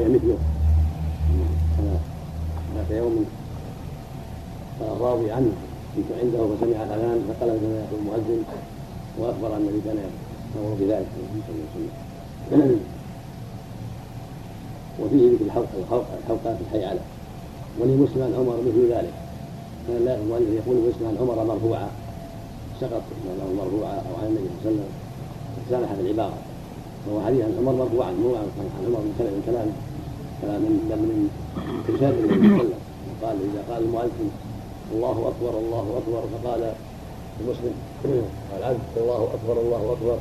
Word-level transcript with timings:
معاويه 0.00 0.16
مثله 0.16 0.38
ذات 2.76 2.90
يوم 2.90 3.24
الراوي 4.80 5.32
عنه 5.32 5.52
كنت 5.96 6.06
عنده 6.22 6.38
فسمع 6.38 6.82
الأذان 6.84 7.24
فقال 7.28 7.48
كما 7.48 7.84
يقول 7.84 8.00
المؤذن 8.00 8.42
وأخبر 9.18 9.56
أن 9.56 9.60
النبي 9.60 9.80
كان 9.84 9.96
يأمر 9.96 10.74
بذلك 10.80 11.06
صلى 11.06 11.22
الله 11.52 11.66
عليه 12.52 12.64
وسلم. 12.64 12.80
وفيه 15.00 15.32
ذكر 15.32 15.44
الحلقة 15.44 15.68
الحلقة 16.22 16.56
في 16.56 16.62
الحي 16.66 16.84
على 16.84 17.00
ولمسلم 17.80 18.22
عن 18.22 18.34
عمر 18.34 18.56
مثل 18.66 18.92
ذلك. 18.92 19.14
كان 19.88 20.04
لا 20.04 20.14
المؤلف 20.14 20.48
يقول 20.48 20.76
مسلم 20.76 21.08
عن 21.08 21.16
عمر 21.20 21.44
مرفوعا. 21.44 21.88
سقط 22.80 23.02
له 23.38 23.64
مرفوعا 23.64 23.94
أو 23.94 24.14
عن 24.20 24.26
النبي 24.26 24.48
صلى 24.48 24.56
الله 24.56 24.60
عليه 24.64 24.70
وسلم. 24.70 24.88
سامح 25.70 25.90
العبارة. 25.90 26.38
وهو 27.08 27.26
حديث 27.26 27.40
عن 27.44 27.52
عمر 27.58 27.72
مرفوعا 27.72 28.12
مو 28.12 28.34
عن 28.34 28.46
عمر 28.86 29.00
من 29.06 29.14
كلام 29.18 29.32
من 29.34 29.42
بل 30.42 30.98
من 31.04 31.28
ارشاد 31.88 32.14
النبي 32.18 32.34
صلى 32.34 32.46
الله 32.46 32.56
عليه 32.56 32.64
وسلم 32.64 32.80
قال 33.22 33.36
إذا 33.48 33.62
قال 33.70 33.82
المؤذن 33.82 34.30
الله 34.94 35.16
أكبر 35.30 35.58
الله 35.58 35.86
أكبر 36.00 36.22
فقال 36.32 36.72
المسلم 37.40 37.74
قال 38.52 38.62
عبد 38.64 38.96
الله 38.96 39.28
أكبر 39.36 39.60
الله 39.60 39.82
أكبر. 39.96 40.18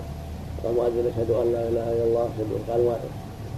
قال 0.63 0.71
المؤذن 0.71 1.03
اشهد 1.11 1.29
أن 1.31 1.47
لا 1.55 1.63
إله 1.69 1.87
إلا 1.93 2.03
الله 2.03 2.29
قال 2.69 2.81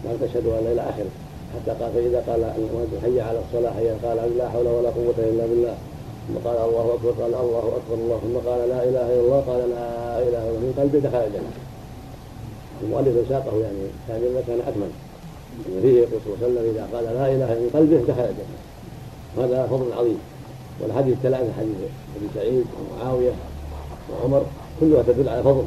ما 0.05 0.11
تشهد 0.21 0.45
أن 0.45 0.63
لا 0.63 0.71
إلى 0.71 0.81
اخره 0.81 1.13
حتى 1.53 1.71
قال 1.79 1.91
فإذا 1.93 2.19
قال 2.27 2.43
المؤذن 2.43 2.99
حي 3.03 3.21
على 3.21 3.39
الصلاة 3.45 3.73
حي 3.73 3.89
قال 4.07 4.37
لا 4.37 4.49
حول 4.49 4.67
ولا 4.67 4.89
قوة 4.89 5.17
إلا 5.17 5.45
بالله. 5.45 5.75
ثم 6.27 6.35
قال 6.47 6.57
الله 6.57 6.85
أكبر 6.95 7.11
قال 7.21 7.33
الله 7.33 7.65
أكبر 7.79 7.95
الله 8.03 8.19
ثم 8.23 8.49
قال 8.49 8.69
لا 8.69 8.83
إله 8.83 9.05
إلا 9.13 9.21
الله 9.25 9.41
قال 9.49 9.69
لا 9.69 9.87
إله 10.27 10.43
إلا 10.49 10.59
من 10.63 10.73
قلبه 10.79 10.99
دخل 10.99 11.17
الجنة. 11.17 11.51
المؤلف 12.83 13.29
ساقه 13.29 13.57
يعني 13.57 13.83
كان 14.07 14.43
كان 14.47 14.59
أكمل. 14.67 14.91
يقول 15.83 16.19
صلى 16.25 16.33
الله 16.33 16.37
عليه 16.41 16.47
وسلم 16.47 16.75
إذا 16.75 16.87
قال 16.93 17.03
لا 17.03 17.25
إله 17.25 17.53
إلا 17.53 17.59
من 17.59 17.69
قلبه 17.73 17.97
دخل 17.97 18.21
الجنه 18.21 18.57
وهذا 19.37 19.67
فضل 19.67 19.93
عظيم. 19.93 20.19
والحديث 20.81 21.13
الثلاثه 21.13 21.53
حديث 21.59 21.75
أبي 22.17 22.27
سعيد 22.35 22.65
ومعاوية 22.77 23.31
وعمر 24.11 24.45
كلها 24.79 25.03
تدل 25.07 25.29
على 25.29 25.43
فضل 25.43 25.65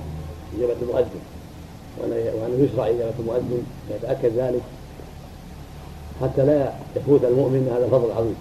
إجابة 0.58 0.76
المؤذن. 0.82 1.22
وانه 2.02 2.64
يشرع 2.64 2.86
إجابة 2.86 3.14
المؤذن 3.20 3.62
فيتأكد 3.88 4.32
ذلك. 4.36 4.62
حتى 6.22 6.46
لا 6.46 6.72
يفوت 6.96 7.24
المؤمن 7.24 7.72
هذا 7.76 7.84
الفضل 7.84 8.06
العظيم 8.06 8.36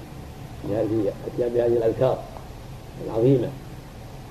بهذه 0.69 1.13
بهذه 1.37 1.77
الأذكار 1.77 2.17
العظيمة. 3.07 3.49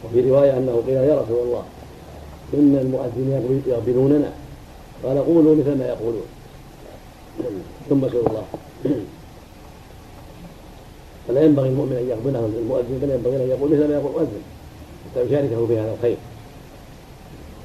وفي 0.05 0.31
رواية 0.31 0.59
أنه 0.59 0.83
قيل 0.87 0.97
يا 0.97 1.21
رسول 1.21 1.39
الله 1.47 1.63
إن 2.55 2.79
المؤذنين 2.83 3.63
يغفلوننا 3.67 4.33
قال 5.05 5.27
قولوا 5.27 5.57
مثل 5.57 5.79
ما 5.79 5.87
يقولون. 5.87 6.27
ثم 7.89 8.01
سأل 8.09 8.27
الله. 8.27 8.45
فلا 11.29 11.43
ينبغي 11.43 11.69
المؤمن 11.69 11.97
أن 11.97 12.09
يقبله 12.09 12.51
المؤذن 12.63 12.99
بل 13.03 13.11
ينبغي 13.11 13.37
أن 13.37 13.49
يقول 13.49 13.71
مثل 13.71 13.89
ما 13.89 13.95
يقول 13.95 14.11
المؤذن 14.11 14.43
حتى 15.11 15.21
يشاركه 15.21 15.67
في 15.67 15.79
هذا 15.79 15.95
الخير. 15.95 16.17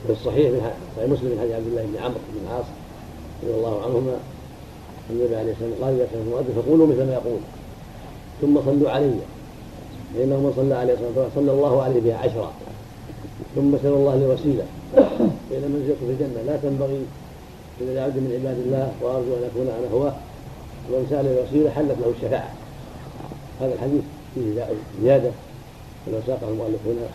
في 0.08 0.14
الصحيح 0.14 0.52
من 0.52 0.72
صحيح 0.98 1.10
مسلم 1.10 1.30
من 1.32 1.40
حديث 1.40 1.56
عبد 1.56 1.68
الله 1.68 1.84
بن 1.84 1.98
عمرو 2.04 2.20
بن 2.34 2.48
العاص 2.48 2.66
رضي 3.44 3.54
الله 3.54 3.84
عنهما 3.84 4.18
النبي 5.10 5.36
عليه 5.36 5.52
الصلاة 5.52 5.70
والسلام 5.70 5.84
قال 5.84 5.96
اذا 5.96 6.08
كان 6.12 6.22
المؤذن 6.22 6.62
فقولوا 6.62 6.88
مثل 6.88 7.06
ما 7.06 7.14
يقول. 7.14 7.40
ثم 8.42 8.62
صلوا 8.66 8.90
علي. 8.92 9.20
فانه 10.16 10.36
من 10.36 10.54
صلى 10.56 10.76
عليه 10.76 10.94
الصلاة 10.94 11.08
والسلام 11.08 11.32
صلى 11.36 11.52
الله 11.52 11.84
عليه 11.84 12.00
بها 12.02 12.18
عشرا 12.18 12.52
ثم 13.56 13.78
سال 13.78 13.94
الله 13.94 14.14
الوسيله 14.14 14.66
بين 15.50 15.64
منزلته 15.72 16.06
في 16.08 16.12
الجنة 16.12 16.42
لا 16.48 16.58
تنبغي 16.58 17.02
اذا 17.82 18.04
عبد 18.04 18.18
من 18.18 18.32
عباد 18.40 18.58
الله 18.66 18.92
وأرجو 19.02 19.34
أن 19.38 19.44
اكون 19.44 19.68
أنا 19.68 19.88
هو 19.94 20.12
ومن 20.92 21.08
سال 21.10 21.26
الوسيلة 21.28 21.70
حلت 21.70 21.98
له 22.02 22.14
الشفاعة. 22.18 22.52
هذا 23.62 23.74
الحديث 23.74 24.04
فيه 24.36 24.66
زياده 25.02 25.32
ولو 26.08 26.20
ساقه 26.28 26.50
المؤلف 26.50 26.82
هنا 26.86 27.08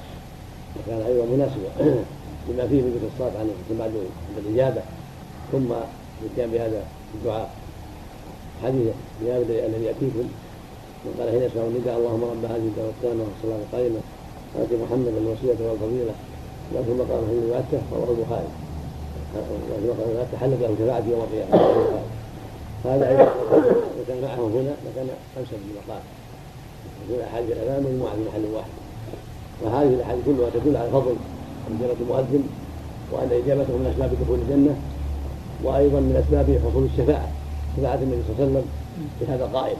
وكان 0.76 1.00
أيضا 1.06 1.24
مناسبا. 1.24 1.70
لما 2.48 2.66
فيه 2.68 2.80
من 2.82 2.90
ذكر 2.94 3.06
الصلاه 3.14 3.40
عنه 3.40 3.52
بعد 3.78 3.92
الإجابة. 4.46 4.82
ثم 5.52 5.68
الاتيان 6.22 6.50
بهذا 6.50 6.82
الدعاء. 7.14 7.50
حديث 8.62 8.94
الذي 9.22 9.84
يأتيكم. 9.84 10.26
من 11.04 11.14
قال 11.18 11.30
حين 11.30 11.42
يسمع 11.42 11.62
النداء 11.62 11.96
اللهم 11.98 12.24
رب 12.24 12.44
هذه 12.44 12.66
الدعوه 12.70 12.90
التامه 12.96 13.24
والصلاة 13.26 13.60
القائمة. 13.64 14.00
آت 14.60 14.72
محمد 14.82 15.12
الوسيلة 15.22 15.70
والفضيلة. 15.70 16.14
لكن 16.74 16.92
مقام 16.98 17.22
حين 17.28 17.50
وعدته 17.50 17.80
رواه 17.92 18.10
البخاري. 18.10 18.71
لكن 19.34 19.88
مقام 19.88 20.16
وعدته 20.16 20.36
حلت 20.40 20.60
له 20.60 20.74
شفاعه 20.78 21.02
يوم 21.10 21.20
القيامة. 21.20 21.54
هذا 22.84 23.04
لو 23.18 24.04
كان 24.08 24.22
معه 24.22 24.46
هنا 24.46 24.74
لكان 24.86 25.08
انسب 25.38 25.58
المقام 25.70 26.02
يكون 27.04 27.24
احاديث 27.24 27.50
الأمام 27.52 27.82
مجموعه 27.82 28.14
في 28.14 28.20
محل 28.28 28.44
واحد. 28.54 28.70
وهذه 29.62 29.94
الأحاديث 29.94 30.24
كلها 30.26 30.50
تدل 30.54 30.76
على 30.76 30.90
فضل 30.90 31.16
اجابه 31.78 31.96
المؤذن 32.00 32.44
وأن 33.12 33.28
إجابته 33.44 33.72
من 33.72 33.86
أسباب 33.94 34.10
دخول 34.22 34.38
الجنة 34.38 34.74
وأيضا 35.64 36.00
من 36.00 36.16
أسباب 36.24 36.60
حصول 36.66 36.84
الشفاعة. 36.84 37.28
شفاعة 37.76 37.94
النبي 37.94 38.22
صلى 38.22 38.32
الله 38.32 38.40
عليه 38.40 38.50
وسلم 38.50 38.64
في 39.18 39.24
هذا 39.32 39.44
القائل. 39.44 39.76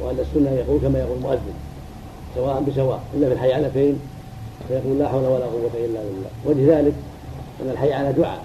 وأن 0.00 0.18
السنة 0.18 0.50
يقول 0.50 0.80
كما 0.80 0.98
يقول 0.98 1.16
المؤذن. 1.16 1.54
سواء 2.34 2.62
بسواء. 2.62 3.00
إلا 3.14 3.28
في 3.28 3.34
الحي 3.34 3.52
على 3.52 3.70
فين؟ 3.70 4.00
فيقول 4.68 4.98
لا 4.98 5.08
حول 5.08 5.24
ولا 5.24 5.44
قوة 5.44 5.74
إلا 5.74 6.00
بالله. 6.02 6.30
وجه 6.46 6.78
ذلك 6.78 6.94
أن 7.62 7.70
الحي 7.70 7.92
على 7.92 8.12
دعاء. 8.12 8.42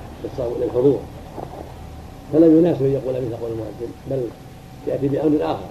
للحضور 0.62 1.00
فلم 2.34 2.60
يناسب 2.60 2.86
أن 2.86 2.92
يقول 2.92 3.16
مثل 3.16 3.36
قول 3.42 3.52
المؤذن 3.52 3.92
بل 4.12 4.22
يأتي 4.88 5.08
بأمر 5.08 5.38
آخر. 5.42 5.70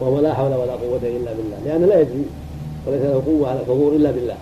وهو 0.00 0.20
لا 0.20 0.34
حول 0.34 0.54
ولا 0.54 0.72
قوة 0.72 1.00
إلا 1.02 1.32
بالله. 1.32 1.58
لأنه 1.64 1.86
لا 1.86 2.00
يدري 2.00 2.24
وليس 2.86 3.02
له 3.02 3.22
قوة 3.26 3.48
على 3.50 3.60
الحضور 3.60 3.96
إلا 3.96 4.10
بالله. 4.10 4.36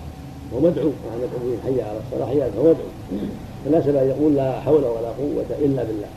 هو 0.55 0.61
مدعو 0.61 0.89
مع 0.89 1.17
مدعو 1.17 1.57
حي 1.65 1.83
على 1.83 2.01
الصلاة 2.07 2.27
حي 2.27 2.43
على 2.43 2.53
فهو 2.53 2.63
مدعو 2.63 2.91
فناسب 3.65 3.97
أن 3.97 4.09
يقول 4.09 4.37
لا 4.37 4.61
حول 4.61 4.85
ولا 4.85 5.09
قوة 5.09 5.59
إلا 5.59 5.83
بالله. 5.85 6.09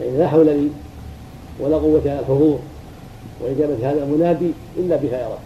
يعني 0.00 0.18
لا 0.18 0.28
حول 0.28 0.46
لي 0.46 0.68
ولا 1.60 1.76
قوة 1.76 2.00
على 2.06 2.20
الحضور 2.20 2.58
وإجابة 3.40 3.90
هذا 3.90 4.02
المنادي 4.04 4.50
إلا 4.76 4.96
بها 4.96 5.20
يرى 5.20 5.38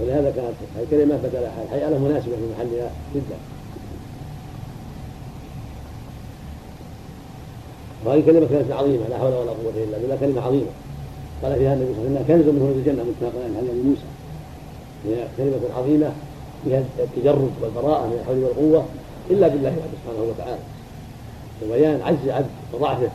ولهذا 0.00 0.32
كانت 0.36 0.54
الكلمة 0.82 1.16
بدل 1.16 1.46
الحياة 1.64 1.98
مناسبة 1.98 2.36
في 2.36 2.42
محلها 2.56 2.90
جدا. 3.14 3.36
وهذه 8.04 8.22
كلمة 8.26 8.46
كانت 8.46 8.72
عظيمة 8.72 9.08
لا 9.10 9.18
حول 9.18 9.32
ولا 9.32 9.50
قوة 9.50 9.72
إلا 9.88 9.98
بالله 9.98 10.16
كلمة 10.20 10.40
عظيمة. 10.40 10.72
قال 11.42 11.58
فيها 11.58 11.74
النبي 11.74 11.94
صلى 11.94 12.06
الله 12.06 12.20
عليه 12.20 12.24
وسلم 12.24 12.36
كنز 12.36 12.46
من 12.54 12.60
هنود 12.62 12.76
الجنة 12.76 13.02
متفق 13.04 13.42
عليه 13.44 13.56
حديث 13.58 13.84
موسى. 13.86 14.08
هي 15.06 15.26
كلمة 15.36 15.78
عظيمة 15.78 16.12
فيها 16.64 16.82
التجرد 16.98 17.50
والبراءة 17.62 18.06
من 18.06 18.18
الحول 18.20 18.44
والقوة 18.44 18.84
إلا 19.30 19.48
بالله 19.48 19.70
سبحانه 19.70 20.22
وتعالى. 20.30 20.58
وبيان 21.62 22.02
عجز 22.02 22.28
عبد 22.28 22.50
وضعفه 22.72 23.10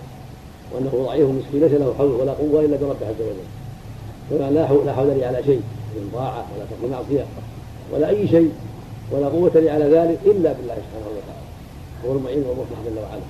وأنه 0.73 1.05
ضعيف 1.05 1.29
مسكين 1.29 1.61
ليس 1.61 1.71
له 1.71 1.93
حول 1.97 2.11
ولا 2.11 2.31
قوة 2.31 2.59
إلا 2.65 2.77
بربه 2.77 3.07
عز 3.07 3.21
وجل. 3.21 3.47
كما 4.29 4.51
لا 4.51 4.93
حول 4.93 5.07
لي 5.07 5.25
على 5.25 5.43
شيء 5.43 5.61
من 5.95 6.09
طاعة 6.13 6.45
ولا 6.55 6.65
ترك 6.69 6.91
معصية 6.91 7.25
ولا 7.93 8.09
أي 8.09 8.27
شيء 8.27 8.51
ولا 9.11 9.27
قوة 9.27 9.51
لي 9.55 9.69
على 9.69 9.85
ذلك 9.85 10.19
إلا 10.25 10.53
بالله 10.53 10.75
سبحانه 10.75 11.07
وتعالى. 11.17 11.47
هو 12.05 12.11
المعين 12.17 12.43
والمصلح 12.43 12.79
جل 12.85 12.99
وعلا 12.99 13.21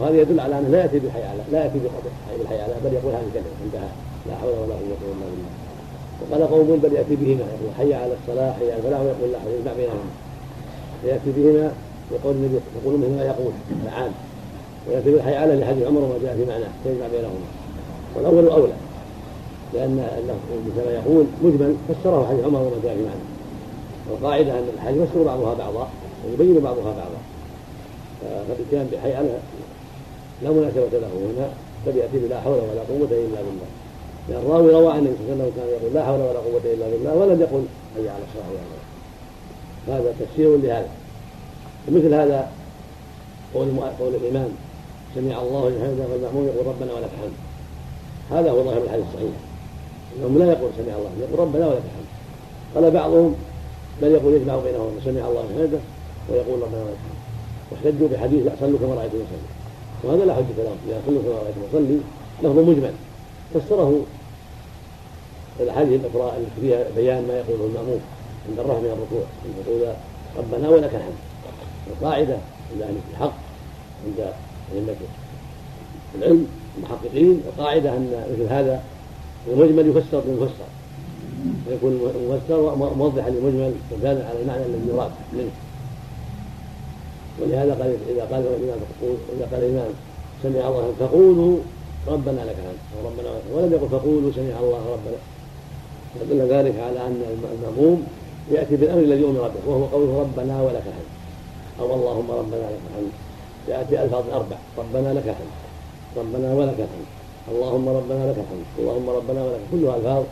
وهذا 0.00 0.20
يدل 0.20 0.40
على 0.40 0.58
أنه 0.58 0.68
لا 0.68 0.78
يأتي 0.78 0.98
بالحياة 0.98 1.34
لا 1.52 1.64
يأتي 1.64 1.78
بالحياة 2.38 2.66
بل 2.84 2.92
يقول 2.92 3.12
هذه 3.12 3.26
الكلمة 3.28 3.46
انتهى 3.66 3.88
لا 4.28 4.34
حول 4.36 4.50
ولا 4.50 4.74
قوة 4.74 4.96
إلا 5.02 5.26
بالله. 5.30 5.52
وقال 6.20 6.50
قوم 6.50 6.80
بل 6.82 6.92
يأتي 6.92 7.16
بهما 7.16 7.44
يقول 7.54 7.70
حي 7.78 7.94
على 7.94 8.12
الصلاه 8.18 8.52
حي 8.52 8.72
على 8.72 8.76
الفلاح 8.76 9.00
ويقول 9.00 9.32
لا 9.32 9.38
يجمع 9.58 9.72
بينهما. 9.72 10.10
فياتي 11.02 11.30
بهما 11.36 11.72
يقول 12.12 12.34
النبي 12.34 12.60
يقول 12.82 13.00
مثل 13.00 13.10
ما 13.10 13.24
يقول 13.24 13.52
العام. 13.84 14.12
ويأتي 14.88 15.10
بالحي 15.10 15.36
على 15.36 15.54
لحديث 15.60 15.86
عمر 15.86 16.00
وما 16.00 16.18
جاء 16.22 16.36
في 16.36 16.44
معناه 16.50 16.68
فيجمع 16.84 17.06
بينهما. 17.12 17.48
والأول 18.14 18.48
أولى 18.48 18.72
لأن 19.74 20.06
مثل 20.66 20.86
ما 20.86 20.92
يقول 20.92 21.24
مجمل 21.42 21.74
فسره 21.88 22.26
حديث 22.28 22.44
عمر 22.44 22.60
وما 22.60 22.76
جاء 22.84 22.94
في 22.94 23.02
معناه. 23.02 23.26
والقاعدة 24.10 24.58
أن 24.58 24.68
الحديث 24.74 25.02
يفسر 25.02 25.22
بعضها 25.22 25.54
بعضا 25.54 25.88
ويبين 26.24 26.60
بعضها 26.60 26.84
بعضا. 26.84 27.20
فالإتيان 28.48 28.88
بحي 28.92 29.14
على 29.14 29.28
لا 30.42 30.50
مناسبة 30.50 30.98
له 30.98 31.08
هنا 31.08 31.48
بل 31.86 31.96
يأتي 31.96 32.18
بلا 32.18 32.40
حول 32.40 32.52
ولا 32.52 32.82
قوة 32.88 33.10
إلا 33.10 33.40
بالله. 33.46 33.68
لأن 34.28 34.40
الراوي 34.40 34.72
روى 34.72 34.92
عن 34.92 34.98
النبي 34.98 35.16
صلى 35.16 35.32
الله 35.32 35.44
عليه 35.44 35.52
وسلم 35.52 35.52
كان 35.56 35.68
يقول 35.68 35.94
لا 35.94 36.04
حول 36.04 36.20
ولا 36.20 36.38
قوة 36.38 36.60
إلا 36.74 36.86
بالله 36.90 37.14
ولم 37.14 37.40
يقل 37.40 37.64
حي 37.94 38.08
على 38.08 38.24
الصلاة 38.28 39.98
هذا 39.98 40.14
تفسير 40.20 40.56
لهذا. 40.56 40.88
ومثل 41.88 42.14
هذا 42.14 42.50
قول 43.54 43.68
قول 44.00 44.14
الإمام 44.14 44.48
سمع 45.14 45.42
الله 45.42 45.68
لمن 45.68 45.80
حمده 45.82 46.12
والمأمون 46.12 46.46
يقول 46.46 46.66
ربنا 46.66 46.92
ولك 46.94 47.10
الحمد. 47.14 47.36
هذا 48.30 48.50
هو 48.50 48.64
ظاهر 48.64 48.82
الحديث 48.82 49.04
الصحيح. 49.08 49.30
انهم 50.18 50.38
لا 50.38 50.44
يقول 50.44 50.70
سمع 50.78 50.94
الله 50.96 51.10
يقول 51.20 51.38
ربنا 51.38 51.66
ولك 51.66 51.82
الحمد. 51.90 52.10
قال 52.74 52.90
بعضهم 52.90 53.34
بل 54.02 54.10
يقول 54.10 54.34
يجمع 54.34 54.56
بينهم 54.56 54.90
سمع 55.04 55.28
الله 55.28 55.42
لمن 55.42 55.54
حمده 55.58 55.78
ويقول 56.30 56.62
ربنا 56.62 56.80
ولك 56.82 56.96
الحمد. 57.00 57.20
واحتجوا 57.70 58.08
بحديث 58.08 58.46
لا 58.46 58.52
صلوا 58.60 58.78
كما 58.78 58.94
رأيتم 58.94 59.16
يصلي 59.16 59.55
وهذا 60.04 60.24
لا 60.24 60.34
حجة 60.34 60.56
له 60.58 60.76
إذا 60.88 61.00
كل 61.06 61.16
صلاة 61.24 61.52
مصلي 61.68 62.00
لفظ 62.42 62.58
مجمل. 62.58 62.92
فسره 63.54 64.00
الأحاديث 65.60 66.00
الأخرى 66.00 66.36
التي 66.36 66.60
فيها 66.60 66.84
بيان 66.96 67.26
ما 67.28 67.34
يقوله 67.38 67.64
المأموم 67.64 68.00
عند 68.48 68.58
الرفع 68.58 68.78
من 68.78 68.86
الركوع. 68.86 69.24
أن 69.44 69.50
يقول 69.66 69.94
ربنا 70.38 70.68
ولك 70.68 70.94
الحمد. 70.94 71.20
القاعدة 71.90 72.36
عند 72.72 72.82
أهل 72.82 72.96
الحق 73.12 73.34
عند 74.06 74.32
أئمة 74.74 74.96
العلم 76.18 76.46
المحققين. 76.78 77.40
القاعدة 77.46 77.96
أن 77.96 78.24
مثل 78.32 78.52
هذا 78.52 78.82
المجمل 79.48 79.88
يفسر 79.88 80.20
بالمفسر. 80.20 80.66
ويكون 81.68 81.92
المفسر 81.92 82.74
موضحا 82.96 83.30
للمجمل 83.30 83.74
وكان 83.92 84.26
على 84.28 84.42
المعنى 84.42 84.62
الذي 84.66 84.88
يراد 84.88 85.10
منه 85.32 85.50
ولهذا 87.40 87.72
قال 87.80 87.96
إذا 88.10 88.24
قال 88.32 88.42
الإمام 88.46 88.78
إذا 89.36 89.46
قال 89.52 89.64
الإمام 89.64 89.90
سمع 90.42 90.68
الله 90.68 90.92
فقولوا 91.00 91.58
ربنا 92.08 92.40
لك 92.48 92.56
الحمد. 92.62 92.82
أو 92.94 93.08
ربنا 93.08 93.28
لك 93.28 93.42
ولم 93.54 93.72
يقل 93.72 93.88
فقولوا 93.88 94.30
سمع 94.36 94.58
الله 94.60 94.82
ربنا. 94.94 95.18
فدل 96.20 96.40
ذلك 96.54 96.80
على 96.80 97.06
أن 97.06 97.22
الماموم 97.52 98.06
يأتي 98.50 98.76
بالأمر 98.76 99.02
الذي 99.02 99.24
أمر 99.24 99.48
به 99.48 99.70
وهو 99.70 99.84
قوله 99.84 100.20
ربنا 100.20 100.62
ولك 100.62 100.82
الحمد. 100.86 101.10
أو 101.80 101.94
اللهم 101.94 102.30
ربنا 102.30 102.66
لك 102.72 102.80
الحمد. 102.90 103.12
يأتي 103.68 104.02
ألفاظ 104.02 104.24
أربع 104.32 104.56
ربنا 104.78 105.08
لك 105.14 105.28
الحمد. 105.28 105.54
ربنا 106.16 106.54
ولك 106.54 106.78
الحمد. 106.86 107.08
اللهم 107.52 107.88
ربنا 107.88 108.30
لك 108.30 108.38
الحمد. 108.44 108.66
اللهم 108.78 109.10
ربنا 109.10 109.44
ولك 109.44 109.60
كلها 109.72 109.96
ألفاظ 109.96 110.24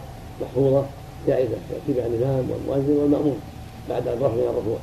محفوظة 0.43 0.85
جائزة 1.27 1.57
ياتي 1.73 1.93
بها 2.01 2.07
الإمام 2.07 2.45
والمؤذن 2.51 2.97
والمأموم 3.01 3.39
بعد 3.91 4.09
الرفع 4.09 4.35
من 4.35 4.49
الركوع. 4.53 4.79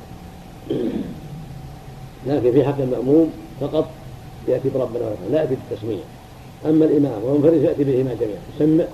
لكن 2.26 2.52
في 2.52 2.64
حق 2.64 2.80
المأموم 2.80 3.32
فقط 3.60 3.88
يأتي 4.48 4.68
بربنا 4.74 5.06
ولك 5.06 5.18
لا 5.30 5.40
يأتي 5.40 5.54
بالتسمية. 5.54 6.02
أما 6.66 6.84
الإمام 6.84 7.24
والمنفرد 7.24 7.62
يأتي 7.62 7.84
بهما 7.84 8.14
جميعا 8.20 8.40
يسمع 8.56 8.84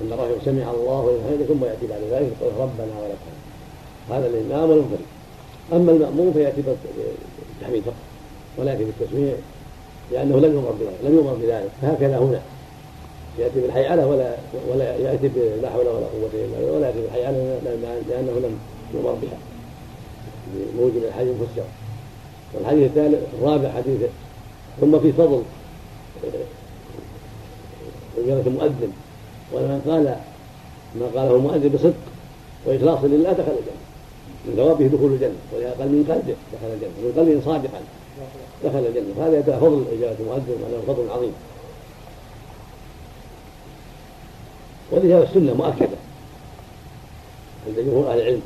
أن 0.00 0.12
الرجل 0.12 0.36
سمع 0.44 0.70
الله 0.70 1.00
ولمن 1.00 1.44
ثم 1.48 1.64
يأتي 1.64 1.86
بعد 1.86 2.00
ذلك 2.10 2.32
يقول 2.40 2.52
ربنا 2.58 2.94
ولك 3.02 3.22
هذا 4.10 4.26
الإمام 4.26 4.70
والمنفرد. 4.70 5.06
أما 5.72 5.92
المأموم 5.92 6.32
فيأتي 6.32 6.62
بالتحميد 6.62 7.82
فقط 7.82 7.94
ولا 8.58 8.72
يأتي 8.72 8.84
بالتسميع 8.84 9.34
لأنه 10.12 10.38
لم 10.38 10.52
يؤمر 10.52 10.70
بذلك 10.80 10.98
لم 11.04 11.14
يؤمر 11.14 11.34
بذلك. 11.34 11.70
فهكذا 11.82 12.18
هنا. 12.18 12.40
يأتي 13.38 13.60
بالحيعلة 13.60 14.06
ولا 14.06 14.34
ولا 14.72 14.96
يأتي 14.96 15.28
بلا 15.28 15.70
حول 15.70 15.86
ولا 15.86 16.06
قوة 16.06 16.30
إلا 16.34 16.58
بالله 16.58 16.72
ولا 16.72 16.86
يأتي 16.86 17.00
بالحيعلة 17.00 17.60
لأنه 18.08 18.32
لم 18.32 18.58
يؤمر 18.94 19.12
بها. 19.22 19.38
بموجب 20.54 21.04
الحديث 21.08 21.30
المفسر. 21.36 21.64
والحديث 22.54 22.84
الثالث 22.84 23.18
الرابع 23.38 23.72
حديث 23.72 24.00
ثم 24.80 24.98
في 24.98 25.12
فضل 25.12 25.42
إجابة 28.24 28.46
المؤذن. 28.46 28.92
ولمن 29.52 29.82
قال 29.88 30.16
ما 30.94 31.06
قاله 31.20 31.36
المؤذن 31.36 31.68
بصدق 31.68 31.94
وإخلاص 32.66 32.98
لله 33.04 33.32
دخل 33.32 33.52
الجنة. 33.52 33.80
من 34.46 34.56
ثوابه 34.56 34.86
دخول 34.86 35.12
الجنة. 35.12 35.36
ولهذا 35.54 35.74
قال 35.78 35.88
من 35.88 36.04
قلبه 36.08 36.34
دخل 36.52 36.72
الجنة. 36.74 36.90
من 37.02 37.12
قلبه 37.16 37.40
صادقا 37.44 37.80
دخل 38.64 38.78
الجنة. 38.78 39.14
فهذا 39.16 39.58
فضل 39.58 39.84
إجابة 39.92 40.16
المؤذن 40.20 40.62
وأنه 40.62 40.82
فضل 40.86 41.10
عظيم. 41.10 41.32
ولهذا 44.92 45.22
السنة 45.22 45.54
مؤكدة 45.54 45.98
عند 47.66 47.78
جمهور 47.78 48.12
أهل 48.12 48.20
العلم. 48.20 48.42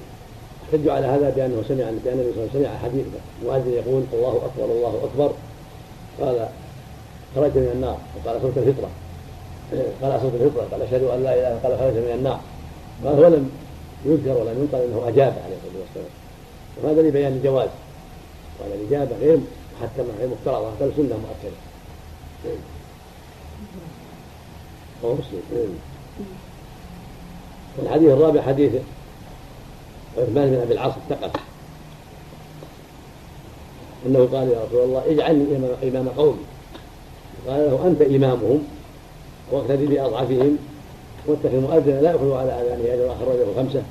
احتجوا 0.75 0.93
على 0.93 1.07
هذا 1.07 1.31
بانه 1.31 1.63
سمع 1.69 1.85
بأن 2.05 2.19
النبي 2.19 2.33
صلى 2.35 2.45
الله 2.45 2.51
عليه 2.55 2.61
وسلم 2.61 2.63
سمع 2.63 2.79
حديث 2.79 3.05
مؤذن 3.45 3.73
يقول 3.73 4.03
الله 4.13 4.37
أكبر 4.47 4.65
الله 4.65 5.01
أكبر. 5.05 5.33
قال 6.21 6.49
خرجت 7.35 7.57
من 7.57 7.71
النار. 7.75 7.99
وقال 8.17 8.41
صوت 8.43 8.59
الفطرة. 8.59 8.91
قال 10.03 10.21
صوت 10.21 10.35
الفطرة. 10.35 10.67
قال 10.71 10.83
أشهد 10.83 11.03
أن 11.03 11.23
لا 11.23 11.35
إله 11.35 11.49
إلا 11.49 11.59
قال 11.63 11.79
خرجت 11.79 11.97
من 11.97 12.15
النار. 12.15 12.41
قال 13.05 13.15
هو 13.25 13.29
لم 13.29 13.51
يذكر 14.05 14.31
ولم 14.31 14.57
ينقل 14.61 14.85
إنه 14.85 15.09
أجاب 15.09 15.33
عليه 15.45 15.57
الصلاة 15.57 15.83
والسلام. 15.83 16.13
وهذا 16.83 17.09
لبيان 17.09 17.33
الجواز. 17.33 17.69
وان 18.61 18.71
الإجابة 18.81 19.17
غير 19.21 19.39
محتمة 19.81 20.07
غير 20.19 20.29
مفترضه 20.29 20.71
بل 20.81 20.93
سنه 20.97 21.17
مؤكدة. 21.27 21.59
رواه 25.05 25.15
مسلم. 25.15 25.79
والحديث 27.79 28.11
الرابع 28.11 28.43
حديث 28.43 28.73
عثمان 30.19 30.51
بن 30.51 30.61
أبي 30.61 30.75
العاص 30.75 30.93
الثقفي 30.97 31.39
أنه 34.07 34.19
قال 34.33 34.49
يا 34.49 34.65
رسول 34.65 34.85
الله 34.85 35.03
اجعلني 35.07 35.57
امام 35.83 36.09
قومي. 36.09 36.39
قال 37.49 37.71
له 37.71 37.87
أنت 37.87 38.03
إمامهم 38.03 38.63
واقتدي 39.53 39.87
بأضعفهم 39.87 40.59
واتخذ 41.27 41.61
مؤذنا 41.61 42.01
لا 42.01 42.11
ياخذ 42.11 42.33
على 42.33 42.53
اذانه 42.53 42.95
اجر 42.95 43.13
اخرجه 43.13 43.47
خمسة. 43.57 43.83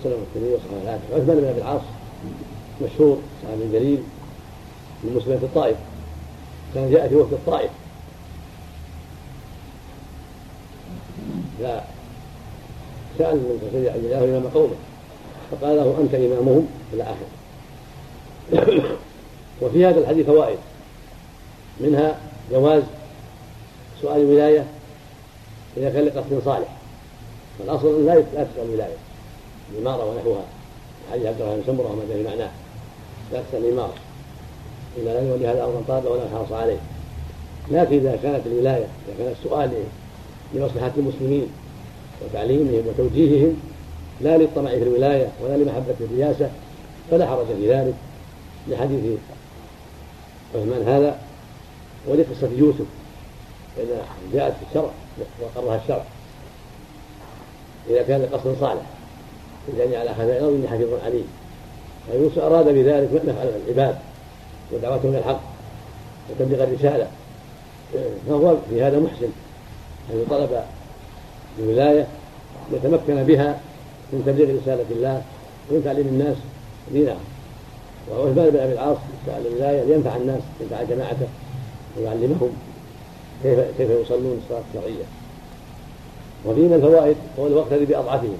وسلم 0.00 0.22
الترمذي 0.22 0.54
وصححه 0.54 0.82
الحاكم 0.82 1.14
عثمان 1.14 1.40
بن 1.40 1.44
أبي 1.44 1.60
العاص 1.60 1.80
مشهور 2.82 3.18
صحابي 3.42 3.72
جليل 3.72 4.02
من 5.04 5.14
مسلمة 5.16 5.42
الطائف. 5.42 5.76
كان 6.74 6.90
جاء 6.90 7.08
في 7.08 7.14
وقت 7.14 7.32
الطائف. 7.32 7.70
فسأل 11.58 13.36
من 13.36 13.68
تصديق 13.72 13.92
عبد 13.92 14.04
الله 14.04 14.24
إمام 14.24 14.48
قومه. 14.54 14.74
فقال 15.50 15.76
له 15.76 15.98
أنت 16.00 16.14
إمامهم 16.14 16.66
إلى 16.92 17.02
آخره 17.02 17.38
وفي 19.62 19.86
هذا 19.86 20.00
الحديث 20.00 20.26
فوائد. 20.26 20.58
منها 21.80 22.18
جواز 22.52 22.82
سؤال 24.02 24.20
الولاية 24.20 24.64
إذا 25.76 25.90
كان 25.90 26.04
لقصد 26.04 26.42
صالح. 26.44 26.68
والأصل 27.60 28.06
لا 28.06 28.14
لا 28.14 28.44
تسأل 28.44 28.64
الولاية. 28.68 28.96
الإمارة 29.72 30.04
ونحوها. 30.10 30.44
حديث 31.12 31.26
عبد 31.26 31.40
الرحمن 31.40 31.62
سمرة 31.66 31.92
وما 31.92 32.02
في 32.14 32.22
معناه 32.22 32.50
لا 33.32 33.42
تسأل 33.42 33.64
الإمارة. 33.64 33.94
إذا 34.96 35.20
لم 35.20 35.28
يولي 35.28 35.48
هذا 35.48 35.64
أمرا 35.64 35.82
طارا 35.88 36.08
ولا 36.08 36.22
حرص 36.34 36.52
عليه. 36.52 36.78
لكن 37.70 37.96
إذا 37.96 38.18
كانت 38.22 38.46
الولاية 38.46 38.86
إذا 39.08 39.14
كان 39.18 39.34
السؤال 39.40 39.70
لمصلحة 40.54 40.92
المسلمين 40.96 41.46
وتعليمهم 42.24 42.82
وتوجيههم 42.86 43.60
لا 44.20 44.36
للطمع 44.36 44.70
في 44.70 44.82
الولاية 44.82 45.28
ولا 45.42 45.56
لمحبة 45.56 45.94
الرياسة 46.00 46.50
فلا 47.10 47.26
حرج 47.26 47.46
في 47.46 47.72
ذلك. 47.72 47.94
لحديث 48.68 49.18
عثمان 50.54 50.88
هذا 50.88 51.18
ولقصة 52.06 52.48
يوسف 52.56 52.84
فإن 53.76 53.86
جاءت 54.32 54.52
في 54.52 54.62
الشرع 54.70 54.90
وقرها 55.42 55.80
الشرع. 55.82 56.04
إذا 57.90 58.02
كان 58.02 58.22
لقصد 58.22 58.56
صالح 58.60 58.82
يعني 59.78 59.96
على 59.96 60.14
خزائن 60.14 60.30
الأرض 60.30 60.54
إني 60.54 60.68
حفيظ 60.68 60.88
عليم 61.04 61.26
فيوسف 62.12 62.38
أراد 62.38 62.68
بذلك 62.68 63.08
نفع 63.26 63.42
العباد 63.42 63.98
ودعوتهم 64.72 65.10
إلى 65.10 65.18
الحق 65.18 65.40
وتبليغ 66.30 66.64
الرسالة. 66.64 67.08
فهو 68.28 68.56
في 68.70 68.82
هذا 68.82 69.00
محسن 69.00 69.28
أن 70.10 70.24
طلب 70.30 70.62
الولاية 71.58 72.06
يتمكن 72.72 73.24
بها 73.24 73.60
من 74.12 74.22
تبليغ 74.26 74.62
رسالة 74.62 74.86
الله 74.90 75.22
ومن 75.70 75.84
تعليم 75.84 76.06
الناس 76.06 76.36
دينهم 76.92 77.24
وعثمان 78.10 78.50
بن 78.50 78.58
أبي 78.58 78.72
العاص 78.72 78.96
سأل 79.26 79.46
الولاية 79.46 79.84
لينفع 79.84 80.16
الناس 80.16 80.40
ينفع 80.60 80.82
جماعته 80.82 81.28
ويعلمهم 81.96 82.50
كيف 83.42 83.58
كيف 83.78 83.90
يصلون 83.90 84.40
الصلاة 84.44 84.62
الشرعية 84.68 85.04
وفي 86.44 86.60
من 86.60 86.74
الفوائد 86.74 87.16
قول 87.36 87.52
واقتدي 87.52 87.84
بأضعفهم 87.84 88.38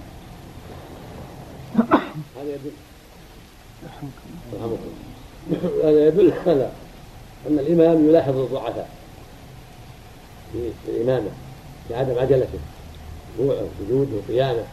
هذا 2.37 2.49
يدل 2.55 2.71
هذا 5.83 6.07
يدل 6.09 6.33
على 6.47 6.71
أن 7.49 7.59
الإمام 7.59 8.09
يلاحظ 8.09 8.37
الضعفاء 8.37 8.89
في 10.53 10.71
الإمامة 10.89 11.31
لعدم 11.91 12.19
عجلته 12.19 12.59
ركوعه 13.41 13.67
وسجوده 13.81 14.11
وقيامه. 14.17 14.65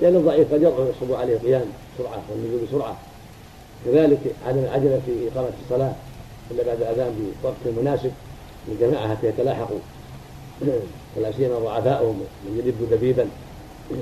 لأن 0.00 0.16
الضعيف 0.16 0.54
قد 0.54 0.62
يضعف 0.62 0.88
يصب 0.96 1.12
عليه 1.14 1.34
القيام 1.34 1.64
بسرعة 1.94 2.22
والنزول 2.30 2.60
بسرعة. 2.68 2.96
كذلك 3.84 4.18
عدم 4.46 4.58
العجلة 4.58 5.00
في 5.06 5.28
إقامة 5.32 5.50
الصلاة 5.64 5.92
إلا 6.50 6.62
بعد 6.62 6.82
الأذان 6.82 7.32
بوقت 7.42 7.76
مناسب 7.76 8.12
للجماعة 8.68 9.08
حتى 9.08 9.26
يتلاحقوا 9.26 9.78
ولا 11.16 11.32
سيما 11.32 11.58
ضعفاؤهم 11.58 12.20
من 12.44 12.58
يدب 12.58 12.94
دبيبا. 12.94 13.26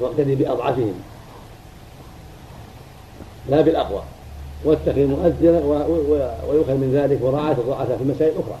واقتدي 0.00 0.34
بأضعفهم. 0.34 0.94
لا 3.48 3.60
بالأقوى. 3.60 4.02
واتخذ 4.64 5.00
مؤذنا 5.06 5.58
ويؤخذ 6.48 6.74
من 6.74 6.90
ذلك 6.94 7.22
مراعاة 7.22 7.52
الضعفاء 7.52 7.98
في 7.98 8.04
مسائل 8.04 8.32
أخرى 8.38 8.58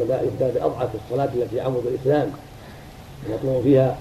يبدأ 0.00 0.50
بأضعف 0.54 0.88
الصلاة 0.94 1.28
التي 1.34 1.60
عمد 1.60 1.82
الإسلام 1.86 2.32
يطلب 3.30 3.60
فيها 3.64 3.98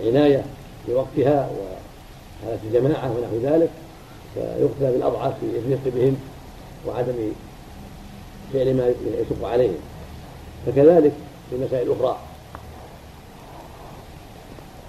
العناية 0.00 0.44
بوقتها 0.88 1.50
وحالة 1.50 2.58
الجماعة 2.64 3.12
ونحو 3.12 3.36
ذلك 3.42 3.70
فيقتدى 4.34 4.92
بالأضعف 4.92 5.32
في 5.40 5.46
الرفق 5.58 5.96
بهم 5.96 6.16
وعدم 6.86 7.14
فعل 8.52 8.76
ما 8.76 8.92
يشق 9.20 9.48
عليهم. 9.48 9.78
فكذلك 10.66 11.12
في 11.50 11.56
مسائل 11.56 11.92
أخرى 11.92 12.18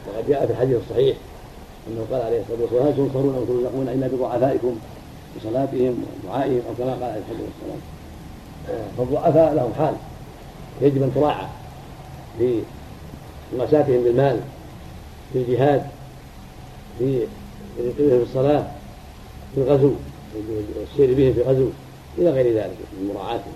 وقد 0.07 0.29
جاء 0.29 0.45
في 0.45 0.51
الحديث 0.51 0.77
الصحيح 0.77 1.17
أنه 1.87 2.05
قال 2.11 2.21
عليه 2.21 2.41
الصلاة 2.41 2.61
والسلام 2.61 2.87
هل 2.87 2.95
تنصرون 2.95 3.35
أو 3.35 3.43
ترزقون 3.45 3.89
إلا 3.89 4.07
بضعفائكم 4.07 4.75
بصلاتهم 5.37 6.05
ودعائهم 6.23 6.61
أو 6.69 6.73
كما 6.77 6.91
قال 6.93 7.03
عليه 7.03 7.21
الصلاة 7.21 7.47
والسلام. 7.47 7.79
فالضعفاء 8.97 9.53
لهم 9.53 9.73
حال 9.77 9.95
يجب 10.81 11.03
أن 11.03 11.11
تراعى 11.15 11.45
في 12.39 12.59
مواساتهم 13.57 14.03
بالمال 14.03 14.39
في 15.33 15.39
الجهاد 15.39 15.85
في 16.99 17.27
في 17.97 18.23
الصلاه 18.23 18.67
في 19.55 19.61
الغزو 19.61 19.91
والسير 20.79 21.17
بهم 21.17 21.33
في 21.33 21.41
غزو 21.41 21.67
إلى 22.17 22.29
غير 22.29 22.55
ذلك 22.55 22.77
من 22.93 23.11
مراعاتهم 23.13 23.53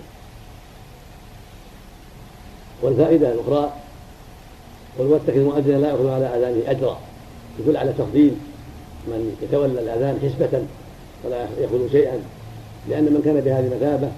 والفائدة 2.82 3.32
الأخرى 3.32 3.72
قل 4.98 5.06
واتخذ 5.06 5.38
مؤذنا 5.40 5.76
لا 5.76 5.88
ياخذ 5.88 6.08
على 6.08 6.26
أذانه 6.26 6.70
أجرا 6.70 6.98
يدل 7.58 7.76
على 7.76 7.92
تفضيل 7.92 8.34
من 9.06 9.36
يتولى 9.42 9.80
الأذان 9.80 10.18
حسبة 10.22 10.62
ولا 11.24 11.46
يأخذ 11.58 11.92
شيئا 11.92 12.20
لأن 12.88 13.04
من 13.04 13.22
كان 13.24 13.40
بهذه 13.40 13.66
المثابة 13.72 14.08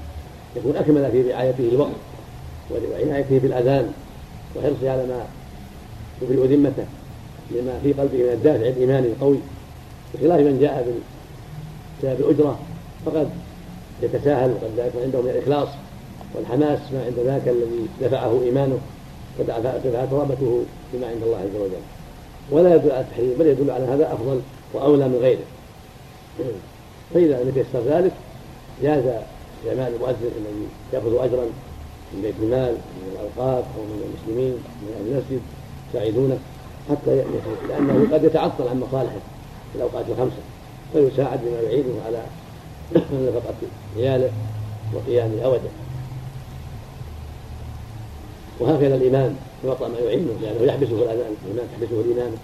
يكون 0.57 0.77
أكمل 0.77 1.11
في 1.13 1.33
رعايته 1.33 1.69
الوقت 1.73 1.91
وعنايته 2.71 3.39
بالأذان 3.39 3.93
وحرصه 4.57 4.91
على 4.91 5.07
ما 5.07 5.27
يبرئ 6.23 6.57
ذمته 6.57 6.85
لما 7.55 7.81
في 7.83 7.93
قلبه 7.93 8.19
من 8.19 8.33
الدافع 8.33 8.67
الايماني 8.69 9.07
القوي 9.07 9.39
بخلاف 10.15 10.41
من 10.41 10.59
جاء 10.61 10.95
بسبب 11.99 12.21
الاجره 12.21 12.59
فقد 13.07 13.29
يتساهل 14.03 14.51
وقد 14.51 14.71
لا 14.77 14.87
يكون 14.87 15.03
عنده 15.03 15.21
من 15.21 15.31
الإخلاص 15.31 15.69
والحماس 16.35 16.79
ما 16.93 17.05
عند 17.05 17.19
ذاك 17.27 17.49
الذي 17.49 17.87
دفعه 18.03 18.43
إيمانه 18.43 18.79
ودفعت 19.39 20.13
رغبته 20.13 20.65
بما 20.93 21.07
عند 21.07 21.23
الله 21.23 21.37
عز 21.37 21.57
وجل. 21.61 21.83
ولا 22.51 22.75
يدل 22.75 22.91
على 22.91 23.01
التحريم 23.01 23.35
بل 23.39 23.47
يدل 23.47 23.71
على 23.71 23.85
هذا 23.85 24.13
أفضل 24.13 24.41
وأولى 24.75 25.09
من 25.09 25.19
غيره. 25.23 25.45
فإذا 27.15 27.43
لم 27.43 27.49
يتيسر 27.49 27.81
ذلك 27.89 28.13
جاز 28.83 29.05
استعمال 29.61 29.95
المؤذن 29.95 30.31
الذي 30.37 30.67
يأخذ 30.93 31.25
اجرا 31.25 31.45
من 32.13 32.23
بيت 32.23 32.35
المال 32.43 32.73
من 32.73 33.13
الأوقاف 33.13 33.65
أو 33.77 33.83
من 33.83 34.03
المسلمين 34.07 34.55
من 34.83 35.07
المسجد 35.07 35.43
يساعدونه. 35.91 36.39
حتى 36.91 37.17
يأتي 37.17 37.29
لأنه 37.69 38.09
قد 38.13 38.25
يتعطل 38.25 38.69
عن 38.69 38.81
مصالحه 38.81 39.19
في 39.73 39.77
الأوقات 39.77 40.05
الخمسة 40.09 40.43
فيساعد 40.93 41.41
بما 41.45 41.61
يعينه 41.61 41.95
على 42.07 42.23
نفقة 42.93 43.55
عياله 43.97 44.31
وقيام 44.95 45.39
اوده 45.45 45.71
وهكذا 48.61 48.95
الإمام 48.95 49.37
يعطى 49.65 49.89
ما 49.89 49.99
يعينه 49.99 50.33
لأنه 50.43 50.63
يحبسه 50.63 50.93
الأذان 50.93 51.35
الإمام 51.47 51.67
تحبسه 51.73 52.01
الإمامة 52.01 52.37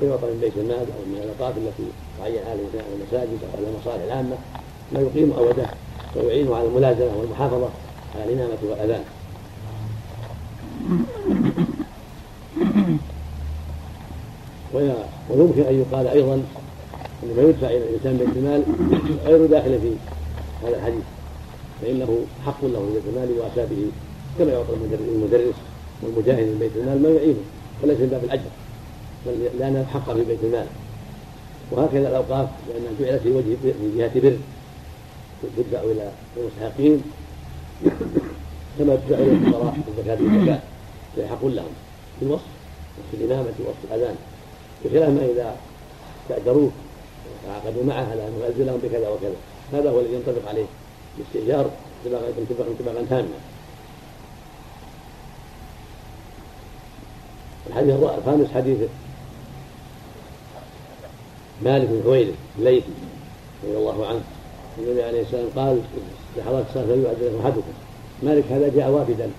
فيعطى 0.00 0.26
من 0.26 0.38
بيت 0.40 0.52
المال 0.56 0.76
أو 0.76 1.02
من 1.06 1.20
الأوقاف 1.24 1.56
التي 1.58 1.82
تعين 2.18 2.38
على 2.46 2.60
المساجد 2.94 3.38
أو 3.44 3.58
على 3.58 3.66
المصالح 3.68 4.04
العامة 4.04 4.36
ما 4.92 5.00
يقيم 5.00 5.32
أوده 5.32 5.66
ويعينه 6.16 6.56
على 6.56 6.66
الملازمة 6.68 7.16
والمحافظة 7.16 7.68
على 8.14 8.24
الإمامة 8.24 8.58
والأذان. 8.62 9.04
ويمكن 15.30 15.62
أن 15.62 15.80
يقال 15.80 16.08
أيضا 16.08 16.34
أن 17.22 17.36
ما 17.36 17.42
يدفع 17.42 17.66
إلى 17.66 17.76
الإنسان 17.78 18.16
بيت 18.16 18.36
المال 18.36 18.62
غير 19.26 19.46
داخل 19.46 19.78
في 19.80 19.92
هذا 20.66 20.76
الحديث 20.76 21.02
فإنه 21.82 22.18
حق 22.46 22.64
له 22.64 22.78
في 22.86 22.94
بيت 22.94 23.02
المال 23.08 23.38
وأسابه 23.38 23.86
كما 24.38 24.52
يعطى 24.52 24.72
المدرس 25.14 25.54
والمجاهد 26.02 26.46
من 26.46 26.56
بيت 26.60 26.72
المال 26.76 27.02
ما 27.02 27.08
يعينه 27.08 27.40
وليس 27.82 27.98
من 27.98 28.08
باب 28.08 28.24
الأجر 28.24 28.50
بل 29.26 29.58
لانها 29.58 29.84
حق 29.84 30.12
في 30.12 30.24
بيت 30.24 30.38
المال. 30.44 30.66
وهكذا 31.72 32.08
الأوقاف 32.08 32.48
لانها 32.68 32.90
جعلت 33.00 33.22
في 33.22 33.30
وجه 33.32 33.56
في 33.62 33.98
جهة 33.98 34.20
بر 34.20 34.36
تدفع 35.56 35.80
إلى 35.80 36.10
المستحقين 36.36 37.02
كما 38.78 38.96
تدفع 38.96 39.18
إلى 39.22 39.32
الفقراء 39.32 39.76
الزكاة 39.88 40.18
والزكاة 40.22 40.58
فهي 41.16 41.28
حق 41.28 41.44
لهم 41.44 41.72
في 42.18 42.24
الوصف 42.26 42.42
وفي 42.98 43.24
الإمامة 43.24 43.52
ووصف 43.60 43.78
الأذان. 43.92 44.14
بخلاف 44.84 45.08
ما 45.08 45.24
إذا 45.24 45.56
استاجروه 46.22 46.70
وتعاقدوا 47.44 47.84
معه 47.84 48.10
على 48.10 48.28
ان 48.28 48.32
يؤذن 48.40 48.66
لهم 48.66 48.80
بكذا 48.82 49.08
وكذا. 49.08 49.34
هذا 49.72 49.90
هو 49.90 50.00
الذي 50.00 50.14
ينطبق 50.14 50.48
عليه 50.48 50.64
الاستئجار 51.18 51.70
انطباقا 52.06 53.04
تاما. 53.10 53.28
الحديث 57.66 57.94
الخامس 57.94 58.48
حديث 58.54 58.78
مالك 61.62 61.88
بن 61.88 62.02
حويرث 62.04 62.34
الليثي 62.58 62.86
رضي 63.64 63.76
الله 63.76 64.06
عنه. 64.06 64.20
النبي 64.78 65.02
عليه 65.02 65.22
السلام 65.22 65.46
قال 65.56 65.80
في 66.34 66.42
حضرة 66.42 66.64
الصلاة 66.68 66.86
فليؤذن 66.86 67.40
أحدكم. 67.44 67.72
مالك 68.22 68.44
هذا 68.50 68.68
جاء 68.76 68.90
وافدا. 68.90 69.30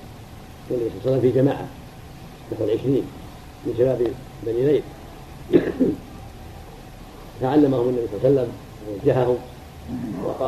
صلى 0.69 0.77
الله 0.77 0.91
عليه 0.91 1.01
وسلم 1.01 1.21
في 1.21 1.31
جماعة 1.31 1.67
نحو 2.53 2.63
العشرين 2.63 3.03
من 3.65 3.73
شباب 3.77 4.11
بني 4.43 4.61
ليث. 4.65 4.83
فعلمهم 7.41 7.89
النبي 7.89 8.07
صلى 8.07 8.17
الله 8.17 8.23
عليه 8.23 8.29
وسلم 8.29 8.49
ووجههم 8.87 9.37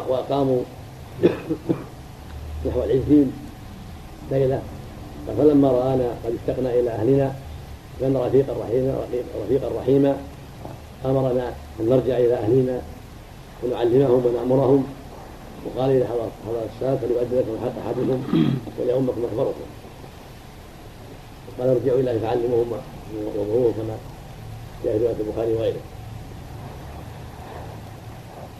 وأقاموا 0.10 0.62
نحو 2.66 2.84
العشرين 2.84 3.32
ليلة 4.32 4.62
فلما 5.38 5.72
رآنا 5.72 6.08
قد 6.26 6.34
اشتقنا 6.40 6.74
إلى 6.74 6.90
أهلنا 6.90 7.36
لأن 8.02 8.18
رفيقا 8.18 8.54
رحيما 8.64 9.06
رفيقا 9.46 9.70
رحيما. 9.80 10.18
أمرنا 11.06 11.54
أن 11.80 11.90
نرجع 11.90 12.18
إلى 12.18 12.34
أهلنا 12.34 12.82
ونعلمهم 13.64 14.26
ونأمرهم. 14.26 14.84
وقال 15.66 15.90
إذا 15.92 16.08
حضر 16.08 16.30
الصلاة 16.76 16.96
فليؤدي 16.96 17.36
لكم 17.36 17.58
حق 17.64 17.86
أحدكم 17.86 18.24
وليؤمكم 18.80 19.22
أخبركم 19.26 19.68
قال 21.60 21.70
ارجعوا 21.70 22.00
إلى 22.00 22.20
فعلموهم 22.20 22.72
وضروهم 23.38 23.74
كما 23.78 23.96
جاء 24.86 24.98
في 24.98 25.04
رواية 25.04 25.16
البخاري 25.20 25.54
وغيره. 25.54 25.82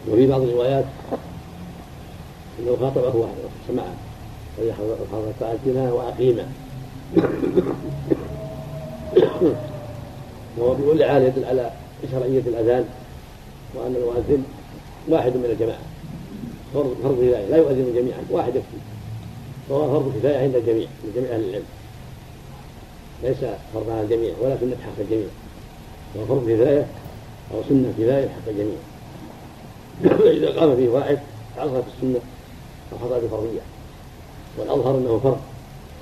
وفي 0.10 0.28
بعض 0.28 0.42
الروايات 0.42 0.86
إنه 2.60 2.78
خاطبه 2.82 3.16
واحد 3.16 3.34
سمعه. 3.68 3.96
حضر 4.62 5.34
فأتنا 5.40 5.94
وأقيما 5.94 6.52
وهو 10.58 10.74
بكل 10.74 11.06
حال 11.06 11.24
يدل 11.24 11.46
على 11.46 11.72
شرعية 12.12 12.40
الأذان 12.40 12.86
وأن 13.76 13.96
المؤذن 13.96 14.44
واحد 15.10 15.32
من 15.32 15.46
الجماعة. 15.46 15.80
فرض 16.74 16.96
فرض 17.04 17.16
كفاية 17.16 17.48
لا 17.50 17.58
يؤذن 17.58 17.94
جميعا 17.96 18.26
واحد 18.30 18.56
يكفي. 18.56 18.78
فهو 19.70 19.92
فرض 19.92 20.14
كفاية 20.20 20.38
عند 20.38 20.56
الجميع 20.56 20.88
من 21.04 21.12
جميع 21.16 21.36
أهل 21.36 21.50
العلم. 21.50 21.66
ليس 23.24 23.38
فرض 23.74 23.90
على 23.90 24.02
الجميع 24.02 24.34
ولا 24.42 24.58
سنة 24.58 24.78
الجميع. 25.00 25.28
هو 26.18 26.26
فرض 26.26 26.50
كفاية 26.50 26.86
أو 27.54 27.62
سنة 27.70 27.94
كفاية 28.00 28.28
حق 28.28 28.48
الجميع 28.48 28.78
فإذا 30.04 30.60
قام 30.60 30.76
فيه 30.76 30.90
واحد 30.90 31.20
عصرت 31.58 31.84
السنة 31.96 32.20
أو 32.94 32.98
حصلت 32.98 33.24
الفرضية 33.24 33.62
والأظهر 34.58 34.98
أنه 34.98 35.20
فرض 35.24 35.40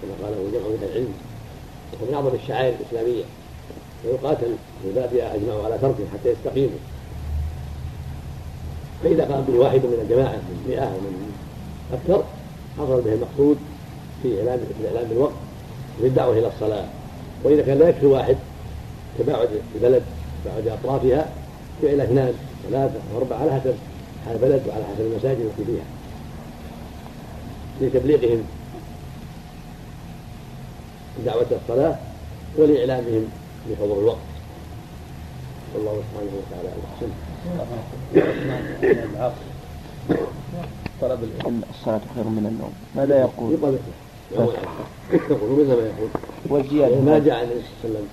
كما 0.01 0.27
قاله 0.27 0.37
جمع 0.53 0.67
من 0.67 0.87
العلم. 0.91 1.13
ومن 2.01 2.13
أعظم 2.13 2.35
الشعائر 2.43 2.75
الإسلامية. 2.79 3.23
ويقاتل 4.05 4.55
في 4.83 4.91
بابها 4.95 5.35
اجمعوا 5.35 5.63
على 5.65 5.77
تركه 5.77 6.03
حتى 6.13 6.29
يستقيموا 6.29 6.79
فإذا 9.03 9.25
قام 9.25 9.41
به 9.41 9.59
واحد 9.59 9.79
من 9.79 9.99
الجماعة 10.01 10.35
من 10.35 10.65
100 10.67 10.81
ومن 10.81 11.33
أكثر 11.93 12.23
حصل 12.77 13.01
به 13.01 13.13
المقصود 13.13 13.57
في 14.23 14.39
إعلان 14.39 14.59
في 14.59 14.83
الإعلان 14.83 15.09
بالوقت 15.09 15.33
وفي 15.97 16.07
الدعوة 16.07 16.37
إلى 16.37 16.47
الصلاة. 16.47 16.85
وإذا 17.43 17.61
كان 17.61 17.79
لا 17.79 17.89
يكفي 17.89 18.05
واحد 18.05 18.37
تباعد 19.19 19.49
البلد 19.75 20.03
تباعد 20.45 20.67
أطرافها 20.67 21.29
جعل 21.83 22.01
اثنان 22.01 22.33
ثلاثة 22.69 22.99
واربعه 23.13 23.37
على 23.37 23.51
حسب 23.51 23.75
حال 24.25 24.35
البلد 24.35 24.61
وعلى 24.67 24.83
حسب 24.83 25.01
المساجد 25.01 25.39
التي 25.39 25.65
فيها. 25.65 25.85
لتبليغهم 27.81 28.43
دعوة 31.25 31.47
الصلاة 31.63 31.95
ولإعلامهم 32.57 33.25
بحضور 33.69 33.99
الوقت. 33.99 34.17
والله 35.75 36.01
سبحانه 36.11 36.31
وتعالى 36.39 36.69
أحسن. 36.93 37.09
طلب 41.01 41.23
العلم. 41.23 41.61
الصلاة 41.69 42.01
خير 42.15 42.23
من 42.23 42.45
النوم. 42.45 42.73
ماذا 42.95 43.19
يقول؟ 43.19 43.53
يقول 43.53 43.77
مثل 45.59 45.67
ما 45.67 45.73
يقول 45.73 46.09
والزيادة 46.49 46.99
ما 47.01 47.19
جاء 47.19 47.35
عن 47.35 47.43
النبي 47.43 47.61
صلى 47.81 47.89
الله 47.89 47.99
عليه 47.99 47.99
وسلم 47.99 48.07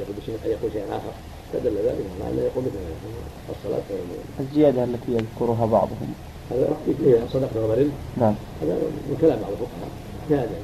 يقول 0.00 0.14
بشيء 0.20 0.34
أن 0.44 0.50
يقول 0.50 0.72
شيئا 0.72 0.96
آخر 0.96 1.12
فدل 1.52 1.76
ذلك 1.76 2.06
على 2.24 2.32
أنه 2.32 2.42
يقول 2.42 2.64
مثل 2.64 2.78
ما 2.84 2.90
يقول 2.94 3.14
الصلاة 3.50 3.82
خير 3.88 3.98
من 3.98 4.18
الزيادة 4.40 4.84
التي 4.84 5.12
يذكرها 5.12 5.66
بعضهم. 5.66 6.14
هذا 6.50 6.76
فيه 6.86 7.18
صدقة 7.32 7.64
وبر 7.64 7.86
نعم. 8.16 8.34
هذا 8.62 8.74
من 9.08 9.16
كلام 9.20 9.38
بعض 9.40 9.50
الفقهاء. 9.52 9.90
في 10.28 10.34
هذا 10.34 10.58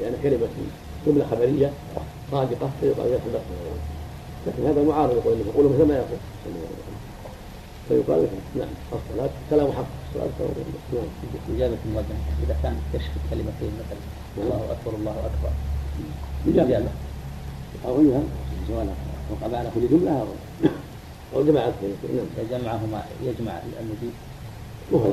لأن 0.00 0.14
كلمة 0.22 0.48
جملة 1.06 1.26
خبرية 1.30 1.70
صادقة 2.30 2.70
فيقال 2.80 3.08
فيها 3.08 3.20
صدقة 3.26 3.42
لكن 4.46 4.66
هذا 4.66 4.82
معارض 4.82 5.16
يقول 5.16 5.38
فقولوا 5.52 5.70
مثل 5.72 5.84
ما 5.88 5.94
يقول. 5.94 6.20
فيقال 7.88 8.28
نعم 8.56 8.68
الصلاة 8.92 9.30
كلام 9.50 9.72
حق. 9.72 9.90
الصلاة 10.08 10.30
كلام 10.38 10.50
نعم. 10.94 11.56
إجابة 11.56 11.78
المؤذن. 11.86 12.18
إذا 12.44 12.56
كان 12.62 12.76
يشفي 12.94 13.18
كلمتين 13.30 13.72
مثلا. 13.80 14.02
الله 14.38 14.60
أكبر 14.72 14.98
الله 14.98 15.16
أكبر. 15.28 15.52
إجابة. 16.48 16.90
أو 17.84 17.96
غيرها 17.96 18.22
سواء 18.68 18.96
وقع 19.30 19.58
على 19.58 19.70
كل 19.74 19.88
جملة 19.88 20.20
أو 20.20 20.26
أو 21.34 21.44
جماعة 21.46 21.72
نعم. 22.14 22.26
فجمعهما 22.36 23.04
يجمع 23.22 23.52
المجيب 23.80 24.12
وهو 24.92 25.10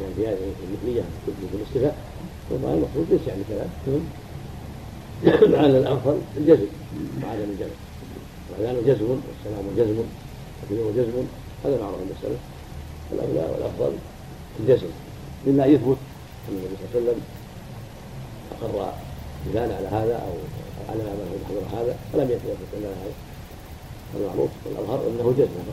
يعني 0.00 0.14
في 0.16 0.26
هذه 0.26 0.52
المثلية 0.68 1.02
في 1.26 1.56
الاصطفاء 1.56 1.96
وما 2.50 2.74
المقصود؟ 2.74 3.06
ليس 3.10 3.20
يعني 3.28 3.42
كلام 3.48 4.00
لعل 5.52 5.76
الأفضل 5.76 6.18
الجزم. 6.36 6.66
وعدم 7.22 7.50
الجمع 7.50 7.68
والأذان 8.50 8.76
جزم 8.86 9.08
والسلام 9.10 9.64
جزم 9.76 9.98
والتكبير 9.98 11.04
جزم. 11.04 11.26
هذا 11.64 11.80
معروف 11.80 12.00
عند 12.00 12.10
السلف 12.16 12.40
الأولى 13.12 13.52
والأفضل 13.52 13.92
الجزم. 14.60 14.86
مما 15.46 15.66
يثبت. 15.66 15.96
أن 16.48 16.56
النبي 16.56 16.76
صلى 16.92 17.00
الله 17.00 17.10
عليه 17.10 17.10
وسلم 17.10 17.20
أقر 18.52 18.92
فلان 19.44 19.70
على 19.70 19.88
هذا 19.88 20.14
أو 20.14 20.32
على 20.88 21.02
ما 21.04 21.24
محضر 21.42 21.80
هذا 21.80 21.96
فلم 22.12 22.30
يثبت 22.30 22.56
أن 22.76 22.84
هذا 22.84 23.12
المعروف 24.16 24.50
والأظهر 24.66 25.00
أنه 25.08 25.34
جزم 25.38 25.64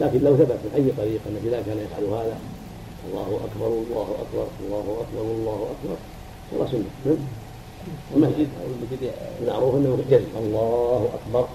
لكن 0.00 0.24
لو 0.24 0.36
ثبت 0.36 0.58
من 0.64 0.72
أي 0.74 1.04
طريق 1.04 1.20
أن 1.26 1.36
فلان 1.44 1.62
كان 1.66 1.78
يفعل 1.78 2.04
هذا 2.04 2.38
الله 3.08 3.40
أكبر 3.46 3.66
الله 3.66 4.08
أكبر 4.22 4.46
الله 4.66 4.96
أكبر 5.02 5.22
الله 5.22 5.68
أكبر 5.74 5.96
هو 6.54 6.66
سنة 6.66 7.16
المسجد 8.16 9.10
المعروف 9.42 9.74
أنه 9.74 9.98
جزم 10.10 10.32
الله 10.38 11.08
أكبر 11.14 11.48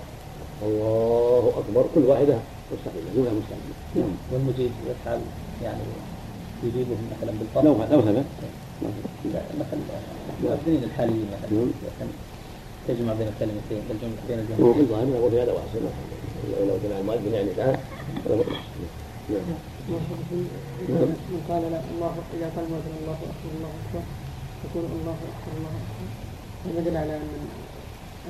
الله 0.64 1.54
أكبر 1.58 1.86
كل 1.96 2.02
واحدة 2.02 2.38
مستقلة 2.72 3.10
جملة 3.16 3.32
مستقلة 3.32 3.76
نعم 3.96 4.16
والمجيد 4.32 4.72
يفعل 4.90 5.20
يعني 5.64 5.84
يجيبه 6.64 6.96
مثلا 7.12 7.32
بالفرق 7.40 7.64
لو 7.64 7.74
لو 7.74 8.02
ثبت 8.02 8.26
مثلا 9.60 9.80
المؤذنين 10.40 10.84
الحاليين 10.84 11.26
نعم. 11.52 11.68
مثلا 11.68 12.10
تجمع 12.88 13.13
بين 13.13 13.27
الكلمتين 13.27 13.82
الجملة 13.91 14.22
بين 14.27 14.39
هو 14.39 14.72
الجملتين 14.72 14.84
الظاهر 14.84 15.08
يقول 15.08 15.32
في 15.32 15.41
هذا 15.41 15.51
واحسن 15.53 15.79
لو 16.67 16.77
جمع 16.84 17.00
المؤذن 17.00 17.34
يعني 17.34 17.50
بأس 17.58 17.79
نعم 19.29 19.39
نعم. 20.89 21.10
من 21.32 21.41
قال 21.50 21.62
لا 21.72 21.82
الله 21.94 22.13
إذا 22.38 22.48
قال 22.56 22.65
الله 22.65 23.17
أكبر 23.32 23.50
الله 23.58 23.72
أكبر. 23.82 24.03
يقول 24.65 24.84
الله 25.00 25.17
أكبر 25.32 25.51
الله 25.58 25.74
أكبر. 25.82 26.08
هذا 26.65 26.79
يدل 26.82 26.98
على 26.98 27.15
أن 27.15 27.29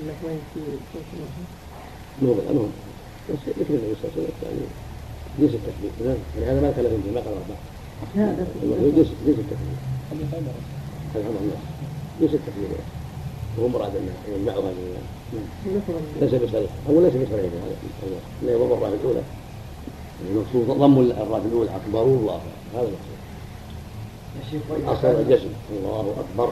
اللفظين 0.02 0.40
في 0.54 0.60
صوت 0.94 1.08
الأخر 1.18 1.44
مو 2.22 2.34
بالأمر 2.34 2.70
بس 3.30 3.40
ذكر 3.60 3.74
النبي 3.74 3.96
صلى 4.02 4.10
الله 4.12 4.14
عليه 4.16 4.24
وسلم 4.24 4.34
يعني 4.44 4.66
جنس 5.40 5.54
التكبير 5.60 5.92
نعم 6.08 6.18
يعني 6.36 6.46
هذا 6.52 6.62
ما 6.62 6.72
كلف 6.78 6.92
فيه 7.04 7.12
ما 7.16 7.22
قال 7.26 7.34
أربعة 7.42 7.62
هذا 8.16 8.48
جنس 8.98 9.08
التكبير 9.08 9.78
هذه 10.12 10.26
خيبر. 10.32 10.56
الحمد 11.16 11.36
لله. 11.42 11.60
جنس 12.22 12.34
التكبير 12.34 12.70
وهو 13.58 13.68
مراد 13.68 13.96
أن 13.96 14.10
يجمعها 14.28 14.56
جميعا 14.56 15.04
نعم. 15.34 15.78
لفظ 15.78 15.94
ليس 16.22 16.34
بصريح 16.44 16.72
أو 16.90 17.02
ليس 17.02 17.14
بصريح 17.14 17.52
هذا. 17.54 17.76
لا 18.44 18.52
يضم 18.52 18.74
الراء 18.74 18.94
الأولى. 18.94 19.22
المقصود 20.30 20.78
ضم 20.78 21.00
الراء 21.00 21.42
الأولى 21.46 21.70
أكبر 21.76 22.04
الله 22.04 22.42
هذا 22.74 22.88
المقصود 22.88 24.86
أصل 24.86 25.08
الجزم 25.08 25.50
الله 25.72 26.16
أكبر. 26.20 26.52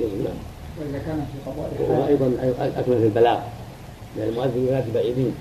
جزم 0.00 0.24
نعم. 0.24 0.34
وإذا 0.80 0.98
كان 0.98 1.26
في 1.32 1.50
قضاء 1.50 2.08
أيضا 2.08 2.26
أكمل 2.80 2.98
في 2.98 3.04
البلاغ. 3.04 3.38
لأن 4.16 4.28
المؤذن 4.28 4.66
ينادي 4.68 4.90
بعيدين. 4.94 5.34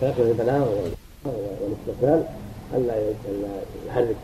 فأكمل 0.00 0.24
في 0.24 0.30
البلاغ 0.30 0.68
والاستقبال 1.24 2.24
ألا 2.74 2.94
يحرك 3.88 4.16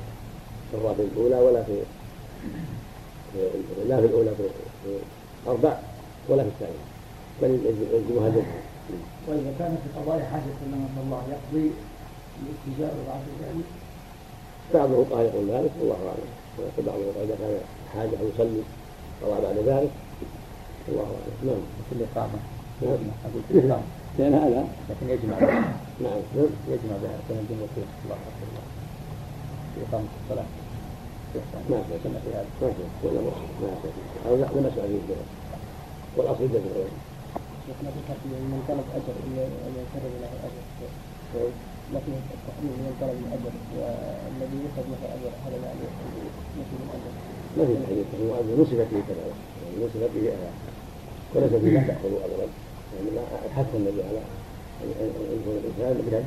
في 0.71 0.77
الراء 0.77 0.97
الأولى 1.15 1.37
ولا 1.37 1.63
في 1.63 1.73
لا 3.89 4.01
في 4.01 4.07
الأولى 4.07 4.31
في 4.31 4.43
في 4.85 4.91
أربع 5.51 5.79
ولا 6.29 6.43
في 6.43 6.49
الثانية 6.49 6.85
بل 7.43 7.51
يلزمها 7.95 8.29
جزم 8.29 8.45
وإذا 9.29 9.53
كان 9.59 9.79
في 9.83 10.01
قضاء 10.01 10.19
حاجة 10.33 10.55
إلى 10.67 10.77
الله 11.05 11.23
يقضي 11.31 11.71
الاتجاه 12.43 12.95
بعد 13.09 13.23
ذلك 13.43 13.65
بعض 14.75 14.91
الفقهاء 14.93 15.25
يقول 15.25 15.51
ذلك 15.51 15.71
والله 15.81 15.95
اعلم 15.95 16.31
ويقول 16.59 16.87
بعض 16.87 16.99
الفقهاء 16.99 17.25
اذا 17.25 17.37
كان 17.41 17.59
حاجة 17.95 18.21
أو 18.21 18.27
يصلي 18.35 18.63
قضى 19.23 19.43
بعد 19.43 19.57
ذلك 19.57 19.91
والله 20.89 21.03
اعلم 21.03 21.37
نعم 21.45 21.63
في 21.91 21.97
الإقامة 21.97 22.39
نعم. 22.83 22.93
أقول 23.25 23.43
في 23.49 23.59
الإقامة 23.59 23.83
لأن 24.19 24.35
هذا 24.35 24.69
لكن 24.91 25.11
يجمع 25.11 25.39
بها 25.39 25.61
نعم 26.01 26.21
نعم 26.37 26.51
يجمع 26.69 26.97
بها 27.03 27.17
بين 27.29 27.39
الجملتين 27.39 27.89
الله 28.05 28.19
أكبر 28.29 28.47
الله 28.51 28.65
في 29.75 29.81
إقامة 29.89 30.09
الصلاة 30.25 30.47
ما 31.71 31.83
في 31.83 31.99
في 31.99 31.99
كما 32.05 32.19
في 32.25 32.31
هذا 32.31 32.47
ما 32.63 32.69
في 32.73 33.07
ولا 33.07 33.21
ما 33.21 33.31
في 33.31 33.65
ما 33.65 33.75
في 33.83 33.89
هذا 34.29 34.37
لا 34.37 34.61
لم 34.61 34.67
اسمع 34.67 34.85
فيه 34.87 35.44
والاصل 36.17 36.43
الجزم 36.45 36.75
شيخنا 37.67 37.91
في 37.95 38.01
حق 38.09 38.23
من 38.53 38.61
طلب 38.69 38.87
أجر 38.99 39.15
أن 39.67 39.73
ينفرد 39.79 40.13
له 40.23 40.33
أجر 40.47 40.65
لكن 41.95 42.13
التحريم 42.37 42.75
من 42.85 42.93
طلب 43.01 43.17
الأجر. 43.25 43.55
والذي 43.77 44.57
يؤخذ 44.65 44.85
له 44.93 45.03
أجر 45.17 45.33
هذا 45.45 45.57
يعني 45.67 45.85
مثل 46.59 46.77
الأجر 46.85 47.13
ما 47.57 47.63
في 47.67 47.75
تحديد 47.83 48.07
المؤذن 48.21 48.55
نصفت 48.61 48.89
به 48.93 49.03
كذلك 49.09 49.39
يعني 49.61 49.77
نصفت 49.85 50.11
به 50.15 50.27
وليس 51.35 51.53
فيه 51.63 51.71
لا 51.77 51.83
تاخذوا 51.89 52.21
ابدا. 52.27 52.47
يعني 52.95 53.11
ما 53.17 53.23
حث 53.57 53.71
النبي 53.75 54.03
على 54.09 54.23
أن 54.83 54.89
يكون 55.37 55.55
الإنسان 55.61 55.95
بهذا. 56.07 56.25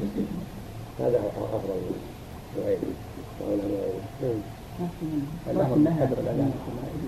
هذا 0.99 1.19
أفضل. 1.57 1.79
من 2.55 2.63
غيره 2.65 2.93
وعن 3.41 3.59
غيره 4.21 4.41
الأمر 5.51 5.75
بقدر 5.85 6.17
الأذان 6.23 6.51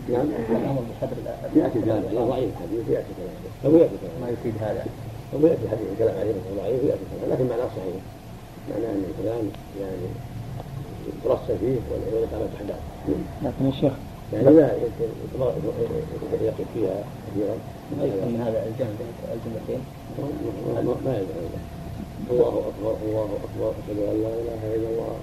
نعم. 0.10 0.28
الأمر 0.62 0.82
بقدر 0.90 1.18
الأذان 1.24 1.52
يأتي 1.56 1.82
كلام 1.82 2.04
الله 2.10 2.26
ضعيف 2.26 2.50
الحديث 2.58 2.90
يأتي 2.90 3.12
كلام 3.18 3.36
أو 3.66 3.72
يأتي 3.82 3.96
كلام 4.02 4.22
ما 4.22 4.30
يفيد 4.30 4.54
هذا. 4.62 4.86
أو 5.34 5.40
يأتي 5.48 5.70
حديث 5.72 5.88
كلام 6.00 6.16
عليه 6.20 6.34
ضعيف 6.58 6.84
ويأتي 6.84 7.06
كلام 7.12 7.32
لكن 7.34 7.46
معناه 7.50 7.68
صحيح. 7.78 8.02
معناه 8.70 8.92
أن 8.96 9.04
الكلام 9.10 9.44
يعني 9.82 10.06
يترصد 11.08 11.58
فيه 11.62 11.78
والإقامة 11.92 12.50
أحداث 12.58 12.82
لكن 13.44 13.66
يا 13.66 13.72
شيخ 13.72 13.94
يعني 14.34 14.50
لا 14.56 14.72
يقف 16.42 16.68
فيها 16.74 17.04
كثيرا. 17.28 17.56
من 17.92 18.42
هذا 18.46 18.60
الجمع 18.68 18.90
الجملتين 19.34 19.82
ما 21.06 21.12
يدعو 21.18 21.46
الله 22.32 22.48
أكبر 22.70 22.96
الله 23.06 23.30
أكبر. 23.46 23.70
أشهد 23.70 24.00
أن 24.00 24.22
لا 24.22 24.30
إله 24.30 24.76
إلا 24.76 24.88
الله 24.90 25.16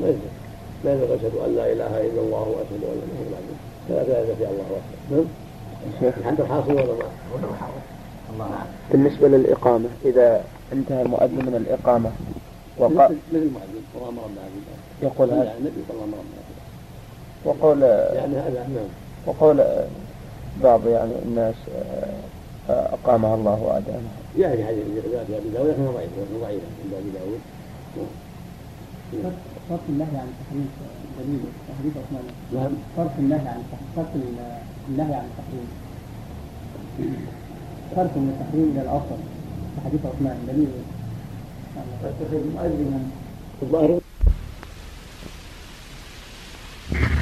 ما 0.00 0.08
يدعو 0.08 0.43
لا 0.84 0.94
يدعو 0.94 1.14
أشهد 1.14 1.32
أن 1.46 1.56
لا 1.56 1.72
إله 1.72 2.00
إلا 2.00 2.20
الله 2.20 2.44
وأشهد 2.48 2.82
أن 2.84 2.98
إله 3.04 3.18
إلا 3.26 3.38
الله. 3.38 3.56
ثلاثة 3.88 4.12
لا 4.12 4.34
في 4.34 4.44
الله 4.44 4.66
أكبر 5.10 5.24
نعم. 6.02 6.32
حتى 6.32 6.42
الحاصل 6.42 6.72
ولا 6.72 6.84
ما؟ 6.84 7.08
الله 8.34 8.48
بالنسبة 8.92 9.28
للإقامة 9.28 9.88
إذا 10.04 10.44
انتهى 10.72 11.02
المؤذن 11.02 11.46
من 11.46 11.54
الإقامة 11.66 12.10
وقال 12.78 12.94
مثل 12.96 13.14
مثل 13.32 13.42
المؤذن 13.46 13.82
والله 13.94 14.22
أمر 14.22 14.28
يقول 15.02 15.30
هذا. 15.30 15.54
النبي 15.58 15.80
صلى 15.88 16.04
الله 16.04 16.16
عليه 16.16 16.16
وسلم. 16.16 16.44
وقول 17.44 17.82
يعني 18.16 18.36
هذا 18.36 18.68
نعم. 18.74 18.88
وقول 19.26 19.64
بعض 20.62 20.86
يعني 20.86 21.12
الناس 21.26 21.54
آه، 22.70 22.94
أقامها 22.94 23.34
الله 23.34 23.62
وأدامها. 23.62 24.14
جاء 24.38 24.56
في 24.56 24.64
حديث 24.64 24.84
رواية 25.06 25.38
أبي 25.38 25.48
داود 25.54 25.68
لكنها 25.68 25.92
ضعيفة 25.92 26.12
ضعيفة 26.40 26.66
عند 26.84 26.94
أبي 26.94 27.10
داود. 27.10 27.40
فرق 29.68 29.84
النهي 29.88 30.16
عن 30.22 30.28
التحريم 30.34 30.68
دليل 31.18 31.40
حديث 31.78 31.92
عثمان 31.96 32.24
نعم. 32.54 32.72
فرق 32.96 33.14
النهي 33.18 33.48
عن 33.48 33.60
التحريم 33.64 33.90
فرق 33.96 34.12
النهي 34.88 35.14
عن 35.14 35.26
التحريم 35.30 35.68
فرق 37.96 38.16
من 38.16 38.28
التحريم 38.34 38.70
إلى 38.72 38.82
الأصل. 38.82 39.20
في 39.74 39.80
حديث 39.84 40.00
عثمان 40.06 40.36
دليل. 40.48 40.68
فاتخذ 42.02 42.34
مؤذنا 42.54 43.00
الظاهر 43.62 44.00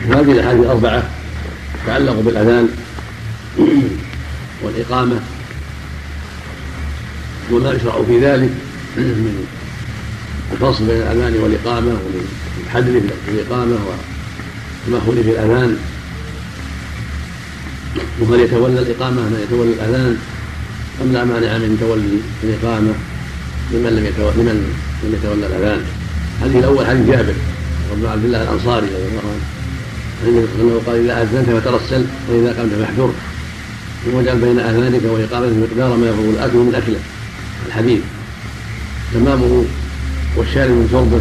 هذه 0.06 0.32
الأحاديث 0.32 0.60
الأربعة 0.64 1.02
تتعلق 1.84 2.20
بالأذان 2.20 2.68
والإقامة 4.62 5.20
وما 7.52 7.72
يشرع 7.72 8.02
في 8.02 8.18
ذلك 8.18 8.50
من 8.96 9.46
الفصل 10.52 10.84
بين 10.86 10.96
الأذان 10.96 11.42
والإقامة 11.42 11.92
والحدر 12.64 13.00
في 13.26 13.32
الاقامه 13.32 13.78
والتمهل 13.86 15.24
في 15.24 15.30
الأذان. 15.30 15.76
وهل 18.20 18.40
يتولى 18.40 18.78
الإقامة 18.78 19.20
من 19.22 19.46
يتولى 19.48 19.72
الأذان 19.72 20.16
ام 21.02 21.12
لا 21.12 21.24
مانع 21.24 21.58
من 21.58 21.76
تولي 21.80 22.18
الإقامة 22.44 22.92
لمن 23.72 23.96
لم 23.96 24.06
يتولى 24.06 24.32
لمن 24.36 24.56
لم 25.04 25.14
يتولى 25.14 25.46
الأذان. 25.46 25.80
هذه 26.42 26.58
الأول 26.58 26.86
حديث 26.86 27.06
جابر 27.06 27.34
بن 27.96 28.06
عبد 28.06 28.24
الله 28.24 28.42
الأنصاري 28.42 28.86
رضي 28.86 29.08
الله 29.10 29.22
عنه. 29.32 29.62
وسلم 30.26 30.80
قال 30.86 30.96
إذا 30.96 31.22
أذنت 31.22 31.50
فترسل 31.50 32.04
وإذا 32.28 32.62
قمت 32.62 32.72
فاحجر 32.74 33.10
واجعل 34.12 34.38
بين 34.38 34.58
أذانك 34.58 35.04
وإقامتك 35.04 35.56
مقدار 35.56 35.96
ما 35.96 36.06
يفضل 36.06 36.30
الاكل 36.30 36.58
من 36.58 36.74
أكله. 36.74 36.98
الحديث 37.66 38.00
تمامه 39.14 39.64
والشارب 40.36 40.70
من 40.70 40.88
شربه 40.92 41.20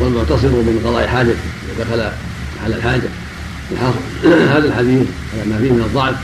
والمعتصر 0.00 0.48
من 0.48 0.82
قضاء 0.84 1.06
حاجته 1.06 1.36
إذا 1.76 1.84
دخل 1.84 2.10
محل 2.60 2.72
الحاجة. 2.72 3.08
هذا 4.54 4.68
الحديث 4.68 5.06
على 5.34 5.50
ما 5.50 5.58
فيه 5.58 5.72
من 5.72 5.80
الضعف 5.86 6.14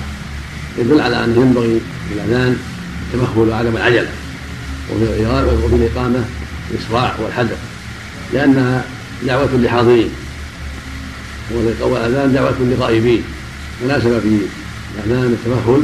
يدل 0.78 1.00
على 1.00 1.24
أنه 1.24 1.40
ينبغي 1.40 1.80
في 2.08 2.14
الأذان 2.14 2.56
التمهل 3.06 3.48
وعدم 3.48 3.76
العجله 3.76 4.08
وفي 4.92 5.74
الإقامة 5.74 6.24
الاسراع 6.70 7.14
والحذر 7.18 7.56
لأنها 8.32 8.84
دعوة 9.26 9.48
لحاضرين 9.54 10.10
والأذان 11.80 12.32
دعوة 12.32 12.54
لغائبين 12.60 13.22
مناسبه 13.84 14.20
في 14.20 14.38
الأذان 14.98 15.32
التمهل 15.32 15.82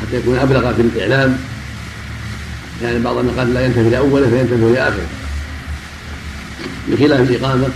حتى 0.00 0.16
يكون 0.16 0.38
أبلغ 0.38 0.72
في 0.74 0.82
الإعلام. 0.82 1.38
يعني 2.82 2.98
بعض 2.98 3.18
النقاط 3.18 3.46
لا 3.46 3.66
ينتبه 3.66 3.88
لأوله 3.88 4.30
فينتبه 4.30 4.70
لآخره. 4.70 5.06
بخلاف 6.88 7.20
الإقامة 7.20 7.68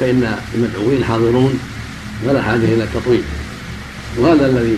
فإن 0.00 0.36
المدعوين 0.54 1.04
حاضرون 1.04 1.58
ولا 2.24 2.42
حاجة 2.42 2.64
إلى 2.64 2.84
التطويل. 2.84 3.22
وهذا 4.16 4.46
الذي 4.46 4.76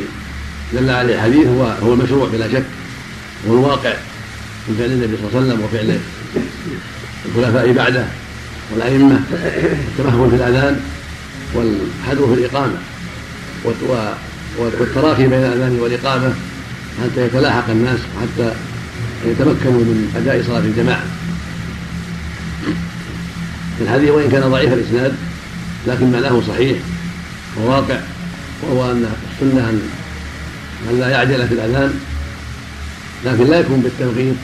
دل 0.75 0.91
عليه 0.91 1.15
الحديث 1.15 1.47
هو 1.47 1.65
هو 1.83 1.93
المشروع 1.93 2.29
بلا 2.33 2.53
شك 2.53 2.65
هو 3.49 3.55
الواقع 3.55 3.95
من 4.69 4.77
فعل 4.79 4.91
النبي 4.91 5.17
صلى 5.17 5.29
الله 5.29 5.39
عليه 5.39 5.47
وسلم 5.47 5.65
وفعل 5.65 5.99
الخلفاء 7.27 7.73
بعده 7.73 8.05
والأئمة 8.73 9.21
التمهل 9.33 10.31
في 10.31 10.37
الأذان 10.37 10.81
والحذر 11.55 12.35
في 12.35 12.41
الإقامة 12.41 12.77
والتراخي 14.59 15.27
بين 15.27 15.39
الأذان 15.39 15.79
والإقامة 15.81 16.35
حتى 17.03 17.27
يتلاحق 17.27 17.71
الناس 17.71 17.99
وحتى 18.17 18.55
يتمكنوا 19.27 19.81
من 19.81 20.13
أداء 20.17 20.43
صلاة 20.47 20.59
الجماعة. 20.59 21.05
الحديث 23.81 24.11
وإن 24.11 24.31
كان 24.31 24.51
ضعيف 24.51 24.73
الإسناد 24.73 25.15
لكن 25.87 26.13
معناه 26.13 26.43
صحيح 26.49 26.79
وواقع 27.57 28.01
وهو 28.63 28.91
أن 28.91 29.07
السنة 29.33 29.69
أن 30.91 31.01
لا 31.01 31.09
يعجل 31.09 31.49
في 31.49 31.55
الأذان 31.55 31.95
لكن 33.25 33.45
لا 33.47 33.61
يكون 33.61 33.81
بالتنغيط 33.81 34.35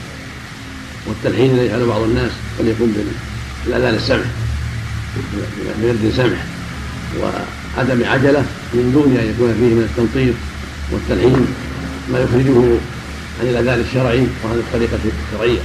والتلحين 1.07 1.51
الذي 1.51 1.67
يفعله 1.67 1.87
بعض 1.87 2.03
الناس 2.03 2.31
بل 2.61 2.69
يكون 2.69 2.97
بالأذان 3.67 3.95
السمح 3.95 4.27
بيد 5.83 6.13
سمح 6.17 6.45
وعدم 7.21 8.05
عجلة 8.05 8.45
من 8.75 8.91
دون 8.95 9.17
أن 9.17 9.35
يكون 9.35 9.55
فيه 9.59 9.75
من 9.75 9.89
التنطيط 9.91 10.35
والتلحين 10.93 11.47
ما 12.13 12.19
يخرجه 12.19 12.79
عن 13.41 13.47
الأذان 13.49 13.81
الشرعي 13.81 14.27
وعن 14.45 14.57
الطريقة 14.57 14.99
الشرعية. 15.33 15.59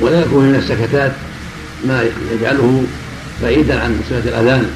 ولا 0.00 0.20
يكون 0.20 0.44
من 0.44 0.54
السكتات 0.54 1.12
ما 1.88 2.04
يجعله 2.32 2.84
بعيدا 3.42 3.80
عن 3.80 4.00
سنة 4.08 4.18
الأذان 4.18 4.70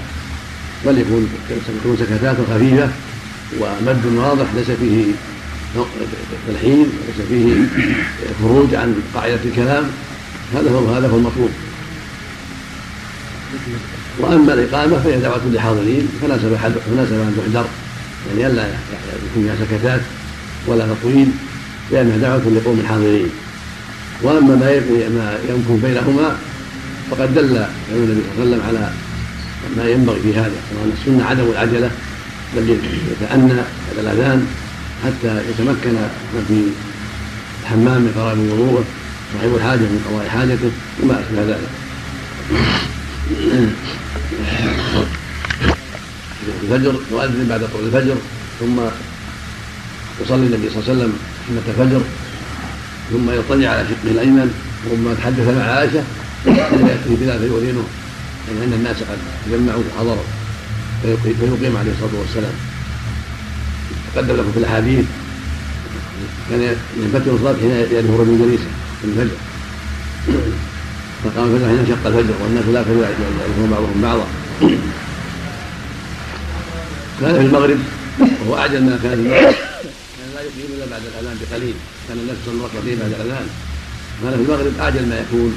بل 0.87 0.99
يكون 0.99 1.29
تكون 1.83 1.96
سكتات 1.96 2.37
خفيفة 2.51 2.88
ومد 3.61 4.07
واضح 4.16 4.46
ليس 4.57 4.70
فيه 4.70 5.05
تلحين 6.49 6.79
وليس 6.79 7.29
فيه 7.29 7.64
خروج 8.42 8.75
عن 8.75 8.94
قاعدة 9.14 9.38
الكلام. 9.44 9.85
هذا 10.55 10.70
هو 10.70 10.94
هذا 10.94 11.09
هو 11.09 11.16
المطلوب. 11.16 11.51
وأما 14.18 14.55
الإقامة 14.55 14.99
فهي 14.99 15.20
دعوة 15.20 15.40
للحاضرين 15.46 16.09
فناسب 16.22 16.57
فناسب 16.90 17.12
أن 17.12 17.37
تحجر 17.37 17.66
يعني 18.29 18.46
ألا 18.46 18.62
يكون 18.62 19.44
فيها 19.44 19.55
سكتات 19.66 20.01
ولا 20.66 20.87
تطويل 20.87 21.29
لأنها 21.92 22.16
دعوة 22.16 22.42
لقوم 22.57 22.81
الحاضرين. 22.81 23.31
واما 24.22 24.40
ما 24.40 24.81
ما 25.09 25.38
يمكن 25.48 25.76
بينهما 25.83 26.37
فقد 27.11 27.35
دل 27.35 27.66
النبي 27.92 28.22
صلى 28.37 28.44
الله 28.44 28.57
عليه 28.57 28.57
وسلم 28.57 28.62
على 28.68 28.90
ما 29.76 29.90
ينبغي 29.90 30.20
في 30.20 30.35
هذا 30.35 30.52
وان 30.74 30.92
السنة 31.00 31.24
عدم 31.24 31.50
العجلة 31.50 31.90
بل 32.57 32.79
يتأنى 33.11 33.52
هذا 33.52 34.00
الأذان 34.00 34.46
حتى 35.05 35.42
يتمكن 35.50 35.92
من 36.35 36.44
في 36.48 36.62
الحمام 37.62 38.02
من 38.02 38.12
قرار 38.16 38.38
وضوءه 38.38 38.85
صاحب 39.35 39.55
الحاجة 39.55 39.81
من 39.81 40.05
قضاء 40.09 40.29
حاجته 40.29 40.70
وما 41.02 41.20
أشبه 41.20 41.42
ذلك. 41.42 41.68
الفجر 46.62 46.94
يؤذن 47.11 47.46
بعد 47.48 47.61
طلوع 47.61 47.87
الفجر 47.87 48.16
ثم 48.61 48.81
يصلي 50.22 50.46
النبي 50.46 50.70
صلى 50.70 50.83
الله 50.83 50.90
عليه 50.90 50.98
وسلم 50.98 51.12
سنة 51.48 51.62
الفجر. 51.68 52.00
ثم 53.12 53.31
يطلع 53.31 53.69
على 53.69 53.85
شقه 53.88 54.11
الأيمن 54.11 54.51
وربما 54.87 55.14
تحدث 55.14 55.49
مع 55.59 55.62
عائشة 55.62 56.03
فيأتي 56.45 57.14
بلال 57.21 57.38
فيؤذنه 57.38 57.85
يعني 58.49 58.64
أن 58.64 58.73
الناس 58.73 58.97
قد 58.97 59.19
تجمعوا 59.47 59.83
وحضروا 59.95 60.27
فيقيم 61.23 61.77
عليه 61.77 61.92
الصلاة 61.92 62.21
والسلام. 62.21 62.53
تقدم 64.14 64.37
لكم 64.37 64.53
في 64.53 64.59
الأحاديث. 64.59 65.05
كان 66.51 66.77
ينفتح 67.03 67.33
الصلاة 67.33 67.57
حين 67.61 67.71
يدهر 67.71 68.21
من 68.25 68.37
جليسه 68.42 68.71
في 69.03 69.05
الفجر. 69.09 69.37
فقام 71.25 71.55
الفجر 71.55 71.66
حين 71.69 71.87
شق 71.88 72.07
الفجر 72.07 72.35
والناس 72.42 72.64
لا 72.64 72.81
يعرفون 72.81 73.71
بعضهم 73.71 74.01
بعضا. 74.03 74.27
كان 77.21 77.35
في 77.35 77.47
المغرب 77.47 77.79
وهو 78.40 78.59
اعجل 78.59 78.83
ما 78.85 78.99
كان 79.03 79.14
في 79.14 79.23
المغرب. 79.23 79.55
يقيم 80.46 80.70
إلا 80.76 80.87
بعد 80.90 81.02
الأذان 81.11 81.37
بقليل. 81.42 81.74
كان 82.09 82.18
الناس 82.18 82.37
يصلون 82.42 82.62
ركعتين 82.64 82.98
بعد 82.98 83.12
الأذان. 83.20 83.46
كان 84.22 84.32
في 84.32 84.52
المغرب 84.52 84.72
اعجل 84.80 85.06
ما 85.09 85.20
يكون. 85.20 85.52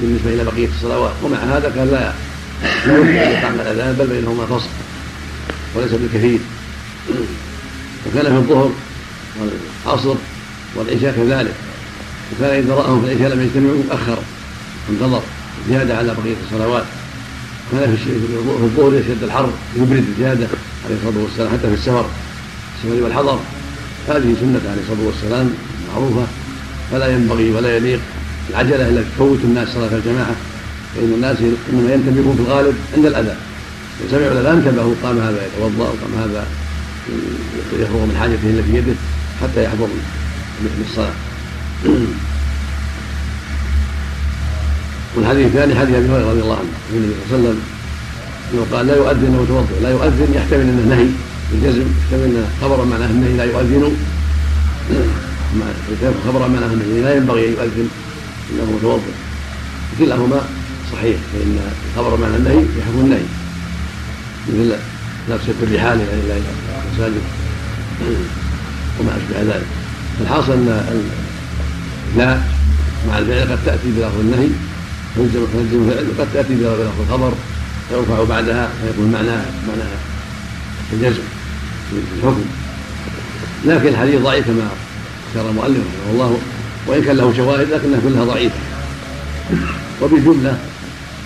بالنسبة 0.00 0.34
إلى 0.34 0.44
بقية 0.44 0.68
الصلوات. 0.68 1.12
ومع 1.22 1.38
هذا 1.38 1.72
كان 1.74 1.88
لا. 1.90 2.12
يقع 3.32 3.48
الأذان 3.48 3.96
بل 3.98 4.06
بينهما 4.06 4.46
فصل. 4.46 4.68
وليس 5.74 5.92
بالكثير. 5.92 6.38
وكان 8.06 8.24
في 8.24 8.38
الظهر 8.38 8.70
والعصر 9.40 10.14
والعشاء 10.74 11.12
كذلك. 11.16 11.54
وكان 12.32 12.64
إذا 12.64 12.74
رآهم 12.74 13.04
في 13.04 13.12
العشاء 13.12 13.28
لم 13.36 13.42
يجتمعوا 13.42 13.82
أخر. 13.90 14.18
انتظر. 14.90 15.22
زيادة 15.68 15.96
على 15.96 16.14
بقية 16.14 16.36
الصلوات. 16.46 16.84
كان 17.72 17.96
في 17.96 18.10
الظهر 18.64 18.94
يشد 18.94 19.22
الحر 19.22 19.50
يبرد 19.76 20.04
زيادة 20.18 20.48
عليه 20.84 20.96
الصلاة 20.96 21.22
والسلام 21.22 21.48
حتى 21.52 21.68
في 21.68 21.74
السفر 21.74 22.06
السفر 22.76 23.02
والحضر. 23.04 23.38
هذه 24.08 24.34
سنة 24.40 24.60
عليه 24.70 24.82
الصلاة 24.82 25.06
والسلام 25.06 25.50
معروفة 25.94 26.26
فلا 26.92 27.06
ينبغي 27.06 27.50
ولا 27.50 27.76
يليق 27.76 28.00
العجلة 28.50 28.88
إلا 28.88 29.02
تفوت 29.02 29.38
الناس 29.44 29.68
صلاة 29.68 29.92
الجماعة 29.92 30.34
فإن 30.96 31.12
الناس 31.14 31.36
إنما 31.72 31.92
ينتبهون 31.94 32.36
في 32.36 32.42
الغالب 32.42 32.74
عند 32.96 33.06
الأذان 33.06 33.36
إن 34.02 34.08
سمعوا 34.10 34.32
الأذان 34.32 34.56
انتبهوا 34.56 34.94
قام 35.02 35.18
هذا 35.18 35.46
يتوضأ 35.46 35.84
وقام 35.84 36.14
هذا 36.18 36.46
يفرغ 37.72 38.04
من 38.06 38.16
حاجته 38.20 38.50
التي 38.50 38.62
في 38.62 38.76
يده 38.78 38.94
حتى 39.42 39.64
يحضر 39.64 39.88
للصلاة. 40.78 41.12
والحديث 45.16 45.46
الثاني 45.46 45.74
حديث 45.74 45.94
أبي 45.94 46.08
هريرة 46.08 46.30
رضي 46.30 46.40
الله 46.40 46.56
عنه 46.56 46.68
النبي 46.92 47.14
صلى 47.30 47.38
الله 47.38 47.48
عليه 47.48 47.48
وسلم 47.48 47.60
إنه 48.52 48.66
قال 48.72 48.86
لا 48.86 48.96
يؤذن 48.96 49.30
متوضئ 49.42 49.82
لا 49.82 49.90
يؤذن 49.90 50.34
يحتمل 50.34 50.60
أنه 50.60 50.96
نهي. 50.96 51.08
بالجزم 51.52 51.84
يحتمل 52.00 52.24
انه 52.24 52.48
خبر 52.62 52.84
معناه 52.84 53.10
النهي 53.10 53.36
لا 53.36 53.44
يؤذن. 53.44 53.96
خبر 56.26 56.48
معناه 56.48 56.66
النهي 56.66 57.00
لا 57.02 57.16
ينبغي 57.16 57.46
أن 57.46 57.52
يؤذن. 57.52 57.88
إنه 58.52 58.72
متوضئ. 58.76 59.14
كلاهما 59.98 60.40
صحيح 60.92 61.16
فإن 61.32 61.58
الخبر 61.90 62.16
معنى 62.16 62.36
النهي 62.36 62.64
يحكم 62.78 63.00
النهي. 63.00 63.26
مثل 64.48 64.76
لبس 65.28 65.42
الرحال 65.62 65.98
إلى 66.00 66.40
المساجد 66.88 67.22
وما 69.00 69.16
أشبه 69.16 69.42
ذلك. 69.42 69.66
الحاصل 70.20 70.52
أن 70.52 71.10
لا 72.16 72.40
مع 73.08 73.18
الفعل 73.18 73.52
قد 73.52 73.58
تأتي 73.66 73.88
بلفظ 73.96 74.20
النهي. 74.20 74.48
تلزم 75.16 75.40
الفعل 75.54 76.06
وقد 76.18 76.28
تأتي 76.34 76.54
بلفظ 76.54 76.80
الخبر 77.00 77.32
فيرفع 77.88 78.24
بعدها 78.24 78.68
فيكون 78.82 79.12
معناها 79.12 79.44
معناها 79.68 79.98
الجزم. 80.92 81.22
الحكم. 81.92 82.44
لكن 83.64 83.88
الحديث 83.88 84.20
ضعيف 84.20 84.46
كما 84.46 84.68
ذكر 85.34 85.48
المؤلف 85.50 85.78
رحمه 85.78 86.12
الله 86.12 86.38
وإن 86.86 87.04
كان 87.04 87.16
له 87.16 87.34
شواهد 87.36 87.68
لكنها 87.70 88.00
كلها 88.04 88.24
ضعيفة. 88.24 88.58
وبالجملة 90.02 90.58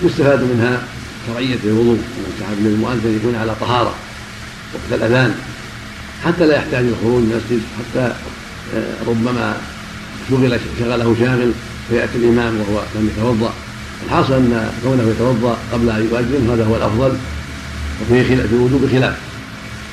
يستفاد 0.02 0.40
منها 0.42 0.82
شرعية 1.26 1.58
الوضوء 1.64 1.98
من 2.40 2.64
للمؤذن 2.64 3.16
يكون 3.16 3.34
على 3.34 3.54
طهارة 3.60 3.94
وقت 4.74 5.00
الأذان 5.00 5.34
حتى 6.24 6.46
لا 6.46 6.56
يحتاج 6.56 6.84
الخروج 6.84 7.22
من 7.22 7.32
المسجد 7.32 7.62
حتى 7.78 8.14
آه، 8.74 8.94
ربما 9.06 9.56
شغل 10.30 10.60
شغله 10.80 11.16
شاغل 11.20 11.52
فيأتي 11.88 12.16
الإمام 12.18 12.60
وهو 12.60 12.82
لم 12.94 13.10
يتوضأ. 13.16 13.52
الحاصل 14.06 14.32
أن 14.32 14.72
كونه 14.82 15.02
يتوضأ 15.02 15.58
قبل 15.72 15.90
أن 15.90 16.08
يؤذن 16.12 16.50
هذا 16.50 16.64
هو 16.64 16.76
الأفضل 16.76 17.12
وفيه 18.02 18.22
خلاف 18.22 18.46
في 18.46 18.54
الوجوب 18.54 18.88
خلاف 18.92 19.16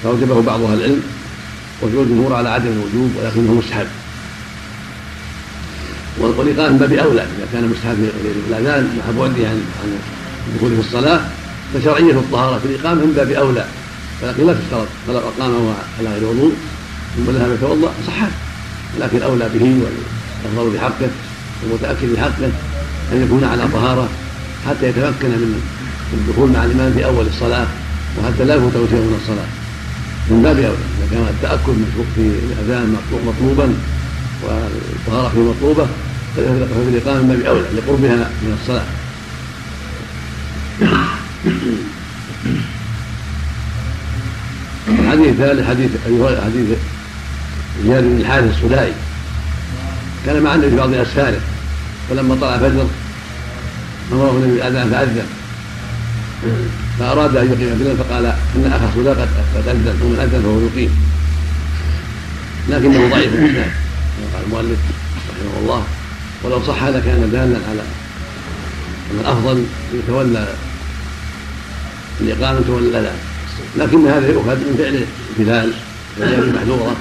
فأوجبه 0.03 0.41
بعض 0.41 0.61
أهل 0.61 0.73
العلم 0.73 1.01
الجمهور 1.83 2.33
على 2.33 2.49
عدم 2.49 2.67
الوجوب 2.67 3.11
ولكنه 3.17 3.53
مستحب. 3.53 3.87
والإقامة 6.19 6.69
من 6.69 6.77
باب 6.77 6.93
أولى 6.93 7.21
إذا 7.21 7.47
كان 7.53 7.69
مستحب 7.69 8.09
الأذان 8.49 8.83
مع 8.97 9.19
بعده 9.19 9.47
عن 9.47 9.61
عن 9.83 9.99
الدخول 10.47 10.71
في 10.75 10.79
الصلاة 10.79 11.21
فشرعية 11.73 12.11
الطهارة 12.11 12.59
في 12.59 12.65
الإقامة 12.65 13.01
من 13.01 13.13
باب 13.13 13.31
أولى 13.31 13.65
ولكن 14.23 14.47
لا 14.47 14.53
تشترط 14.53 14.87
فلو 15.07 15.17
أقام 15.17 15.75
على 15.99 16.09
غير 16.09 16.23
وضوء 16.23 16.53
ثم 17.15 17.31
ذهب 17.31 17.51
يتوضأ 17.51 17.91
صحت 18.07 18.31
لكن 18.99 19.21
أولى 19.21 19.49
به 19.53 19.75
والأفضل 19.83 20.77
بحقه 20.77 21.09
والمتأكد 21.63 22.13
بحقه 22.13 22.51
أن 23.11 23.23
يكون 23.25 23.43
على 23.43 23.67
طهارة 23.73 24.09
حتى 24.67 24.87
يتمكن 24.87 25.29
من 25.29 25.61
الدخول 26.13 26.49
مع 26.51 26.65
الإمام 26.65 26.93
في 26.93 27.05
أول 27.05 27.25
الصلاة 27.27 27.67
وحتى 28.19 28.43
لا 28.43 28.55
يفوته 28.55 28.87
شيء 28.89 28.99
من 28.99 29.19
الصلاة. 29.21 29.47
من 30.29 30.41
باب 30.43 30.57
أولى 30.57 30.67
إذا 30.67 31.07
كان 31.11 31.27
التأكد 31.29 31.75
في 32.15 32.21
الأذان 32.21 32.95
مطلوبا 33.27 33.75
والطهارة 34.43 35.29
فيه 35.29 35.39
مطلوبة 35.39 35.87
ففي 36.35 36.89
الإقامة 36.89 37.21
من 37.21 37.27
باب 37.27 37.41
أولى 37.41 37.65
لقربها 37.75 38.29
من 38.41 38.57
الصلاة. 38.61 38.85
الحديث 44.89 45.27
الثالث 45.27 45.67
حديث 45.67 45.91
حديث 46.43 46.77
زياد 47.83 48.03
بن 48.03 48.21
الحارث 48.21 48.57
السلائي 48.57 48.93
كان 50.25 50.41
مع 50.41 50.55
النبي 50.55 50.69
في 50.69 50.75
بعض 50.75 50.93
اسفاره 50.93 51.39
فلما 52.09 52.35
طلع 52.35 52.55
الفجر 52.55 52.87
أمره 54.11 54.31
النبي 54.31 54.51
بالاذان 54.51 54.89
فأذن. 54.89 55.25
فأراد 56.99 57.35
أن 57.37 57.45
يقيم 57.45 57.77
بلال 57.79 57.97
فقال 57.97 58.25
إن 58.25 58.65
أخا 58.73 58.91
سلا 58.95 59.11
قد 59.11 59.67
أذن 59.67 59.99
ومن 60.03 60.19
أذن 60.19 60.41
فهو 60.41 60.59
يقيم. 60.59 60.91
لكنه 62.69 63.09
ضعيف 63.09 63.33
الاسناد 63.33 63.71
كما 64.17 64.27
قال 64.33 64.43
المؤلف 64.45 64.79
رحمه 65.29 65.59
الله 65.61 65.83
ولو 66.43 66.63
صح 66.63 66.83
لكان 66.83 67.29
دالا 67.31 67.59
على 67.69 67.81
أن 69.11 69.19
الأفضل 69.21 69.63
يتولى 69.93 70.47
الإقامة 72.21 72.63
ولا 72.69 72.87
الاذان 72.87 73.17
لكن 73.77 74.07
هذا 74.07 74.27
يؤخذ 74.27 74.55
من 74.55 74.75
فعل 74.77 75.05
بلال 75.39 75.73
وهي 76.17 76.37
محذورة 76.37 76.95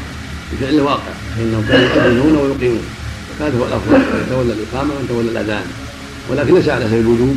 بفعل 0.53 0.81
واقع. 0.81 1.13
فإنهم 1.37 1.65
كانوا 1.69 1.89
يؤذنون 1.89 2.37
ويقيمون. 2.37 2.85
هذا 3.41 3.59
هو 3.59 3.65
الأفضل 3.65 4.01
يتولى 4.27 4.53
الإقامة 4.53 4.95
وأن 4.95 5.09
تولى 5.09 5.31
الأذان. 5.31 5.65
ولكن 6.31 6.55
ليس 6.55 6.69
على 6.69 6.85
سبيل 6.85 7.01
الوجوب 7.01 7.37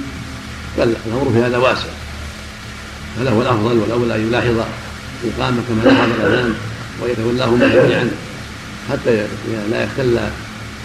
بل 0.78 0.95
الأمر 1.08 1.32
في 1.34 1.39
هذا 1.39 1.58
واسع. 1.58 1.89
هو 3.17 3.41
الأفضل 3.41 3.78
والاولى 3.78 4.15
أن 4.15 4.28
يلاحظ 4.28 4.65
الاقامه 5.24 5.62
كما 5.69 5.84
لاحظ 5.84 6.10
الأذان 6.10 6.54
ويتولاهما 7.04 7.67
جميعا 7.67 8.12
حتى 8.91 9.28
لا 9.72 9.84
يختل 9.84 10.19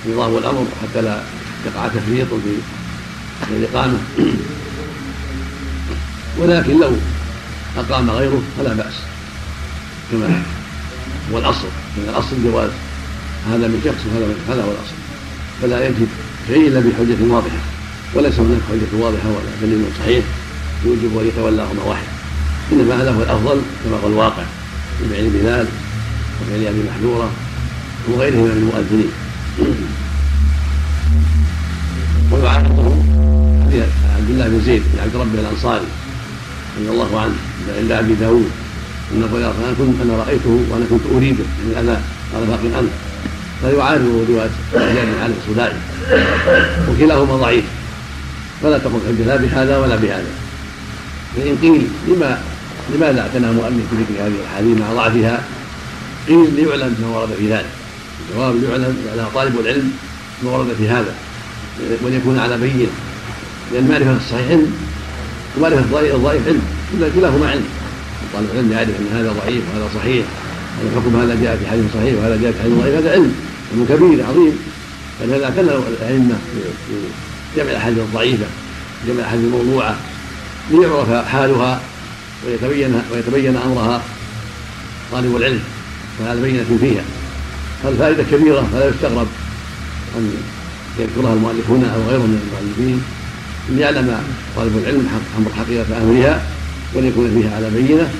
نظام 0.08 0.36
الأمر 0.36 0.66
حتى 0.82 1.02
لا 1.02 1.22
يقع 1.66 1.88
تفريط 1.88 2.28
في 3.48 3.56
الاقامه 3.56 3.98
ولكن 6.38 6.80
لو 6.80 6.90
أقام 7.78 8.10
غيره 8.10 8.42
فلا 8.58 8.72
بأس. 8.74 8.94
كما 10.12 10.42
هو 11.32 11.38
الأصل. 11.38 11.68
من 11.96 12.08
الأصل 12.08 12.36
جواز. 12.44 12.70
هذا 13.50 13.68
من 13.68 13.80
شخص 13.84 14.06
وهذا 14.06 14.26
من 14.26 14.44
هذا 14.48 14.62
هو 14.62 14.70
الأصل. 14.70 14.94
فلا 15.62 15.86
يجد 15.86 16.08
شيء 16.48 16.68
إلا 16.68 16.80
بحجة 16.80 17.32
واضحة. 17.34 17.58
وليس 18.14 18.38
هناك 18.38 18.60
حجة 18.70 19.02
واضحة 19.02 19.28
ولا 19.28 19.50
دليل 19.62 19.84
صحيح 19.98 20.24
يوجب 20.84 21.18
أن 21.18 21.26
يتولاهما 21.28 21.82
واحد 21.84 22.13
إنما 22.72 23.02
هذا 23.02 23.10
هو 23.10 23.22
الأفضل 23.22 23.60
كما 23.84 23.96
هو 24.04 24.06
الواقع 24.06 24.42
من 25.00 25.08
فعل 25.08 25.28
بلال 25.30 25.66
وفعل 26.42 26.66
أبي 26.66 26.82
محذورة 26.90 27.30
وغيرهم 28.08 28.44
من 28.44 28.50
المؤذنين. 28.50 29.10
ويعارضه 32.32 32.96
عبد 34.16 34.30
الله 34.30 34.48
بن 34.48 34.60
زيد 34.66 34.82
بن 34.92 35.00
عبد 35.02 35.16
ربه 35.16 35.40
الأنصاري 35.40 35.86
رضي 36.78 36.88
الله 36.90 37.20
عنه 37.20 37.34
عند 37.78 37.90
أبي 37.90 38.14
داود 38.14 38.50
إنه 39.14 39.26
قال 39.32 39.42
أنا 39.42 39.74
كنت 39.78 40.00
أنا 40.02 40.16
رأيته 40.16 40.60
وأنا 40.70 40.84
كنت 40.90 41.00
أريده 41.16 41.44
من 41.44 41.70
الاذان 41.70 42.02
قال 42.34 42.44
باق 42.46 42.76
عنه 42.76 42.88
فيعارض 43.60 44.26
روايه 44.28 44.50
زياد 44.74 45.06
بن 45.06 45.22
علي 45.22 45.34
السودائي 45.42 45.76
وكلاهما 46.90 47.36
ضعيف. 47.36 47.64
فلا 48.62 48.78
تقل 48.78 49.00
حجه 49.08 49.26
لا 49.26 49.36
بهذا 49.36 49.78
ولا 49.78 49.96
بهذا. 49.96 50.32
فإن 51.36 51.56
قيل 51.62 51.86
لما 52.08 52.42
لماذا 52.90 53.20
اعتنى 53.20 53.52
مؤلف 53.52 53.84
بذكر 53.92 54.26
هذه 54.26 54.32
الأحاديث 54.40 54.78
مع 54.80 54.92
ضعفها؟ 54.92 55.44
قيل 56.28 56.54
ليعلم 56.54 56.96
ما 57.02 57.18
ورد 57.18 57.28
في 57.38 57.52
ذلك. 57.52 57.66
الجواب 58.30 58.56
ليعلم 58.56 58.96
على 59.12 59.26
طالب 59.34 59.60
العلم 59.60 59.92
ما 60.42 60.50
ورد 60.50 60.68
في 60.78 60.88
هذا 60.88 61.14
وليكون 62.04 62.38
على 62.38 62.58
بينة. 62.58 62.86
لأن 63.72 63.88
معرفة 63.88 64.16
الصحيح 64.16 64.50
علم 64.50 64.72
ومعرفة 65.58 65.80
الضعيف 65.80 66.48
علم. 66.48 66.62
كلاهما 67.14 67.50
علم. 67.50 67.64
طالب 68.34 68.48
العلم 68.52 68.72
يعرف 68.72 68.88
أن 68.88 69.08
هذا 69.18 69.32
ضعيف 69.32 69.62
وهذا 69.74 69.88
صحيح 69.94 70.26
الحكم 70.84 71.16
هذا 71.16 71.34
جاء 71.42 71.56
في 71.56 71.70
حديث 71.70 71.84
صحيح 71.94 72.14
وهذا 72.14 72.38
جاء 72.42 72.52
في 72.52 72.58
حديث 72.62 72.74
ضعيف. 72.74 72.94
هذا 72.94 73.12
علم 73.12 73.34
علم 73.72 73.86
كبير 73.88 74.26
عظيم. 74.26 74.58
فلهذا 75.20 75.44
اعتنى 75.44 75.70
الأئمة 75.70 76.34
في 76.86 76.94
جمع 77.56 77.70
الأحاديث 77.70 77.98
الضعيفة 77.98 78.46
جمع 79.06 79.18
الأحاديث 79.18 79.44
الموضوعة 79.44 79.96
ليعرف 80.70 81.26
حالها 81.26 81.80
ويتبين 82.46 83.02
ويتبين 83.12 83.56
أمرها 83.56 84.02
طالب 85.12 85.36
العلم 85.36 85.60
فهذا 86.18 86.42
بينة 86.42 86.64
فيها. 86.80 87.02
فالفائدة 87.82 88.22
كبيرة 88.22 88.68
فلا 88.72 88.88
يستغرب 88.88 89.26
أن 90.16 90.34
يذكرها 90.98 91.32
المؤلف 91.32 91.70
هنا 91.70 91.94
أو 91.94 92.00
غيره 92.10 92.22
من 92.22 92.40
المؤلفين 92.48 93.02
إن 93.70 93.78
يعلم 93.78 94.18
طالب 94.56 94.78
العلم 94.78 95.08
أمر 95.38 95.50
حقيقة 95.58 96.02
أمرها 96.02 96.42
وليكون 96.94 97.40
فيها 97.40 97.56
على 97.56 97.70
بينة. 97.70 98.10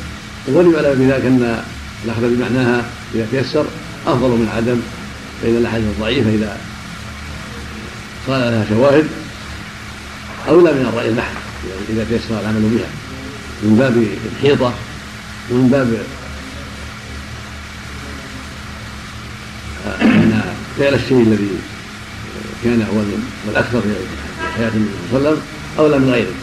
وليعلم 0.49 0.99
بذلك 0.99 1.25
أن 1.25 1.63
الأخذ 2.05 2.21
بمعناها 2.21 2.85
إذا 3.15 3.27
تيسر 3.33 3.65
أفضل 4.07 4.29
من 4.29 4.49
عدم 4.57 4.81
فان 5.43 5.57
الاحاديث 5.57 5.87
الضعيفه 5.87 6.31
اذا 6.31 6.59
صار 8.27 8.39
لها 8.39 8.67
شواهد 8.69 9.07
أولى 10.49 10.73
من 10.73 10.87
الرأي 10.93 11.09
المحض 11.09 11.35
اذا 11.91 12.07
تيسر 12.11 12.41
العمل 12.41 12.61
بها. 12.61 13.04
من 13.64 13.77
باب 13.79 14.07
الحيطه 14.33 14.74
ومن 15.50 15.68
باب 15.68 16.03
أن 20.03 20.42
فعل 20.79 20.94
الشيء 20.94 21.22
الذي 21.22 21.48
كان 22.64 22.83
هو 22.83 23.03
الأكثر 23.50 23.83
حياة 24.57 24.68
النبي 24.68 24.90
صلى 25.11 25.18
الله 25.18 25.29
عليه 25.29 25.38
وسلم 25.38 25.42
أولى 25.79 25.98
من 25.98 26.11
غيره. 26.11 26.35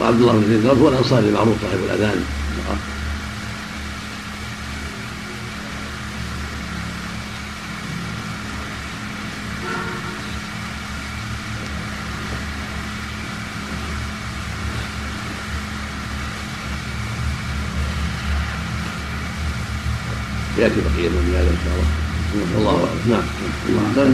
وعبد 0.00 0.20
الله 0.20 0.32
بن 0.32 0.48
زيد 0.48 0.66
هو 0.66 0.88
الأنصاري 0.88 1.28
المعروف 1.28 1.56
صاحب 1.62 1.78
الأذان. 1.84 2.24
يأتي 20.62 20.80
بقيه 20.80 21.08
من 21.08 21.34
هذا 21.38 21.50
إن 21.50 21.60
شاء 21.64 21.74
الله. 21.74 21.90
الله 22.58 22.76
اعلم 22.88 23.04
نعم. 23.10 23.26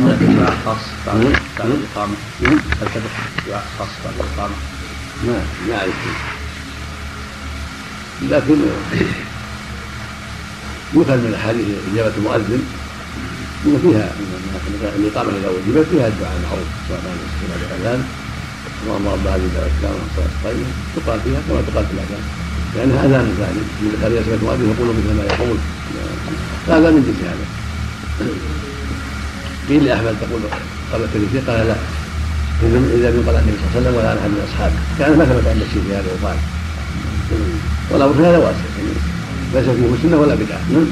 هل 0.08 0.36
دعاء 0.36 0.56
خاص 0.64 0.82
بعد 1.06 1.16
الاقامه؟ 1.70 2.14
هل 2.42 2.58
ثبت 2.94 3.14
دعاء 3.48 3.66
خاص 3.78 3.88
بعد 4.04 4.14
الإقامة؟ 4.14 4.54
ما 5.26 5.42
ما 5.68 5.74
أعرف. 5.78 5.94
لكن 8.22 8.58
يؤخذ 10.94 11.16
من 11.16 11.26
الأحاديث 11.28 11.66
إجابة 11.92 12.12
المؤذن 12.16 12.62
إن 13.66 13.78
فيها 13.82 14.12
الإقامة 14.98 15.30
إذا 15.38 15.48
وجبت 15.48 15.86
فيها 15.90 16.08
الدعاء 16.08 16.36
المعروف 16.36 16.68
سواء 16.88 17.00
كان 17.00 17.16
الاذان 17.60 18.04
اللهم 18.82 19.08
رب 19.08 19.26
هذه 19.26 19.44
الدعوه 19.50 19.70
السلام 19.76 19.94
والصلاه 19.94 20.30
الطيبه 20.36 20.66
تقال 20.96 21.20
فيها 21.20 21.40
كما 21.48 21.62
تقال 21.72 21.86
في 21.86 21.92
الاذان 21.92 22.47
لانها 22.76 23.06
اذان 23.06 23.34
ثاني 23.38 23.62
من 23.82 23.90
اذا 24.06 24.22
سمعت 24.24 24.38
المؤذن 24.40 24.74
يقول 24.74 24.88
مثل 24.96 25.16
ما 25.18 25.24
يقول 25.24 25.58
هذا 26.68 26.90
من 26.90 27.02
جنس 27.06 27.20
هذا 27.28 27.46
قيل 29.68 29.84
لاحمد 29.84 30.16
تقول 30.20 30.40
قبل 30.92 31.04
التكبير 31.04 31.42
قال 31.46 31.66
لا 31.68 31.76
اذا 32.98 33.10
من 33.10 33.22
قال 33.26 33.36
النبي 33.36 33.56
صلى 33.58 33.66
الله 33.66 33.72
عليه 33.74 33.80
وسلم 33.80 33.94
ولا 33.96 34.08
احد 34.08 34.28
من 34.28 34.42
اصحابه 34.48 34.74
كان 34.98 35.18
ما 35.18 35.24
ثبت 35.24 35.46
عند 35.46 35.62
الشيء 35.62 35.82
في 35.88 35.94
هذا 35.94 36.08
وقال 36.14 36.36
والامر 37.90 38.14
في 38.14 38.20
هذا 38.20 38.38
واسع 38.38 38.68
ليس 39.54 39.64
فيه 39.64 40.08
سنه 40.08 40.16
ولا 40.16 40.34
نعم 40.72 40.86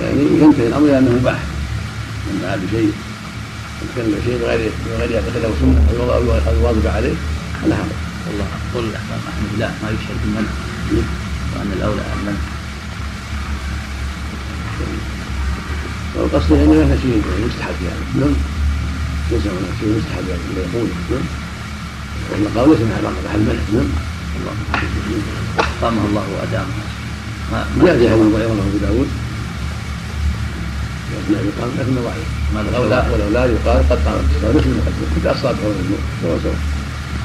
يعني 0.00 0.22
ينتهي 0.42 0.66
الامر 0.66 0.86
إلى 0.86 0.98
انه 0.98 1.10
مباح 1.10 1.40
من 2.26 2.40
دعا 2.42 2.56
بشيء 2.56 2.92
يتكلم 3.82 4.14
بشيء 4.20 4.38
بغير 4.42 4.70
بغير 4.86 5.10
يعتقده 5.10 5.48
سنه 5.60 5.80
أو 6.48 6.54
يواظب 6.60 6.86
عليه 6.86 7.14
فلا 7.62 7.76
حرج 7.76 8.07
والله 8.28 8.46
قول 8.74 8.84
الإمام 8.84 9.20
أحمد 9.28 9.58
لا 9.58 9.68
ما 9.82 9.88
يشهد 9.90 10.16
بالمنع 10.22 10.50
وأن 11.56 11.72
الأولى 11.76 12.02
المنع 12.20 12.38
والقصد 16.14 16.50
يعني 16.50 16.66
ما 16.66 16.98
شيء 17.02 17.22
مستحب 17.46 17.78
يعني. 17.88 18.04
نعم. 18.20 18.34
ليس 19.30 19.42
هناك 19.42 19.74
شيء 19.80 19.88
مستحب 19.98 20.28
يعني. 20.28 20.42
لا 20.56 20.60
يقول. 20.60 20.88
نعم. 21.10 21.26
والمقام 22.30 22.70
ليس 22.70 22.80
محل 22.80 23.40
منع 23.40 23.62
نعم. 23.72 23.88
الله. 24.38 24.54
قامه 25.82 26.06
الله 26.08 26.24
وأدامه 26.34 26.66
ما 27.52 27.84
جاء 27.84 27.98
في 27.98 28.10
حديث 28.10 28.26
ضعيف 28.34 28.50
أبو 28.50 28.78
داود. 28.82 29.08
اثناء 31.16 31.44
يقال 31.44 31.70
لكنه 31.78 32.00
ضعيف 32.00 32.28
ولولا 32.54 33.10
ولولا 33.10 33.44
يقال 33.44 33.88
قد 33.90 33.98
قامت 34.04 34.24
الصلاه 34.36 34.52
مثل 34.52 34.66
المقدمه 34.66 35.14
كنت 35.14 35.26
أصابه 35.26 35.58
النور 35.58 35.98
سواء 36.22 36.54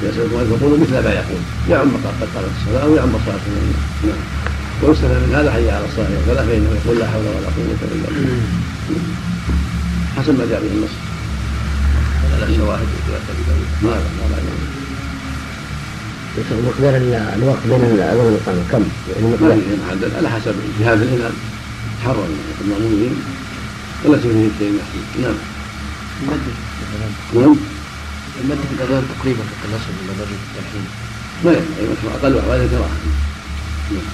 سواء 0.00 0.10
يسأل 0.10 0.32
يقول 0.62 0.80
مثل 0.80 0.92
ما 1.04 1.12
يقول. 1.20 1.42
يعم 1.70 1.88
قد 2.04 2.04
قامت 2.04 2.50
الصلاة 2.60 2.82
أو 2.82 2.94
يعم 2.96 3.08
الصلاة. 3.14 3.44
نعم 4.06 4.22
ويستفاد 4.82 5.22
من 5.28 5.34
هذا 5.34 5.50
حي 5.52 5.70
على 5.70 5.84
الصلاة. 5.84 6.08
وكذا 6.18 6.46
فانه 6.46 6.70
يقول 6.84 6.98
لا 6.98 7.06
حول 7.06 7.26
ولا 7.36 7.50
قوة 7.56 7.80
إلا 7.82 8.08
بالله. 8.14 8.40
حسب 10.16 10.38
ما 10.38 10.46
جاء 10.50 10.60
به 10.60 10.70
النص. 10.76 10.94
ولا 12.32 12.56
شواهد 12.56 12.88
داود 13.08 13.68
ما 13.82 13.90
لا 13.90 13.96
ما 14.18 14.26
بعد 14.32 14.44
مقدار 16.66 16.96
الوقت 17.36 17.62
بين 17.66 17.84
الاذان 17.84 18.16
والاقامه 18.16 18.62
كم؟ 18.72 18.84
يعني 19.08 19.26
محدد 19.86 20.10
على 20.16 20.30
حسب 20.30 20.54
اجتهاد 20.78 21.02
الامام 21.02 21.32
حرا 22.04 22.26
المأمونين. 22.64 23.14
ولا 24.04 24.18
فيه 24.18 24.48
شيء 24.58 24.80
نعم. 25.22 25.34
المد 26.22 26.40
نعم. 27.34 27.56
المد 28.40 28.58
في 28.68 28.74
الاذان 28.74 29.04
تقريبا 29.18 29.42
تتناسب 29.50 29.94
مع 30.06 30.12
درجه 30.18 30.38
التلحين. 30.46 30.86
ما 31.44 31.50
ينبغي 31.50 31.96
مشروع 31.96 32.14
أقل 32.14 32.38
احواله 32.38 32.66
كراهه 32.66 32.96
نعم. 33.92 34.08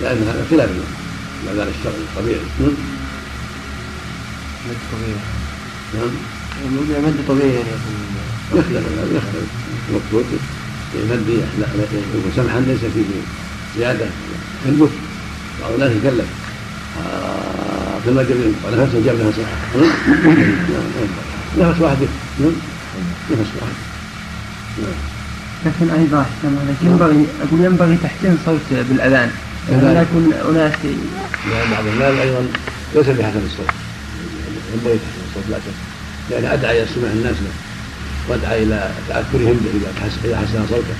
لأن 0.00 0.28
هذا 0.28 0.46
خلاف 0.50 0.70
الاذان 1.44 1.68
الشرعي 1.78 2.02
الطبيعي 2.08 2.40
نعم. 2.60 2.70
مد 4.68 4.76
طبيعي 4.92 5.20
نعم. 5.94 6.10
مد 7.06 7.18
طبيعي 7.28 7.54
يعني. 7.54 7.68
يكون 8.52 8.60
يختلف. 8.60 8.86
يختلف 9.14 9.48
المقصود 9.88 10.26
المد 10.94 11.28
يكون 11.28 12.32
سمحا 12.36 12.60
ليس 12.60 12.80
فيه 12.80 13.04
زيادة. 13.78 14.06
كالبث 14.64 14.90
بعض 15.60 15.72
الناس 15.72 15.92
يكلف 15.92 16.26
آه، 16.98 17.98
كما 18.06 18.22
جاب 18.22 18.54
نفس 18.72 18.94
جاب 19.04 19.16
لها 19.18 19.30
صحة. 19.30 19.80
نفس 19.80 20.20
واحد 20.26 20.38
نعم. 21.58 21.70
نفس 21.70 21.80
واحد 21.80 21.96
نعم. 22.40 22.52
لكن 25.66 25.90
أيضا 25.90 26.20
احسن 26.20 26.58
عليك 26.62 26.76
ينبغي 26.82 27.26
أقول 27.42 27.60
ينبغي 27.64 27.96
تحسين 28.02 28.38
صوت 28.46 28.60
بالأذان. 28.70 29.30
يعني 29.70 29.82
لا 29.82 30.02
يكون 30.02 30.32
أناس 30.50 30.72
لأن 30.84 31.70
بعض 31.70 31.86
الناس 31.86 32.20
أيضا 32.20 32.46
ليس 32.94 33.06
بحسن 33.06 33.42
الصوت. 33.46 33.70
ينبغي 34.74 34.98
تحسن 34.98 35.22
الصوت 35.28 35.44
لا 35.50 35.58
شك. 35.58 35.78
لأن 36.30 36.44
أدعى 36.44 36.78
إلى 36.78 36.88
سمع 36.94 37.10
الناس 37.12 37.36
له 37.44 37.52
وأدعى 38.28 38.62
إلى 38.62 38.90
تأثرهم 39.08 39.56
به 39.64 39.70
إذا 40.24 40.36
حسن 40.36 40.66
صوته. 40.70 40.96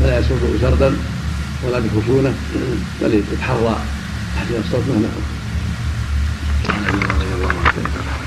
فلا 0.00 0.18
يسوق 0.18 0.38
سردا 0.60 0.96
ولا 1.64 1.78
بخشونة 1.78 2.34
بل 3.02 3.14
يتحرى 3.14 3.76
تحسين 4.36 4.62
الصوت 4.64 4.82
مهما 4.88 5.08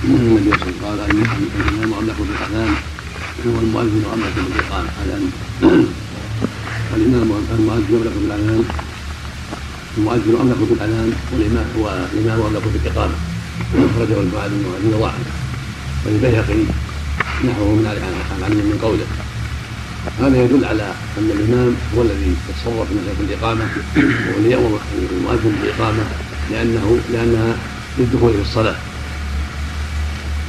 النبي 0.06 0.52
صلى 0.52 0.70
الله 0.92 1.04
عليه 1.04 1.14
وسلم 1.14 1.26
قال 1.26 1.50
الإمام 1.60 1.94
املك 2.00 2.16
بالأذان 2.20 2.74
هو 3.46 3.60
المؤذن 3.66 4.04
املك 4.14 4.36
بالإقامة 4.46 4.90
هذا 5.00 5.20
الامام 6.96 7.32
المؤذن 7.60 7.86
يملك 7.90 8.14
بالأذان 8.22 8.64
المؤذن 9.98 10.36
املك 10.42 10.58
بالأذان 10.70 11.14
والامام 11.34 11.68
والإمام 11.78 12.40
املك 12.48 12.64
بالإقامة. 12.74 13.16
أخرجه 13.76 14.20
المؤذن 14.20 14.54
المؤذن 14.66 15.00
ضعف 15.02 15.14
وللبيهقي 16.06 16.62
نحوه 17.48 17.76
من 17.76 17.86
عن 18.32 18.44
علي 18.44 18.56
من 18.56 18.80
قوله 18.82 19.08
هذا 20.20 20.44
يدل 20.44 20.66
على 20.66 20.94
أن 21.18 21.30
الإمام 21.38 21.76
هو 21.96 22.02
الذي 22.02 22.36
يتصرف 22.50 22.88
في 22.88 22.94
مساله 22.94 23.20
الإقامة 23.28 23.66
والذي 24.36 24.50
يأمر 24.50 24.80
المؤذن 25.12 25.56
بالإقامة 25.62 26.04
لأنه 26.52 27.00
لأنها 27.14 27.56
للدخول 27.98 28.34
في 28.34 28.42
الصلاة. 28.42 28.76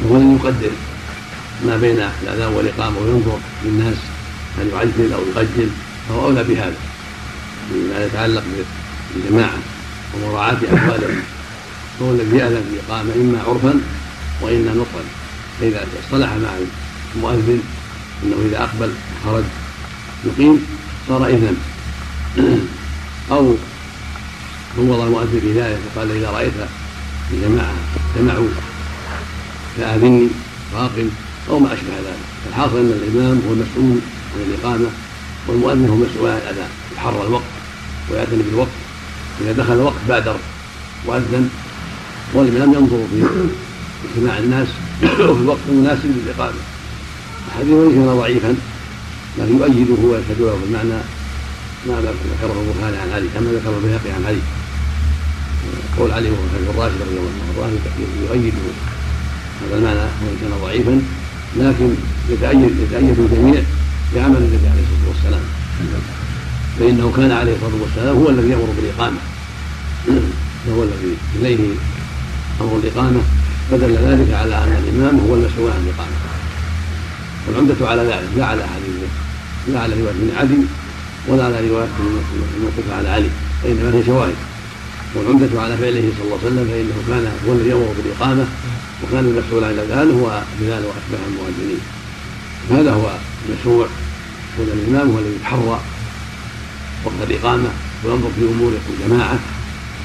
وهو 0.02 0.16
الذي 0.16 0.34
يقدر 0.34 0.70
ما 1.66 1.76
بين 1.76 2.00
الأذان 2.22 2.52
والإقامة 2.52 2.98
وينظر 2.98 3.38
للناس 3.64 3.96
هل 4.58 4.68
يعجل 4.68 5.12
أو 5.12 5.20
يؤجل 5.26 5.68
فهو 6.08 6.24
أولى 6.24 6.44
بهذا 6.44 6.76
مما 7.74 8.04
يتعلق 8.04 8.44
بالجماعة 9.14 9.58
ومراعاة 10.14 10.56
احوالهم 10.74 11.22
هو 12.02 12.10
الذي 12.10 12.36
يأذن 12.36 12.64
بالإقامة 12.70 13.14
إما 13.14 13.42
عرفا 13.42 13.80
وإما 14.42 14.74
نطقا. 14.74 15.04
فإذا 15.60 15.86
اصطلح 16.04 16.28
مع 16.28 16.50
المؤذن 17.16 17.62
أنه 18.24 18.36
إذا 18.48 18.62
أقبل 18.62 18.92
خرج 19.24 19.44
يقيم 20.24 20.66
صار 21.08 21.26
إذنا. 21.26 21.54
أو 23.30 23.54
فوض 24.76 25.00
المؤذن 25.00 25.52
ذلك 25.56 25.78
وقال 25.86 26.10
إذا 26.10 26.30
رأيت 26.30 26.52
الجماعة 27.32 27.74
جمعوا 28.18 28.48
فآذني 29.76 30.28
فأقم 30.72 31.08
أو 31.48 31.58
ما 31.58 31.72
أشبه 31.72 31.96
ذلك. 32.06 32.24
الحاصل 32.48 32.76
أن 32.76 33.00
الإمام 33.02 33.42
هو 33.48 33.52
المسؤول 33.52 33.98
عن 34.34 34.40
الإقامة 34.48 34.86
والمؤذن 35.48 35.88
هو 35.88 35.96
مسؤول 35.96 36.30
عن 36.30 36.36
الأذان. 36.36 36.68
يحرى 36.96 37.26
الوقت 37.26 37.44
ويعتني 38.10 38.42
بالوقت. 38.42 38.76
إذا 39.40 39.52
دخل 39.52 39.72
الوقت 39.72 40.00
بادر 40.08 40.36
وأذن 41.06 41.48
والإمام 42.34 42.74
ينظر 42.74 43.06
في 43.10 43.26
اجتماع 44.08 44.38
الناس 44.38 44.68
وفي 45.02 45.42
الوقت 45.42 45.60
المناسب 45.68 46.04
للإقامة. 46.04 46.60
الحديث 47.48 47.74
ليس 47.74 47.98
ضعيفا 47.98 48.54
لكن 49.38 49.58
يؤيده 49.58 50.02
ويشهد 50.02 50.40
له 50.40 50.58
بالمعنى 50.62 51.00
ما 51.86 52.00
ذكره 52.00 52.62
البخاري 52.62 52.96
عن 52.96 53.10
علي 53.14 53.28
كما 53.34 53.50
ذكر 53.50 53.76
البيهقي 53.78 54.10
عن 54.10 54.24
علي. 54.26 54.40
قول 55.98 56.10
علي 56.12 56.30
وهو 56.30 56.40
الراشد 56.70 57.00
رضي 57.02 57.18
الله 57.18 57.64
عنه 57.64 57.78
يؤيده. 58.28 58.56
هذا 59.62 59.78
المعنى 59.78 59.98
وان 59.98 60.36
كان 60.40 60.50
ضعيفا 60.62 61.00
لكن 61.56 61.94
يتأيد 62.30 62.70
يتأيد 62.82 63.18
الجميع 63.18 63.62
بعمل 64.14 64.36
النبي 64.36 64.68
عليه 64.72 64.82
الصلاة 64.82 65.08
والسلام. 65.08 65.40
فإنه 66.78 67.12
كان 67.16 67.32
عليه 67.32 67.52
الصلاة 67.52 67.82
والسلام 67.82 68.16
هو 68.16 68.28
الذي 68.30 68.48
يأمر 68.48 68.68
بالإقامة. 68.76 69.18
وهو 70.66 70.82
الذي 70.82 71.16
إليه 71.36 71.58
أمر 72.60 72.80
الإقامة. 72.84 73.20
فدل 73.70 73.94
ذلك 73.94 74.34
على 74.34 74.54
أن 74.54 74.84
الإمام 74.84 75.20
هو 75.28 75.34
المسؤول 75.34 75.70
عن 75.70 75.82
الإقامة. 75.86 76.16
والعمدة 77.48 77.88
على 77.88 78.02
ذلك 78.02 78.28
لا 78.36 78.46
على 78.46 78.62
حديث 78.62 79.10
لا 79.68 79.80
على 79.80 79.94
رواية 79.94 80.12
بن 80.12 80.30
عدي 80.36 80.60
ولا 81.28 81.44
على 81.44 81.68
رواية 81.68 81.88
الموقوفة 82.56 82.96
على 82.98 83.08
علي 83.08 83.30
فإنما 83.62 83.94
هي 83.94 84.04
شواهد. 84.04 84.34
والعمدة 85.14 85.60
على 85.60 85.76
فعله 85.76 86.12
صلى 86.18 86.24
الله 86.24 86.38
عليه 86.42 86.46
وسلم 86.46 86.66
فإنه 86.70 86.96
كان 87.08 87.32
هو 87.48 87.52
الذي 87.52 87.68
يأمر 87.68 87.94
بالإقامة. 87.96 88.46
وكان 89.02 89.24
المسؤول 89.24 89.64
عن 89.64 89.70
الأذان 89.70 90.20
هو 90.20 90.42
بلال 90.60 90.84
وأشبه 90.84 91.26
المؤذنين. 91.28 91.80
هذا 92.70 92.92
هو 92.92 93.10
المشروع. 93.48 93.86
يكون 94.58 94.78
الإمام 94.78 95.10
هو 95.10 95.18
الذي 95.18 95.36
يتحرى 95.36 95.80
وقت 97.04 97.30
الإقامة 97.30 97.68
وينظر 98.04 98.28
في 98.36 98.40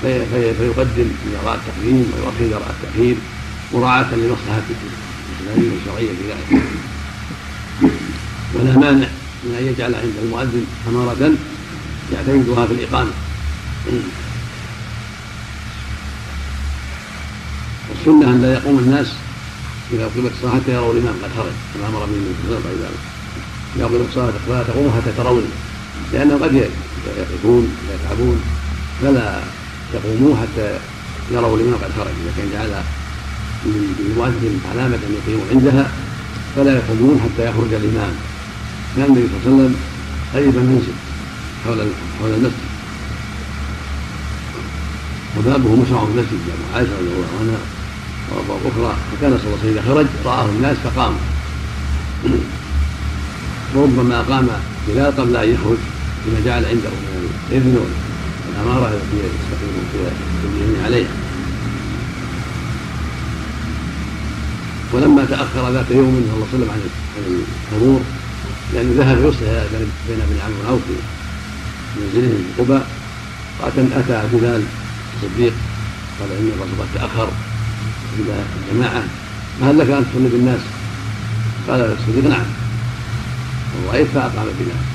في 0.02 0.26
في 0.26 0.54
فيقدم 0.54 1.10
إذا 1.28 1.40
رأى 1.46 1.56
التقديم 1.56 2.12
ويؤخر 2.14 2.46
إذا 2.46 2.56
رأى 2.56 2.70
التأخير 2.70 3.16
مراعاة 3.74 4.16
لمصلحة 4.16 4.62
الإسلامية 5.40 5.78
الشرعية 5.82 6.10
في 6.10 6.24
ذلك. 6.30 6.64
ولا 8.54 8.78
مانع 8.78 9.08
من 9.44 9.56
أن 9.60 9.68
يجعل 9.68 9.96
عند 9.96 10.14
المؤذن 10.24 10.66
أمارة 10.90 11.34
يعتمدها 12.14 12.66
في 12.66 12.74
الإقامة. 12.74 13.12
والسنة 18.02 18.34
أن 18.34 18.42
لا 18.42 18.54
يقوم 18.54 18.80
الناس 18.80 19.08
إذا 19.94 20.04
أقيمت 20.04 20.32
الصلاة 20.32 20.56
حتى 20.56 20.72
يروا 20.74 20.94
الإمام 20.94 21.14
قد 21.24 21.30
خرج 21.38 21.54
كما 21.74 21.88
أمر 21.88 22.00
به 22.00 22.06
النبي 22.06 22.34
صلى 22.48 22.58
الله 22.58 22.68
عليه 22.68 22.78
وسلم. 22.78 22.98
إذا 23.76 23.86
أقيمت 23.86 24.08
الصلاة 24.10 24.34
فلا 24.48 24.64
تقوموا 24.64 24.92
حتى 24.92 25.12
ترون 25.18 25.44
لأنهم 26.14 26.44
قد 26.44 26.54
يقفون 27.18 27.76
ويتعبون 27.90 28.42
فلا 29.02 29.42
يقوموا 29.94 30.36
حتى 30.42 30.80
يروا 31.32 31.58
الإمام 31.58 31.74
قد 31.74 31.92
خرج. 31.98 32.14
إذا 32.22 32.32
كان 32.38 32.48
جعل 32.54 32.84
للمؤذن 33.66 34.60
علامة 34.72 34.96
أن 34.96 35.16
يقيموا 35.20 35.46
عندها 35.52 35.92
فلا 36.56 36.74
يقومون 36.76 37.22
حتى 37.24 37.50
يخرج 37.50 37.74
الإمام. 37.74 38.14
كان 38.96 39.06
النبي 39.06 39.28
صلى 39.28 39.38
الله 39.38 39.46
عليه 39.46 39.56
وسلم 39.56 39.76
قريبا 40.34 40.62
منزل 40.62 40.98
حول 41.66 41.80
حول 42.20 42.30
المسجد. 42.34 42.72
وبابه 45.38 45.76
مشرع 45.76 46.04
المسجد 46.04 46.40
جامع 46.48 46.66
عائشة 46.76 46.92
رضي 47.00 47.14
الله 47.16 47.32
عنها. 47.42 47.62
أخرى 48.40 48.96
فكان 49.12 49.38
صلى 49.38 49.48
الله 49.48 49.60
عليه 49.62 49.72
وسلم 49.72 49.78
إذا 49.78 49.94
خرج 49.94 50.06
رآه 50.26 50.46
الناس 50.46 50.78
فقاموا 50.84 51.20
وربما 53.76 54.20
أقام 54.20 54.48
بلال 54.88 55.18
قبل 55.18 55.36
أن 55.36 55.50
يخرج 55.50 55.78
بما 56.26 56.46
جعل 56.46 56.66
عنده 56.66 56.90
من 56.90 57.30
الإذن 57.50 57.80
والأمارة 58.48 58.88
التي 58.88 59.18
يستقيم 59.18 60.86
عليها 60.86 61.10
ولما 64.94 65.26
تأخر 65.26 65.72
ذات 65.72 65.92
يوم 65.92 66.26
صلى 66.28 66.36
الله 66.36 66.48
عليه 66.54 66.56
وسلم 66.56 66.70
عن 66.72 66.82
الحضور 67.72 68.02
لأنه 68.74 68.94
ذهب 68.98 69.18
يصلح 69.18 69.64
بين 70.08 70.20
بن 70.30 70.38
عمرو 70.46 70.76
بن 70.76 70.96
في 71.96 72.00
منزله 72.00 72.38
في 72.56 72.62
قباء 72.62 72.88
أتى 73.96 74.24
بلال 74.34 74.64
الصديق 75.16 75.54
قال 76.20 76.32
إن 76.32 76.52
الرسول 76.56 76.80
قد 76.80 76.88
تأخر. 77.02 77.30
إلى 78.20 78.44
الجماعة 78.62 79.04
فهل 79.62 79.80
لك 79.80 79.90
أن 79.90 80.06
تصلي 80.12 80.30
بالناس؟ 80.30 80.60
قال 81.68 81.82
الصديق 81.82 82.32
نعم. 82.32 82.46
ورأيت 83.88 84.08
فأقام 84.08 84.46
بلال 84.60 84.92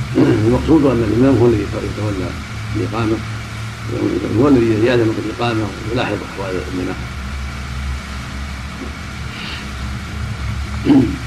المقصود 0.46 0.84
أن 0.84 1.02
الإمام 1.08 1.38
هو 1.38 1.46
الذي 1.46 1.62
يتولى 1.62 2.30
الإقامة 2.76 3.16
هو 4.38 4.48
الذي 4.48 4.84
يعلم 4.86 5.14
بالإقامة 5.16 5.66
ويلاحظ 5.90 6.16
أحوال 6.32 6.54
الجماعة 6.74 6.96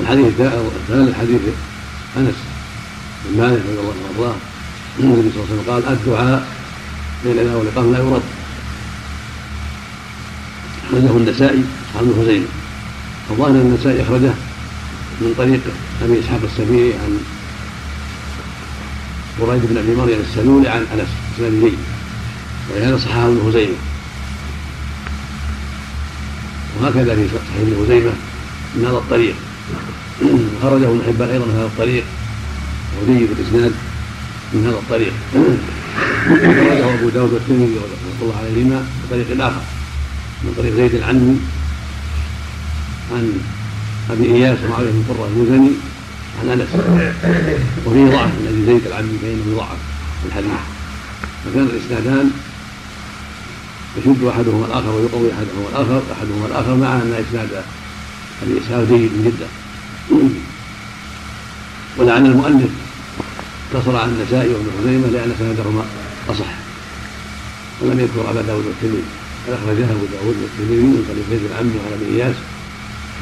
الحديث 0.00 0.26
الثاني 0.26 1.08
الحديث 1.08 1.40
أنس 2.16 2.34
بن 3.24 3.38
مالك 3.40 3.62
رضي 3.66 3.80
الله 3.80 3.92
عنه 3.92 4.02
وأرضاه. 4.18 4.36
النبي 5.00 5.30
صلى 5.30 5.42
الله 5.42 5.48
عليه 5.50 5.62
وسلم 5.62 5.72
قال 5.72 5.82
الدعاء 5.92 6.48
بين 7.24 7.32
الاذان 7.32 7.54
والإقامة 7.54 7.90
لا 7.90 7.98
يرد. 7.98 8.22
اخرجه 10.88 11.16
النسائي 11.16 11.64
ابن 12.00 12.12
خزيمه 12.22 12.46
الظاهر 13.30 13.50
النسائي 13.50 14.02
أخرجه 14.02 14.34
من 15.20 15.34
طريق 15.38 15.60
أبي 16.02 16.20
إسحاق 16.20 16.40
السبيعي 16.44 16.92
عن 16.92 17.18
بريد 19.40 19.62
بن 19.70 19.78
أبي 19.78 19.94
مريم 19.94 20.18
السلولي 20.20 20.68
عن 20.68 20.86
أنس 20.92 21.08
اسناد 21.34 21.52
جيد 21.52 21.78
ولهذا 22.70 22.98
صححه 22.98 23.26
ابن 23.26 23.40
خزيمة. 23.48 23.74
وهكذا 26.80 27.14
في 27.14 27.28
صحيح 27.28 27.60
ابن 27.60 27.84
خزيمة 27.84 28.12
من 28.74 28.84
هذا 28.84 28.96
الطريق. 28.96 29.34
خرجه 30.62 30.88
ابن 30.88 31.00
حبان 31.06 31.28
أيضا 31.30 31.46
من 31.46 31.54
هذا 31.54 31.66
الطريق. 31.66 32.04
وجيد 33.02 33.28
الاسناد 33.30 33.72
من 34.52 34.66
هذا 34.66 34.76
الطريق. 34.76 35.12
خرجه 36.68 36.94
أبو 36.94 37.08
داود 37.08 37.32
والترمذي 37.32 37.76
رحمه 37.76 38.22
الله 38.22 38.36
عليهما 38.36 38.86
بطريق 39.06 39.44
آخر. 39.44 39.62
من 40.44 40.54
طريق 40.56 40.74
زيد 40.76 40.94
العنمي 40.94 41.36
عن 43.12 43.40
أبي 44.10 44.26
إياس 44.34 44.58
ومعاويه 44.64 44.90
بن 44.90 45.04
قرة 45.08 45.26
المزني 45.26 45.70
عن 46.40 46.48
أنس. 46.48 46.68
وفيه 47.86 48.04
ضعف 48.04 48.28
من 48.28 48.46
ابي 48.52 48.66
زيد 48.66 48.86
العنمي 48.86 49.18
فانه 49.22 49.56
ضعف 49.56 49.78
في 50.22 50.26
الحديث. 50.28 50.50
فكان 51.44 51.62
الاسنادان 51.62 52.30
يشد 53.96 54.24
أحدهما 54.24 54.66
الآخر 54.66 54.90
ويقوي 54.90 55.28
أحدهما 55.32 55.68
الآخر 55.72 56.02
أحدهما 56.12 56.46
الآخر 56.46 56.74
مع 56.74 56.94
أن 56.96 57.24
إسناد 57.28 57.64
أبي 58.42 58.60
إسحاق 58.60 58.84
جيد 58.88 59.10
جدا 59.24 59.48
ولعل 61.98 62.26
المؤلف 62.26 62.70
اقتصر 63.72 63.96
على 63.96 64.10
النسائي 64.10 64.54
وابن 64.54 64.66
خزيمة 64.80 65.06
لأن 65.06 65.32
سندهما 65.38 65.84
أصح. 66.30 66.54
ولم 67.80 68.00
يذكر 68.00 68.30
أبا 68.30 68.42
داود 68.42 68.64
والترمذي. 68.66 69.04
بل 69.46 69.52
اخرجها 69.52 69.90
ابو 69.92 70.06
داود 70.12 70.36
والترمذي 70.42 70.86
من 70.86 71.04
طريق 71.08 71.24
زيد 71.30 71.50
العم 71.50 71.70
وعن 71.76 71.92
ابي 71.92 72.06
إياس. 72.16 72.36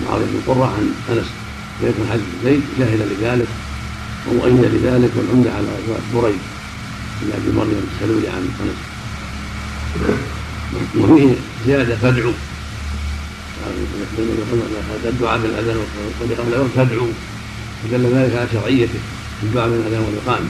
معاويه 0.05 0.25
بن 0.25 0.41
قره 0.47 0.67
عن 0.67 0.95
أنس 1.11 1.27
فيكون 1.81 2.07
حديث 2.11 2.25
زيد 2.45 2.63
شاهدا 2.79 3.05
لذلك 3.05 3.49
ومؤيدا 4.29 4.69
لذلك 4.69 5.11
والعمدة 5.17 5.51
على 5.53 5.67
روايه 5.89 6.01
بريد 6.15 6.43
بن 7.23 7.31
أبي 7.39 7.51
مريم 7.59 7.87
السلولي 7.95 8.29
عن 8.29 8.49
أنس. 8.63 8.81
وفيه 10.99 11.35
زيادة 11.67 11.97
فادعوا. 11.97 12.33
الدعاء 15.05 15.39
بالاذان 15.39 15.77
والإقامة 16.21 16.49
الأول 16.49 16.69
تدعو 16.77 17.07
فدل 17.83 18.05
ذلك 18.15 18.37
على 18.37 18.49
شرعيته 18.53 19.01
الدعاء 19.43 19.69
بين 19.69 19.81
الأذان 19.81 20.03
والإقامة. 20.03 20.49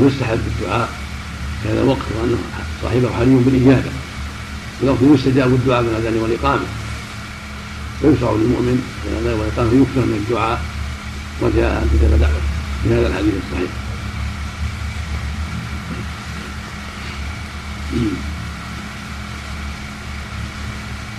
ويستحب 0.00 0.40
الدعاء 0.46 0.88
في 1.62 1.68
هذا 1.68 1.82
الوقت 1.82 2.06
وأنه 2.20 2.38
صاحبه 2.82 3.08
حري 3.16 3.34
بالإجابة. 3.34 3.90
الوقت 4.82 4.98
يستجاب 5.02 5.54
الدعاء 5.54 5.82
بين 5.82 5.90
الاذان 5.90 6.16
والإقامة. 6.22 6.66
ويشرع 8.02 8.30
للمؤمن 8.30 8.82
بين 9.04 9.12
الاذان 9.12 9.40
والإقامة 9.40 9.68
يكثر 9.68 10.00
من 10.00 10.24
الدعاء 10.24 10.62
وجاء 11.40 11.82
ان 11.82 11.98
تجاب 11.98 12.20
دعوه 12.20 12.40
في 12.82 12.94
هذا 12.94 13.06
الحديث 13.06 13.34
الصحيح. 13.34 13.70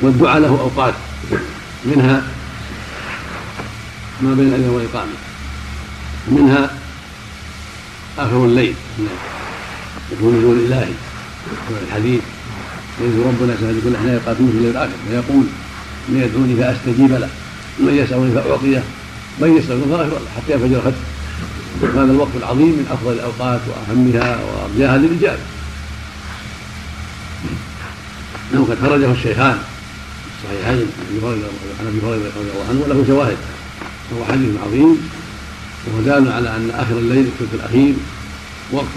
والدعاء 0.02 0.40
له 0.40 0.48
أوقات 0.48 0.94
منها 1.86 2.24
ما 4.22 4.34
بين 4.34 4.48
الأذان 4.48 4.70
والإقامة 4.70 5.12
منها 6.28 6.70
آخر 8.18 8.46
الليل 8.46 8.76
يكون 10.12 10.40
نزول 10.40 10.58
الهي 10.58 10.92
الحديث. 11.88 12.22
ينزل 13.02 13.20
ربنا 13.20 13.56
سبحانه 13.56 13.80
كل 13.84 13.96
إحنا 13.96 14.14
يقاتلون 14.14 14.52
في 14.52 14.58
الليل 14.58 14.72
الآخر 14.72 14.94
فيقول 15.10 15.44
من 16.10 16.22
يدعوني 16.22 16.56
فأستجيب 16.56 17.12
له 17.12 17.30
من 17.80 17.94
يسألني 17.96 18.32
فأعطيه 18.32 18.84
من 19.40 19.62
فاغفر 19.90 20.14
له 20.14 20.30
حتى 20.38 20.54
ينفجر 20.54 20.78
الختم 20.78 21.18
هذا 22.00 22.12
الوقت 22.12 22.36
العظيم 22.36 22.70
من 22.70 22.86
أفضل 22.92 23.14
الأوقات 23.14 23.62
وأهمها 23.68 24.40
وأرجاها 24.44 24.98
للاجابه 24.98 25.42
إنه 28.54 28.66
قد 28.70 28.78
خرجه 28.82 29.12
الشيخان 29.12 29.58
الصحيحين 30.38 30.86
عن 31.80 31.88
أبي 31.88 32.00
هريرة 32.06 32.32
رضي 32.38 32.50
الله 32.54 32.66
عنه 32.70 32.82
وله 32.82 33.04
شواهد. 33.08 33.38
وهو 34.12 34.26
حديث 34.26 34.50
عظيم 34.66 35.10
وهو 35.88 36.02
دال 36.02 36.32
على 36.32 36.50
أن 36.50 36.72
آخر 36.74 36.98
الليل 36.98 37.28
الثلث 37.28 37.54
الأخير 37.54 37.94
وقت 38.72 38.96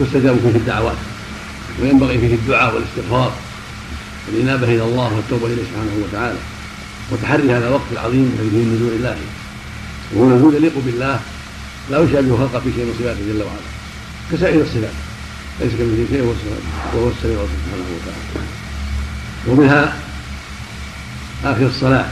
تستجاب 0.00 0.36
فيه 0.42 0.58
الدعوات. 0.58 0.96
وينبغي 1.82 2.18
فيه 2.18 2.34
الدعاء 2.34 2.74
والاستغفار 2.74 3.32
والإنابة 4.26 4.66
إلى 4.66 4.82
الله 4.82 5.14
والتوبة 5.16 5.46
إليه 5.46 5.62
سبحانه 5.62 6.04
وتعالى. 6.08 6.38
وتحري 7.12 7.52
هذا 7.52 7.68
الوقت 7.68 7.90
العظيم 7.92 8.32
الذي 8.38 8.50
فيه 8.50 8.62
النزول 8.62 8.92
الله. 8.92 9.16
وهو 10.14 10.36
نزول 10.36 10.54
يليق 10.54 10.72
بالله. 10.86 11.20
لا 11.90 11.98
يشابه 11.98 12.36
خلقه 12.36 12.60
في 12.60 12.72
شيء 12.76 12.84
من 12.84 12.94
صفاته 12.98 13.20
جل 13.28 13.42
وعلا. 13.42 13.66
كسائر 14.32 14.60
الصفات. 14.62 14.96
ليس 15.60 15.72
كمثله 15.72 16.06
شيء 16.10 16.22
وهو 16.94 17.08
السميع 17.08 17.38
سبحانه 17.54 17.88
وتعالى. 17.96 18.46
ومنها 19.46 19.96
آخر 21.44 21.66
الصلاة. 21.66 22.06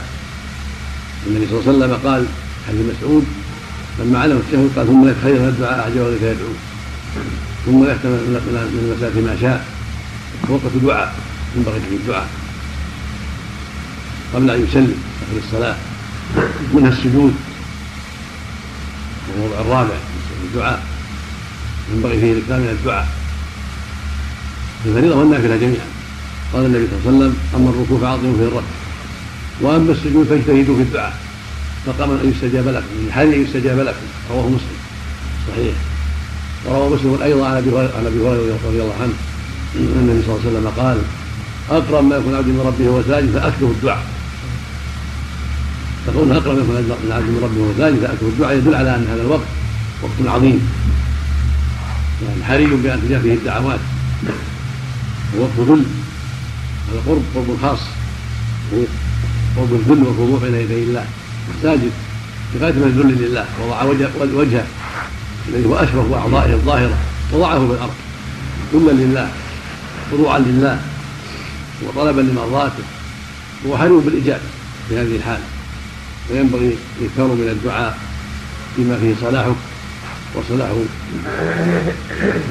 النبي 1.27 1.47
صلى 1.47 1.59
الله 1.59 1.67
عليه 1.67 1.77
وسلم 1.77 2.09
قال 2.09 2.25
حديث 2.67 2.81
مسعود 2.97 3.25
لما 3.99 4.19
علم 4.19 4.41
الشهر 4.47 4.67
قال 4.75 4.87
ثم 4.87 5.07
لك 5.07 5.15
خير 5.23 5.35
الدعاء 5.35 5.79
أعجب 5.79 5.97
ذلك 5.97 6.21
يدعو 6.21 6.53
ثم 7.65 7.83
يختم 7.83 8.09
من 8.09 8.91
المساء 8.91 9.21
ما 9.21 9.37
شاء 9.41 9.65
وقت 10.49 10.61
دعاء 10.83 11.15
ينبغي 11.55 11.79
فيه 11.89 11.95
الدعاء. 11.95 12.27
قبل 14.33 14.49
أن 14.49 14.63
يسلم 14.63 14.95
آخر 15.23 15.37
الصلاة 15.47 15.75
منها 16.73 16.89
السجود 16.89 17.35
الموضع 19.35 19.61
الرابع 19.61 19.95
الدعاء. 20.43 20.83
ينبغي 21.93 22.19
فيه 22.19 22.31
الإكثار 22.31 22.59
من 22.59 22.77
الدعاء. 22.79 23.07
الفريضة 24.85 25.15
والنافلة 25.15 25.55
جميعا. 25.55 25.85
قال 26.53 26.65
النبي 26.65 26.87
صلى 26.87 26.97
الله 26.97 27.07
عليه 27.07 27.17
وسلم 27.17 27.37
أما 27.55 27.69
الركوع 27.69 27.99
فعظموا 27.99 28.37
فيه 28.37 28.47
الركع 28.47 28.67
وأما 29.61 29.91
السجود 29.91 30.27
فاجتهدوا 30.27 30.75
في 30.75 30.81
الدعاء. 30.81 31.17
فقام 31.85 32.11
أن 32.11 32.33
يستجاب 32.35 32.67
لكم 32.67 32.85
من 33.05 33.11
حال 33.11 33.33
أن 33.33 33.41
يستجاب 33.41 33.79
لكم 33.79 34.05
رواه 34.31 34.47
مسلم. 34.47 34.77
صحيح. 35.47 35.94
وروى 36.65 36.95
مسلم 36.95 37.19
أيضا 37.23 37.47
عن 37.47 37.57
أبي 37.57 37.69
هريره 38.19 38.59
رضي 38.67 38.81
الله 38.81 38.95
عنه. 39.01 39.13
النبي 39.75 40.21
صلى 40.25 40.35
الله 40.35 40.41
عليه 40.45 40.51
وسلم 40.51 40.67
قال 40.77 40.97
اقرب 41.69 42.03
ما 42.03 42.15
يكون 42.15 42.35
عبد 42.35 42.47
من 42.47 42.63
ربه 42.67 42.89
وهو 42.89 43.03
ساجد 43.07 43.31
فاكثر 43.31 43.65
الدعاء. 43.65 44.05
فكون 46.07 46.31
اقرب 46.31 46.55
ما 46.55 46.79
يكون 46.79 47.11
عبد 47.11 47.29
من 47.29 47.39
ربه 47.43 47.61
وهو 47.61 47.73
ساجد 47.77 47.99
فاكثر 47.99 48.25
الدعاء. 48.25 48.57
يدل 48.57 48.75
على 48.75 48.95
أن 48.95 49.07
هذا 49.11 49.21
الوقت 49.21 49.47
وقت 50.03 50.35
عظيم. 50.35 50.69
يعني 52.27 52.43
حري 52.43 52.65
بأن 52.65 53.01
تجاب 53.07 53.21
فيه 53.21 53.33
الدعوات. 53.33 53.79
ووقت 55.37 55.59
ذل. 55.59 55.85
هذا 56.91 57.01
قرب 57.07 57.23
قرب 57.35 57.57
خاص. 57.61 57.79
قرب 59.57 59.73
الذل 59.73 60.03
والخضوع 60.03 60.39
بين 60.49 60.55
يدي 60.61 60.83
الله. 60.83 61.05
ساجد 61.63 61.91
بغايه 62.55 62.73
من 62.73 62.83
الذل 62.83 63.25
لله. 63.25 63.45
وضع 63.61 63.83
وجهه 64.33 64.65
الذي 65.49 65.65
هو 65.65 65.75
اشرف 65.75 66.11
اعضائه 66.13 66.53
الظاهرة 66.53 66.97
وضعه 67.33 67.67
في 67.67 67.73
الأرض. 67.73 67.93
ذلا 68.73 68.91
لله 68.91 69.31
خضوعا 70.11 70.39
لله 70.39 70.81
وطلبا 71.83 72.21
لمرضاته 72.21 72.83
هو 73.67 73.77
حري 73.77 73.89
بالإجابة 73.89 74.43
في 74.89 74.97
هذه 74.97 75.15
الحال 75.15 75.39
فينبغي 76.27 76.77
الإكثار 77.01 77.27
من 77.27 77.49
الدعاء 77.49 77.97
فيما 78.75 78.97
فيه 78.99 79.13
صلاحك 79.21 79.55
وصلاح 80.35 80.69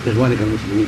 إخوانك 0.07 0.39
المسلمين. 0.41 0.87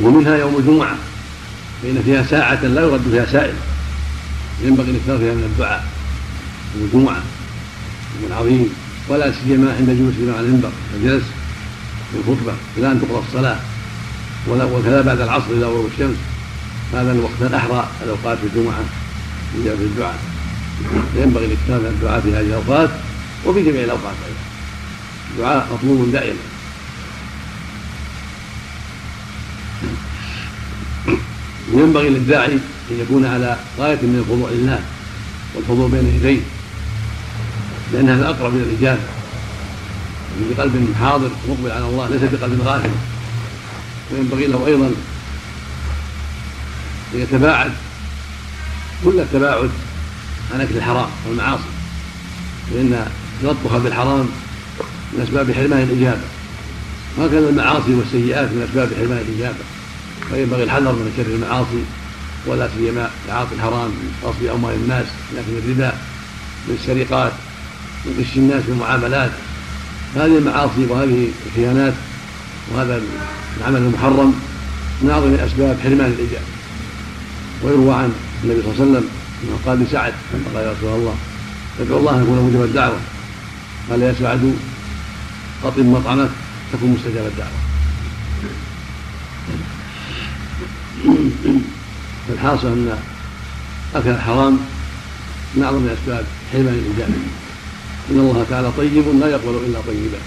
ومنها 0.00 0.36
يوم 0.36 0.56
الجمعة 0.56 0.96
فإن 1.82 2.02
فيها 2.04 2.22
ساعة 2.22 2.64
لا 2.64 2.80
يرد 2.80 3.02
فيها 3.10 3.26
سائل. 3.32 3.54
ينبغي 4.64 4.90
الإكثار 4.90 5.18
فيها 5.18 5.34
من 5.34 5.50
الدعاء. 5.52 5.84
يوم 6.76 6.84
الجمعة 6.84 7.14
يوم 7.14 7.35
عظيم 8.30 8.74
ولا 9.08 9.32
سيما 9.32 9.76
عند 9.78 9.90
جلوس 9.90 10.14
الامام 10.18 10.38
على 10.38 10.46
المنبر 10.46 10.70
الجلس 10.94 11.24
في 12.12 12.18
الخطبة 12.18 12.52
إلى 12.76 12.92
أن 12.92 13.00
تقرأ 13.00 13.22
الصلاة. 13.28 13.58
وكذا 14.48 15.00
بعد 15.02 15.20
العصر 15.20 15.50
إلى 15.50 15.66
غروب 15.66 15.86
الشمس. 15.94 16.16
هذا 16.92 17.12
الوقت 17.12 17.42
الاحرى 17.42 17.88
الأوقات 18.04 18.38
في 18.38 18.46
الجمعة 18.46 18.84
في 19.52 19.68
الدعاء. 19.68 20.18
فينبغي 21.14 21.46
الإكثار 21.46 21.80
من 21.80 21.86
الدعاء 21.86 22.20
في 22.20 22.28
هذه 22.28 22.46
الأوقات 22.46 22.90
وفي 23.46 23.62
جميع 23.62 23.84
الأوقات 23.84 24.14
أيضا. 24.26 24.40
الدعاء 25.34 25.68
مطلوب 25.72 26.12
دائما. 26.12 26.38
وينبغي 31.72 32.08
للداعي 32.08 32.52
أن 32.90 33.00
يكون 33.00 33.26
على 33.26 33.56
غاية 33.78 33.96
من 34.02 34.24
الخضوع 34.28 34.50
لله 34.50 34.80
والحضور 35.54 35.88
بين 35.88 36.06
يديه. 36.16 36.40
لأن 37.92 38.08
هذا 38.08 38.28
اقرب 38.28 38.54
إلى 38.54 38.62
الاجابه 38.62 39.00
بقلب 40.40 40.94
حاضر 41.00 41.30
مقبل 41.48 41.70
على 41.70 41.84
الله 41.84 42.08
ليس 42.08 42.22
بقلب 42.22 42.60
غافل. 42.60 42.90
وينبغي 44.12 44.46
له 44.46 44.66
أيضا 44.66 44.86
أن 47.14 47.20
يتباعد. 47.20 47.72
كل 49.04 49.20
التباعد 49.20 49.70
عن 50.54 50.60
أكل 50.60 50.76
الحرام 50.76 51.08
والمعاصي 51.26 51.62
لأن 52.74 53.06
تلطخ 53.42 53.76
بالحرام 53.76 54.28
من 55.12 55.22
أسباب 55.22 55.52
حرمان 55.52 55.82
الإجابة. 55.82 56.22
وهكذا 57.18 57.48
المعاصي 57.48 57.94
والسيئات 57.94 58.48
من 58.48 58.66
أسباب 58.68 58.88
حرمان 58.94 59.24
الإجابة. 59.28 59.64
فينبغي 60.30 60.62
الحذر 60.62 60.92
من 60.92 61.12
شر 61.16 61.34
المعاصي 61.34 61.82
ولا 62.46 62.68
سيما 62.78 63.10
تعاطي 63.28 63.54
الحرام 63.54 63.88
من 63.88 64.14
غصب 64.24 64.54
أموال 64.54 64.74
الناس 64.74 65.06
اكل 65.32 65.58
الربا 65.58 65.92
من 66.68 66.78
السرقات 66.80 67.32
من 68.06 68.20
غش 68.20 68.36
الناس 68.36 68.62
في 68.62 68.68
المعاملات 68.68 69.30
هذه 70.14 70.38
المعاصي 70.38 70.86
وهذه 70.88 71.28
الخيانات 71.46 71.94
وهذا 72.72 73.02
العمل 73.60 73.76
المحرم 73.76 74.34
من 75.02 75.10
اعظم 75.10 75.34
اسباب 75.34 75.76
حرمان 75.82 76.06
الاجابه 76.18 76.46
ويروى 77.62 77.94
عن 77.94 78.12
النبي 78.44 78.62
صلى 78.62 78.72
الله 78.72 78.82
عليه 78.82 78.90
وسلم 78.90 79.08
أنه 79.44 79.58
قال 79.66 79.80
لسعد 79.80 80.12
قال 80.54 80.64
يا 80.64 80.72
رسول 80.72 80.98
الله 80.98 81.14
ادعو 81.80 81.98
الله 81.98 82.16
أن 82.16 82.22
يكون 82.22 82.50
مجاب 82.50 82.62
الدعوة 82.62 82.98
قال 83.90 84.02
يا 84.02 84.14
سعد 84.20 84.54
قطم 85.64 85.92
مطعمك 85.92 86.30
تكون 86.72 86.90
مستجاب 86.90 87.26
الدعوة. 87.26 87.50
فالحاصل 92.28 92.66
أن 92.66 92.98
أكل 93.94 94.10
الحرام 94.10 94.58
من 95.54 95.62
اعظم 95.62 95.88
اسباب 95.88 96.24
حرمان 96.52 96.74
الاجابه 96.74 97.14
ان 98.10 98.18
الله 98.18 98.46
تعالى 98.50 98.72
طيب 98.76 99.04
لا 99.20 99.28
يقبل 99.28 99.56
الا 99.66 99.80
طيبا. 99.86 100.18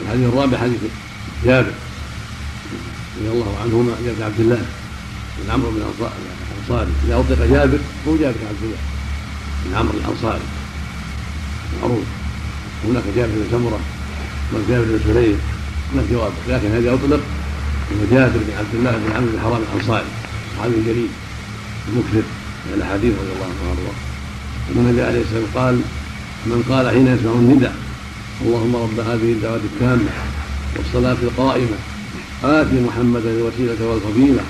الحديث 0.00 0.28
الرابع 0.28 0.58
حديث 0.58 0.80
جابر 1.44 1.72
رضي 3.18 3.28
الله 3.28 3.58
عنهما 3.62 3.92
جابر 4.04 4.24
عبد 4.24 4.40
الله 4.40 4.66
بن 5.38 5.50
عمرو 5.50 5.70
بن 5.70 5.76
الأنصاري. 5.76 6.90
إذا 7.06 7.14
اطلق 7.14 7.46
جابر 7.50 7.78
هو 8.08 8.16
جابر 8.16 8.40
عبد 8.48 8.62
الله 8.62 8.78
بن 9.64 9.74
عمرو 9.74 9.98
الأنصاري. 9.98 10.46
معروف. 11.82 12.04
هناك 12.84 13.02
جابر 13.16 13.32
بن 13.32 13.46
سمرة 13.50 13.80
هناك 14.52 14.64
جابر 14.68 14.84
بن 14.84 15.00
سليم 15.04 15.40
هناك 15.94 16.04
جواب. 16.10 16.32
لكن 16.48 16.68
هذا 16.72 16.94
اطلق 16.94 17.20
هو 17.92 18.04
جابر 18.10 18.38
بن 18.38 18.52
عبد 18.58 18.74
الله 18.74 18.90
بن 18.90 19.12
عمرو 19.16 19.30
بن 19.32 19.40
حرام 19.40 19.62
الأنصاري 19.72 20.06
صحابي 20.56 20.74
جليل 20.86 21.08
المكثر 21.88 22.22
من 22.66 22.72
الأحاديث 22.74 23.12
رضي 23.20 23.32
الله 23.32 23.44
عنه 23.44 23.68
وارضاه 23.68 23.92
ان 23.92 24.17
النبي 24.76 25.02
عليه 25.02 25.20
الصلاة 25.20 25.40
والسلام 25.40 25.64
قال 25.64 25.80
من 26.46 26.64
قال 26.68 26.90
حين 26.90 27.06
يسمع 27.06 27.32
الندى 27.32 27.70
اللهم 28.42 28.76
رب 28.76 29.00
هذه 29.00 29.32
الدعوه 29.32 29.56
التامة 29.56 30.10
والصلاة 30.76 31.16
القائمة 31.22 31.76
آت 32.44 32.66
محمدا 32.66 33.30
الوسيلة 33.30 33.86
والفضيلة 33.86 34.42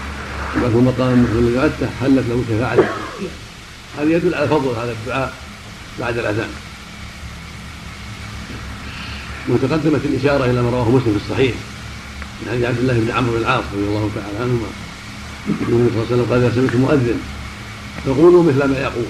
وبعثه 0.56 0.80
مقام 0.80 1.22
مثل 1.22 1.38
الذي 1.38 1.56
وعدته 1.56 1.88
حلت 2.00 2.24
له 2.28 2.44
شفاعة 2.48 2.88
هذا 3.98 4.10
يدل 4.16 4.34
على 4.34 4.48
فضل 4.48 4.68
هذا 4.68 4.92
الدعاء 4.92 5.32
بعد 6.00 6.18
الأذان. 6.18 6.48
وتقدمت 9.48 10.00
الإشارة 10.04 10.44
إلى 10.44 10.62
ما 10.62 10.70
رواه 10.70 10.88
مسلم 10.90 11.18
في 11.18 11.24
الصحيح 11.24 11.54
من 12.42 12.52
حديث 12.52 12.64
عبد 12.64 12.78
الله 12.78 12.92
بن 12.92 13.10
عمرو 13.10 13.32
بن 13.32 13.38
العاص 13.38 13.64
رضي 13.74 13.84
الله 13.84 14.10
تعالى 14.14 14.38
عنهما 14.38 14.68
النبي 15.48 15.90
صلى 15.90 16.02
الله 16.02 16.06
عليه 16.10 16.14
وسلم 16.14 16.26
قال 16.30 16.44
إذا 16.44 16.54
سمعت 16.54 16.76
مؤذن 16.76 17.20
فقولوا 18.06 18.42
مثل 18.42 18.64
ما 18.64 18.78
يقول. 18.78 19.06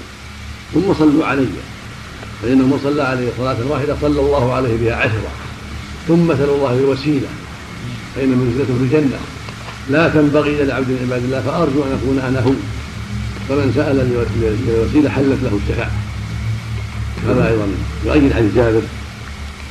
ثم 0.74 0.94
صلوا 0.94 1.26
علي. 1.26 1.46
فإنه 2.42 2.66
من 2.66 2.80
صلى 2.84 3.02
عليه 3.02 3.28
صلاة 3.38 3.56
واحدة 3.68 3.96
صلى 4.00 4.20
الله 4.20 4.54
عليه 4.54 4.76
بها 4.76 4.96
عشرة. 4.96 5.30
ثم 6.08 6.36
سألوا 6.36 6.56
الله 6.56 6.78
الوسيلة 6.78 7.28
فإن 8.16 8.28
منزلته 8.28 8.74
في 8.78 8.84
الجنة. 8.84 9.18
لا 9.90 10.08
تنبغي 10.08 10.62
إلى 10.62 10.72
عبد 10.72 10.88
من 10.88 10.98
عباد 11.02 11.24
الله 11.24 11.40
فأرجو 11.40 11.82
أن 11.82 11.98
أكون 12.02 12.18
أنا 12.18 12.40
هو. 12.40 12.52
فمن 13.48 13.72
سأل 13.74 13.96
للوسيلة 14.66 15.10
حلت 15.10 15.38
له 15.42 15.58
الشفاعة. 15.62 15.90
هذا 17.28 17.48
أيضا 17.48 17.66
يؤيد 18.06 18.32
حديث 18.32 18.54
جابر. 18.54 18.82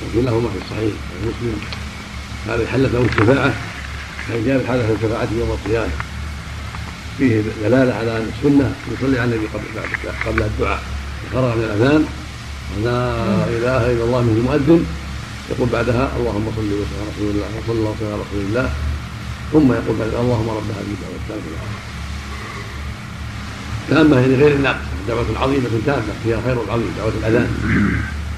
وكلاهما 0.03 0.49
في 0.49 0.57
الصحيح 0.65 0.93
مسلم. 1.21 1.59
هذا 2.47 2.67
حلت 2.67 2.93
له 2.93 3.05
الشفاعة. 3.05 3.53
حديث 4.29 4.45
جابر 4.47 4.65
حلت 4.67 4.85
له 4.89 4.97
شفاعته 5.01 5.33
يوم 5.39 5.49
القيامة. 5.49 5.91
فيه 7.17 7.41
دلالة 7.63 7.93
على 7.93 8.17
أن 8.17 8.31
السنة 8.37 8.75
يصلي 8.93 9.19
على 9.19 9.35
النبي 9.35 9.47
قبل 9.53 9.63
قبل 10.25 10.41
الدعاء. 10.41 10.81
فرغ 11.33 11.55
من 11.55 11.63
الأذان 11.63 12.05
لا 12.83 12.99
إله 13.57 13.91
إلا 13.91 14.03
الله 14.03 14.21
من 14.21 14.35
المؤذن. 14.37 14.85
يقول 15.49 15.69
بعدها 15.69 16.11
اللهم 16.17 16.51
صل 16.55 16.61
وسلم 16.61 16.97
على 16.99 17.09
رسول 17.15 17.29
الله 17.29 17.47
وصلى 17.57 17.79
الله 17.79 17.91
وسلم 17.91 18.11
على 18.13 18.21
رسول 18.21 18.41
الله. 18.49 18.69
ثم 19.53 19.67
يقول 19.73 19.95
بعد 19.99 20.13
اللهم 20.21 20.49
رب 20.49 20.69
هذه 20.77 20.91
الدعوة 20.97 21.17
التامة. 21.21 21.57
تامة 23.89 24.19
يعني 24.19 24.35
غير 24.35 24.55
الناقصه 24.55 24.79
دعوة 25.07 25.25
عظيمة 25.39 25.69
تامة 25.85 26.13
فيها 26.23 26.41
خير 26.45 26.57
عظيم 26.69 26.91
دعوة 26.97 27.13
الأذان. 27.19 27.49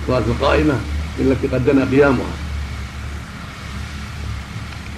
صلاة 0.07 0.23
القائمة 0.27 0.75
التي 1.19 1.47
قد 1.47 1.65
دنا 1.65 1.85
قيامها. 1.91 2.33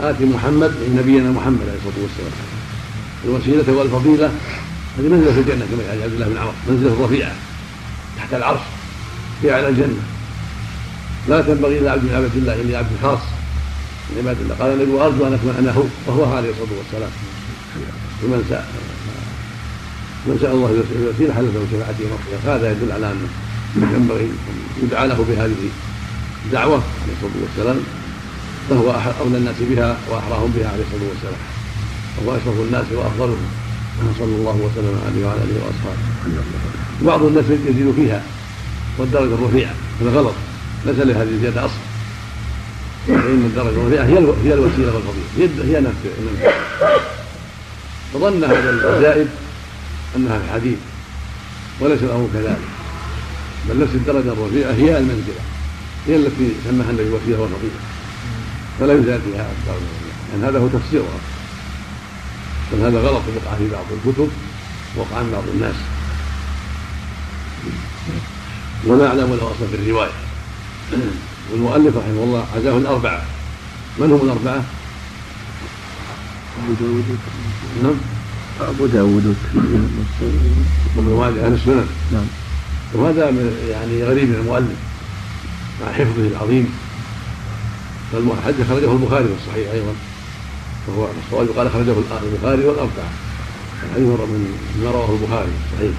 آتي 0.01 0.25
محمد 0.25 0.73
نبينا 0.97 1.31
محمد 1.31 1.61
عليه 1.61 1.79
الصلاة 1.79 2.03
والسلام. 2.03 2.60
الوسيلة 3.25 3.73
والفضيلة. 3.73 4.31
هذه 4.97 5.07
منزلة 5.07 5.33
في 5.33 5.39
الجنة 5.39 5.65
كما 5.71 5.89
قال 5.89 6.03
عبد 6.03 6.13
الله 6.13 6.27
بن 6.27 6.37
عمر 6.37 6.53
منزلة 6.69 7.05
رفيعة 7.05 7.35
تحت 8.17 8.33
العرش 8.33 8.59
في 9.41 9.53
أعلى 9.53 9.69
الجنة. 9.69 10.03
لا 11.29 11.41
تنبغي 11.41 11.79
إلا 11.79 11.91
عبد 11.91 12.03
من 12.03 12.15
عباد 12.15 12.35
الله 12.35 12.55
الا 12.61 12.77
عبد 12.77 12.89
خاص 13.01 13.19
من 14.09 14.17
عباد 14.17 14.37
الله. 14.41 14.55
قال 14.55 14.73
النبي 14.73 14.91
وارجو 14.91 15.27
أن 15.27 15.33
أكون 15.33 15.55
أنا 15.59 15.71
هو 15.71 15.83
وهو 16.07 16.35
عليه 16.35 16.49
الصلاة 16.49 16.77
والسلام. 16.77 17.11
ومن 18.23 18.45
سأل 18.49 18.63
من 20.27 20.37
سأل 20.41 20.51
الله 20.51 20.83
الوسيلة 21.01 21.33
حلت 21.33 21.53
له 21.53 21.65
يوم 21.99 22.11
القيامة 22.19 22.55
هذا 22.55 22.71
يدل 22.71 22.91
على 22.91 23.11
أنه 23.11 23.93
ينبغي 23.95 24.23
أن 24.23 24.83
يدعى 24.83 25.07
له 25.07 25.25
بهذه 25.29 25.69
الدعوة 26.45 26.81
عليه 27.01 27.13
الصلاة 27.17 27.41
والسلام 27.43 27.79
فهو 28.69 28.91
أولى 29.19 29.37
الناس 29.37 29.55
بها 29.59 29.97
وأحراهم 30.09 30.53
بها 30.57 30.69
عليه 30.69 30.83
الصلاة 30.83 31.09
والسلام. 31.09 31.50
وهو 32.17 32.35
أشرف 32.37 32.59
الناس 32.67 32.85
وأفضلهم. 32.91 33.47
صلى 34.19 34.35
الله 34.35 34.55
وسلم 34.55 35.01
عليه 35.07 35.25
وعلى 35.25 35.41
آله 35.43 35.55
وأصحابه. 35.65 35.97
بعض 37.01 37.23
الناس 37.23 37.45
يزيد 37.45 37.93
فيها 37.95 38.23
والدرجة 38.97 39.33
الرفيعة 39.33 39.73
هذا 40.01 40.09
غلط. 40.09 40.33
ليس 40.85 40.95
لهذه 40.99 41.29
الزيادة 41.29 41.65
أصل 41.65 41.81
فإن 43.07 43.43
الدرجة 43.45 43.69
الرفيعة 43.69 44.05
هي 44.05 44.17
هي 44.17 44.53
الوسيلة 44.53 44.93
والفضيلة. 44.93 45.77
هي 45.77 45.81
نفس 45.81 45.97
فظن 48.13 48.43
هذا 48.43 48.69
الزائد 48.69 49.27
أنها 50.15 50.39
في 50.39 50.45
الحديث 50.45 50.77
وليس 51.79 52.03
الأمر 52.03 52.27
كذلك. 52.33 52.57
بل 53.69 53.79
نفس 53.79 53.95
الدرجة 53.95 54.33
الرفيعة 54.33 54.71
هي 54.71 54.97
المنزلة. 54.97 55.41
هي 56.07 56.15
التي 56.15 56.51
سماها 56.69 56.89
النبي 56.89 57.09
وسيلة 57.09 57.41
والفضيلة 57.41 57.79
فلا 58.79 58.93
يزال 58.93 59.21
فيها 59.21 59.41
أكثر 59.41 59.79
من 59.79 60.11
لأن 60.31 60.49
هذا 60.49 60.59
هو 60.59 60.67
تفسيرها. 60.67 61.19
بل 62.73 62.79
هذا 62.79 62.99
غلط 62.99 63.21
وقع 63.35 63.57
في 63.57 63.69
بعض 63.71 63.85
الكتب 63.91 64.29
وقع 64.97 65.17
عن 65.17 65.31
بعض 65.31 65.43
الناس. 65.53 65.75
وما 68.87 69.07
أعلم 69.07 69.19
له 69.19 69.51
أصلا 69.51 69.67
في 69.67 69.75
الرواية. 69.75 70.11
والمؤلف 71.51 71.97
رحمه 71.97 72.23
الله 72.23 72.45
عزاه 72.55 72.77
الأربعة. 72.77 73.23
من 73.99 74.11
هم 74.11 74.19
الأربعة؟ 74.23 74.63
أبو 76.63 76.73
داود. 76.79 77.17
نعم. 77.83 77.95
أبو 78.61 78.85
داود. 78.85 79.35
ومن 80.97 81.11
والد 81.11 81.37
أهل 81.37 81.53
السنن 81.53 81.87
نعم. 82.11 82.25
وهذا 82.93 83.29
يعني 83.69 84.03
غريب 84.03 84.29
من 84.29 84.35
المؤلف. 84.35 84.77
مع 85.81 85.91
حفظه 85.91 86.27
العظيم. 86.27 86.73
فالحديث 88.11 88.67
خرجه 88.69 88.91
البخاري 88.91 89.23
في 89.23 89.33
الصحيح 89.33 89.71
أيضا. 89.71 89.93
وهو 90.87 91.07
الصواب 91.25 91.47
يقال 91.47 91.67
أخرجه 91.67 91.93
البخاري 92.23 92.65
والأربعة. 92.65 93.11
الحديث 93.83 94.07
من 94.07 94.57
ما 94.83 94.91
رواه 94.91 95.09
البخاري 95.11 95.49
الصحيح 95.65 95.95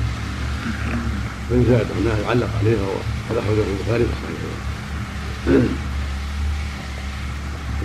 وإن 1.51 1.65
زاد 1.69 1.87
أنه 1.99 2.19
يعلق 2.27 2.49
عليه 2.61 2.77
وقد 2.77 3.37
أخرجه 3.39 3.65
البخاري 3.73 4.05
في 5.45 5.69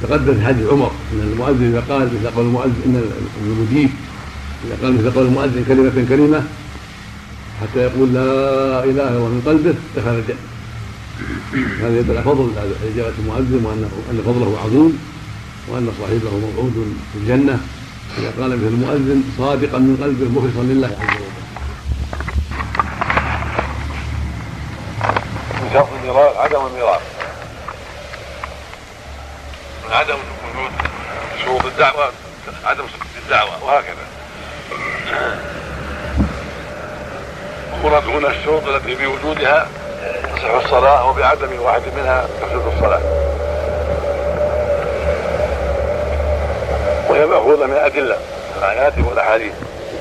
تقدم 0.02 0.34
في 0.34 0.46
حديث 0.46 0.68
عمر 0.68 0.92
إن 1.14 1.20
المؤذن 1.34 1.64
إذا 1.64 1.84
قال 1.90 2.06
مثل 2.06 2.36
قول 2.36 2.46
المؤذن 2.46 2.82
إن 2.86 3.12
المجيب 3.42 3.90
إذا 4.66 4.78
قال 4.84 4.94
مثل 4.94 5.12
قول 5.12 5.26
المؤذن 5.26 5.66
كلمة 5.68 6.06
كلمه 6.10 6.44
حتى 7.62 7.80
يقول 7.80 8.14
لا 8.14 8.84
إله 8.84 8.92
إلا 8.92 9.18
الله 9.18 9.30
من 9.30 9.42
قلبه 9.46 9.76
دخل 9.96 10.10
الجنة. 10.10 10.38
هذا 11.82 12.00
يدل 12.00 12.12
على 12.12 12.24
فضل 12.24 12.52
إجابة 12.94 13.14
المؤذن 13.20 13.66
وانه 13.66 13.90
أن 14.12 14.22
فضله 14.26 14.60
عظيم. 14.60 15.00
وأن 15.68 15.92
صاحبه 16.00 16.32
موعود 16.38 16.98
في 17.14 17.20
الجنة. 17.20 17.60
إذا 18.18 18.32
قال 18.40 18.50
مثل 18.50 18.68
المؤذن 18.68 19.24
صادقا 19.38 19.78
من 19.78 19.98
قلبه 20.04 20.26
مخلصا 20.40 20.64
لله 20.64 20.88
عز 20.88 21.16
وجل. 21.16 21.38
شرط 25.74 25.88
الميراث 26.00 26.38
عدم 26.38 26.66
الميراث. 26.66 27.02
من 29.86 29.94
عدم 29.94 30.16
وجود 30.16 30.72
شروط 31.46 31.66
الدعوة 31.66 32.12
عدم 32.64 32.84
الدعوة 33.26 33.64
وهكذا. 33.64 34.08
مراد 37.84 38.08
هنا 38.08 38.30
الشروط 38.30 38.68
التي 38.68 38.96
بوجودها 38.96 39.68
تصح 40.36 40.66
الصلاة 40.66 41.10
وبعدم 41.10 41.60
واحد 41.60 41.82
منها 41.98 42.28
تفسد 42.42 42.64
الصلاة. 42.76 43.37
وهي 47.18 47.26
مأخوذة 47.26 47.66
من 47.66 47.74
الأدلة. 47.74 48.18
الآيات 48.58 48.94
والأحاديث 49.10 49.54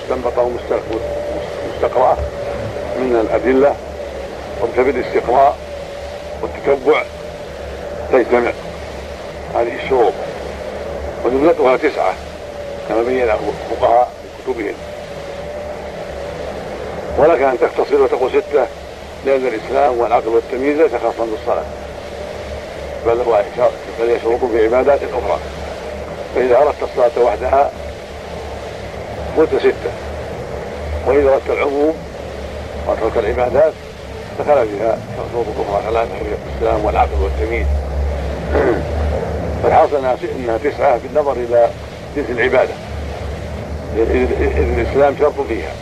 مستنبطة 0.02 0.42
ومستقرأة 0.42 2.16
من 2.96 3.26
الأدلة 3.26 3.74
وبسبب 4.62 4.88
الاستقراء 4.88 5.56
والتتبع 6.42 7.02
تجتمع 8.12 8.52
هذه 9.54 9.84
الشروط. 9.84 10.12
وجملتها 11.24 11.76
تسعة 11.76 12.14
كما 12.88 13.02
بين 13.02 13.22
الفقهاء 13.22 14.10
في 14.22 14.52
كتبهم. 14.52 14.74
ولك 17.18 17.42
أن 17.42 17.58
تختصر 17.60 18.02
وتقول 18.02 18.30
ستة 18.30 18.66
لأن 19.26 19.46
الإسلام 19.46 19.98
والعقل 19.98 20.28
والتمييز 20.28 20.78
ليس 20.78 20.92
خاصا 20.92 21.26
بالصلاة. 21.30 21.66
بل 23.06 23.20
هو 23.20 23.42
بل 24.00 24.10
يشرط 24.10 24.50
في 24.52 24.64
عبادات 24.64 25.00
أخرى. 25.02 25.38
فإذا 26.36 26.56
أردت 26.56 26.82
الصلاة 26.82 27.24
وحدها 27.24 27.70
قلت 29.36 29.54
ستة. 29.60 29.90
وإذا 31.06 31.30
أردت 31.32 31.50
العموم 31.50 31.94
وترك 32.88 33.16
العبادات 33.16 33.72
دخل 34.38 34.68
فيها 34.68 34.98
شروط 35.32 35.46
أخرى 35.46 35.90
كلام 35.90 36.08
الإسلام 36.20 36.84
والعقل 36.84 37.22
والتمييز. 37.22 37.66
فالحاصل 39.62 40.04
أنها 40.36 40.58
تسعى 40.58 40.98
بالنظر 40.98 41.32
إلى 41.32 41.68
جنس 42.16 42.30
العبادة. 42.30 42.74
إذ 43.96 44.10
إذ 44.40 44.78
الإسلام 44.78 45.16
شرط 45.18 45.40
فيها. 45.48 45.72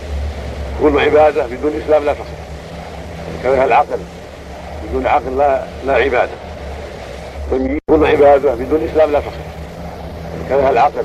كل 0.82 1.00
عبادة 1.00 1.46
بدون 1.46 1.82
إسلام 1.84 2.04
لا 2.04 2.12
تصح. 2.12 2.24
كذلك 3.42 3.58
العقل. 3.58 3.98
بدون 4.88 5.06
عقل 5.06 5.38
لا 5.38 5.64
لا 5.86 5.98
تمييز 7.50 7.78
كل 7.88 8.06
عبادة 8.06 8.54
بدون 8.54 8.88
إسلام 8.92 9.12
لا 9.12 9.20
تصح. 9.20 9.53
كذلك 10.48 10.70
العقل 10.70 11.04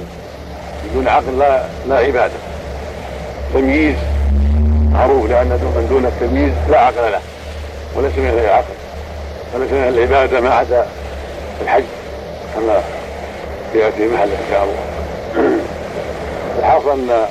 بدون 0.90 1.08
عقل 1.08 1.40
لا 1.40 1.64
لا 1.88 1.96
عبادة. 1.96 2.34
تمييز 3.54 3.96
معروف 4.92 5.30
لأن 5.30 5.48
من 5.48 5.88
دون 5.90 6.06
التمييز 6.06 6.54
لا 6.70 6.80
عقل 6.80 7.12
له 7.12 7.22
وليس 7.96 8.18
من 8.18 8.26
أهل 8.26 8.46
العقل 8.46 8.74
وليس 9.56 9.72
من 9.72 9.88
العباده 9.88 10.42
ما 10.42 10.54
عدا 10.54 10.86
الحج. 11.62 11.84
كما 12.56 12.82
ياتي 13.76 14.08
محل 14.08 14.30
إن 14.30 14.48
شاء 14.52 14.64
الله. 14.64 14.80
الحاصل 16.60 16.90
أن 16.90 17.26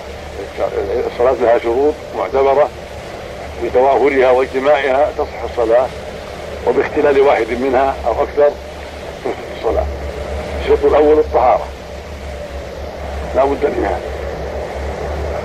الصلاة 1.13 1.35
لها 1.43 1.59
شروط 1.59 1.95
معتبرة 2.19 2.69
بتوافرها 3.65 4.31
واجتماعها 4.31 5.09
تصح 5.19 5.43
الصلاة 5.51 5.87
وباختلال 6.67 7.21
واحد 7.21 7.47
منها 7.61 7.95
أو 8.07 8.13
أكثر 8.13 8.51
تصح 9.25 9.39
الصلاة. 9.59 9.87
الشرط 10.63 10.85
الأول 10.85 11.19
الطهارة. 11.19 11.78
لا 13.37 13.45
بد 13.45 13.73
منها 13.79 13.99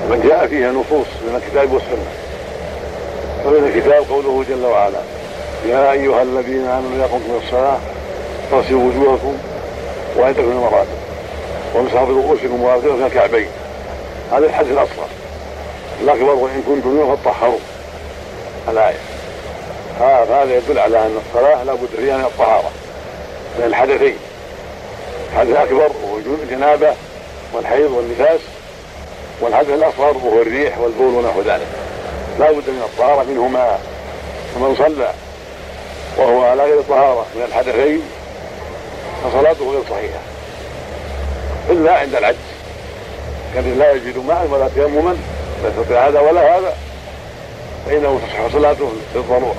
ومن 0.06 0.28
جاء 0.30 0.48
فيها 0.48 0.72
نصوص 0.72 1.08
من 1.28 1.42
الكتاب 1.44 1.74
والسنة. 1.74 2.06
فمن 3.44 3.72
الكتاب 3.76 4.04
قوله 4.10 4.46
جل 4.50 4.66
وعلا 4.66 5.00
يا 5.66 5.92
أيها 5.92 6.22
الذين 6.22 6.66
آمنوا 6.66 6.96
إذا 6.96 7.04
قمتم 7.04 7.40
الصلاة 7.46 7.78
فاغسلوا 8.52 8.84
وجوهكم 8.84 9.38
وايديكم 10.16 10.48
إلى 10.48 10.58
المرافق 10.58 10.98
وامسحوا 11.76 12.06
برؤوسكم 12.06 12.64
وأرجلكم 12.64 12.96
إلى 12.96 13.06
الكعبين. 13.06 13.48
هذا 14.32 14.46
الحد 14.46 14.66
الأصغر. 14.66 15.08
الاكبر 16.02 16.34
وان 16.36 16.64
كنتم 16.68 16.90
منه 16.90 17.18
فطهروا 17.24 17.60
الآية. 18.70 19.00
هذا 20.00 20.44
يدل 20.44 20.80
على 20.80 20.98
أن 20.98 21.18
الصلاة 21.28 21.64
لا 21.64 21.74
بد 21.74 21.90
فيها 21.98 22.18
من 22.18 22.24
الطهارة. 22.24 22.72
من 23.60 23.66
الحدثين. 23.66 24.16
الحدث 25.34 25.50
الاكبر 25.50 25.90
وهو 26.04 26.18
الجنابة 26.44 26.94
والحيض 27.54 27.92
والنفاس 27.92 28.40
والحدث 29.42 29.70
الأصغر 29.70 30.18
وهو 30.18 30.42
الريح 30.42 30.78
والبول 30.78 31.14
ونحو 31.14 31.42
ذلك. 31.42 31.68
لا 32.40 32.52
بد 32.52 32.70
من 32.70 32.82
الطهارة 32.86 33.24
منهما 33.24 33.78
ومن 34.56 34.76
صلى 34.76 35.14
وهو 36.18 36.44
على 36.44 36.64
غير 36.64 36.82
طهاره 36.82 37.26
من 37.36 37.44
الحدثين 37.48 38.02
فصلاته 39.24 39.72
غير 39.72 39.82
صحيحة. 39.90 40.20
إلا 41.70 42.00
عند 42.00 42.16
العجز. 42.16 42.38
كان 43.54 43.80
لا 43.80 43.92
يجد 43.92 44.18
ماء 44.18 44.48
ولا 44.52 44.70
تيمما 44.76 45.18
لا 45.64 45.70
يستطيع 45.70 46.08
هذا 46.08 46.20
ولا 46.20 46.58
هذا. 46.58 46.74
فإنه 47.86 48.20
تصح 48.20 48.54
صلاته 48.54 48.92
للضروره 49.16 49.56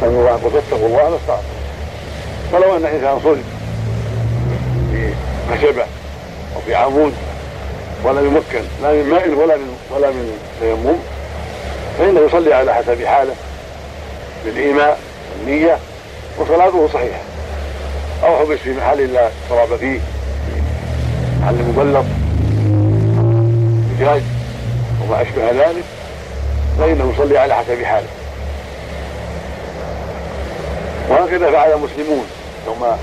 فاتقوا 0.00 0.86
الله 0.86 1.10
ما 1.10 1.16
استطعتم 1.16 1.42
ولو 2.52 2.76
أن 2.76 2.84
إنسان 2.84 3.20
صلب 3.24 3.44
في 4.92 5.14
خشبه 6.54 6.56
أو 6.56 6.60
في 6.66 6.74
عمود 6.74 7.12
ولم 8.04 8.26
يمكن 8.26 8.64
لا 8.82 8.92
من 8.92 9.10
ماء 9.10 9.28
ولا 9.28 9.56
من 9.56 9.76
ولا 9.90 10.10
من 10.10 10.38
تيمم 10.60 10.96
فإنه 11.98 12.20
يصلي 12.20 12.54
على 12.54 12.74
حسب 12.74 13.04
حاله 13.04 13.34
بالإيماء 14.44 14.98
والنية 15.38 15.78
وصلاته 16.38 16.88
صحيحة. 16.92 17.20
أو 18.24 18.36
حبس 18.36 18.58
في 18.58 18.72
محل 18.72 19.12
لا 19.12 19.30
تراب 19.50 19.76
فيه 19.76 20.00
محل 21.42 21.54
مبلط 21.54 22.04
زجاج 23.98 24.22
وما 25.02 25.22
أشبه 25.22 25.50
ذلك 25.50 25.84
فإنه 26.78 27.12
يصلي 27.14 27.38
على 27.38 27.54
حسب 27.54 27.82
حاله. 27.82 28.06
وهكذا 31.08 31.50
فعل 31.50 31.72
المسلمون 31.72 32.26
يوم 32.66 32.96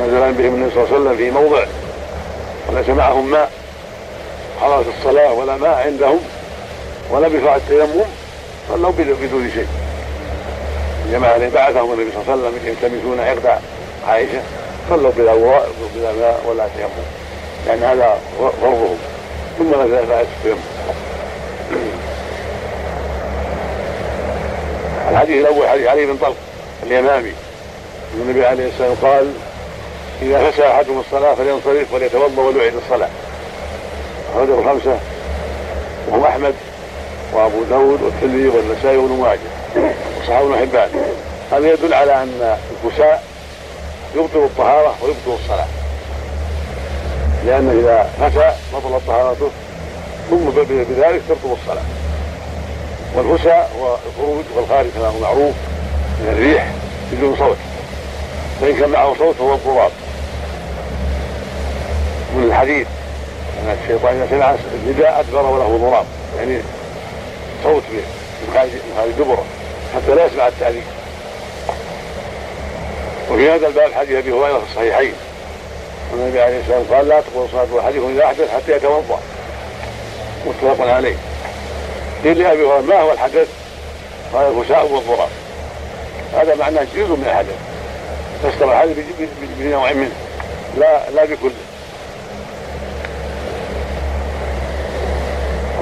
نزل 0.00 0.32
بهم 0.32 0.54
النبي 0.54 0.70
صلى 0.74 0.84
الله 0.84 0.94
عليه 0.94 1.00
وسلم 1.00 1.16
في 1.16 1.30
موضع 1.30 1.64
وليس 2.68 2.88
معهم 2.88 3.30
ماء. 3.30 3.50
حضرت 4.60 4.86
الصلاة 4.98 5.32
ولا 5.32 5.56
ماء 5.56 5.86
عندهم 5.86 6.20
ولا 7.10 7.28
بفعل 7.28 7.56
التيمم 7.56 8.04
صلوا 8.68 8.90
بدون 8.90 9.50
شيء. 9.54 9.66
الجماعه 11.06 11.36
اللي 11.36 11.50
بعثهم 11.50 11.92
النبي 11.92 12.10
صلى 12.12 12.22
الله 12.22 12.32
عليه 12.32 12.56
وسلم 12.56 12.68
يلتمسون 12.68 13.20
عقد 13.20 13.60
عائشة 14.08 14.42
صلوا 14.90 15.10
بلا 15.16 15.34
بلا 15.94 16.12
ماء 16.20 16.42
ولا 16.48 16.68
تيمم. 16.76 16.88
لأن 17.66 17.82
هذا 17.82 18.18
فرضهم. 18.38 18.98
ثم 19.58 19.70
نزل 19.70 20.12
التيمم. 20.12 20.60
الحديث 25.10 25.36
الأول 25.36 25.68
حديث 25.68 25.86
علي 25.86 26.06
بن 26.06 26.16
طلق 26.16 26.36
اليمامي. 26.82 27.32
النبي 28.14 28.46
عليه 28.46 28.68
الصلاة 28.68 28.88
والسلام 28.88 29.12
قال 29.12 29.32
إذا 30.22 30.50
فسى 30.50 30.66
احدهم 30.66 31.00
الصلاة 31.00 31.34
فلينصرف 31.34 31.92
وليتوضأ 31.92 32.42
وليعيد 32.42 32.74
الصلاة. 32.74 33.08
أخرجه 34.34 34.58
الخمسة 34.58 34.98
وهم 36.08 36.24
أحمد 36.24 36.54
وأبو 37.32 37.62
داود 37.70 38.02
والترمذي 38.02 38.48
والنسائي 38.48 38.96
وابن 38.96 39.12
ماجه. 39.12 39.90
وصحابه 40.20 40.46
ابن 40.46 40.56
حبان 40.56 40.88
هذا 41.52 41.72
يدل 41.72 41.94
على 41.94 42.22
أن 42.22 42.56
الكساء 42.84 43.24
يبطل 44.16 44.38
الطهارة 44.38 44.94
ويبطل 45.02 45.42
الصلاة. 45.42 45.66
لأنه 47.46 47.72
إذا 47.72 48.10
فتى 48.20 48.52
بطلت 48.74 49.02
طهارته 49.06 49.50
ثم 50.30 50.50
بذلك 50.70 51.22
تبطل 51.28 51.56
الصلاة. 51.62 51.84
والفسى 53.16 53.66
هو 53.80 53.96
الخروج 54.06 54.44
والخارج 54.56 54.86
كما 54.94 55.08
هو 55.08 55.18
معروف 55.20 55.54
من 56.20 56.28
الريح 56.32 56.72
بدون 57.12 57.36
صوت. 57.36 57.56
فإن 58.60 58.76
كان 58.76 58.90
معه 58.90 59.14
صوت 59.18 59.34
فهو 59.34 59.54
الضراب 59.54 59.90
من 62.34 62.44
الحديث. 62.44 62.86
أن 63.62 63.78
الشيطان 63.82 64.14
إذا 64.14 64.26
سمع 64.30 64.54
النداء 64.86 65.20
أدبر 65.20 65.46
وله 65.46 65.88
ضراب. 65.88 66.06
يعني 66.38 66.60
صوت 67.64 67.82
من 67.92 68.02
خارج 68.96 69.12
دبره. 69.18 69.44
حتى 69.94 70.14
لا 70.14 70.26
يسمع 70.26 70.48
التأذين 70.48 70.82
وفي 73.30 73.50
هذا 73.50 73.66
الباب 73.66 73.92
حديث 73.92 74.16
أبي 74.16 74.32
هريرة 74.32 74.58
في 74.58 74.64
الصحيحين. 74.70 75.12
والنبي 76.12 76.40
عليه 76.40 76.60
الصلاة 76.60 76.78
والسلام 76.78 76.98
قال 76.98 77.08
لا 77.08 77.20
تقول 77.20 77.48
صلاه 77.52 77.80
احدكم 77.80 78.10
اذا 78.14 78.24
احدث 78.24 78.54
حتى 78.54 78.72
يتوضأ. 78.72 79.20
متفق 80.46 80.86
عليه. 80.86 81.16
قيل 82.24 82.38
لأبي 82.38 82.62
هريرة 82.62 82.80
ما 82.80 83.00
هو 83.00 83.12
الحدث؟ 83.12 83.48
قال 84.34 84.58
الفساء 84.58 84.86
والضراب. 84.86 85.28
هذا 86.34 86.54
معناه 86.54 86.86
جزء 86.96 87.16
من 87.16 87.24
الحدث. 87.26 87.56
تستوى 88.42 88.72
الحدث 88.72 88.96
بنوع 89.58 89.92
منه. 89.92 90.12
لا 90.78 91.10
لا 91.10 91.24
بكله 91.24 91.50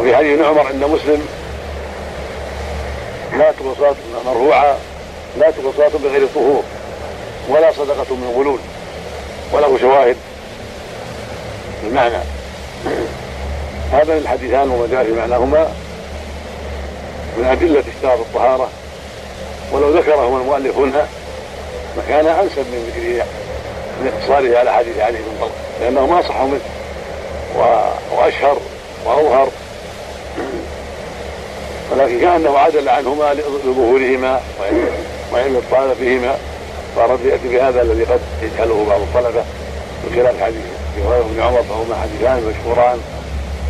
وفي 0.06 0.16
حديث 0.16 0.40
عمر 0.40 0.66
عند 0.66 0.84
مسلم 0.84 1.26
لا 3.38 3.52
تقول 3.52 3.76
صلاه 3.76 3.94
مرفوعه 4.26 4.76
لا 5.38 5.52
صلاه 5.76 5.90
بغير 6.04 6.26
طهور 6.34 6.62
ولا 7.48 7.72
صدقة 7.72 8.14
من 8.14 8.32
غلول 8.36 8.58
وله 9.52 9.78
شواهد 9.78 10.16
المعنى 11.86 12.18
هذان 13.92 14.16
الحديثان 14.16 14.70
وما 14.70 14.86
جاء 14.90 15.04
في 15.04 15.12
معناهما 15.12 15.68
من 17.38 17.44
أدلة 17.44 17.82
اشتراط 17.96 18.18
الطهارة. 18.18 18.68
ولو 19.72 19.90
ذكرهما 19.90 20.40
المؤلف 20.40 20.76
هنا 20.76 21.06
لكان 21.96 22.26
أنسب 22.26 22.58
من 22.58 22.92
ذكره 22.94 23.26
من 24.00 24.12
اقتصاره 24.12 24.58
على 24.58 24.72
حديث 24.72 24.98
علي 24.98 25.18
بن 25.18 25.40
طلق 25.40 25.52
لأنه 25.80 26.06
ما 26.06 26.22
صح 26.22 26.40
منه 26.40 26.60
وأشهر 28.16 28.58
وأظهر 29.06 29.48
ولكن 31.92 32.20
كأنه 32.20 32.58
عدل 32.58 32.88
عنهما 32.88 33.34
لظهورهما 33.64 34.40
وعلم 35.32 35.56
الطالب 35.56 35.94
فيهما 35.94 36.36
فأراد 36.96 37.24
يأتي 37.24 37.48
بهذا 37.48 37.82
الذي 37.82 38.04
قد 38.04 38.20
يجهله 38.42 38.86
بعض 38.88 39.00
الطلبة 39.00 39.44
من 40.04 40.12
خلال 40.14 40.42
حديث 40.42 40.64
ابي 40.96 41.08
هريره 41.08 41.26
بن 41.34 41.42
عمر 41.42 41.62
فهما 41.62 42.02
حديثان 42.02 42.52
مشهوران 42.54 42.98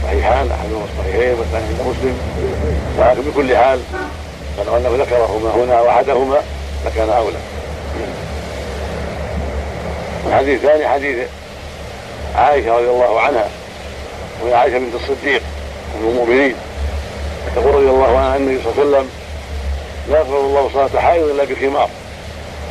صحيحان 0.04 0.50
أحدهما 0.50 0.84
الصحيحين 0.84 1.38
والثاني 1.38 1.64
عند 1.64 1.80
مسلم. 1.80 2.18
ولكن 2.98 3.30
بكل 3.30 3.56
حال 3.56 3.80
فلو 4.56 4.76
أنه 4.76 5.04
ذكرهما 5.04 5.50
هنا 5.50 5.80
وأحدهما 5.80 6.40
لكان 6.86 7.10
أولى. 7.10 7.38
الحديث 10.26 10.64
الثاني 10.64 10.88
حديث 10.88 11.28
عائشة 12.34 12.76
رضي 12.76 12.90
الله 12.90 13.20
عنها 13.20 13.48
وهي 14.42 14.54
عائشة 14.54 14.78
بنت 14.78 14.94
الصديق 14.94 15.42
ام 15.94 16.08
المؤمنين. 16.08 16.54
تقول 17.54 17.74
رضي 17.74 17.90
الله 17.90 18.18
عنها 18.18 18.36
ان 18.36 18.42
النبي 18.42 18.62
صلى 18.62 18.72
الله 18.72 18.80
عليه 18.82 18.90
وسلم 18.90 19.10
لا 20.10 20.18
يقبل 20.18 20.36
الله 20.36 20.70
صلاة 20.74 21.02
حائض 21.02 21.28
إلا 21.28 21.44
بخمار 21.44 21.88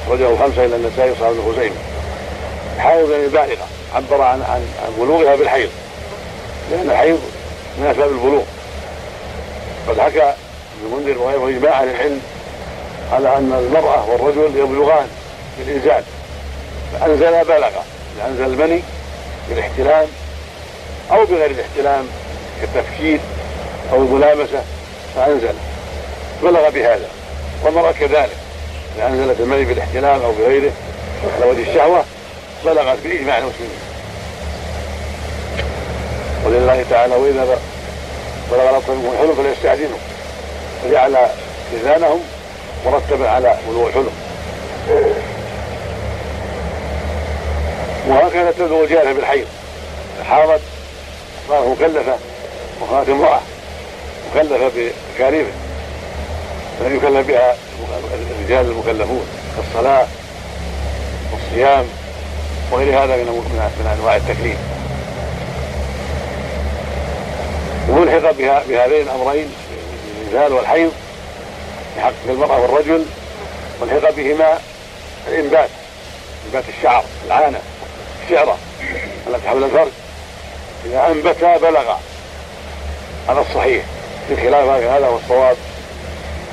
أخرجه 0.05 0.30
الخمسة 0.30 0.65
إلى 0.65 0.76
النسائي 0.76 1.11
وصحابه 1.11 1.32
ابن 1.32 1.53
خزيمة. 1.53 1.76
حائض 2.80 3.11
يعني 3.11 3.28
بالغة 3.28 3.67
عبر 3.95 4.21
عن 4.21 4.41
عن 4.41 4.67
عن 4.86 4.93
بلوغها 4.99 5.36
بالحيض 5.36 5.69
لأن 6.71 6.89
الحيض 6.89 7.19
من 7.78 7.88
أسباب 7.88 8.09
البلوغ. 8.09 8.43
قد 9.89 9.99
حكى 9.99 10.23
ابن 10.23 10.95
منذر 10.97 11.17
وغيره 11.17 11.57
إجماع 11.57 11.82
أهل 11.82 11.89
العلم 11.89 12.21
على 13.13 13.38
أن 13.38 13.53
المرأة 13.67 14.09
والرجل 14.09 14.59
يبلغان 14.59 15.07
بالإنزال 15.57 16.03
فأنزل 16.93 17.45
بلغ 17.45 17.69
أنزل 18.28 18.43
المني 18.43 18.82
بالاحتلام 19.49 20.07
أو 21.11 21.26
بغير 21.26 21.51
الاحتلام 21.51 22.05
كالتفكير 22.61 23.19
أو 23.93 23.97
الملامسة 23.97 24.63
فأنزل. 25.15 25.53
بلغ 26.43 26.69
بهذا 26.69 27.07
والمرأة 27.63 27.91
كذلك. 27.91 28.29
إذا 28.97 29.07
أنزلت 29.07 29.39
المني 29.39 29.65
بالاحتلام 29.65 30.21
أو 30.21 30.31
بغيره 30.31 30.71
على 31.36 31.51
وجه 31.51 31.69
الشهوة 31.69 32.03
بلغت 32.65 32.97
بإجماع 33.03 33.38
المسلمين. 33.38 33.79
ولله 36.45 36.86
تعالى 36.89 37.15
وإذا 37.15 37.57
بلغ 38.51 38.69
الأطفال 38.69 38.95
الحلم 39.13 39.36
فليستأذنوا 39.36 39.97
فجعل 40.83 41.17
إذانهم 41.73 42.19
مرتبا 42.86 43.29
على 43.29 43.57
بلوغ 43.69 43.88
الحلم. 43.88 44.13
وهكذا 48.07 48.51
تبلغ 48.51 48.83
الجارية 48.83 49.13
بالحيض. 49.13 49.45
حاضت 50.29 50.61
صارت 51.49 51.67
مكلفة 51.67 52.15
وكانت 52.81 53.09
امرأة. 53.09 53.39
مكلفة 54.36 54.67
بتكاليفه 54.67 55.51
فلم 56.79 56.95
يكلف 56.95 57.27
بها 57.27 57.55
الرجال 58.13 58.65
المكلفون 58.65 59.25
كالصلاة 59.57 60.07
والصيام 61.33 61.86
وغير 62.71 63.03
هذا 63.03 63.15
من 63.15 63.25
من 63.79 63.97
أنواع 63.99 64.15
التكليف. 64.15 64.57
وملحق 67.89 68.31
بها 68.31 68.63
بهذين 68.69 69.01
الأمرين 69.01 69.49
الانزال 70.21 70.53
والحيض 70.53 70.91
في 71.95 72.01
حق 72.01 72.13
المرأة 72.29 72.61
والرجل 72.61 73.05
والحق 73.81 74.11
بهما 74.11 74.59
الإنبات 75.27 75.69
إنبات 76.45 76.63
الشعر 76.77 77.03
العانة 77.27 77.59
الشعرة 78.25 78.57
التي 79.27 79.47
حول 79.47 79.63
الفرج. 79.63 79.91
إذا 80.86 81.07
انبتا 81.07 81.57
بلغ. 81.57 81.95
على 83.29 83.41
الصحيح. 83.41 83.83
بخلاف 84.30 84.69
هذا 84.69 85.07
هو 85.07 85.17
الصواب. 85.17 85.57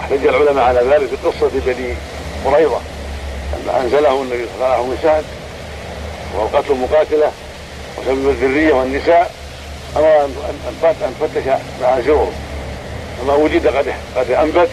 احتج 0.00 0.26
العلماء 0.26 0.64
على 0.64 0.80
ذلك 0.80 1.08
بقصة 1.12 1.50
بني 1.54 1.94
قريظة. 2.44 2.80
لما 3.52 3.80
أنزله 3.80 4.22
النبي 4.22 4.46
صلى 4.46 4.54
الله 4.54 4.66
عليه 4.66 4.82
وسلم 4.82 4.94
نساء 4.98 5.24
والقتل 6.38 6.74
مقاتلة 6.74 7.30
وسبب 7.98 8.28
الذرية 8.28 8.74
والنساء 8.74 9.30
أمر 9.96 10.24
أن 10.84 11.14
تفتش 11.20 11.46
مع 11.82 11.96
الجور 11.98 12.30
فما 13.20 13.34
وجد 13.34 13.66
قد 13.66 13.94
قد 14.16 14.30
أنبت 14.30 14.68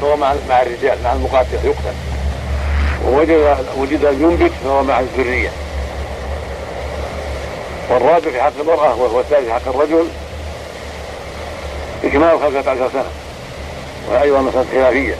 فهو 0.00 0.16
مع 0.16 0.34
مع 0.48 0.62
الرجال 0.62 0.98
مع 1.04 1.12
المقاتل 1.12 1.58
يقتل. 1.64 1.94
ووجد 3.06 3.56
وجد 3.76 4.02
ينبت 4.20 4.52
فهو 4.64 4.82
مع 4.82 5.00
الذرية. 5.00 5.50
والرابع 7.90 8.30
في 8.30 8.42
حق 8.42 8.52
المرأة 8.60 8.94
وهو 9.00 9.20
الثالث 9.20 9.46
في 9.46 9.52
حق 9.52 9.68
الرجل 9.68 10.08
إكمال 12.04 12.40
خمسة 12.40 12.70
عشر 12.70 12.90
سنة. 12.92 13.10
وأيضا 14.10 14.40
مسألة 14.40 14.66
خلافية. 14.72 15.14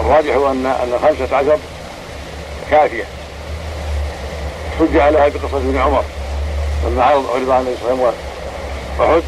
الراجح 0.00 0.34
أن 0.34 0.66
أن 0.66 0.98
خمسة 1.02 1.36
عشر 1.36 1.58
كافية. 2.70 3.04
حج 4.80 4.96
عليها 4.96 5.28
بقصة 5.28 5.56
ابن 5.56 5.78
عمر. 5.78 6.04
لما 6.86 7.04
عرض 7.04 7.30
عرض 7.34 7.50
عن 7.50 7.60
النبي 7.60 7.76
صلى 7.82 7.92
الله 7.92 8.12
عليه 9.00 9.12
وسلم 9.12 9.22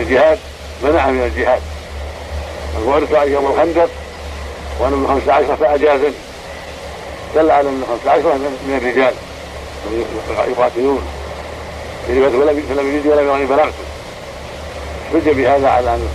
الجهاد 0.00 0.38
منعه 0.82 1.10
من 1.10 1.22
الجهاد. 1.22 1.60
وعرض 2.86 3.14
عليه 3.14 3.32
يوم 3.32 3.46
الخندق 3.46 3.88
وأنا 4.80 4.96
من 4.96 5.06
خمسة 5.08 5.32
عشر 5.32 5.56
فأجازني 5.56 6.14
دل 7.34 7.50
على 7.50 7.68
أن 7.68 7.84
خمسة 7.88 8.10
عشر 8.10 8.38
من 8.38 8.80
الرجال 8.82 9.14
يقاتلون. 10.48 11.02
فلم 12.08 12.96
يجد 12.96 13.06
ولم 13.06 13.28
يرني 13.28 13.46
بلغت 13.46 13.72
حج 15.14 15.30
بهذا 15.30 15.68
على 15.68 15.94
أن 15.94 16.08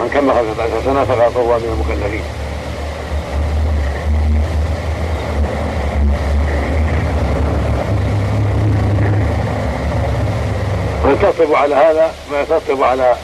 من 0.00 0.08
كمل 0.14 0.30
خمسة 0.30 0.62
عشر 0.62 0.82
سنة 0.84 1.04
فقد 1.04 1.36
هو 1.36 1.58
من 1.58 1.84
المكلفين. 1.88 2.22
ويترتب 11.04 11.54
على 11.54 11.74
هذا 11.74 12.14
ما 12.32 12.40
يترتب 12.40 12.82
على 12.82 13.16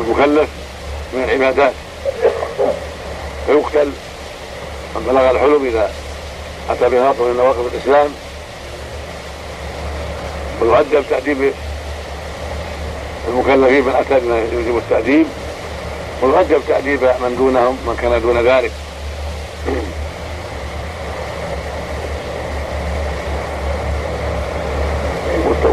المكلف 0.00 0.48
من 1.14 1.24
العبادات. 1.24 1.72
فيقتل 3.46 3.92
من 4.94 5.06
بلغ 5.08 5.30
الحلم 5.30 5.66
إذا 5.66 5.90
أتى 6.70 6.88
بناقض 6.88 7.22
من 7.22 7.36
نواقض 7.36 7.70
الإسلام. 7.74 8.08
ويؤدب 10.62 11.04
تاديب 11.10 11.52
المكلفين 13.28 13.84
بالأسد 13.84 14.22
يجب 14.52 14.76
التأديب 14.76 15.26
ويؤجب 16.22 16.60
تأديب 16.68 17.02
من 17.02 17.36
دونهم 17.38 17.78
من 17.86 17.96
كان 18.02 18.22
دون 18.22 18.46
ذلك. 18.46 18.72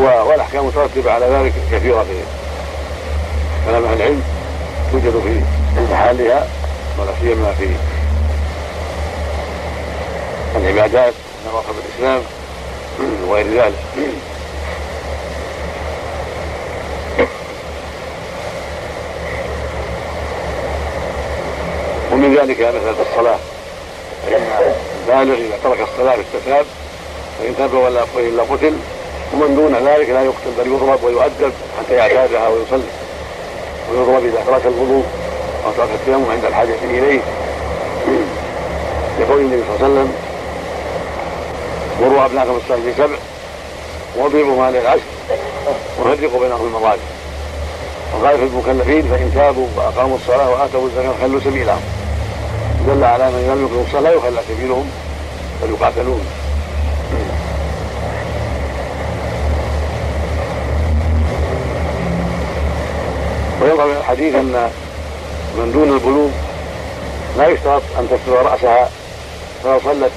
والأحكام 0.02 0.62
المترتبه 0.62 1.12
على 1.12 1.26
ذلك 1.26 1.54
كثيرة 1.72 2.04
في 2.04 2.24
كلام 3.66 3.86
أهل 3.86 3.94
العلم 3.94 4.24
توجد 4.92 5.22
في 5.24 5.42
محلها 5.94 6.48
ولا 7.00 7.12
سيما 7.22 7.54
في 7.54 7.70
العبادات 10.56 11.14
نواقض 11.48 11.76
الإسلام 11.86 12.22
وغير 13.28 13.64
ذلك. 13.64 13.74
ومن 22.24 22.36
ذلك 22.36 22.56
في 22.56 23.02
الصلاة. 23.12 23.38
فإن 24.26 24.42
البالغ 25.10 25.36
إذا 25.36 25.58
ترك 25.64 25.78
الصلاة 25.92 26.16
استتاب 26.16 26.66
فإن 27.40 27.56
تاب 27.58 27.74
ولا 27.74 28.04
إلا 28.18 28.44
قتل 28.44 28.74
ومن 29.34 29.56
دون 29.56 29.88
ذلك 29.88 30.10
لا 30.10 30.24
يقتل 30.24 30.52
بل 30.58 30.68
يضرب 30.68 31.04
ويؤدب 31.04 31.54
حتى 31.80 31.96
يعتادها 31.96 32.48
ويصلي. 32.48 32.84
ويضرب 33.92 34.26
إذا 34.26 34.44
ترك 34.48 34.62
الوضوء 34.66 35.04
أو 35.66 35.72
ترك 35.78 35.90
التيمم 35.94 36.32
عند 36.32 36.46
الحاجة 36.46 36.76
إليه. 36.84 37.20
لقول 39.20 39.42
النبي 39.42 39.64
صلى 39.68 39.76
الله 39.76 39.84
عليه 39.84 39.94
وسلم 39.94 40.14
مروا 42.02 42.26
أبناءكم 42.26 42.60
الصلاة 42.64 42.78
في 42.78 42.94
سبع 42.98 43.18
وأضربوا 44.18 44.64
مال 44.64 44.76
العشر 44.76 45.02
وفرقوا 46.00 46.40
بينهم 46.40 46.66
المضاجع. 46.68 47.02
وقال 48.14 48.38
في 48.38 48.44
المكلفين 48.44 49.02
فإن 49.02 49.32
تابوا 49.36 49.68
وأقاموا 49.78 50.18
الصلاة 50.18 50.50
وآتوا 50.50 50.88
الزكاة 50.88 51.14
خلوا 51.22 51.40
سبيلهم. 51.40 51.82
دل 52.88 53.04
على 53.04 53.26
من 53.32 53.48
لم 53.48 53.62
يقم 53.66 53.86
الصلاة 53.88 54.02
لا 54.02 54.12
يخلى 54.12 54.42
سبيلهم 54.50 54.92
بل 55.62 55.70
يقاتلون. 55.70 56.26
ويظهر 63.62 63.88
من 63.88 63.98
الحديث 63.98 64.36
أن 64.36 64.72
من 65.58 65.72
دون 65.72 65.90
البلوغ 65.94 66.30
لا 67.38 67.48
يشترط 67.48 67.82
أن 68.00 68.08
تستر 68.12 68.34
رأسها 68.34 68.90
فلو 69.64 69.80
صلت 69.80 70.12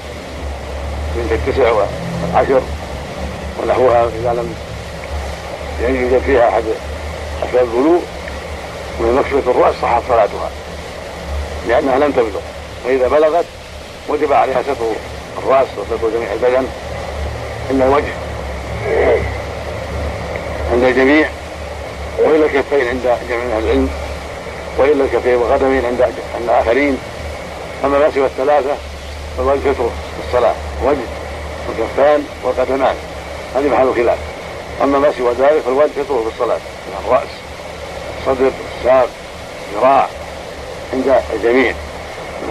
بنت 1.15 1.31
التسع 1.31 1.71
والعشر 1.71 2.61
ونحوها 3.63 4.03
اذا 4.03 4.33
لم 4.33 4.55
يوجد 5.81 6.21
فيها 6.25 6.49
أحد 6.49 6.63
اسباب 7.43 7.63
البلوغ 7.63 7.99
وهي 8.99 9.11
مكشوفة 9.11 9.51
الرأس 9.51 9.75
صحت 9.81 10.01
صلاتها 10.07 10.49
لأنها 11.67 11.97
لم 11.99 12.11
تبلغ. 12.11 12.39
فاذا 12.85 13.07
بلغت 13.07 13.45
وجب 14.09 14.33
عليها 14.33 14.61
ستر 14.61 14.91
الرأس 15.37 15.67
وستر 15.77 16.09
جميع 16.09 16.33
البدن. 16.33 16.67
الا 17.71 17.85
الوجه 17.85 18.13
عند 20.71 20.83
الجميع 20.83 21.29
وإلا 22.19 22.45
الكفين 22.45 22.87
عند 22.87 23.17
جميع 23.29 23.57
أهل 23.57 23.63
العلم 23.63 23.89
وإلا 24.77 25.03
الكفين 25.03 25.35
والقدمين 25.35 25.85
عند 25.85 26.01
عند 26.35 26.49
اخرين 26.49 26.97
أما 27.85 27.99
ما 27.99 28.11
سوى 28.11 28.25
الثلاثه 28.25 28.75
فالوجه 29.37 29.59
ستر 29.59 29.73
في 29.73 30.27
الصلاة. 30.27 30.53
وجه 30.83 30.97
والكفان 31.67 32.23
والقدمان 32.43 32.95
هذه 33.55 33.67
محل 33.67 33.93
خلاف. 33.95 34.17
أما 34.83 34.99
ما 34.99 35.11
سوى 35.17 35.31
ذلك 35.31 35.61
فالوجه 35.65 35.91
ستر 35.91 36.21
في 36.23 36.29
الصلاة. 36.33 36.57
من 36.57 37.05
الرأس 37.05 37.29
الصدر 38.19 38.51
الساق 38.79 39.09
الذراع 39.73 40.07
عند 40.93 41.21
الجميع. 41.33 41.73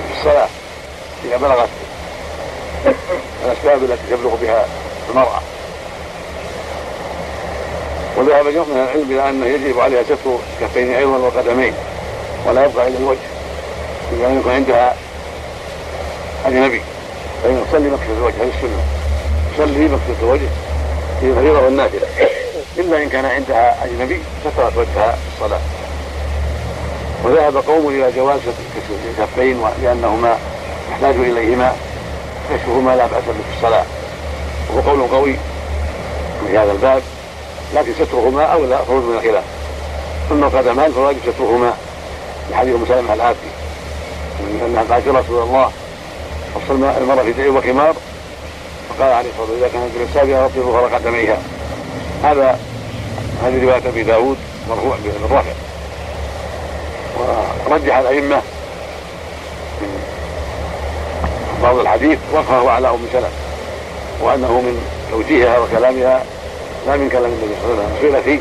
في 0.00 0.18
الصلاة 0.18 0.48
إذا 1.24 1.36
بلغت 1.36 1.68
الأسباب 3.44 3.82
التي 3.82 4.02
تبلغ 4.10 4.34
بها 4.34 4.66
المرأة. 5.10 5.40
وذهب 8.16 8.48
جمع 8.48 8.64
من 8.64 8.82
العلم 8.82 9.10
إلى 9.10 9.30
أنه 9.30 9.46
يجب 9.46 9.80
عليها 9.80 10.02
ستر 10.02 10.38
الكفين 10.60 10.94
أيضا 10.94 11.16
والقدمين 11.16 11.74
ولا 12.46 12.64
يبقى 12.64 12.88
إلا 12.88 12.98
الوجه 12.98 13.18
إذا 14.12 14.28
لم 14.28 14.40
يكن 14.40 14.50
عندها 14.50 14.96
أجنبي. 16.46 16.82
فإن 17.42 17.64
تصلي 17.68 17.88
مكشوف 17.90 18.18
الوجه 18.18 18.34
هذه 18.34 18.50
السنة. 18.56 18.82
تصلي 19.54 19.84
مكشوف 19.84 20.22
الوجه 20.22 20.48
في 21.20 21.26
الفريضة 21.26 21.60
والنافلة. 21.60 22.06
إلا 22.78 23.02
إن 23.02 23.08
كان 23.08 23.24
عندها 23.24 23.84
أجنبي 23.84 24.20
سترت 24.40 24.76
وجهها 24.76 25.12
في 25.12 25.44
الصلاة. 25.44 25.60
وذهب 27.26 27.56
قوم 27.56 27.88
إلى 27.88 28.12
جواز 28.16 28.40
الكفين 29.18 29.60
لأنهما 29.82 30.38
يحتاج 30.90 31.14
إليهما 31.14 31.72
كشفهما 32.50 32.96
لا 32.96 33.06
بأس 33.06 33.24
به 33.24 33.32
في 33.32 33.56
الصلاة. 33.56 33.84
وهو 34.70 34.90
قول 34.90 35.08
قوي 35.08 35.36
في 36.46 36.58
هذا 36.58 36.72
الباب 36.72 37.02
لكن 37.74 37.92
سترهما 37.94 38.42
اولى 38.42 38.78
خروج 38.88 39.02
من 39.02 39.16
الخلاف. 39.16 39.44
أما 40.32 40.46
القدمان 40.46 40.92
فالواجب 40.92 41.18
سترهما 41.34 41.72
لحديث 42.50 42.76
سلمة 42.88 43.14
الآتي. 43.14 43.50
انها 44.66 44.84
قالت 44.90 45.06
يا 45.06 45.12
رسول 45.12 45.42
الله 45.42 45.70
افصل 46.56 46.84
المرأة 46.84 47.22
في 47.22 47.32
دعي 47.32 47.48
وخمار 47.48 47.94
فقال 48.88 49.12
عليه 49.12 49.30
الصلاة 49.30 49.50
والسلام 49.50 49.58
إذا 49.58 49.68
كانت 49.68 49.98
بالسابقه 49.98 50.44
ربي 50.44 50.60
ظهر 50.60 50.94
قدميها 50.94 51.38
هذا 52.24 52.58
هذه 53.44 53.64
رواية 53.64 53.88
أبي 53.88 54.02
داود 54.02 54.36
مرفوع 54.68 54.96
بالرفع. 55.04 55.52
ورجح 57.66 57.96
الأئمة. 57.96 58.42
من 59.80 61.62
بعض 61.62 61.78
الحديث 61.78 62.18
وقفه 62.32 62.70
على 62.70 62.88
أم 62.88 63.06
سلمة 63.12 63.28
وأنه 64.22 64.48
من 64.48 64.82
توجيهها 65.10 65.58
وكلامها 65.58 66.22
لا 66.86 66.96
من 66.96 67.08
كلام 67.08 67.24
النبي 67.24 67.54
صلى 67.62 67.72
الله 67.72 67.84
عليه 67.84 67.98
وسلم. 67.98 68.12
سئل 68.12 68.22
فيه 68.22 68.38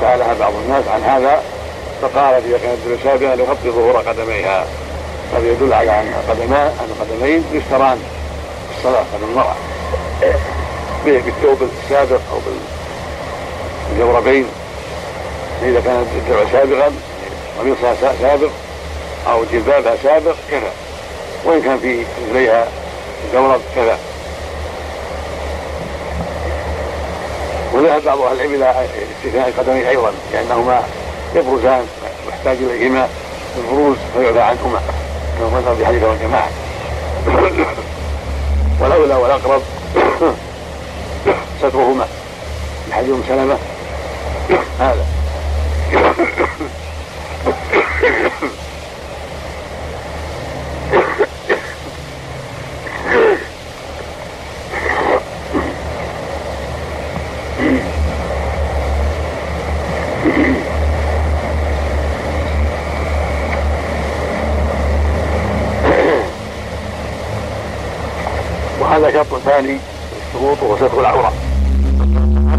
سألها 0.00 0.34
بعض 0.40 0.52
الناس 0.64 0.84
عن 0.88 1.02
هذا 1.02 1.42
فقالت 2.02 2.46
اذا 2.46 2.58
كانت 2.58 2.78
بمسابها 2.86 3.36
لغطي 3.36 3.70
ظهور 3.70 3.96
قدميها. 3.96 4.66
هذا 5.34 5.46
يدل 5.46 5.72
على 5.72 6.00
أن 6.00 6.14
قدما 6.28 6.66
أن 6.66 6.88
القدمين 6.90 7.44
يستران 7.52 7.98
في 8.68 8.78
الصلاة 8.78 9.04
قدم 9.14 9.30
المرأة. 9.30 9.54
بالثوب 11.04 11.68
السابق 11.84 12.20
أو 12.32 12.38
بالجوربين 13.90 14.46
إذا 15.62 15.80
كانت 15.80 16.06
الدرع 16.16 16.44
سابقا 16.52 16.92
قميصها 17.58 18.12
سابق 18.22 18.50
أو 19.26 19.44
جلبابها 19.52 19.96
سابق 20.02 20.34
كفى 20.50 20.70
وإن 21.44 21.62
كان 21.62 21.78
في 21.78 22.04
رجليها 22.28 22.68
جورب 23.32 23.60
كفى 23.76 23.96
وذهب 27.72 28.02
بعض 28.02 28.20
أهل 28.20 28.34
العلم 28.34 28.54
إلى 28.54 28.70
استثناء 29.18 29.48
القدمين 29.48 29.86
أيضا 29.86 30.12
لأنهما 30.32 30.82
يبرزان 31.34 31.86
ويحتاج 32.26 32.56
إليهما 32.56 33.08
البروز 33.58 33.96
فيعفى 34.14 34.40
عنهما. 34.40 34.80
كما 35.38 35.48
مذهب 35.48 35.78
بحديث 35.80 36.02
والجماعه 36.02 36.48
والأولى 38.80 39.14
والأقرب 39.14 39.62
سترهما 41.58 42.06
بحديث 42.90 43.10
أم 43.10 43.22
سلمة 43.28 43.58
هذا. 44.80 45.06
وهذا 68.80 69.12
شرط 69.12 69.40
ثاني 69.44 69.78
الشروط 70.26 70.62
وهو 70.62 70.76
ستر 70.76 71.00
العورة. 71.00 71.32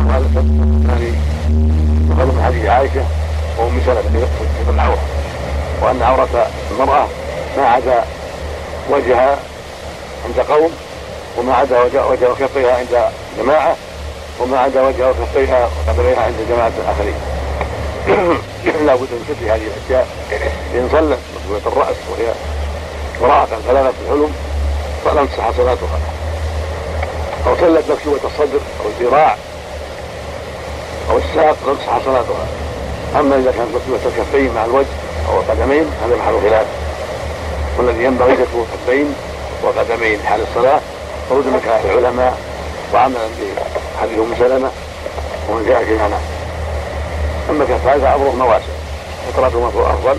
وهذا 0.08 0.30
شرط 0.34 0.46
ثاني. 0.88 1.14
يقال 2.10 2.28
من 2.28 2.44
حديث 2.46 2.66
عائشة. 2.66 3.19
وام 3.60 3.82
سلمه 3.86 4.28
ستر 4.64 4.74
العوره 4.74 5.04
وأن 5.82 6.02
عورة 6.02 6.48
المرأة 6.72 7.08
ما 7.58 7.68
عدا 7.68 8.04
وجهها 8.90 9.38
عند 10.26 10.40
قوم 10.40 10.72
وما 11.38 11.56
عدا 11.56 11.82
وجه 11.82 12.30
وكفيها 12.32 12.78
عند 12.78 13.12
جماعة 13.38 13.76
وما 14.40 14.60
عدا 14.60 14.82
وجه 14.82 15.10
وكفيها 15.10 15.70
وقدميها 15.88 16.22
عند 16.22 16.36
جماعة 16.50 16.72
آخرين. 16.88 17.16
لا 18.86 18.96
بد 18.96 19.02
من 19.12 19.26
ستر 19.28 19.54
هذه 19.54 19.68
الأشياء. 19.68 20.08
إن 20.76 20.90
صلت 20.92 21.20
مقبوله 21.36 21.62
الرأس 21.68 21.98
وهي 22.12 22.34
امراه 23.22 23.48
بلغت 23.68 23.94
الحلم 24.06 24.34
فلم 25.06 25.26
تصح 25.26 25.52
صلاتها 25.58 26.00
أو 27.48 27.56
صلت 27.56 27.92
مكشوفه 27.92 28.28
الصدر 28.28 28.60
أو 28.84 28.90
الذراع 28.90 29.38
أو 31.10 31.18
الساق 31.18 31.58
لم 31.68 31.76
تصح 31.76 32.06
صلاتها 32.06 32.48
أما 33.16 33.36
إذا 33.36 33.52
كانت 33.52 33.70
مكشوفه 33.76 34.10
الكفين 34.22 34.54
مع 34.54 34.66
الوجه 34.66 34.88
أو 35.30 35.40
القدمين 35.40 35.86
هذا 36.06 36.16
محل 36.16 36.50
خلاف. 36.50 36.66
والذي 37.78 38.04
ينبغي 38.04 38.34
ستر 38.34 38.44
الكفين 38.44 39.16
والقدمين 39.64 40.20
حال 40.26 40.42
الصلاة 40.42 40.80
خروج 41.30 41.46
من 41.46 41.62
كلام 41.66 41.80
العلماء 41.86 42.38
وعملا 42.94 43.20
بحديث 43.98 44.20
ام 44.20 44.36
سلمه 44.40 44.70
ومن 45.50 45.66
جاء 45.68 45.84
نعم 45.84 46.12
أما 47.50 47.66
كفايه 47.66 48.00
فامرهما 48.00 48.46
واسع 48.46 48.66
وصلاتهما 49.30 49.72
هو 49.76 49.86
أفضل 49.86 50.18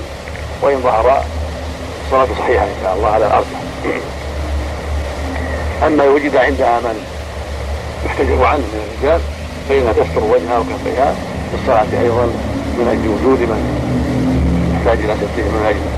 وإن 0.63 0.81
ظهر 0.83 1.23
الصلاة 2.07 2.29
صحيحة 2.39 2.65
إن 2.65 2.77
شاء 2.83 2.95
الله 2.95 3.09
على 3.09 3.27
الارجح 3.27 3.61
أما 5.87 6.05
وجد 6.05 6.37
عندها 6.37 6.81
من 6.81 7.05
يحتجب 8.07 8.45
عنه 8.45 8.59
من 8.59 8.95
الرجال 9.03 9.21
فإنها 9.69 9.93
تستر 9.93 10.25
وجهها 10.25 10.59
وكفيها 10.59 11.15
بالصلاه 11.53 12.03
أيضا 12.03 12.33
من 12.81 12.89
أجل 12.89 13.09
وجود 13.09 13.41
من 13.41 13.61
يحتاج 14.75 14.99
إلى 15.05 15.15
ستره 15.15 15.45
من 15.45 15.67
اجله 15.67 15.91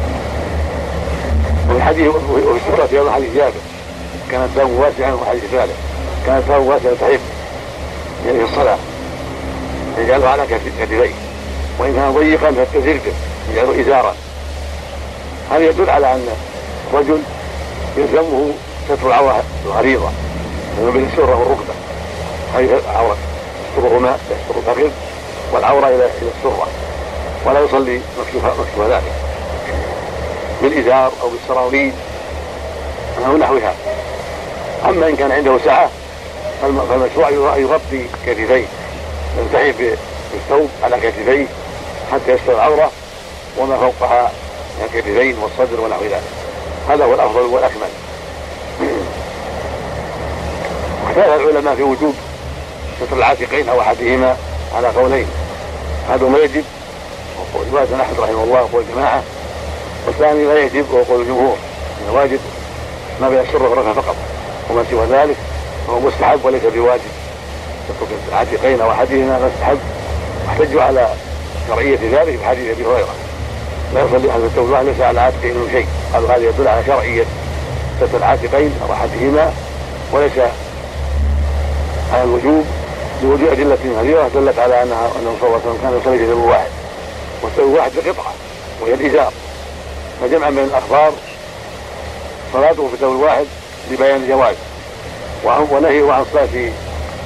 وفي 1.70 1.83
حديث 1.83 2.09
وفي 2.09 2.61
السورة 2.66 2.87
في 2.87 2.99
أيضا 2.99 3.12
حديث 3.12 3.35
جابر. 3.35 3.53
كانت 4.30 4.49
ثوب 4.57 4.70
واسعا 4.70 5.12
وحديث 5.12 5.45
ثالث 5.53 5.76
كانت 6.26 6.45
ثوب 6.49 6.66
واسعا 6.66 6.95
تحب 7.01 7.20
يعني 8.26 8.45
الصلاة. 8.45 8.78
يجعله 9.99 10.28
على 10.28 10.47
كتفيه. 10.47 11.11
وإن 11.78 11.95
كان 11.95 12.12
ضيقا 12.12 12.51
فالتزرجه 12.51 13.12
يجعله 13.53 13.80
إزارا 13.80 14.14
هذا 15.51 15.68
يدل 15.68 15.91
على 15.91 16.12
أن 16.14 16.26
الرجل 16.93 17.18
يلزمه 17.97 18.51
ستر 18.89 19.07
العورة 19.07 19.43
الغليظة 19.66 20.11
بين 20.93 21.09
السرة 21.12 21.37
والركبة. 21.37 21.74
هذه 22.55 22.80
العورة 22.91 23.16
يسترهما 23.76 24.16
يستر 24.30 24.59
الفخذ. 24.59 24.91
والعورة 25.53 25.87
إلى 25.87 25.95
إلى 25.95 26.31
السرة 26.39 26.67
ولا 27.47 27.61
يصلي 27.61 28.01
مكشوف 28.19 28.45
مكشوف 28.45 28.87
ذلك. 28.91 29.13
بالإزار 30.63 31.13
أو 31.23 31.29
بالسراويل. 31.29 31.93
أو 33.27 33.37
نحوها. 33.37 33.75
أما 34.89 35.09
إن 35.09 35.17
كان 35.17 35.33
عنده 35.33 35.59
سعة 35.65 35.91
فالمشروع 36.63 37.57
يغطي 37.57 38.07
كتفيه. 38.27 38.67
يلتحف 39.39 39.99
بالثوب 40.33 40.69
على 40.83 40.97
كتفيه 40.97 41.47
حتى 42.13 42.33
يستر 42.33 42.53
العورة 42.53 42.91
وما 43.59 43.77
فوقها 43.77 44.33
من 44.79 44.85
الكتفين 44.85 45.37
والصدر 45.39 45.81
ونحو 45.81 46.05
ذلك. 46.05 46.23
هذا 46.89 47.05
هو 47.05 47.15
الأفضل 47.15 47.41
والأكمل. 47.41 47.89
واختلف 51.05 51.41
العلماء 51.51 51.75
في 51.75 51.83
وجوب 51.83 52.15
ستر 53.01 53.17
العاتقين 53.17 53.69
أو 53.69 53.81
أحدهما 53.81 54.37
على 54.77 54.89
قولين. 54.89 55.27
هذا 56.11 56.29
ما 56.29 56.39
يجب. 56.39 56.65
رواية 57.73 58.03
أحمد 58.03 58.21
رحمه 58.21 58.45
الله 58.45 58.63
وقول 58.63 58.85
الجماعة 58.89 59.23
والثاني 60.07 60.45
لا 60.45 60.59
يجب 60.59 60.87
وهو 60.91 61.03
قول 61.03 61.21
الجمهور. 61.21 61.57
انه 62.03 62.13
واجب 62.19 62.39
ما 63.21 63.29
بين 63.29 63.39
السر 63.39 63.63
والرفع 63.63 63.93
فقط. 63.93 64.17
وما 64.71 64.85
سوى 64.91 65.07
ذلك 65.07 65.37
فهو 65.87 66.01
مستحب 66.01 66.45
وليس 66.45 66.63
بواجب. 66.63 67.01
يترك 67.91 68.09
العاتقين 68.29 68.81
أو 68.81 68.91
احدهما 68.91 69.51
مستحب. 69.55 69.79
واحتجوا 70.47 70.83
على 70.83 71.09
شرعية 71.69 71.99
ذلك 72.13 72.39
في 72.39 72.45
حديث 72.45 72.71
أبي 72.71 72.87
هريرة. 72.87 73.15
لا 73.95 74.01
يصلي 74.01 74.31
أحد 74.31 74.41
التوبه 74.41 74.83
ليس 74.83 75.01
على 75.01 75.21
عاتقين 75.21 75.55
شيء. 75.73 75.87
قالوا 76.15 76.29
هذا 76.29 76.49
يدل 76.49 76.69
على 76.69 76.85
شرعية 76.87 77.25
ستر 78.01 78.19
العاتقين 78.19 78.73
أو 78.83 78.93
احدهما 78.93 79.53
وليس 80.13 80.33
على 82.13 82.23
الوجوب. 82.23 82.65
لوجود 83.23 83.49
أدلة 83.49 83.75
كثيره 83.75 84.31
دلت 84.35 84.59
على 84.59 84.83
انها 84.83 85.11
أنه 85.20 85.37
صلى 85.41 85.49
الله 85.49 85.61
عليه 85.64 85.70
وسلم 85.70 85.79
كان 85.83 86.01
يصلي 86.01 86.27
ثوب 86.27 86.45
واحد 86.45 86.70
والثوب 87.43 87.75
واحد 87.75 87.91
بقطعه 87.97 88.33
وهي 88.81 88.95
الإزار. 88.95 89.33
فجمعا 90.20 90.51
بين 90.51 90.64
الأخبار 90.64 91.12
صلاته 92.53 92.89
في 92.89 92.97
ثوب 92.97 93.23
واحد 93.23 93.45
لبيان 93.91 94.16
الجواز 94.16 94.57
ونهيه 95.45 96.12
عن 96.12 96.23
الصلاه 96.23 96.47
في 96.47 96.70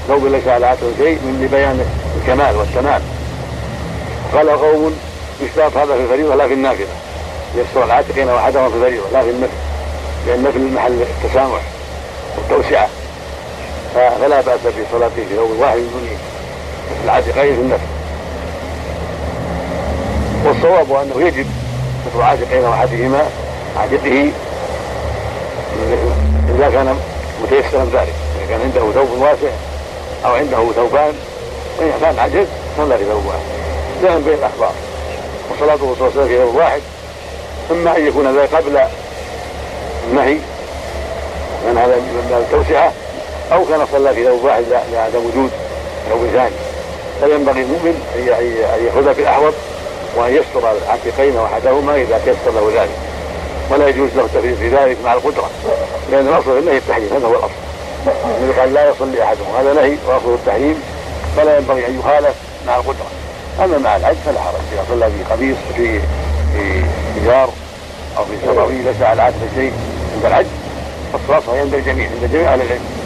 ثوب 0.09 0.27
ليس 0.27 0.49
على 0.49 0.67
عاتق 0.67 0.93
شيء 0.99 1.19
من 1.19 1.43
لبيان 1.45 1.87
الكمال 2.21 2.57
والتمام. 2.57 3.03
قال 4.35 4.51
قوم 4.51 4.99
يشترط 5.41 5.77
هذا 5.77 5.95
في 5.95 6.01
الفريضة 6.03 6.35
لا 6.35 6.49
في 6.49 6.55
النافلة. 6.55 6.87
يستر 7.57 7.85
العاتقين 7.85 8.29
واحدهم 8.29 8.71
في 8.71 8.77
الفريضة 8.77 9.05
لا 9.13 9.23
في 9.23 9.31
النفل 9.31 9.53
لأن 10.27 10.39
النفل 10.39 10.75
محل 10.75 11.03
التسامح 11.03 11.61
فلا 13.97 14.41
بأس 14.41 14.61
بصلاته 14.61 15.15
في 15.15 15.37
ثوب 15.37 15.51
واحد 15.59 15.77
من 15.77 16.19
العاتقين 17.05 17.55
في 17.55 17.61
النفل 17.61 17.87
والصواب 20.45 20.93
أنه 20.93 21.27
يجب 21.27 21.47
ستر 22.11 22.23
عاتقين 22.23 22.65
أو 22.65 22.73
أحدهما 22.73 23.27
عاتقه 23.77 24.31
إذا 26.57 26.71
كان 26.71 26.99
متيسرا 27.43 27.85
ذلك. 27.85 28.15
إذا 28.39 28.47
كان 28.49 28.61
عنده 28.61 28.93
ثوب 28.93 29.21
واسع 29.21 29.51
أو 30.25 30.35
عنده 30.35 30.73
ثوبان 30.77 31.15
وإن 31.79 31.93
كان 32.01 32.19
عجز 32.19 32.47
صلى 32.77 32.99
في 32.99 33.05
ثوب 33.05 33.27
واحد. 33.27 33.41
جاء 34.03 34.21
بين 34.21 34.35
الأخبار. 34.35 34.73
وصلاته 35.51 35.95
صلى 35.99 36.09
الله 36.09 36.23
عليه 36.23 36.37
وسلم 36.37 36.53
في 36.53 36.59
واحد. 36.59 36.81
اما 37.71 37.97
أن 37.97 38.07
يكون 38.07 38.39
ذلك 38.39 38.55
قبل 38.55 38.81
النهي 40.11 40.39
من 41.67 41.79
هذا 41.79 41.97
من 41.97 42.47
التوسعة 42.47 42.93
أو 43.53 43.65
كان 43.65 43.87
صلى 43.93 44.15
في 44.15 44.25
ثوب 44.25 44.45
واحد 44.45 44.65
لعدم 44.93 45.19
وجود 45.19 45.51
ثوب 46.11 46.27
ثاني 46.33 46.55
فينبغي 47.21 47.63
المؤمن 47.63 48.03
أن 48.17 48.87
ياخذ 48.87 49.15
بالاحوط 49.15 49.55
وأن 50.17 50.35
يستر 50.35 50.73
العاتقين 50.73 51.37
واحدهما 51.37 51.95
إذا 51.95 52.21
تيسر 52.25 52.61
له 52.61 52.83
ذلك. 52.83 52.97
ولا 53.71 53.89
يجوز 53.89 54.11
له 54.17 54.25
التفريط 54.25 54.59
في 54.59 54.69
ذلك 54.69 54.97
مع 55.05 55.13
القدرة 55.13 55.51
لأن 56.13 56.29
الأصل 56.29 56.53
في 56.53 56.59
النهي 56.59 56.77
التحريم 56.77 57.09
هذا 57.13 57.27
هو 57.27 57.33
الأصل. 57.33 57.51
النبي 58.41 58.61
قال 58.61 58.75
لا 58.75 58.91
يصلي 58.91 59.23
أحدهم 59.23 59.47
هذا 59.59 59.73
نهي 59.73 59.97
واصله 60.07 60.35
التحريم 60.35 60.83
فلا 61.37 61.59
ينبغي 61.59 61.87
أن 61.87 61.99
يخالف 61.99 62.35
مع 62.67 62.77
القدرة. 62.77 63.07
أما 63.65 63.79
مع 63.79 63.97
العجز 63.97 64.19
فلا 64.27 64.41
حرج 64.41 64.55
إذا 64.73 64.85
صلى 64.89 65.11
في 65.11 65.35
قميص 65.35 65.57
في 65.77 66.01
في 66.53 66.83
ازار 67.23 67.49
أو 68.19 68.25
في 68.25 68.33
سراويل 68.47 68.85
ليس 68.85 69.03
على 69.03 69.13
العاتق 69.13 69.37
شيء 69.55 69.73
عند 70.15 70.25
العجز 70.25 70.49
فالصلاه 71.13 71.41
صحيحة 71.41 71.61
عند 71.61 71.75
الجميع 71.75 72.09
عند 72.11 72.33
جميع 72.33 72.53
أهل 72.53 72.61
العلم. 72.61 73.06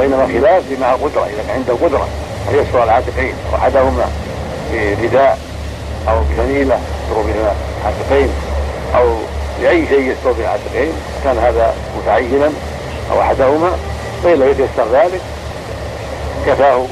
وانما 0.00 0.26
خلاف 0.26 0.62
مع 0.80 0.94
القدره 0.94 1.24
إذا 1.24 1.42
كان 1.48 1.56
عنده 1.56 1.86
قدرة 1.86 2.08
أن 2.50 2.54
يستر 2.54 2.84
العاتقين 2.84 3.34
واحدهما 3.52 4.10
برداء 4.72 5.38
أو 6.08 6.20
بفنيله 6.20 6.78
يستر 7.02 7.22
بها 7.22 7.54
العاتقين 7.82 8.28
أو 8.96 9.14
باي 9.62 9.86
شيء 9.88 10.00
يستر 10.00 10.32
به 10.32 10.40
العاتقين 10.40 10.92
كان 11.24 11.38
هذا 11.38 11.74
متعينا 11.98 12.50
أو 13.12 13.20
احدهما 13.20 13.70
فان 14.24 14.34
لم 14.34 14.48
يتيسر 14.48 14.92
ذلك 14.92 15.20
كفاه 16.46 16.84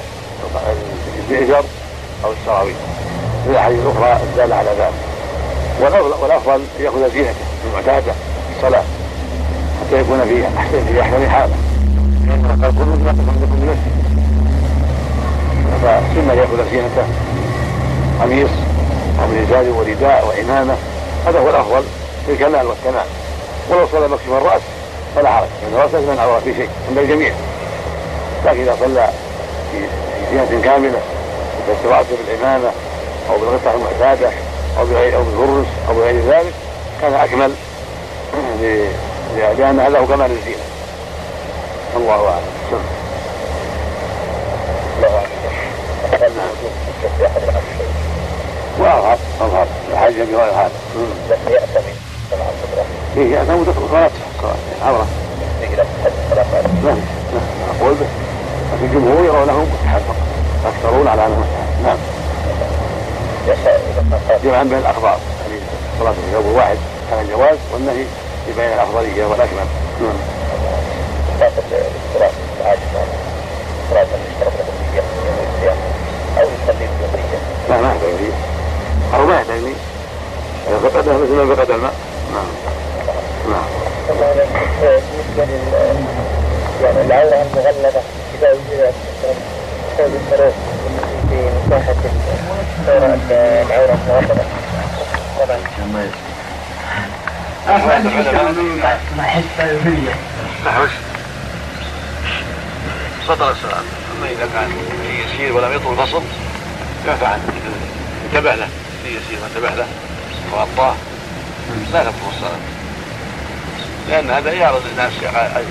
الزئجر 1.18 1.64
أو 2.24 2.32
السراويل. 2.32 2.74
في 3.44 3.50
الاحاديث 3.50 3.78
الاخرى 3.80 4.20
الداله 4.22 4.54
على 4.54 4.70
ذلك. 4.78 4.92
والافضل 6.22 6.54
ان 6.54 6.84
يأخذ 6.84 7.12
زينته 7.12 7.34
المعتادة 7.68 8.12
في 8.12 8.56
الصلاة 8.56 8.84
حتى 9.80 10.00
يكون 10.00 10.20
في 10.24 10.58
احسن 10.58 10.84
في 10.92 11.00
احسن 11.00 11.30
حاله. 11.30 11.67
قال 12.28 12.74
كل 12.78 12.84
ما 13.04 13.12
تكون 13.12 13.38
لكم 13.42 13.58
بنفسه 13.60 13.92
فسنه 15.82 16.32
ياخذ 16.32 16.70
زينته 16.70 17.06
قميص 18.20 18.50
أو 19.20 19.26
من 19.26 19.46
ازار 19.48 19.72
ورداء 19.78 20.26
وعمامه 20.28 20.76
هذا 21.26 21.40
هو 21.40 21.50
الافضل 21.50 21.82
في 22.26 22.32
الكمال 22.32 22.66
والتمام 22.66 23.06
ولو 23.70 23.86
صلى 23.92 24.08
مكشوف 24.08 24.32
الراس 24.32 24.62
فلا 25.16 25.30
حرج 25.30 25.46
الراس 25.72 25.94
ليس 25.94 26.04
من 26.04 26.18
عوره 26.18 26.38
في 26.38 26.54
شيء 26.54 26.68
عند 26.88 26.98
الجميع 26.98 27.32
لكن 28.44 28.60
اذا 28.60 28.76
صلى 28.80 29.08
في 29.72 30.38
زينه 30.48 30.62
كامله 30.62 31.00
يفسر 31.68 31.88
راسه 31.90 32.08
بالعمامه 32.28 32.70
أو 33.30 33.38
بالقطعه 33.38 33.74
المعتاده 33.74 34.30
أو 34.78 34.84
بغير 34.84 35.16
أو 35.16 35.22
بالبرص 35.22 35.66
أو 35.88 35.94
بغير 35.94 36.14
ذلك 36.28 36.52
كان 37.00 37.14
أكمل. 37.14 37.52
لأن 39.58 39.80
هذا 39.80 39.98
هو 39.98 40.06
كمال 40.06 40.30
الزينه 40.30 40.77
الله 41.96 42.28
أعلم. 42.28 42.78
واظهر 48.78 49.18
اظهر 49.40 49.66
الحج 49.92 50.14
بغير 50.14 50.50
هذا 50.52 50.70
لم 51.30 51.52
يأتمن 51.52 51.94
يأتمن 53.16 53.88
صلاة 53.90 54.10
صلاة 54.42 54.54
عورة 54.86 55.06
لا 56.84 56.90
لا 57.34 57.40
أقول 57.80 57.94
به 57.94 58.06
لكن 58.72 58.84
الجمهور 58.84 59.24
يرونه 59.24 59.66
مستحب 59.72 60.00
فقط 60.00 60.16
يكثرون 60.66 61.08
على 61.08 61.22
مستحب 61.22 61.82
نعم. 61.84 61.96
جمعا 64.44 64.62
بين 64.62 64.78
الأخبار. 64.78 65.18
يعني 65.50 65.60
صلاة 66.00 66.12
في 66.12 66.32
ثوب 66.32 66.46
واحد 66.56 66.76
على 67.12 67.20
الجواز 67.20 67.58
والنهي 67.72 68.04
يبين 68.48 68.72
الافضليه 68.72 69.24
والاكمل 69.24 69.66
نعم. 70.00 70.37
ما 71.38 71.46
يحتاج 71.46 71.64
ما 79.26 79.34
يحتاج 79.34 79.62
ما 81.38 81.54
فقد 81.54 81.70
الماء 81.70 81.94
نعم 82.32 82.46
نعم 83.50 83.64
بالنسبة 84.08 85.44
لل 85.44 85.62
يعني 86.82 87.00
العورة 87.00 87.42
الفروج 89.98 90.52
في 91.28 91.50
مساحة 91.66 91.94
العورة 92.88 93.98
المغلظة 94.08 94.44
طبعا 95.38 95.58
نحوش 100.66 100.90
سطر 103.28 103.50
السلام 103.50 103.84
أما 104.18 104.30
إذا 104.30 104.48
كان 104.54 104.70
يسير 105.24 105.56
ولم 105.56 105.72
يطول 105.72 106.00
الفصل 106.00 106.22
كفى 107.06 107.26
عنه. 107.26 107.42
انتبه 108.26 108.54
له. 108.54 108.68
في 109.04 109.08
يسير 109.08 109.38
انتبه 109.50 109.74
له. 109.74 109.86
وغطاه 110.52 110.94
لا 111.92 112.04
تبطل 112.04 112.28
الصلاة. 112.36 112.58
لأن 114.08 114.30
هذا 114.30 114.52
يعرض 114.52 114.82
الناس 114.92 115.12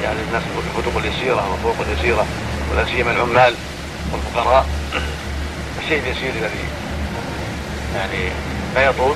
يعني 0.03 0.20
الناس 0.28 0.43
الخطوط 0.68 1.03
اليسيرة 1.03 1.49
والطرق 1.51 1.88
اليسيرة 1.88 2.26
ولا 2.72 2.86
سيما 2.86 3.12
العمال 3.12 3.53
والفقراء. 4.12 4.66
الشيء 5.84 5.99
اليسير 5.99 6.30
الذي 6.30 6.66
يعني 7.95 8.30
لا 8.76 8.86
يطول 8.86 9.16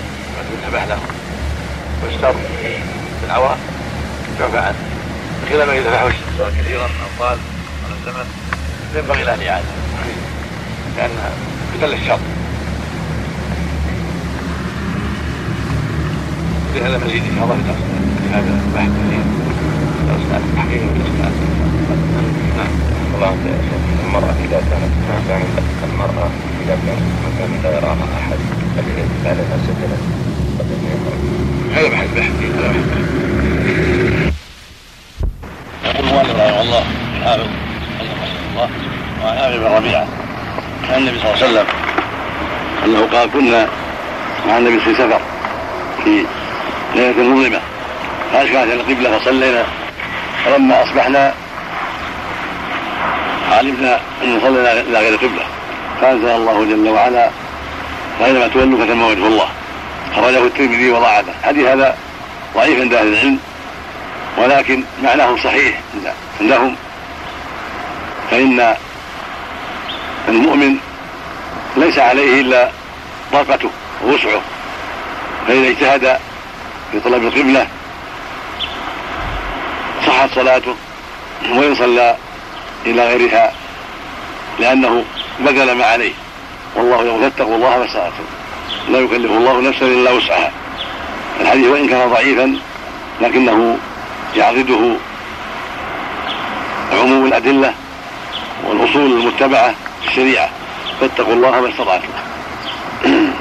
ينتبه 0.53 0.85
له. 0.85 0.99
ويستر 2.05 2.35
بالعوام 3.21 3.57
يعفى 4.39 4.57
عنه. 4.57 4.75
بخلاف 5.45 5.67
ما 5.67 5.77
إذا 5.77 5.91
فحش 5.91 6.15
كثيرا 6.57 6.89
طال 7.19 7.27
على 7.29 7.60
الزمن 8.01 8.25
ينبغي 8.95 9.23
له 9.23 9.33
الاعاده 9.33 9.65
لأن 10.97 11.09
مثل 11.77 11.93
الشر. 11.93 12.19
لهذا 16.75 16.97
مزيد 16.97 17.23
إن 17.23 17.35
شاء 17.35 17.43
الله 17.43 17.55
في 17.55 18.27
هذا 18.33 18.51
البحث 18.65 18.91
في 19.09 19.17
درس 20.07 20.25
التحقيق 20.41 20.81
والاسناد 20.81 21.33
نعم 22.57 22.73
الله 23.15 23.35
المرأة 24.05 24.35
إذا 24.45 24.59
كانت 24.69 24.93
مكان 25.09 25.41
المرأة 25.93 26.29
إذا 26.65 26.75
كانت 26.85 27.05
مكان 27.25 27.49
لا 27.63 27.69
يراها 27.77 28.05
أحد. 28.19 28.39
سجنة 29.67 29.97
قبل 30.59 30.71
أن 30.73 30.83
يخرج؟ 30.93 31.21
هذا 31.75 31.87
بحث 31.89 32.09
بحث. 32.15 32.31
هذا 35.83 36.01
بحث 36.01 36.11
يقول 36.11 36.15
رحمه 36.15 36.61
الله 36.61 36.83
حافظ 37.23 37.47
وعن 38.57 39.37
ابي 39.37 39.59
بن 39.59 39.65
ربيعة. 39.65 40.07
عن 40.89 40.97
النبي 40.97 41.19
صلى 41.19 41.33
الله 41.33 41.43
عليه 41.43 41.45
وسلم 41.45 41.65
أنه 42.85 43.07
قال 43.13 43.31
كنا 43.31 43.67
مع 44.47 44.57
النبي 44.57 44.79
في 44.79 44.93
سفر 44.93 45.21
في 46.03 46.25
ليلة 46.95 47.23
مظلمه 47.23 47.59
فاشكلت 48.33 48.73
القبلة 48.73 49.17
فصلينا. 49.17 49.63
فلما 50.45 50.83
أصبحنا 50.83 51.33
علمنا 53.51 53.99
أن 54.23 54.39
صلينا 54.41 54.71
إلى 54.71 54.99
غير 54.99 55.13
القبلة. 55.13 55.43
فأنزل 56.01 56.29
الله 56.29 56.65
جل 56.65 56.89
وعلا 56.89 57.29
فاينما 58.19 58.47
تولوا 58.47 58.85
فتم 58.85 59.01
وجه 59.01 59.27
الله. 59.27 59.47
خرجه 60.15 60.43
الترمذي 60.45 60.91
وضعفه. 60.91 61.33
حديث 61.43 61.67
هذا 61.67 61.97
ضعيف 62.55 62.81
عند 62.81 62.93
أهل 62.93 63.07
العلم 63.07 63.39
ولكن 64.37 64.83
معناه 65.03 65.35
صحيح 65.35 65.79
عندهم. 66.41 66.75
فإن 68.31 68.75
المؤمن 70.27 70.75
ليس 71.77 71.99
عليه 71.99 72.41
إلا 72.41 72.69
طاقته 73.31 73.69
ووسعه 74.03 74.41
فإذا 75.47 75.67
اجتهد 75.67 76.19
في 76.91 76.99
طلب 76.99 77.23
القبلة 77.23 77.67
صحت 80.07 80.29
صلاته 80.35 80.75
وإن 81.49 81.75
صلى 81.75 82.15
إلى 82.85 83.07
غيرها 83.07 83.53
لأنه 84.59 85.03
بذل 85.39 85.71
ما 85.71 85.85
عليه. 85.85 86.13
والله 86.75 87.03
يقول 87.05 87.21
فاتقوا 87.21 87.55
الله 87.55 87.77
ما 87.77 87.87
لا 88.89 88.99
يكلف 88.99 89.31
الله 89.31 89.61
نفسا 89.61 89.85
إلا 89.85 90.11
وسعها. 90.11 90.51
الحديث 91.41 91.67
وإن 91.67 91.87
كان 91.87 92.09
ضعيفا 92.09 92.57
لكنه 93.21 93.77
يعضده 94.35 94.95
عموم 96.93 97.25
الأدلة 97.25 97.73
والأصول 98.67 99.11
المتبعة 99.11 99.75
في 100.01 100.07
الشريعة. 100.07 100.49
فاتقوا 101.01 101.33
الله 101.33 101.61
ما 101.61 101.69
استطعتم. 101.69 102.07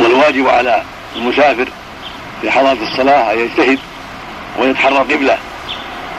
والواجب 0.00 0.48
على 0.48 0.82
المسافر 1.16 1.68
في 2.42 2.50
حضرة 2.50 2.78
الصلاة 2.82 3.32
أن 3.32 3.38
يجتهد 3.38 3.78
ويتحرى 4.58 4.98
قبلة 4.98 5.38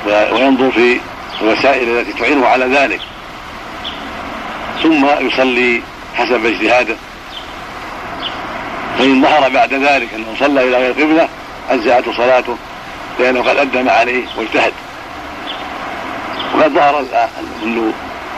وينظر 0.06 0.72
في 0.72 1.00
الوسائل 1.42 1.90
التي 1.90 2.14
تعينه 2.14 2.48
على 2.48 2.66
ذلك. 2.66 3.02
ثم 4.84 5.06
يصلي 5.20 5.82
حسب 6.16 6.46
اجتهاده. 6.46 6.96
فإن 9.00 9.22
ظهر 9.22 9.50
بعد 9.50 9.74
ذلك 9.74 10.14
أنه 10.14 10.36
صلى 10.40 10.64
إلى 10.64 10.78
غير 10.78 10.92
قبلة 10.92 11.28
أجزأته 11.70 12.14
صلاته 12.14 12.58
لأنه 13.20 13.42
قد 13.42 13.58
أدى 13.58 13.84
ما 13.84 13.92
عليه 13.92 14.24
واجتهد. 14.38 14.74
وقد 16.56 16.74
ظهر 16.74 17.06
منذ 17.64 17.92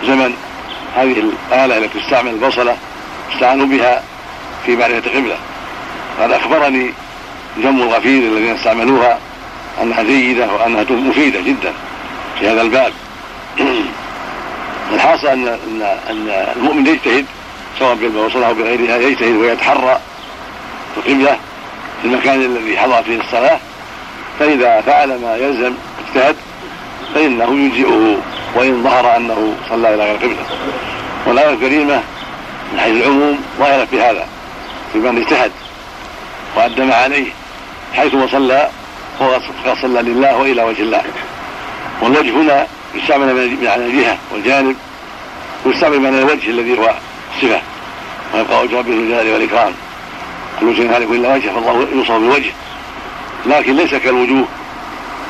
زمن 0.04 0.34
هذه 0.96 1.32
الآلة 1.52 1.78
التي 1.78 2.00
تستعمل 2.00 2.30
البصلة 2.30 2.78
استعانوا 3.34 3.66
بها 3.66 4.04
في 4.66 4.76
معرفة 4.76 4.98
القبلة. 4.98 5.36
قد 6.22 6.32
أخبرني 6.32 6.94
جم 7.58 7.82
الغفير 7.82 8.24
الذين 8.24 8.56
استعملوها 8.56 9.20
أنها 9.82 10.04
جيدة 10.04 10.54
وأنها 10.54 10.86
مفيدة 10.90 11.42
جدا 11.42 11.74
في 12.40 12.50
هذا 12.50 12.62
الباب. 12.62 12.94
الحاصل 14.94 15.28
أن 15.28 15.48
أن 15.48 15.82
أن 16.10 16.54
المؤمن 16.56 16.88
يجتهد 16.88 17.26
سواء 17.80 17.96
بالبصلة 17.96 18.48
أو 18.48 18.54
بغيرها 18.54 18.98
يجتهد 18.98 19.36
ويتحرى 19.36 20.00
القبلة 20.98 21.38
في 22.02 22.08
المكان 22.08 22.42
الذي 22.42 22.78
حضر 22.78 23.04
فيه 23.04 23.22
الصلاة. 23.22 23.60
فإذا 24.40 24.82
فعل 24.82 25.22
ما 25.22 25.36
يلزم 25.36 25.74
اجتهد 26.08 26.36
فإنه 27.14 27.60
يجزئه 27.66 28.18
وإن 28.56 28.84
ظهر 28.84 29.18
أنه 29.18 29.56
صلى 29.70 29.94
إلى 29.94 30.04
غير 30.04 30.16
قبلة. 30.16 30.46
والآية 31.26 31.54
الكريمة 31.54 32.02
من 32.74 32.80
حيث 32.80 32.96
العموم 32.96 33.40
ظاهرة 33.60 33.86
في 33.86 34.02
هذا 34.02 34.28
في 34.94 35.00
من 35.00 35.22
اجتهد 35.22 35.52
وأدى 36.56 36.84
ما 36.84 36.96
عليه 36.96 37.32
حيثما 37.94 38.28
صلى 38.28 38.70
هو 39.22 39.34
قد 39.66 39.78
صلى 39.82 40.02
لله 40.02 40.38
وإلى 40.38 40.64
وجه 40.64 40.82
الله. 40.82 41.04
والوجه 42.02 42.30
هنا 42.30 42.68
يستعمل 42.96 43.34
من 43.34 43.68
على 43.68 43.86
الجهة 43.86 44.18
والجانب 44.32 44.76
ويستعمل 45.66 46.00
من 46.00 46.20
الوجه 46.20 46.50
الذي 46.50 46.78
هو 46.78 46.94
صفة. 47.42 47.62
ويبقى 48.34 48.64
وجه 48.64 48.78
ربه 48.78 48.94
الجلال 48.94 49.34
والإكرام. 49.34 49.74
كل 50.60 50.76
شيء 50.76 50.96
هالك 50.96 51.08
إلا 51.12 51.34
وجهه 51.34 51.54
فالله 51.54 51.88
يوصف 51.96 52.12
بالوجه. 52.12 52.52
لكن 53.46 53.76
ليس 53.76 53.96
كالوجوه 53.96 54.46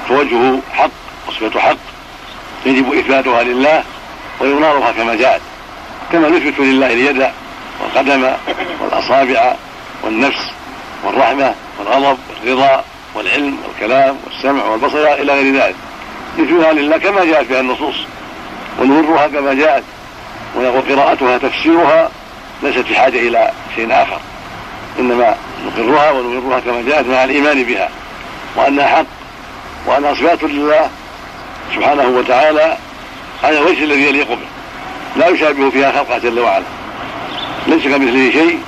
فوجهه 0.07 0.59
حق. 0.73 1.02
وصفة 1.27 1.59
حق 1.59 1.77
يجب 2.65 2.93
إثباتها 2.93 3.43
لله 3.43 3.83
وإظهارها 4.39 4.91
كما 4.91 5.15
جاءت 5.15 5.41
كما 6.11 6.29
نثبت 6.29 6.59
لله 6.59 6.87
اليد 6.87 7.27
والقدم 7.81 8.31
والأصابع 8.81 9.55
والنفس 10.03 10.51
والرحمة 11.03 11.55
والغضب 11.79 12.17
والرضا 12.29 12.83
والعلم 13.15 13.57
والكلام 13.67 14.17
والسمع 14.25 14.65
والبصر 14.65 15.13
إلى 15.13 15.33
غير 15.33 15.55
ذلك. 15.55 15.75
نثبتها 16.39 16.73
لله 16.73 16.97
كما 16.97 17.25
جاءت 17.25 17.49
بها 17.49 17.59
النصوص 17.59 17.95
ونمرها 18.79 19.27
كما 19.27 19.53
جاءت 19.53 19.83
ونقول 20.55 20.81
قراءتها 20.81 21.37
تفسيرها 21.37 22.09
ليست 22.63 22.79
في 22.79 22.95
حاجة 22.95 23.19
إلى 23.19 23.51
شيء 23.75 23.87
آخر 23.91 24.19
إنما 24.99 25.35
نقرها 25.65 26.11
ونمرها 26.11 26.59
كما 26.59 26.81
جاءت 26.81 27.07
مع 27.07 27.23
الإيمان 27.23 27.63
بها 27.63 27.89
وأنها 28.55 28.87
حق 28.87 29.05
وأنها 29.87 30.13
صفات 30.13 30.43
لله 30.43 30.89
سبحانه 31.75 32.07
وتعالى 32.07 32.77
على 33.43 33.57
الوجه 33.57 33.83
الذي 33.83 34.07
يليق 34.07 34.29
به. 34.29 34.47
لا 35.15 35.27
يشابه 35.27 35.69
فيها 35.69 35.91
خلقه 35.91 36.17
جل 36.17 36.39
وعلا. 36.39 36.65
ليس 37.67 37.83
كمثله 37.83 38.31
شيء 38.31 38.59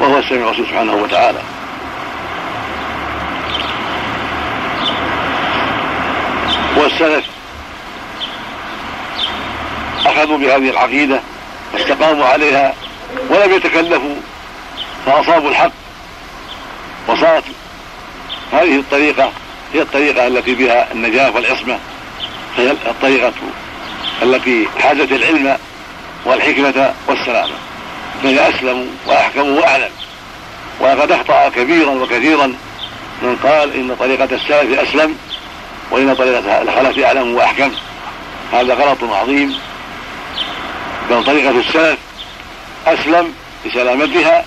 وهو 0.00 0.18
السميع 0.18 0.48
البصير 0.48 0.66
سبحانه 0.66 0.94
وتعالى. 0.94 1.38
والسلف 6.76 7.24
أخذوا 10.06 10.38
بهذه 10.38 10.70
العقيدة 10.70 11.20
واستقاموا 11.74 12.26
عليها 12.26 12.74
ولم 13.30 13.52
يتكلفوا 13.52 14.16
فأصابوا 15.06 15.50
الحق. 15.50 15.72
وصارت 17.08 17.44
هذه 18.52 18.76
الطريقة 18.76 19.30
هي 19.74 19.82
الطريقة 19.82 20.26
التي 20.26 20.54
بها 20.54 20.92
النجاة 20.92 21.30
والعصمة. 21.30 21.78
هي 22.58 22.70
الطريقة 22.70 23.32
التي 24.22 24.68
حازت 24.78 25.12
العلم 25.12 25.58
والحكمة 26.24 26.94
والسلامة. 27.08 27.54
فهي 28.22 28.48
اسلم 28.48 28.88
واحكم 29.06 29.48
واعلم 29.48 29.90
ولقد 30.80 31.12
اخطا 31.12 31.48
كبيرا 31.48 31.90
وكثيرا 31.90 32.46
من 33.22 33.36
قال 33.42 33.74
إن 33.74 33.96
طريقة 33.98 34.24
السلف 34.24 34.80
أسلم 34.80 35.16
وإن 35.90 36.14
طريقة 36.14 36.62
الخلف 36.62 36.98
أعلم 37.04 37.34
وأحكم. 37.34 37.72
هذا 38.52 38.74
غلط 38.74 39.04
عظيم. 39.04 39.58
بل 41.10 41.24
طريقة 41.24 41.50
السلف 41.50 41.98
أسلم 42.86 43.34
لسلامتها 43.64 44.44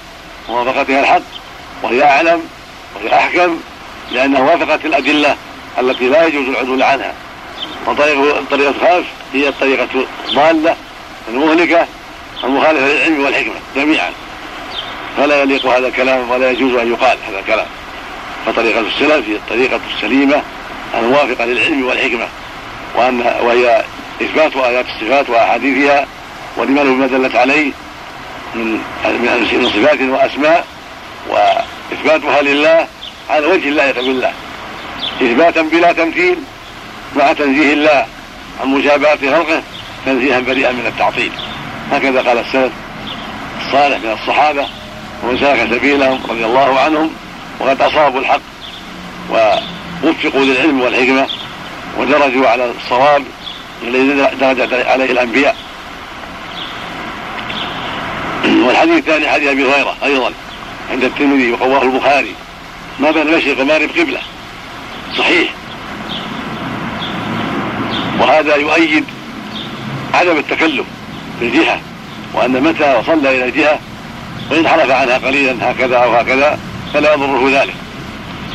وموافقتها 0.50 1.00
الحق 1.00 1.22
وهي 1.84 2.04
أعلم 2.04 2.42
وهي 2.96 3.16
أحكم 3.16 3.60
لأنها 4.12 4.42
وافقت 4.42 4.86
الأدلة 4.86 5.36
التي 5.80 6.10
لا 6.10 6.28
يجوز 6.28 6.48
العدول 6.48 6.84
عنها. 6.84 7.14
وطريقة 7.88 8.40
الطريقة 8.40 8.70
الخامس 8.70 9.06
هي 9.34 9.48
الطريقة 9.48 9.88
الضالة 10.28 10.76
المهلكة 11.30 11.88
المخالفة 12.44 12.88
للعلم 12.88 13.26
والحكمة 13.26 13.56
جميعا. 13.76 14.12
فلا 15.18 15.42
يليق 15.42 15.66
هذا 15.66 15.88
الكلام 15.88 16.32
ولا 16.32 16.52
يجوز 16.52 16.74
أن 16.74 16.92
يقال 16.92 17.18
هذا 17.30 17.40
الكلام. 17.40 17.68
فطريقة 18.46 18.80
السلف 18.80 19.30
هي 19.30 19.36
الطريقة 19.36 19.80
السليمة 19.96 20.42
الموافقة 21.00 21.46
للعلم 21.46 21.86
والحكمة. 21.86 22.28
وأن 22.96 23.34
وهي 23.42 23.84
إثبات 24.22 24.56
آيات 24.56 24.86
الصفات 24.86 25.30
وأحاديثها 25.30 26.08
والإيمان 26.58 26.96
بما 26.96 27.08
دلت 27.08 27.36
عليه؟ 27.36 27.72
من 28.56 28.82
من 29.20 29.70
صفات 29.74 30.02
وأسماء 30.02 30.66
وإثباتها 31.30 32.42
لله 32.42 32.88
على 33.30 33.48
وجه 33.48 33.70
اللائق 33.70 33.96
بالله 33.96 34.34
إثباتا 35.22 35.62
بلا 35.62 35.92
تمثيل 35.92 36.38
مع 37.16 37.34
تنزيه 37.34 37.74
الله 37.74 38.06
عن 38.62 38.68
مشابهة 38.68 39.18
خلقه 39.18 39.64
تنزيها 40.06 40.40
بريئا 40.40 40.72
من 40.72 40.86
التعطيل. 40.86 41.32
هكذا 41.92 42.22
قال 42.22 42.38
السلف 42.38 42.72
الصالح 43.66 43.98
من 43.98 44.18
الصحابة 44.22 44.68
ومن 45.24 45.38
سلك 45.38 45.78
سبيلهم 45.78 46.20
رضي 46.30 46.46
الله 46.46 46.80
عنهم 46.80 47.12
وقد 47.60 47.82
أصابوا 47.82 48.20
الحق 48.20 48.42
ووفقوا 49.30 50.46
للعلم 50.46 50.82
والحكمة 50.82 51.28
ودرجوا 51.98 52.48
على 52.48 52.72
الصواب 52.84 53.24
الذي 53.84 54.28
درج 54.42 54.74
عليه 54.74 55.12
الأنبياء. 55.12 55.56
والحديث 58.46 58.98
الثاني 58.98 59.30
حديث 59.30 59.50
أبي 59.50 59.64
هريرة 59.64 59.96
أيضا 60.04 60.32
عند 60.92 61.04
الترمذي 61.04 61.52
وقواه 61.52 61.84
البخاري. 61.84 62.36
ما 63.00 63.12
بين 63.12 63.22
المشرق 63.22 63.60
والمغرب 63.60 63.90
قبلة 63.90 64.20
صحيح. 65.18 65.50
وهذا 68.20 68.56
يؤيد 68.56 69.04
عدم 70.14 70.38
التكلف 70.38 70.86
في 71.40 71.46
الجهة 71.46 71.80
وأن 72.34 72.64
متى 72.64 72.96
وصلى 73.00 73.36
إلى 73.36 73.46
الجهة 73.46 73.80
وإن 74.52 74.68
حرف 74.68 74.92
عنها 74.92 75.18
قليلا 75.18 75.72
هكذا 75.72 75.98
أو 75.98 76.16
هكذا 76.16 76.60
فلا 76.94 77.14
يضره 77.14 77.62
ذلك. 77.62 77.74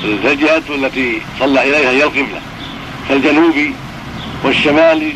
الجهة 0.04 0.62
التي 0.68 1.22
صلى 1.40 1.62
إليها 1.62 1.90
هي 1.90 2.04
القبلة. 2.04 2.40
فالجنوب 3.08 3.54
والشمال 4.44 5.12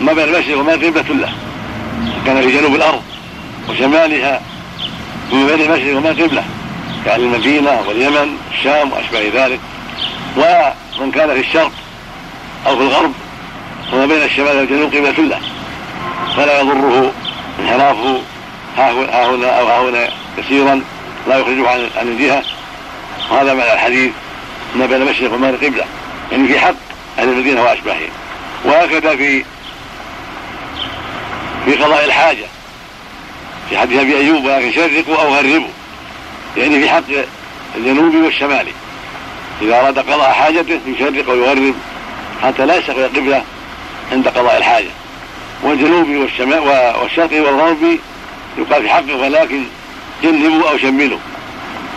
ما 0.00 0.12
بين 0.12 0.24
المشرق 0.24 0.58
والمغرب 0.58 0.98
قبلة 0.98 1.14
له 1.14 1.32
كان 2.26 2.42
في 2.42 2.58
جنوب 2.58 2.74
الأرض 2.74 3.02
وشمالها 3.68 4.40
وما 5.32 5.46
بين 5.46 5.60
المشرق 5.60 5.94
والمغرب 5.94 6.20
قبلة. 6.20 6.44
كأهل 7.04 7.20
المدينة 7.20 7.80
واليمن 7.88 8.36
والشام 8.50 8.92
وأشباه 8.92 9.46
ذلك. 9.46 9.60
ومن 10.36 11.10
كان 11.10 11.34
في 11.34 11.40
الشرق 11.40 11.72
أو 12.66 12.76
في 12.76 12.82
الغرب 12.82 13.12
وما 13.92 14.06
بين 14.06 14.22
الشمال 14.22 14.56
والجنوب 14.56 14.94
قبلة 14.94 15.10
له. 15.10 15.40
فلا 16.36 16.60
يضره 16.60 17.12
انحرافه 17.60 18.20
ها 18.76 18.90
هنا 19.26 19.60
أو 19.60 19.66
ها 19.66 19.80
هنا 19.80 20.08
كثيرا 20.38 20.82
لا 21.28 21.38
يخرجه 21.38 21.68
عن 21.68 21.90
عن 21.96 22.08
الجهة. 22.08 22.42
وهذا 23.30 23.54
معنى 23.54 23.72
الحديث 23.72 24.12
ما 24.76 24.86
بين 24.86 25.02
المشرق 25.02 25.32
والمغرب 25.32 25.64
قبلة. 25.64 25.84
يعني 26.32 26.48
في 26.48 26.58
حق 26.58 26.74
أهل 27.18 27.28
المدينة 27.28 27.62
وأشباههم. 27.62 28.10
وهكذا 28.64 29.16
في 29.16 29.44
في 31.64 31.74
قضاء 31.74 32.04
الحاجة. 32.04 32.46
في 33.70 33.78
حديث 33.78 34.00
أبي 34.00 34.16
أيوب 34.16 34.44
ولكن 34.44 34.72
شرقوا 34.72 35.22
أو 35.22 35.34
غربوا. 35.34 35.68
يعني 36.56 36.80
في 36.80 36.90
حق 36.90 37.02
الجنوب 37.76 38.14
والشمال. 38.14 38.66
إذا 39.62 39.80
أراد 39.80 39.98
قضاء 39.98 40.32
حاجته 40.32 40.80
يشرق 40.86 41.30
ويغرب 41.30 41.74
حتى 42.42 42.66
لا 42.66 42.76
يستقبل 42.76 43.00
القبلة. 43.00 43.44
عند 44.12 44.28
قضاء 44.28 44.56
الحاجة. 44.56 44.90
والجنوب 45.62 46.08
والشرق 46.08 47.32
والغرب 47.32 47.98
يقال 48.58 48.82
في 48.82 48.88
حقه 48.88 49.16
ولكن 49.16 49.64
جنبوا 50.22 50.70
أو 50.70 50.78
شملوا 50.78 51.18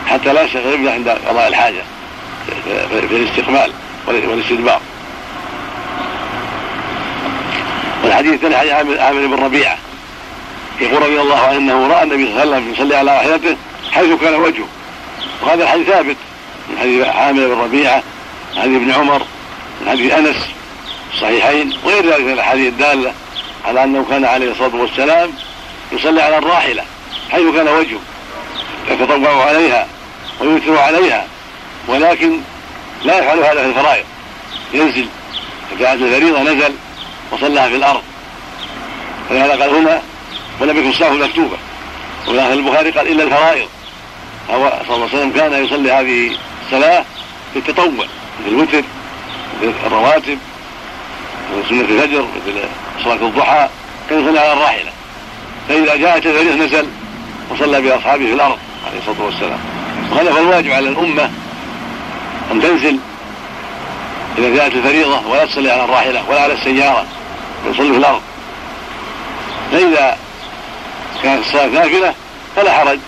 حتى 0.07 0.33
لا 0.33 0.41
القبلة 0.41 0.91
عند 0.91 1.09
قضاء 1.09 1.47
الحاجة 1.47 1.83
في 2.89 3.15
الاستقبال 3.15 3.71
والاستدبار. 4.07 4.81
والحديث 8.03 8.33
الثاني 8.33 8.55
حديث 8.55 8.99
عامر 8.99 9.27
بن 9.27 9.43
ربيعة. 9.43 9.77
يقول 10.81 11.01
رضي 11.01 11.21
الله 11.21 11.39
عنه 11.39 11.57
انه 11.57 11.87
رأى 11.87 12.03
النبي 12.03 12.25
صلى 12.25 12.43
الله 12.43 12.55
عليه 12.55 12.65
وسلم 12.65 12.73
يصلي 12.73 12.95
على 12.95 13.11
راحلته 13.11 13.57
حيث 13.91 14.21
كان 14.21 14.35
وجهه. 14.35 14.67
وهذا 15.41 15.63
الحديث 15.63 15.87
ثابت 15.87 16.15
من 16.69 16.77
حديث 16.79 17.07
عامر 17.07 17.47
بن 17.47 17.61
ربيعة 17.61 18.03
من 18.55 18.61
حديث 18.61 18.75
ابن 18.75 18.91
عمر 18.91 19.21
من 19.81 19.89
حديث 19.89 20.13
أنس 20.13 20.35
الصحيحين 21.15 21.77
وغير 21.83 22.05
ذلك 22.05 22.19
من 22.19 22.33
الأحاديث 22.33 22.67
الدالة 22.67 23.13
على 23.65 23.83
أنه 23.83 24.05
كان 24.09 24.25
عليه 24.25 24.51
الصلاة 24.51 24.75
والسلام 24.75 25.31
يصلي 25.91 26.21
على 26.21 26.37
الراحلة 26.37 26.83
حيث 27.31 27.55
كان 27.55 27.67
وجهه 27.67 27.99
يتطوع 28.91 29.45
عليها 29.45 29.87
ويوتر 30.39 30.77
عليها 30.77 31.27
ولكن 31.87 32.39
لا 33.03 33.19
يفعل 33.19 33.39
هذا 33.39 33.61
في 33.61 33.65
الفرائض. 33.65 34.05
ينزل 34.73 35.05
فجاءت 35.71 36.01
الفريضه 36.01 36.41
نزل 36.41 36.73
وصلىها 37.31 37.69
في 37.69 37.75
الأرض. 37.75 38.01
فلهذا 39.29 39.51
قال 39.51 39.75
هنا 39.75 40.01
ولم 40.59 40.77
يكن 40.77 40.89
الصلاه 40.89 41.13
مكتوبة. 41.13 41.57
ولكن 42.27 42.53
البخاري 42.53 42.91
قال 42.91 43.07
إلا 43.07 43.23
الفرائض. 43.23 43.67
هو 44.49 44.73
صلى 44.87 44.95
الله 44.95 45.07
عليه 45.07 45.17
وسلم 45.17 45.31
كان 45.31 45.65
يصلي 45.65 45.91
هذه 45.91 46.37
الصلاة 46.65 47.05
في 47.53 47.59
التطوع 47.59 48.05
مثل 48.39 48.47
الوتر 48.47 48.83
مثل 49.61 49.73
الرواتب 49.85 50.39
مثل 51.53 51.69
سنه 51.69 51.81
الفجر 51.81 52.21
مثل 52.21 52.59
صلاة 53.03 53.27
الضحى 53.27 53.69
كان 54.09 54.23
يصلي 54.23 54.39
على 54.39 54.53
الراحلة. 54.53 54.91
فإذا 55.69 55.95
جاءت 55.95 56.25
الفريضة 56.25 56.65
نزل 56.65 56.87
وصلى 57.51 57.81
بأصحابه 57.81 58.25
في 58.25 58.33
الأرض 58.33 58.57
عليه 58.87 58.99
الصلاة 58.99 59.25
والسلام. 59.25 59.59
وهذا 60.11 60.29
الواجب 60.29 60.71
على 60.71 60.89
الأمة 60.89 61.29
أن 62.51 62.61
تنزل. 62.61 62.99
إذا 64.37 64.55
جاءت 64.55 64.73
الفريضة 64.73 65.27
ولا 65.27 65.45
تصلي 65.45 65.71
على 65.71 65.83
الراحلة 65.83 66.29
ولا 66.29 66.41
على 66.41 66.53
السيارة 66.53 67.05
يصلي 67.65 67.91
في 67.91 67.97
الأرض. 67.97 68.21
فإذا 69.71 70.17
كانت 71.23 71.45
الصلاة 71.45 71.67
نافلة 71.67 72.13
فلا 72.55 72.73
حرج. 72.73 72.99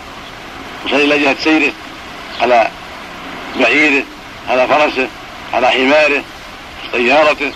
يصلي 0.85 1.03
إلى 1.03 1.19
جهة 1.19 1.35
سيره 1.43 1.71
على 2.41 2.67
بعيره 3.59 4.03
على 4.49 4.67
فرسه 4.67 5.07
على 5.53 5.67
حماره 5.67 6.23
سيارته. 6.91 7.51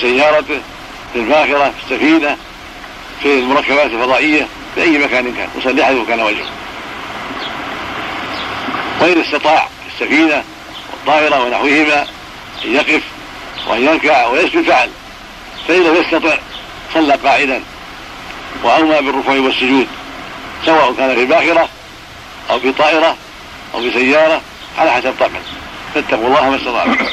سيارته 0.00 0.60
في 1.12 1.18
الباخرة 1.18 1.70
في 1.70 1.92
السفينة 1.92 2.36
في 3.22 3.38
المركبات 3.38 3.86
الفضائية 3.86 4.46
في 4.74 4.82
أي 4.82 4.98
مكان 4.98 5.34
كان. 5.34 5.48
يصلي 5.58 5.84
حيث 5.84 5.96
كان 6.08 6.20
وجهه. 6.20 6.46
وإن 9.00 9.20
استطاع 9.20 9.68
في 9.68 10.04
السفينة 10.04 10.44
والطائرة 10.92 11.44
ونحوهما 11.44 12.06
أن 12.64 12.74
يقف 12.74 13.02
وأن 13.68 13.82
يركع 13.82 14.26
ويسجد 14.26 14.62
فعل 14.62 14.90
فإن 15.68 15.82
لم 15.82 15.94
يستطع 15.94 16.38
صلى 16.94 17.14
قاعدا. 17.14 17.62
وأومى 18.64 19.00
بالركوع 19.00 19.38
والسجود 19.38 19.86
سواء 20.66 20.92
كان 20.92 21.14
في 21.14 21.24
باخرة 21.24 21.68
أو 22.50 22.60
في 22.60 22.72
طائرة 22.72 23.16
أو 23.74 23.80
في 23.80 23.92
سيارة 23.92 24.40
على 24.78 24.90
حسب 24.90 25.14
طبعه 25.20 25.42
فاتقوا 25.94 26.26
الله 26.26 26.50
ما 26.50 26.56
استطعتم 26.56 27.06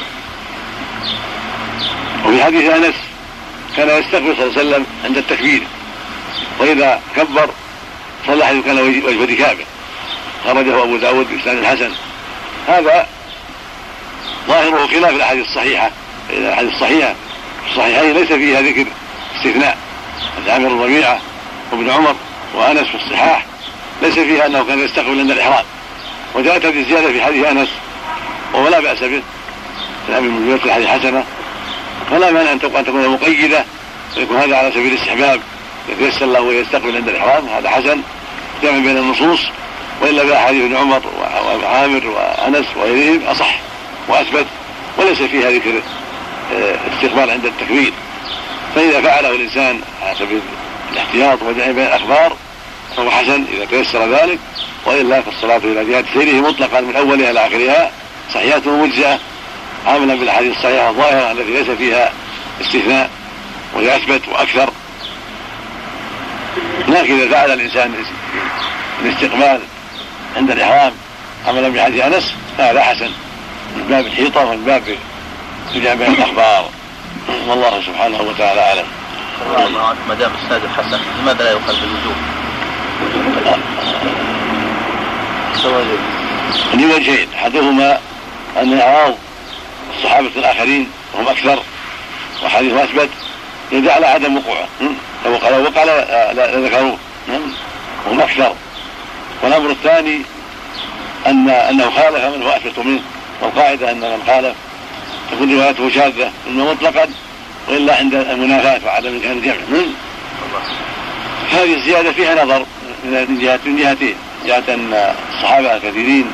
وفي 2.26 2.44
حديث 2.44 2.70
أنس 2.70 2.94
كان 3.76 3.88
يستقبل 3.88 4.36
صلى 4.36 4.46
الله 4.46 4.58
عليه 4.58 4.68
وسلم 4.68 4.86
عند 5.04 5.16
التكبير. 5.16 5.62
وإذا 6.58 7.00
كبر 7.16 7.50
صلى 8.26 8.46
حيث 8.46 8.64
كان 8.64 8.78
وجه 8.78 9.32
ركابه 9.32 9.64
خرجه 10.44 10.82
أبو 10.82 10.96
داود 10.96 11.26
بإسناد 11.30 11.64
حسن. 11.64 11.90
هذا 12.68 13.06
ظاهره 14.48 14.86
خلاف 14.86 15.10
الأحاديث 15.10 15.46
الصحيحة. 15.46 15.90
الأحاديث 16.30 16.72
الصحيحه 16.74 17.14
في 17.64 17.70
الصحيحين 17.70 18.12
ليس 18.12 18.32
فيها 18.32 18.60
ذكر 18.60 18.86
استثناء. 19.36 19.78
عامر 20.48 20.66
الربيعه 20.66 21.20
وابن 21.72 21.90
عمر 21.90 22.14
وأنس 22.54 22.88
في 22.88 22.94
الصحاح. 22.94 23.46
ليس 24.02 24.14
فيها 24.14 24.46
أنه 24.46 24.64
كان 24.64 24.78
يستقبل 24.78 25.20
عند 25.20 25.30
الإحرام. 25.30 25.64
وجاءت 26.34 26.64
هذه 26.64 26.80
الزيادة 26.80 27.12
في 27.12 27.22
حديث 27.22 27.46
أنس 27.46 27.68
وهو 28.54 28.68
لا 28.68 28.80
بأس 28.80 28.98
به. 28.98 29.22
في 30.06 30.20
من 30.20 30.58
في 30.58 30.64
الحديث 30.64 30.88
حسنة. 30.88 31.24
فلا 32.10 32.30
مانع 32.30 32.52
أن 32.52 32.60
تكون 32.60 33.08
مقيدة 33.08 33.64
ويكون 34.16 34.36
هذا 34.36 34.56
على 34.56 34.70
سبيل 34.70 34.92
الاستحباب. 34.92 35.40
يتيسر 35.88 36.26
له 36.26 36.54
يستقبل 36.54 36.96
عند 36.96 37.08
الإحرام 37.08 37.48
هذا 37.48 37.70
حسن. 37.70 38.00
جمع 38.62 38.78
بين 38.78 38.98
النصوص 38.98 39.40
وإلا 40.02 40.24
باحاديث 40.24 40.64
ابن 40.64 40.76
عمر 40.76 41.02
وعامر 41.62 42.06
وأنس 42.06 42.66
وغيرهم 42.76 43.22
أصح 43.26 43.54
وأثبت 44.08 44.46
وليس 44.98 45.22
فيها 45.22 45.50
ذكر 45.50 45.82
آه، 46.54 46.76
استقبال 46.94 47.30
عند 47.30 47.46
التكبير. 47.46 47.92
فإذا 48.74 49.00
فعله 49.00 49.30
الإنسان 49.30 49.80
على 50.02 50.16
سبيل 50.18 50.40
الاحتياط 50.92 51.42
وجمع 51.42 51.66
بين 51.66 51.86
الأخبار 51.86 52.36
فهو 52.96 53.10
حسن 53.10 53.44
إذا 53.52 53.64
تيسر 53.64 54.14
ذلك. 54.14 54.38
وإلا 54.86 55.20
فالصلاة 55.20 55.56
إلى 55.56 55.84
جهة 55.84 56.04
سيره 56.14 56.48
مطلقا 56.48 56.80
من 56.80 56.96
أولها 56.96 57.30
إلى 57.30 57.46
آخرها 57.46 57.90
صحيحة 58.34 58.62
ومجزاه 58.66 59.18
عملا 59.86 60.14
بالأحاديث 60.14 60.56
الصحيحة 60.56 60.90
الظاهرة 60.90 61.32
التي 61.32 61.50
ليس 61.50 61.70
فيها 61.70 62.12
استثناء 62.60 63.10
وهي 63.74 63.96
أثبت 63.96 64.28
وأكثر. 64.28 64.70
لكن 66.88 67.20
إذا 67.20 67.30
فعل 67.30 67.50
الإنسان 67.50 67.94
الاستقبال 69.02 69.60
عند 70.36 70.50
الإحرام 70.50 70.92
عملا 71.48 71.68
بحديث 71.68 72.04
أنس 72.04 72.34
فهذا 72.58 72.82
حسن. 72.82 73.10
من 73.76 73.86
باب 73.88 74.06
الحيطة 74.06 74.44
ومن 74.44 74.64
باب 74.64 74.82
بين 75.74 76.14
الأخبار. 76.14 76.70
والله 77.48 77.82
سبحانه 77.86 78.20
وتعالى 78.20 78.60
أعلم. 78.60 78.86
ما 80.08 80.14
دام 80.14 80.30
السند 80.44 80.62
حسن 80.76 81.00
لماذا 81.22 81.44
لا 81.44 81.50
يقال 81.50 81.76
بالوجوب؟ 81.80 82.16
لوجهين 86.74 87.28
أحدهما 87.34 87.98
أن 88.62 88.80
اعراض 88.80 89.14
الصحابة 89.96 90.30
الآخرين 90.36 90.90
وهم 91.14 91.28
أكثر 91.28 91.62
وحديث 92.44 92.72
أثبت 92.72 93.08
يدل 93.72 93.90
على 93.90 94.06
عدم 94.06 94.36
وقوعه 94.36 94.68
لو 95.26 95.36
قال 95.36 95.62
وقع 95.62 95.84
لذكروه 96.32 96.98
وهم 98.06 98.20
أكثر. 98.20 98.54
والأمر 99.42 99.70
الثاني 99.70 100.22
ان 101.26 101.50
أنه 101.50 101.90
خالف 101.90 102.24
من 102.24 102.42
هو 102.42 102.50
أثبت 102.50 102.78
منه. 102.78 103.00
والقاعدة 103.42 103.90
أن 103.90 104.00
من 104.00 104.22
خالف 104.26 104.54
تكون 105.30 105.54
روايته 105.54 105.90
شاذة 105.90 106.32
اما 106.46 106.72
مطلقا 106.72 107.08
وإلا 107.68 107.96
عند 107.96 108.14
المنافاة 108.14 108.80
وعدم 108.86 109.08
امكان 109.08 109.32
الجمع 109.32 109.54
هذه 111.52 111.74
الزيادة 111.74 112.12
فيها 112.12 112.44
نظر 112.44 112.66
من 113.04 113.38
جهه 113.40 113.60
من 113.64 113.76
جهتين. 113.76 114.14
جهة 114.46 114.74
أن 114.74 115.14
الصحابة 115.34 115.76
الكثيرين 115.76 116.32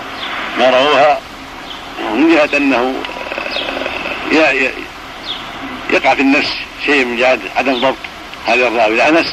ما 0.58 0.70
رووها 0.70 1.18
ومن 2.04 2.28
جهة 2.28 2.56
أنه 2.56 2.76
آه، 2.76 3.15
يقع 5.90 6.14
في 6.14 6.22
النفس 6.22 6.52
شيء 6.86 7.04
من 7.04 7.16
جهة 7.16 7.38
عدم 7.56 7.74
ضبط 7.74 7.96
هذا 8.46 8.68
الراوي 8.68 8.96
لانس 8.96 9.26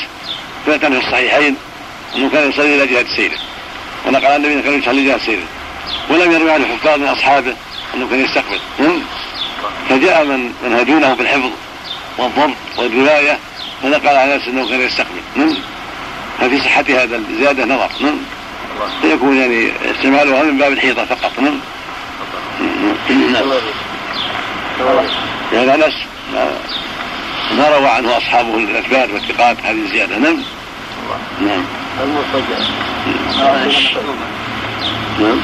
ثبت 0.65 0.85
في 0.85 0.97
الصحيحين 0.97 1.55
أنه 2.15 2.29
كان 2.29 2.49
يصلي 2.49 2.83
إلى 2.83 2.87
جهة 2.87 3.15
سيره. 3.15 3.37
ونقل 4.07 4.25
عن 4.25 4.45
النبي 4.45 4.61
كان 4.61 4.79
يصلي 4.79 5.01
إلى 5.01 5.09
جهة 5.09 5.17
سيره. 5.25 5.43
ولم 6.09 6.31
يروي 6.31 6.51
عن 6.51 6.61
الحفاظ 6.61 6.99
من 6.99 7.07
أصحابه 7.07 7.55
أنه 7.95 8.07
كان 8.09 8.25
يستقبل. 8.25 8.59
فجاء 9.89 10.25
من 10.25 10.53
من 10.63 10.73
هدونه 10.79 11.15
في 11.15 11.21
الحفظ 11.21 11.49
والضبط 12.17 12.55
والروايه 12.77 13.39
فنقل 13.83 14.17
عن 14.17 14.35
نفسه 14.35 14.51
إنه 14.51 14.69
كان 14.69 14.81
يستقبل. 14.81 15.55
ففي 16.39 16.59
صحة 16.59 16.85
هذا 16.89 17.15
الزيادة 17.15 17.65
نظر. 17.65 17.89
فيكون 19.01 19.37
يعني 19.37 19.71
استعمالها 19.91 20.43
من 20.43 20.57
باب 20.57 20.71
الحيطة 20.71 21.05
فقط. 21.05 21.31
نعم 21.39 21.59
نعم 24.79 25.05
هذا 25.51 25.75
أنس 25.75 25.93
ما 27.57 27.69
روى 27.69 27.87
عنه 27.87 28.17
أصحابه 28.17 28.55
الاثبات 28.55 29.09
والثقات 29.09 29.57
هذه 29.63 29.81
الزيادة. 29.85 30.17
نعم. 30.17 30.37
نعم. 31.41 31.63
المضطجع 32.03 32.57
نعم. 35.19 35.41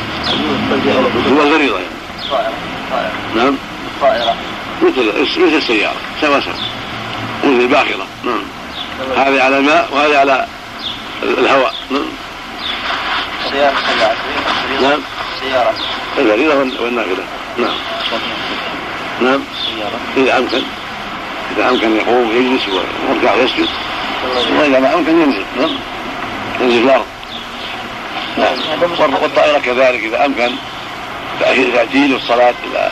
هو 1.37 1.41
الغريضة 1.43 1.79
يعني 1.79 2.53
نعم. 3.35 3.55
الطائرة 3.95 4.35
مثل 4.81 5.21
مثل 5.21 5.55
السيارة. 5.55 5.95
سوا 6.21 6.39
سوا. 6.39 6.53
مثل 7.43 7.61
الباخرة. 7.61 8.07
نعم. 8.25 8.41
هذه 9.17 9.43
على 9.43 9.57
الماء 9.57 9.89
وهذه 9.91 10.17
على 10.17 10.47
الهواء. 11.23 11.73
نعم. 11.91 12.09
سيارة 13.51 13.75
نعم. 14.81 14.99
سيارة. 15.41 15.73
الغريضة 16.17 16.83
والنافلة 16.83 17.23
نعم. 17.57 17.75
نعم. 19.21 19.39
إذا 20.17 20.37
أمكن. 20.37 20.61
إذا 21.57 21.69
أمكن 21.69 21.95
يقوم 21.95 22.31
يجلس 22.31 22.67
ويركع 22.67 23.33
ويسجد. 23.33 23.69
وإذا 24.59 24.79
ما 24.79 24.93
أمكن 24.93 25.21
ينزل. 25.21 25.45
نعم. 25.59 25.75
ينزل 26.61 26.83
الأرض 26.83 27.05
نعم. 28.37 28.91
والطائرة 29.21 29.59
كذلك 29.59 30.03
إذا 30.03 30.25
أمكن. 30.25 30.51
تأجيل 31.39 32.15
الصلاة 32.15 32.53
إلى 32.71 32.91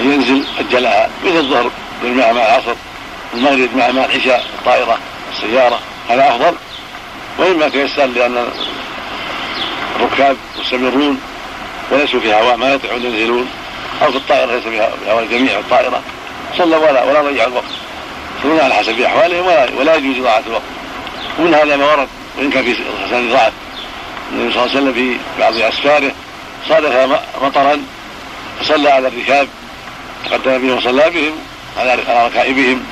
أن 0.00 0.12
ينزل 0.12 0.44
أجلها 0.58 1.10
مثل 1.24 1.36
الظهر 1.36 1.70
بالماء 2.02 2.34
مع 2.34 2.40
العصر 2.42 2.74
المغرب 3.34 3.68
مع 3.76 3.90
مع 3.90 4.04
العشاء 4.04 4.44
الطائرة 4.58 4.98
السيارة. 5.32 5.78
هذا 6.10 6.28
أفضل. 6.28 6.54
وإما 7.38 7.68
تيسر 7.68 8.06
لأن 8.06 8.46
الركاب 9.96 10.36
مستمرون 10.60 11.20
وليسوا 11.90 12.20
في 12.20 12.34
هواء 12.34 12.56
ما 12.56 12.74
يطيعون 12.74 13.02
ينزلون. 13.04 13.48
أو 14.02 14.10
في 14.10 14.16
الطائرة 14.16 14.54
ليس 14.54 14.64
هواء 15.08 15.22
الجميع 15.22 15.58
الطائرة 15.58 16.02
صلى 16.58 16.76
ولا 16.76 17.04
ولا 17.04 17.22
ضيع 17.22 17.44
الوقت. 17.44 17.64
يصلون 18.38 18.60
على 18.60 18.74
حسب 18.74 19.00
أحوالهم 19.00 19.46
ولا, 19.46 19.68
ولا 19.78 19.94
يجوز 19.94 20.18
إضاعة 20.18 20.42
الوقت. 20.46 20.62
ومن 21.38 21.54
هذا 21.54 21.76
ما 21.76 21.84
ورد 21.84 22.08
وإن 22.38 22.50
كان 22.50 22.64
في 22.64 22.74
حسن 23.06 23.30
ضعف 23.30 23.52
النبي 24.32 24.52
صلى 24.52 24.64
الله 24.64 24.76
عليه 24.76 24.80
وسلم 24.80 24.92
في 24.92 25.16
بعض 25.40 25.56
أسفاره 25.56 26.12
صادف 26.68 27.20
مطرا 27.42 27.82
فصلى 28.60 28.90
على 28.90 29.08
الركاب 29.08 29.48
تقدم 30.30 30.58
بهم 30.58 30.76
وصلى 30.76 31.10
بهم 31.10 31.32
على 31.78 31.98
ركائبهم 32.26 32.82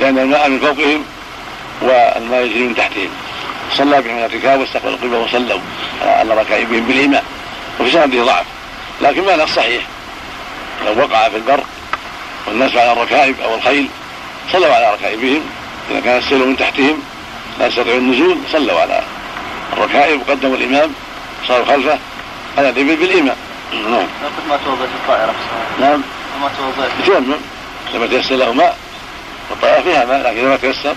لأن 0.00 0.18
الماء 0.18 0.48
من 0.48 0.58
فوقهم 0.58 1.04
والماء 1.82 2.44
يجري 2.44 2.58
من 2.58 2.74
تحتهم. 2.74 3.08
صلى 3.76 4.02
بهم 4.02 4.16
على 4.16 4.26
الركاب 4.26 4.60
واستقبلوا 4.60 4.94
القبلة 4.94 5.18
وصلوا 5.18 5.60
على 6.02 6.34
ركائبهم 6.34 6.86
بالإيمان 6.86 7.22
وفي 7.80 7.90
سنده 7.90 8.24
ضعف. 8.24 8.46
لكن 9.00 9.24
معنى 9.24 9.42
الصحيح 9.42 9.82
لو 10.86 10.98
وقع 10.98 11.28
في 11.28 11.36
البر 11.36 11.60
والناس 12.46 12.76
على 12.76 12.92
الركائب 12.92 13.40
أو 13.40 13.54
الخيل 13.54 13.88
صلوا 14.52 14.74
على 14.74 14.94
ركائبهم. 14.94 15.40
إذا 15.90 16.00
كان 16.00 16.18
السيل 16.18 16.48
من 16.48 16.56
تحتهم 16.56 17.02
لا 17.58 17.66
يستطيعون 17.66 17.98
النزول 17.98 18.38
صلوا 18.52 18.80
على 18.80 19.02
الركائب. 19.72 20.20
وقدموا 20.20 20.56
الإمام 20.56 20.90
صاروا 21.48 21.64
خلفه. 21.64 21.98
على 22.58 22.68
الإبل 22.68 22.96
بالإمام 22.96 23.36
نعم. 23.72 24.06
ما 24.48 24.58
توضأت 24.64 24.88
الطائرة. 25.02 25.34
نعم. 25.80 26.02
ما 26.42 26.50
توضأت 26.58 26.90
يتيمم 27.00 27.36
لما 27.94 28.06
تيسر 28.06 28.34
له 28.34 28.52
ماء 28.52 28.78
والطائرة 29.50 29.82
فيها 29.82 30.04
ماء 30.04 30.22
لكن 30.22 30.44
لما 30.46 30.56
تيسر 30.56 30.94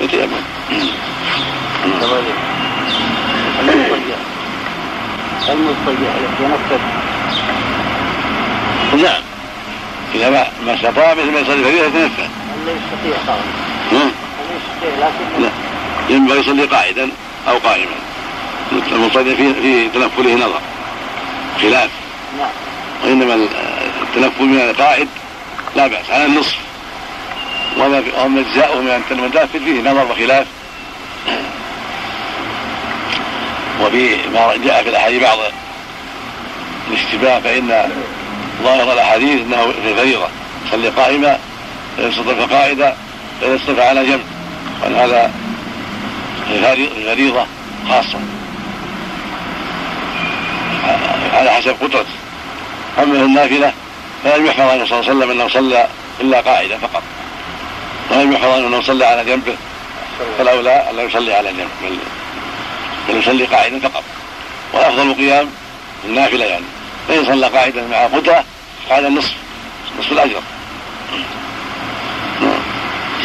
يتيمم 0.00 0.42
المضطجع 5.48 6.12
يتنفس 6.24 6.82
نعم. 8.96 9.22
إذا 10.14 10.30
ما 10.30 10.46
ما 10.66 10.74
استطاع 10.74 11.14
مثل 11.14 11.32
ما 11.32 11.40
يصلي 11.40 11.64
فريضة 11.64 11.86
يتنفس 11.86 12.30
لا 12.66 12.72
يستطيع 12.72 13.16
طبعا 13.26 14.10
لا. 15.40 15.50
ينبغي 16.08 16.40
يصلي 16.40 16.64
قاعدا 16.64 17.10
أو 17.48 17.58
قائما. 17.58 17.94
المضطجع 18.72 19.34
في 19.34 19.54
في 19.54 19.88
تنفله 19.88 20.34
نظر. 20.34 20.60
خلاف. 21.62 21.90
نعم. 22.38 22.48
وإنما 23.04 23.48
التنفل 24.02 24.44
من 24.44 24.60
القاعد 24.60 25.08
لا 25.76 25.86
بأس. 25.86 26.10
على 26.10 26.24
النصف. 26.24 26.56
وما 27.78 28.02
وما 28.24 28.40
اجزاؤه 28.40 28.80
من 28.80 29.02
المدافع 29.10 29.58
فيه 29.58 29.80
نظر 29.80 30.06
وخلاف. 30.10 30.46
وفي 33.80 34.16
ما 34.34 34.56
جاء 34.64 34.82
في 34.82 34.88
الأحاديث 34.88 35.22
بعض 35.22 35.38
الاشتباه 36.90 37.40
فإن 37.40 37.90
ظاهر 38.62 38.92
الأحاديث 38.92 39.40
إنه 39.40 39.72
في 39.82 39.90
الفريضه 39.90 40.28
صلي 40.70 40.88
قائما 40.88 41.38
فان 41.96 42.08
استطاع 42.08 42.58
قائدا 42.58 42.96
فان 43.40 43.54
استطاع 43.54 43.88
على 43.88 44.06
جنب. 44.06 44.24
وان 44.82 44.94
هذا 44.94 45.30
الفريضه 46.50 47.46
خاصة. 47.88 48.18
على 51.32 51.50
حسب 51.50 51.76
قدرته. 51.82 52.06
أما 52.98 53.24
النافلة 53.24 53.72
فلم 54.24 54.46
يحفظ 54.46 54.60
عنه 54.60 54.84
صلى 54.86 55.00
الله 55.00 55.10
عليه 55.10 55.18
وسلم 55.18 55.30
انه 55.30 55.48
صلى 55.48 55.88
إلا 56.20 56.40
قاعدا 56.40 56.78
فقط. 56.78 57.02
ولم 58.10 58.32
يحفظ 58.32 58.48
عنه 58.48 58.66
انه 58.66 58.82
صلى 58.82 59.04
على 59.04 59.24
جنبه 59.24 59.54
فالاولى 60.38 60.90
أن 60.90 60.96
لا 60.96 61.02
يصلي 61.02 61.34
على 61.34 61.52
جنب 61.52 61.98
بل, 63.08 63.16
يصلي 63.16 63.44
قاعدا 63.44 63.78
فقط. 63.78 64.04
والافضل 64.72 65.10
القيام 65.10 65.48
النافلة 66.04 66.44
يعني. 66.44 66.64
فان 67.08 67.24
صلى 67.24 67.46
قاعدا 67.46 67.86
مع 67.86 68.06
قدره 68.06 68.44
فهذا 68.88 69.08
النصف 69.08 69.34
نصف 69.98 70.12
الأجر. 70.12 70.42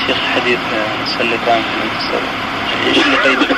شيخ 0.08 0.18
حديث 0.36 0.60
صلي 1.18 1.36
قائما 1.46 1.64
إيش 2.88 2.98
اللي 2.98 3.18
قيد؟ 3.18 3.58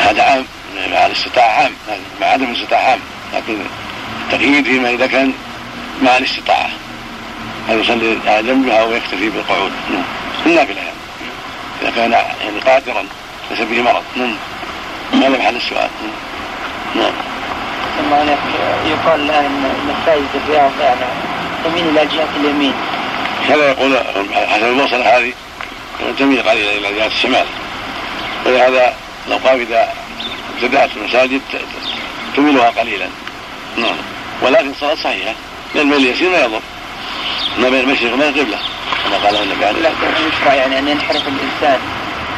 هذا 0.00 0.22
عام 0.22 0.44
مع 0.90 1.06
الاستطاعة 1.06 1.48
عام 1.48 1.72
مع 2.20 2.26
عدم 2.26 2.44
الاستطاعة 2.44 2.80
عام 2.80 3.00
لكن 3.34 3.58
التقييد 4.24 4.64
فيما 4.64 4.90
إذا 4.90 5.06
كان 5.06 5.32
مع 6.02 6.16
الاستطاعة. 6.16 6.70
هل 7.68 7.80
يصلي 7.80 8.18
على 8.26 8.42
جنبها 8.42 8.80
أو 8.80 8.92
يكتفي 8.92 9.30
بالقعود. 9.30 9.72
نعم. 9.90 10.02
النافلة 10.46 10.76
يعني 10.76 10.90
إذا 11.82 11.90
كان 11.90 12.12
يعني 12.12 12.60
قادرا 12.66 13.04
ليس 13.50 13.60
به 13.60 13.82
مرض. 13.82 14.02
نعم. 14.16 14.36
هذا 15.22 15.38
محل 15.38 15.56
السؤال 15.56 15.90
نعم 16.94 17.12
عليك 18.12 18.38
يقال 18.86 19.20
الان 19.20 19.44
ان 19.44 19.94
مساجد 20.02 20.26
الرياض 20.34 20.70
يعني 20.80 21.00
تميل 21.64 21.88
إلى 21.88 22.06
جهه 22.06 22.28
اليمين 22.36 22.74
كذا 23.48 23.68
يقول 23.68 23.98
حسب 24.48 24.64
الموصلة 24.64 25.18
هذه 25.18 25.32
تميل 26.18 26.42
قليلا 26.42 26.72
إلى 26.72 26.98
جهة 26.98 27.06
الشمال 27.06 27.46
ولهذا 28.46 28.94
لو 29.28 29.36
قام 29.36 29.60
إذا 29.60 29.92
ابتدأت 30.54 30.90
المساجد 30.96 31.40
تميلها 32.36 32.70
قليلا 32.70 33.06
نعم 33.76 33.96
ولكن 34.42 34.70
الصلاة 34.70 34.94
صحيحة 34.94 35.34
لأن 35.74 35.92
الميل 35.92 36.06
اليسير 36.06 36.30
لا 36.30 36.44
يضر 36.44 36.60
ما 37.58 37.68
بين 37.68 37.80
المشرق 37.80 38.12
وما 38.12 38.28
القبلة 38.28 38.58
كما 39.04 39.16
قال 39.16 39.42
النبي 39.42 39.64
عليه 39.64 39.80
لكن 39.80 40.28
يشرع 40.28 40.54
يعني 40.54 40.78
ان 40.78 40.88
ينحرف 40.88 41.22
الانسان 41.28 41.80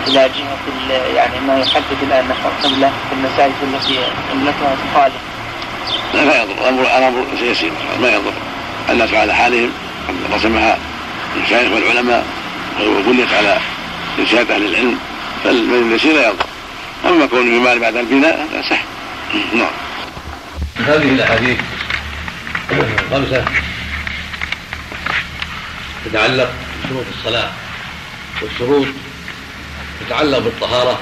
إلى 0.06 0.14
جهة 0.28 0.58
ال- 0.86 1.14
يعني 1.16 1.40
ما 1.40 1.58
يحدد 1.58 2.02
الآن 2.02 2.28
نحو 2.28 2.48
القبله 2.48 2.88
في 3.08 3.14
المساجد 3.14 3.54
التي 3.62 3.98
قبلتها 4.30 4.76
صالح 4.94 5.14
لا 6.14 6.20
لا 6.24 6.42
يضر. 6.42 6.52
الأمر 6.52 6.82
الأمر 6.82 7.24
يسير 7.42 7.72
ما 8.02 8.08
يضر. 8.08 8.32
الناس 8.90 9.14
على 9.14 9.34
حالهم 9.34 9.70
قد 10.08 10.14
رسمها 10.34 10.78
المشايخ 11.36 11.72
والعلماء 11.72 12.24
وبنيت 12.80 13.32
على 13.32 13.58
إرشاد 14.18 14.50
أهل 14.50 14.66
العلم. 14.66 14.98
فالميل 15.44 15.82
اليسير 15.82 16.14
لا 16.14 16.28
يضر. 16.28 16.44
أما 17.08 17.26
كونه 17.26 17.56
يمال 17.56 17.78
بعد 17.78 17.96
البناء 17.96 18.46
لا 18.54 18.62
صح. 18.70 18.80
نعم. 19.54 19.70
هذه 20.86 21.08
الأحاديث 21.08 21.56
خمسة 23.10 23.44
تتعلق 26.04 26.50
بشروط 26.84 27.04
الصلاة 27.18 27.48
والشروط 28.42 28.86
تتعلق 30.00 30.38
بالطهارة 30.38 31.00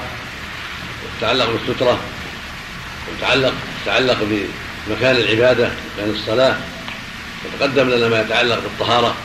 وتتعلق 1.03 1.49
بالسترة 1.49 1.99
وتتعلق 3.07 3.53
تتعلق 3.83 4.17
بمكان 4.87 5.15
العبادة 5.15 5.69
مكان 5.97 6.09
الصلاة. 6.09 6.57
وتقدم 7.45 7.89
لنا 7.89 8.07
ما 8.07 8.21
يتعلق 8.21 8.59
بالطهارة 8.59 9.15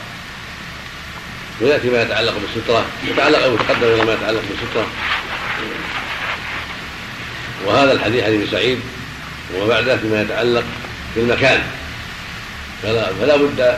ويأتي 1.61 1.89
ما 1.89 2.01
يتعلق 2.01 2.33
بالسترة. 2.33 2.85
يتعلق 3.07 3.43
أو 3.43 3.53
يتقدم 3.53 3.87
لنا 3.87 4.03
ما 4.05 4.13
يتعلق 4.13 4.41
بالسترة. 4.49 4.87
وهذا 7.65 7.91
الحديث 7.91 8.23
حديث 8.23 8.51
سعيد 8.51 8.79
وبعده 9.55 9.97
فيما 9.97 10.21
يتعلق 10.21 10.63
بالمكان. 11.15 11.63
فلا, 12.83 13.13
فلا 13.13 13.35
بد 13.37 13.77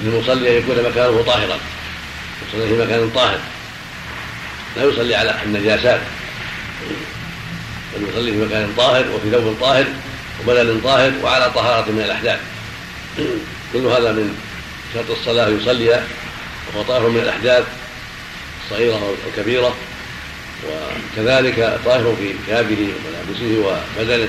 للمصلي 0.00 0.58
أن 0.58 0.62
يكون 0.62 0.76
مكانه 0.90 1.22
طاهرا 1.22 1.58
يصلي 2.48 2.68
في 2.68 2.84
مكان 2.84 3.10
طاهر. 3.14 3.40
لا 4.76 4.84
يصلي 4.84 5.14
على 5.14 5.34
النجاسات. 5.44 6.00
بل 7.96 8.08
يصلي 8.08 8.32
في 8.32 8.38
مكان 8.38 8.72
طاهر 8.76 9.04
وفي 9.10 9.30
ثوب 9.30 9.56
طاهر 9.60 9.84
وبدن 10.40 10.80
طاهر 10.84 11.12
وعلى 11.22 11.50
طهارة 11.54 11.90
من 11.90 12.02
الأحداث. 12.04 12.40
كل 13.72 13.86
هذا 13.86 14.12
من 14.12 14.36
شرط 14.94 15.10
الصلاة 15.10 15.48
يصلي 15.48 15.88
وهو 15.88 16.82
طاهر 16.88 17.08
من 17.08 17.20
الأحداث 17.20 17.64
الصغيرة 18.64 19.14
والكبيرة. 19.24 19.76
وكذلك 20.66 21.78
طاهر 21.84 22.16
في 22.18 22.34
ثيابه 22.46 22.88
وملابسه 22.94 23.80
وبدنه. 23.98 24.28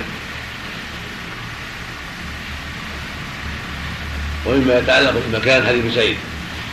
ومما 4.45 4.77
يتعلق 4.77 5.11
بالمكان 5.11 5.67
حديث 5.67 5.95
سعيد. 5.95 6.17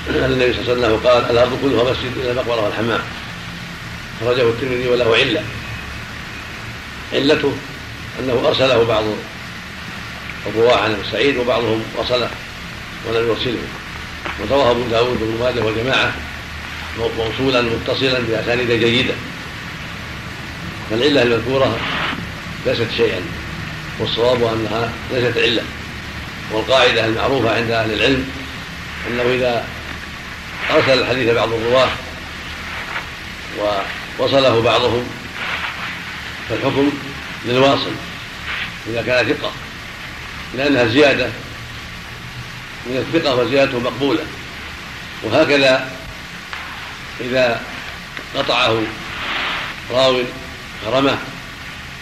النبي 0.09 0.53
صلى 0.53 0.73
الله 0.73 0.87
عليه 0.87 0.97
وسلم 0.97 0.97
قال 0.97 1.31
الأرض 1.31 1.59
كلها 1.63 1.93
مسجد 1.93 2.13
إلا 2.17 2.31
المقبرة 2.31 2.65
والحمام. 2.65 3.01
خرجه 4.21 4.43
الترمذي 4.43 4.89
وله 4.89 5.17
علة. 5.17 5.43
علته 7.13 7.53
أنه 8.21 8.49
أرسله 8.49 8.85
بعض 8.85 9.05
الرواه 10.47 10.77
عن 10.77 10.97
سعيد 11.13 11.37
وبعضهم 11.37 11.83
وصله 11.97 12.31
ولم 13.09 13.29
يرسله. 13.29 13.63
ورواه 14.41 14.71
أبو 14.71 14.83
داود 14.83 15.23
وابن 15.23 15.39
ماجه 15.41 15.65
والجماعه 15.65 16.13
موصولا 16.99 17.63
متصلا 17.63 18.19
بأسانيد 18.19 18.71
جيدة. 18.71 19.15
فالعلة 20.91 21.23
المذكورة 21.23 21.79
ليست 22.67 22.89
شيئا 22.97 23.21
والصواب 23.99 24.45
أنها 24.45 24.93
ليست 25.13 25.39
علة. 25.39 25.63
والقاعدة 26.53 27.07
المعروفة 27.07 27.57
عند 27.57 27.71
أهل 27.71 27.93
العلم 27.93 28.29
أنه 29.09 29.23
إذا 29.23 29.65
أرسل 30.71 30.99
الحديث 31.01 31.35
بعض 31.35 31.53
الرواة 31.53 31.89
ووصله 34.19 34.63
بعضهم 34.63 35.09
فالحكم 36.49 36.93
للواصل 37.45 37.93
إذا 38.87 39.03
كان 39.03 39.35
ثقة 39.35 39.53
لأنها 40.55 40.85
زيادة 40.85 41.29
من 42.87 42.97
الثقة 42.97 43.35
وزيادته 43.37 43.81
مقبولة. 43.81 44.23
وهكذا 45.23 45.91
إذا 47.21 47.63
قطعه 48.37 48.83
راو 49.91 50.23
كرمه 50.85 51.19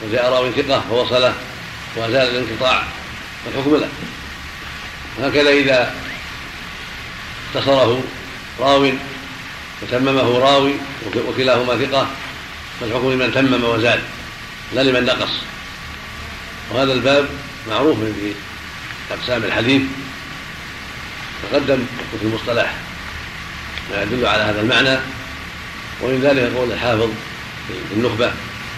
وجاء 0.03 0.33
راو 0.33 0.51
ثقة 0.51 0.85
فوصله 0.91 1.35
وأزال 1.97 2.37
الانقطاع 2.37 2.83
فالحكم 3.45 3.77
له. 3.77 3.89
وهكذا 5.19 5.51
إذا 5.51 5.95
اختصره 7.55 8.03
راو 8.61 8.93
وتممه 9.83 10.39
راوي 10.39 10.75
وكلاهما 11.29 11.77
ثقة 11.77 12.07
فالحكم 12.81 13.13
لمن 13.13 13.33
تمم 13.35 13.65
وزاد 13.65 14.01
لا 14.75 14.81
لمن 14.81 15.05
نقص. 15.05 15.31
وهذا 16.71 16.93
الباب 16.93 17.29
معروف 17.71 17.99
في 17.99 18.33
أقسام 19.11 19.45
الحديث 19.45 19.83
تقدم 21.43 21.87
في 22.21 22.27
المصطلح 22.27 22.75
ما 23.91 24.03
يدل 24.03 24.27
على 24.27 24.43
هذا 24.43 24.61
المعنى. 24.61 24.99
ومن 26.03 26.21
ذلك 26.23 26.53
قول 26.57 26.73
الحافظ 26.73 27.11
في 27.69 27.95
النخبة 27.95 28.33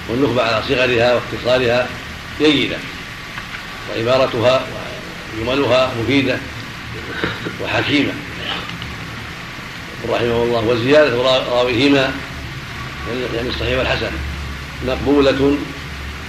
والنخبة 0.09 0.43
على 0.43 0.63
صغرها 0.69 1.15
واختصارها 1.15 1.89
جيدة 2.39 2.77
وعبارتها 3.91 4.67
وجملها 5.39 5.93
مفيدة 6.03 6.39
وحكيمة. 7.63 8.13
رحمه 10.09 10.43
الله 10.43 10.65
وزيادة 10.65 11.17
راويهما 11.51 12.13
يعني 13.35 13.49
الصحيح 13.49 13.79
والحسن. 13.79 14.11
مقبولة 14.87 15.57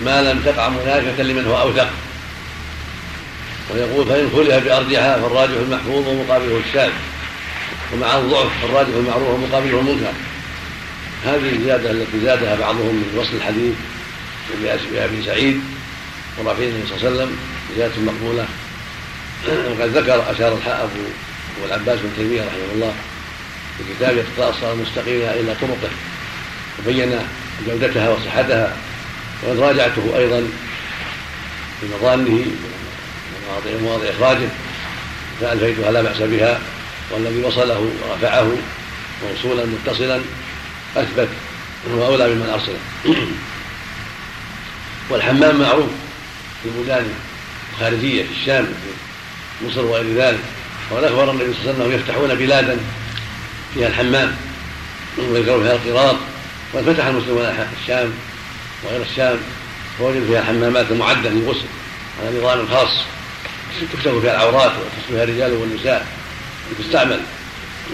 ما 0.06 0.22
لم 0.22 0.42
تقع 0.46 0.70
منافية 0.70 1.24
لمن 1.24 1.46
هو 1.46 1.62
أوثق. 1.62 1.90
ويقول 3.74 4.06
فإن 4.06 4.30
خلف 4.36 4.66
بأرجحها 4.66 5.22
فالراجح 5.22 5.52
المحفوظ 5.52 6.08
ومقابله 6.08 6.62
الشاذ 6.68 6.90
ومع 7.94 8.18
الضعف 8.18 8.50
فالراجح 8.62 8.90
المعروف 8.96 9.30
ومقابله 9.30 9.80
المنكر. 9.80 10.14
هذه 11.26 11.56
الزيادة 11.56 11.92
التي 11.92 12.20
زادها 12.20 12.56
بعضهم 12.56 12.96
من 12.96 13.18
وصل 13.18 13.36
الحديث 13.36 13.74
بأبي 14.92 15.26
سعيد 15.26 15.62
ورفيع 16.38 16.68
النبي 16.68 16.88
صلى 16.88 16.98
الله 16.98 17.08
عليه 17.08 17.16
وسلم 17.16 17.38
زيادة 17.76 18.02
مقبولة. 18.02 18.46
وقد 19.48 19.98
ذكر 19.98 20.32
أشار 20.32 20.58
أبو 20.68 21.66
العباس 21.66 22.00
بن 22.00 22.10
تيمية 22.18 22.42
رحمه 22.42 22.74
الله 22.74 22.94
في 23.78 23.84
كتابه 23.94 24.22
اقتضاء 24.22 24.50
الصراط 24.50 24.74
المستقيم 24.74 25.22
إلى 25.22 25.56
طرقه 25.62 25.90
وبين 26.80 27.20
جودتها 27.68 28.10
وصحتها 28.10 28.78
وقد 29.44 29.60
راجعته 29.60 30.18
أيضا 30.18 30.48
في 31.82 31.88
مظانه 31.96 32.46
ومواضع 33.36 33.82
مواضع 33.82 34.06
إخراجه 34.10 34.48
فألفيتها 35.42 35.92
لا 35.92 36.02
بأس 36.02 36.18
بها 36.18 36.60
والذي 37.12 37.44
وصله 37.44 37.92
ورفعه 38.10 38.52
موصولا 39.24 39.66
متصلا 39.66 40.22
أثبت 40.98 41.30
وهو 41.88 42.06
أولى 42.06 42.28
ممن 42.28 42.50
أرسله. 42.50 42.80
والحمام 45.10 45.60
معروف 45.60 45.90
في 46.64 46.70
البلدان 46.70 47.14
الخارجية 47.74 48.24
في 48.24 48.30
الشام 48.42 48.66
في 49.60 49.68
مصر 49.68 49.86
وغير 49.86 50.16
ذلك 50.16 50.40
وقد 50.92 51.04
أخبر 51.04 51.32
النبي 51.32 51.54
صلى 51.54 51.72
الله 51.72 51.74
عليه 51.74 51.84
وسلم 51.84 52.00
يفتحون 52.00 52.36
بلادا 52.36 52.78
فيها 53.74 53.88
الحمام 53.88 54.36
ويذكر 55.18 55.64
فيها 55.64 55.74
القراط 55.74 56.16
وقد 56.74 56.94
فتح 56.94 57.06
المسلمون 57.06 57.46
الشام 57.82 58.14
وغير 58.84 59.02
الشام 59.02 59.38
فوجدوا 60.00 60.28
فيها 60.28 60.44
حمامات 60.44 60.92
معدة 60.92 61.30
للغسل 61.30 61.66
على 62.22 62.40
نظام 62.40 62.68
خاص. 62.68 62.90
تكشف 63.94 64.08
فيها 64.08 64.36
العورات 64.36 64.72
وتغسل 64.72 65.08
فيها 65.08 65.24
الرجال 65.24 65.54
والنساء. 65.54 66.08
تستعمل. 66.80 67.20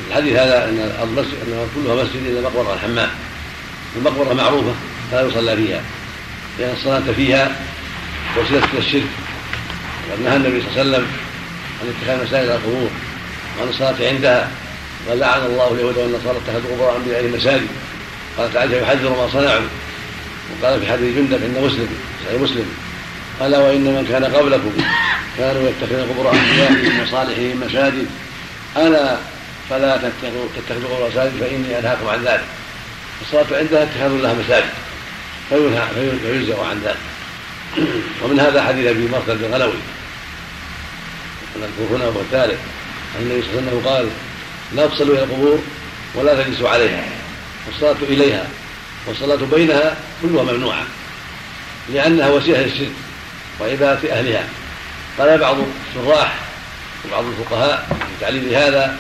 الحديث 0.10 0.34
هذا 0.34 0.70
إن 0.70 0.80
الأرض 0.80 1.12
مسجد 1.12 1.38
انها 1.48 1.66
كلها 1.76 2.04
مسجد 2.04 2.26
إلا 2.26 2.40
المقبره 2.40 2.74
الحمام. 2.74 3.10
المقبرة 3.96 4.34
معروفة 4.34 4.74
لا 5.12 5.22
يصلى 5.22 5.56
فيها 5.56 5.82
لأن 6.60 6.76
الصلاة 6.78 7.14
فيها 7.16 7.56
وسيلة 8.38 8.68
إلى 8.74 8.80
الشرك. 8.80 9.10
وقد 10.10 10.22
نهى 10.22 10.36
النبي 10.36 10.62
صلى 10.62 10.70
الله 10.70 10.80
عليه 10.80 10.90
وسلم 10.90 11.08
عن 11.82 11.94
اتخاذ 12.02 12.28
مساجد 12.28 12.50
القبور 12.50 12.90
وعن 13.60 13.70
الصلاة 13.70 14.08
عندها. 14.08 14.52
قال 15.10 15.20
لعن 15.20 15.46
الله 15.46 15.74
اليهود 15.74 15.98
والنصارى 15.98 16.38
اتخذوا 16.38 16.72
قبور 16.72 16.96
انبيائهم 16.96 17.32
مساجد. 17.34 17.68
قالت 18.38 18.56
عائشه 18.56 18.76
يحذر 18.76 19.10
ما 19.10 19.30
صنعوا. 19.34 19.62
وقال 20.52 20.80
في 20.80 20.92
حديث 20.92 21.16
جندب 21.16 21.44
عند 21.44 21.58
مسلم 21.58 21.90
صحيح 22.26 22.42
مسلم 22.42 22.66
ألا 23.42 23.60
وإن 23.60 23.84
من 23.84 24.06
كان 24.10 24.26
قبلكم 24.26 24.72
كانوا 25.38 25.70
يتخذون 25.70 26.10
قبور 26.10 26.32
انبيائهم 26.32 27.04
وصالحهم 27.04 27.64
مساجد. 27.68 28.08
ألا 28.78 29.18
فلا 29.70 29.98
تتخذوا 29.98 30.48
قبور 30.70 31.10
مساجد 31.10 31.32
فإني 31.40 31.80
أنهاكم 31.80 32.08
عن 32.08 32.24
ذلك. 32.24 32.46
الصلاة 33.22 33.60
عندها 33.60 33.84
اتخاذ 33.84 34.10
لها 34.10 34.34
مساجد 34.34 34.70
فيجزأ 36.24 36.64
عن 36.64 36.82
ذلك. 36.86 36.98
ومن 38.24 38.40
هذا 38.40 38.64
حديث 38.64 38.88
أبي 38.88 39.08
مرثد 39.08 39.44
الغلوي. 39.44 39.80
نذكر 41.58 41.96
هنا 41.96 42.06
وهو 42.08 42.20
الثالث. 42.22 42.60
النبي 43.20 43.42
صلى 43.42 43.50
الله 43.50 43.62
عليه 43.62 43.78
وسلم 43.78 43.88
قال 43.90 44.06
لا 44.76 44.88
تصلوا 44.88 45.16
إلى 45.16 45.24
القبور 45.24 45.60
ولا 46.16 46.44
تجلسوا 46.44 46.70
عليها. 46.70 47.04
والصلاة 47.68 47.98
إليها 48.02 48.48
والصلاة 49.08 49.36
بينها 49.36 49.98
كلها 50.22 50.44
ممنوعة 50.44 50.84
لأنها 51.94 52.30
وسيلة 52.30 52.62
للشرك 52.62 52.92
وعبادة 53.60 54.14
أهلها. 54.14 54.48
قال 55.20 55.38
بعض 55.38 55.56
الشراح 55.90 56.36
وبعض 57.06 57.26
الفقهاء 57.26 57.88
في 57.90 58.26
تعليل 58.26 58.56
هذا 58.56 58.98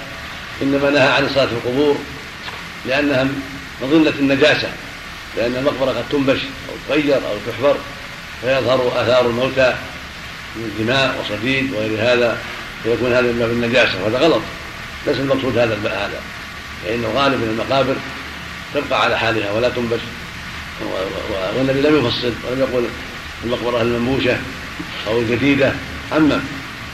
إنما 0.61 0.89
نهى 0.89 1.07
عن 1.07 1.26
الصلاه 1.26 1.45
في 1.45 1.53
القبور 1.53 1.98
لأنها 2.85 3.27
مظنه 3.81 4.14
النجاسة 4.19 4.69
لأن 5.38 5.56
المقبرة 5.56 5.91
قد 5.91 6.03
تنبش 6.11 6.39
أو 6.39 6.76
تغير 6.89 7.15
أو 7.15 7.38
تحفر 7.48 7.77
فيظهر 8.41 9.02
آثار 9.02 9.26
الموتى 9.26 9.76
من 10.56 10.72
دماء 10.80 11.15
وصديد 11.19 11.73
وغير 11.73 12.14
هذا 12.14 12.38
فيكون 12.84 13.14
هذا 13.14 13.22
من 13.22 13.39
باب 13.39 13.49
النجاسة. 13.49 14.03
وهذا 14.03 14.18
غلط. 14.18 14.41
ليس 15.07 15.18
المقصود 15.18 15.57
هذا 15.57 15.76
هذا. 15.76 16.22
فان 16.84 17.03
الغالب 17.03 17.36
من 17.36 17.49
المقابر 17.60 17.95
تبقى 18.74 19.02
على 19.02 19.18
حالها 19.18 19.52
ولا 19.52 19.69
تنبش. 19.69 19.99
والنبي 21.57 21.82
لم 21.82 21.99
يفصل 21.99 22.34
ولم 22.44 22.60
يقل 22.60 22.86
المقبرة 23.44 23.82
المنبوشة 23.82 24.38
أو 25.07 25.19
الجديدة. 25.19 25.74
عمم 26.11 26.40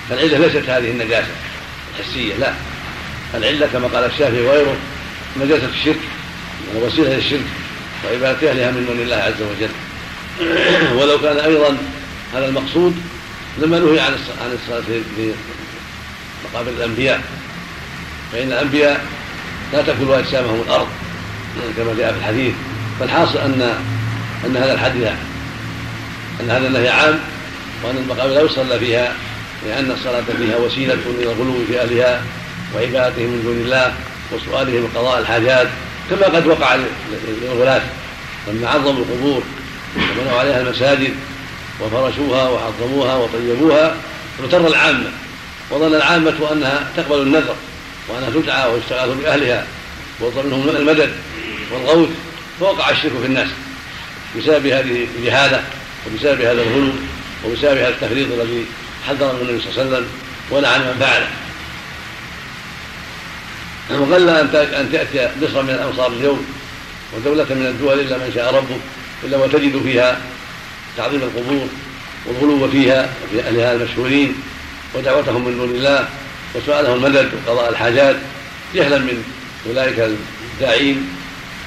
فالعلة 0.10 0.38
ليست 0.38 0.70
هذه 0.70 0.92
النجاسة 0.92 1.32
الحسية 2.00 2.36
لا. 2.36 2.54
العلة 3.34 3.68
كما 3.74 3.88
قال 3.88 4.06
الشافعي 4.06 4.42
وغيره 4.42 4.76
نجاسة 5.42 5.70
الشرك 5.70 6.00
وسيلة 6.76 7.16
للشرك 7.16 7.46
وعبادة 8.06 8.52
أهلها 8.52 8.72
من 8.72 8.86
دون 8.86 9.00
الله 9.00 9.16
عز 9.16 9.42
وجل. 9.42 9.70
ولو 11.00 11.20
كان 11.22 11.38
أيضا 11.38 11.78
هذا 12.34 12.46
المقصود 12.46 12.96
لما 13.58 13.80
نهي 13.80 14.00
عن 14.00 14.12
عن 14.42 14.58
الصلاة 14.64 14.82
في 15.16 15.34
مقابر 16.46 16.70
الأنبياء. 16.70 17.22
فإن 18.34 18.48
الأنبياء 18.48 19.06
لا 19.74 19.82
تاكل 19.82 20.12
إجسامهم 20.12 20.62
الأرض 20.68 20.88
كما 21.78 21.94
جاء 21.98 22.12
في 22.12 22.20
الحديث. 22.20 22.54
فالحاصل 23.00 23.38
ان 23.38 23.78
أن 24.46 24.58
هذا 24.58 24.74
الحديث 24.74 25.08
أن 26.42 26.50
هذا 26.50 26.68
النهي 26.68 26.90
عام 26.90 27.20
وأن 27.84 27.98
المقابر 27.98 28.34
لا 28.34 28.42
يصلى 28.42 28.80
فيها 28.80 29.14
لأن 29.68 29.92
الصلاة 29.92 30.24
فيها 30.38 30.58
وسيلة 30.58 30.94
إلى 30.94 31.32
الغلو 31.32 31.66
في 31.68 31.82
أهلها 31.82 32.22
وعبادتهم 32.76 33.26
من 33.26 33.42
دون 33.44 33.58
الله 33.58 33.94
وسؤالهم 34.32 34.88
قضاء 34.96 35.20
الحاجات 35.20 35.68
كما 36.10 36.26
قد 36.26 36.48
وقع 36.48 36.78
للغلاة 37.42 37.82
لما 38.48 38.70
عظموا 38.70 39.04
القبور 39.04 39.44
وبنوا 39.96 40.40
عليها 40.40 40.62
المساجد 40.62 41.14
وفرشوها 41.82 42.50
وعظموها 42.50 43.16
وطيبوها 43.16 43.96
اغتر 44.44 44.68
العامة 44.68 45.10
وظن 45.72 45.96
العامة 45.96 46.52
أنها 46.52 46.88
تقبل 46.98 47.22
النذر. 47.22 47.56
وأنها 48.08 48.30
تدعى 48.30 48.72
ويستغاث 48.72 49.10
بأهلها 49.10 49.66
ويطلب 50.20 50.46
منهم 50.46 50.70
المدد 50.70 51.12
والغوث 51.72 52.10
فوقع 52.60 52.90
الشرك 52.90 53.12
في 53.22 53.26
الناس 53.26 53.50
بسبب 54.38 54.66
هذه 54.66 55.08
الجهالة 55.18 55.64
وبسبب 56.08 56.42
هذا 56.42 56.52
الغلو 56.52 56.92
وبسبب 57.46 57.78
هذا 57.78 57.90
التفريط 57.90 58.28
الذي 58.32 58.66
حذر 59.08 59.32
النبي 59.32 59.62
صلى 59.62 59.72
الله 59.72 59.82
عليه 59.82 59.92
وسلم 59.92 60.08
ولعن 60.50 60.82
من 60.82 60.98
فعله. 61.00 61.28
وقل 63.92 64.30
أن 64.30 64.92
تأتي 64.92 65.30
مصر 65.42 65.62
من 65.62 65.70
الامصار 65.70 66.12
اليوم 66.12 66.46
ودولة 67.14 67.44
من 67.44 67.66
الدول 67.66 68.00
إلا 68.00 68.18
من 68.18 68.32
شاء 68.36 68.56
ربه 68.56 68.78
إلا 69.24 69.38
وتجد 69.38 69.82
فيها 69.84 70.22
تعظيم 70.98 71.22
القبور 71.22 71.68
والغلو 72.26 72.72
فيها 72.72 73.10
وفي 73.24 73.48
أهلها 73.48 73.74
المشهورين 73.74 74.36
ودعوتهم 74.94 75.46
من 75.46 75.58
دون 75.58 75.70
الله 75.70 76.08
وسؤالهم 76.56 77.06
المدد 77.06 77.30
وقضاء 77.34 77.70
الحاجات 77.70 78.16
جهلا 78.76 78.98
من 78.98 79.24
أولئك 79.70 80.10
الداعين 80.54 81.10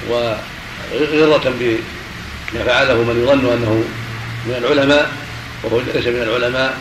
وغرة 0.09 1.53
بما 1.59 2.63
فعله 2.65 2.95
من 2.95 3.23
يظن 3.23 3.53
أنه 3.53 3.83
من 4.45 4.55
العلماء 4.57 5.11
وهو 5.63 5.79
ليس 5.79 6.07
من 6.07 6.21
العلماء 6.21 6.77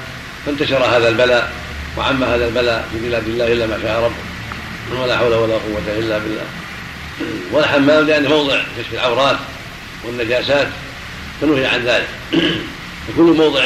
فانتشر 0.46 0.84
هذا 0.84 1.08
البلاء 1.08 1.52
وعم 1.96 2.24
هذا 2.24 2.46
البلاء 2.46 2.88
في 2.92 3.08
بلاد 3.08 3.28
الله 3.28 3.52
إلا 3.52 3.66
ما 3.66 3.78
شاء 3.82 4.00
ربه. 4.00 5.02
ولا 5.02 5.18
حول 5.18 5.34
ولا 5.34 5.54
قوة 5.54 5.98
إلا 5.98 6.18
بالله. 6.18 6.44
والحمام 7.52 8.06
لأنه 8.06 8.28
موضع 8.28 8.62
كشف 8.78 8.94
العورات 8.94 9.36
والنجاسات 10.04 10.68
فنهي 11.40 11.66
عن 11.66 11.84
ذلك. 11.84 12.08
وكل 13.08 13.36
موضع 13.36 13.64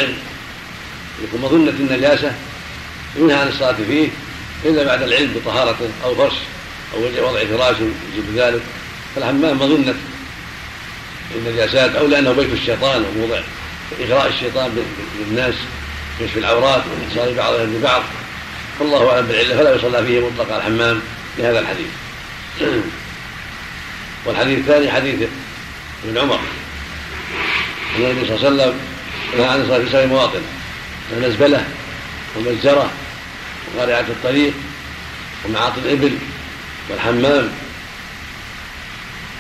يكون 1.25 1.41
مظنة 1.41 1.71
النجاسة 1.71 2.33
ينهى 3.17 3.35
عن 3.35 3.49
الصلاة 3.49 3.77
فيه 3.89 4.09
إلا 4.65 4.85
بعد 4.85 5.03
العلم 5.03 5.33
بطهارته 5.35 5.89
أو 6.05 6.15
فرش 6.15 6.35
أو 6.95 7.03
وضع 7.03 7.45
فراش 7.45 7.77
يجب 8.17 8.37
ذلك 8.37 8.63
فالحمام 9.15 9.57
مظنة 9.57 9.95
النجاسات 11.35 11.95
أو 11.97 12.07
لأنه 12.07 12.33
بيت 12.33 12.53
الشيطان 12.53 13.05
وموضع 13.05 13.41
إغراء 14.01 14.29
الشيطان 14.29 14.85
بالناس 15.19 15.55
كشف 16.21 16.37
العورات 16.37 16.83
والاتصال 16.87 17.35
بعضهم 17.35 17.79
ببعض 17.79 18.03
والله 18.81 19.11
أعلم 19.11 19.27
بالعلة 19.27 19.57
فلا 19.57 19.75
يصلى 19.75 20.07
فيه 20.07 20.21
مطلق 20.21 20.57
الحمام 20.57 21.01
لهذا 21.39 21.61
الحديث. 21.61 21.87
والحديث 24.27 24.59
الثاني 24.59 24.91
حديث 24.91 25.29
ابن 26.05 26.19
عمر. 26.19 26.39
أن 27.97 28.03
النبي 28.03 28.27
صلى 28.27 28.37
الله 28.37 28.47
عليه 28.47 28.73
وسلم 28.73 28.81
نهى 29.39 29.47
عن 29.47 29.61
الصلاة 29.61 29.79
في 29.79 29.91
سبع 29.91 30.07
مواطن 30.07 30.41
المزبلة 31.13 31.65
والمزجرة 32.37 32.91
وقارعة 33.75 34.01
الطريق 34.01 34.53
ومعاطي 35.45 35.81
الإبل 35.81 36.19
والحمام 36.91 37.49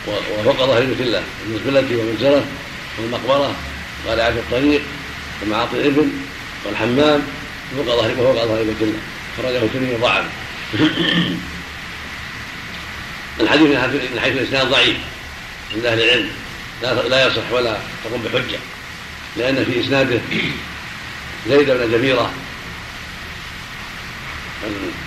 وفوق 0.07 0.57
ظهر 0.57 0.85
بيت 0.85 1.01
الله 1.01 1.23
المزبلة 1.47 1.99
والمزجرة 1.99 2.45
والمقبرة 2.99 3.55
وقارعة 4.05 4.29
الطريق 4.29 4.83
ومعاطي 5.43 5.77
الإبل 5.77 6.09
والحمام 6.65 7.23
فوق 7.77 7.85
ظهر 7.85 8.15
فوق 8.15 8.45
ظهر 8.45 8.63
بيت 8.63 8.83
الله 8.83 8.99
خرجه 9.37 9.65
الترمذي 9.65 9.97
ضعف 9.97 10.25
الحديث 13.41 13.63
من 13.63 14.21
حيث 14.21 14.37
الإسناد 14.37 14.69
ضعيف 14.71 14.97
عند 15.75 15.87
أهل 15.87 16.03
العلم. 16.03 16.31
لا 16.83 17.09
لا 17.09 17.27
يصح 17.27 17.53
ولا 17.53 17.77
تقوم 18.05 18.23
بحجة 18.23 18.59
لأن 19.37 19.65
في 19.65 19.81
إسناده 19.81 20.21
زيد 21.49 21.71
بن 21.71 21.93
جبيرة 21.93 22.31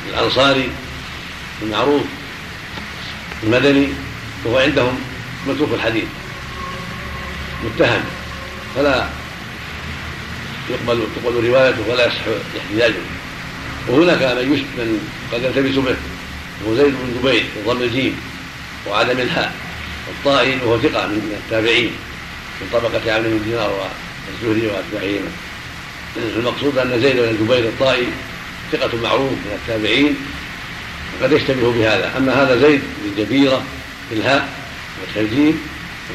الأنصاري 0.09 0.69
المعروف 1.61 2.01
المدني 3.43 3.87
وهو 4.45 4.57
عندهم 4.57 4.99
متروك 5.47 5.69
الحديث. 5.73 6.05
متهم. 7.65 8.03
فلا 8.75 9.07
يقبل 10.69 11.03
تقبل 11.15 11.47
روايته 11.47 11.89
ولا 11.89 12.07
يصح 12.07 12.21
احتجاجه. 12.59 13.01
وهناك 13.87 14.21
من 14.21 14.49
من 14.77 15.09
قد 15.33 15.43
يلتبس 15.43 15.75
به 15.75 15.95
وهو 16.65 16.75
زيد 16.75 16.93
بن 16.93 17.19
زبير 17.21 17.45
بضم 17.65 17.81
الجيم 17.81 18.21
وعدم 18.87 19.19
الهاء 19.19 19.55
الطائي 20.07 20.59
وهو 20.65 20.79
ثقة 20.79 21.07
من 21.07 21.41
التابعين 21.45 21.91
من 22.61 22.69
طبقة 22.73 23.13
عمرو 23.13 23.29
بن 23.29 23.43
دينار 23.45 23.89
والزهري 24.43 24.67
وأتباعهما 24.67 25.31
المقصود 26.17 26.77
أن 26.77 27.01
زيد 27.01 27.15
بن 27.15 27.45
جبير 27.45 27.63
الطائي 27.69 28.07
ثقة 28.71 28.97
معروف 29.03 29.31
من 29.31 29.59
التابعين 29.61 30.15
وقد 31.21 31.31
يشتبه 31.31 31.71
بهذا. 31.71 32.11
أما 32.17 32.43
هذا 32.43 32.57
زيد 32.57 32.81
بن 33.03 33.23
جبيرة 33.23 33.63
بالهاء 34.11 34.49
والترجيم 35.01 35.61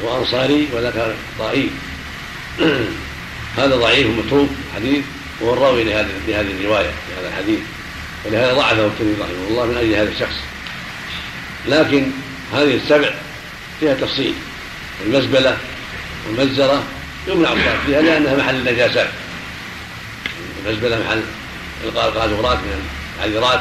وهو 0.03 0.21
أنصاري 0.21 0.67
وذاك 0.73 1.15
طائي 1.39 1.69
هذا 3.57 3.75
ضعيف 3.75 4.07
متروك 4.07 4.49
حديث 4.75 5.03
وهو 5.41 5.53
الراوي 5.53 5.83
لهذه 5.83 6.07
لهذه 6.27 6.51
الرواية 6.59 6.91
لهذا 7.09 7.27
الحديث. 7.27 7.59
ولهذا 8.25 8.53
ضعفه 8.53 8.85
الترمذي 8.85 9.15
رحمه 9.21 9.47
الله 9.49 9.65
من 9.65 9.77
أجل 9.77 9.93
هذا 9.93 10.09
الشخص. 10.09 10.35
لكن 11.67 12.11
هذه 12.53 12.75
السبع 12.75 13.09
فيها 13.79 13.93
تفصيل. 13.93 14.33
المزبلة 15.05 15.57
والمزرة 16.27 16.83
يمنع 17.27 17.53
الصلاة 17.53 17.85
فيها 17.85 18.01
لأنها 18.01 18.35
محل 18.35 18.55
النجاسات. 18.55 19.09
المزبلة 20.65 20.99
محل 20.99 21.21
القاذورات 21.83 22.57
من 22.57 22.89
العذرات 23.19 23.59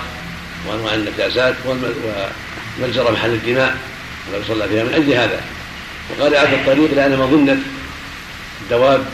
وأنواع 0.67 0.95
النجاسات 0.95 1.55
والمزرة 1.65 3.11
محل 3.11 3.31
الدماء. 3.31 3.77
ولا 4.29 4.39
يصلى 4.39 4.69
فيها 4.69 4.85
من 4.85 4.95
أجل 4.95 5.13
هذا. 5.13 5.41
وقارعة 6.11 6.55
الطريق 6.55 6.95
لأن 6.95 7.19
مظنة 7.19 7.59
الدواب 8.63 9.07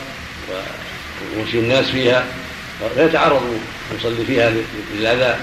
ومشي 1.37 1.59
الناس 1.59 1.85
فيها. 1.85 2.25
لا 2.95 3.05
يتعرض 3.05 3.59
المصلي 3.91 4.25
فيها 4.25 4.53
للأذى. 4.95 5.39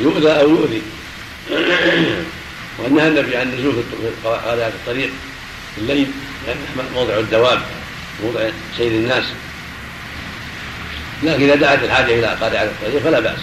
ليؤذى 0.00 0.30
أو 0.30 0.50
يؤذي. 0.50 0.82
ونهى 2.78 3.08
النبي 3.08 3.36
عن 3.36 3.52
النزول 3.52 3.72
في 3.74 4.28
قارعة 4.28 4.68
الطريق 4.68 5.10
في 5.74 5.80
الليل. 5.80 6.10
لأنه 6.46 6.60
موضع 6.94 7.18
الدواب 7.18 7.62
موضع 8.22 8.40
سير 8.76 8.92
الناس. 8.92 9.24
لكن 11.24 11.42
إذا 11.42 11.54
دعت 11.54 11.84
الحاجة 11.84 12.18
إلى 12.18 12.26
قارعة 12.26 12.62
الطريق 12.62 13.02
فلا 13.02 13.20
بأس. 13.20 13.38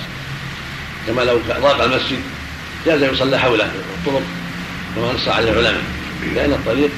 كما 1.08 1.22
لو 1.22 1.40
ضاق 1.62 1.82
المسجد 1.82 2.20
جاز 2.86 3.04
يصلى 3.04 3.40
حوله 3.40 3.66
الطرق 3.66 4.24
كما 4.96 5.14
نص 5.14 5.28
عليه 5.28 5.52
العلماء. 5.52 5.82
لأن 6.36 6.54
الطريق 6.54 6.90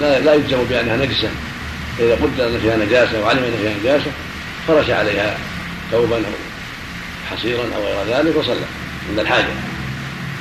لا 0.00 0.20
لا 0.20 0.34
يجزم 0.34 0.64
بأنها 0.64 0.96
نجسة. 0.96 1.28
فإذا 1.98 2.14
قدر 2.14 2.46
أن 2.46 2.58
فيها 2.62 2.76
نجاسة 2.76 3.20
وعلم 3.20 3.44
أن 3.44 3.54
فيها 3.62 3.74
نجاسة 3.80 4.10
فرش 4.68 4.90
عليها 4.90 5.38
ثوبا 5.92 6.16
أو 6.16 6.22
حصيرا 7.30 7.64
أو 7.76 7.82
غير 7.82 8.16
ذلك 8.16 8.36
وصلى 8.36 8.64
عند 9.10 9.18
الحاجة. 9.18 9.48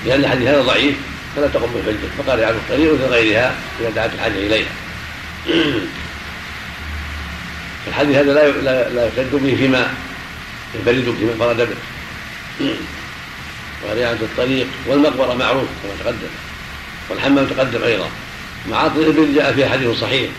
لأن 0.06 0.20
الحديث 0.20 0.48
هذا 0.48 0.62
ضعيف 0.62 0.96
فلا 1.36 1.48
تقم 1.48 1.68
بالحجة. 1.74 2.08
فقال 2.18 2.44
على 2.44 2.56
الطريق 2.56 2.94
مثل 2.94 3.04
غيرها 3.04 3.54
إذا 3.82 3.90
دعت 3.90 4.14
الحاجة 4.14 4.34
إليها. 4.34 4.70
الحديث 7.88 8.16
هذا 8.16 8.34
لا 8.34 8.90
لا, 8.90 9.06
يحتج 9.06 9.32
به 9.32 9.56
فيما 9.56 9.94
ينفرد 10.76 11.16
فيما 11.20 11.32
انفرد 11.32 11.58
به 12.60 12.76
ورعاية 13.84 14.12
الطريق 14.12 14.68
والمقبرة 14.88 15.34
معروف 15.34 15.68
كما 15.84 15.92
تقدم. 16.04 16.28
والحمام 17.10 17.46
تقدم 17.46 17.84
أيضا. 17.84 18.10
معاطي 18.70 19.00
الإبل 19.00 19.36
جاء 19.36 19.54
فيها 19.54 19.70
حديث 19.70 20.00
صحيح. 20.00 20.30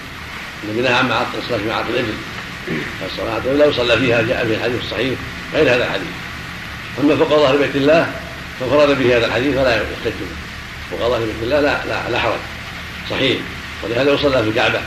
النبي 0.64 0.82
نهى 0.82 0.94
عن 0.94 1.08
معاطي 1.08 1.38
الصلاة 1.38 1.58
في 1.58 1.68
معاطي 1.68 1.90
الإبل. 1.90 2.14
الصلاة 3.06 3.54
لا 3.54 3.66
يصلى 3.66 3.98
فيها 3.98 4.22
جاء 4.22 4.46
في 4.46 4.54
الحديث 4.54 4.84
الصحيح 4.84 5.18
غير 5.54 5.74
هذا 5.74 5.84
الحديث. 5.84 6.08
أما 7.00 7.16
فوق 7.16 7.28
ظهر 7.28 7.56
بيت 7.56 7.76
الله 7.76 8.12
فانفرد 8.60 8.98
به 8.98 9.16
هذا 9.16 9.26
الحديث 9.26 9.56
فلا 9.56 9.74
يحتج 9.74 10.12
به. 10.20 10.26
فوق 10.90 11.08
ظهر 11.08 11.20
بيت 11.20 11.42
الله 11.42 11.60
لا 11.60 11.86
لا, 11.86 12.10
لا 12.10 12.18
حرج. 12.18 12.40
صحيح. 13.10 13.38
ولهذا 13.82 14.12
يصلى 14.12 14.42
في 14.42 14.48
الكعبة 14.48 14.80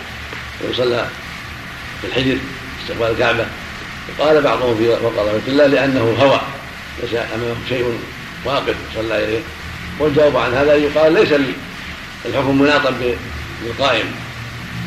ويصلى 0.62 1.06
في 2.02 2.08
الحجر 2.08 2.38
استقبال 2.84 3.12
الكعبة. 3.12 3.46
وقال 4.20 4.42
بعضهم 4.42 4.78
في 4.78 4.88
ظهر 4.88 5.32
بيت 5.34 5.48
الله 5.48 5.66
لأنه 5.66 6.16
هوى 6.20 6.42
ليس 7.04 7.14
أمامه 7.14 7.56
شيء 7.70 8.00
واقف 8.46 8.76
صلى 8.96 9.24
إليه. 9.24 9.40
والجواب 10.00 10.38
عن 10.38 10.54
هذا 10.54 10.76
يقال 10.76 11.14
ليس 11.14 11.30
الحكم 12.26 12.62
مناطا 12.62 12.94
بالقائم 13.64 14.06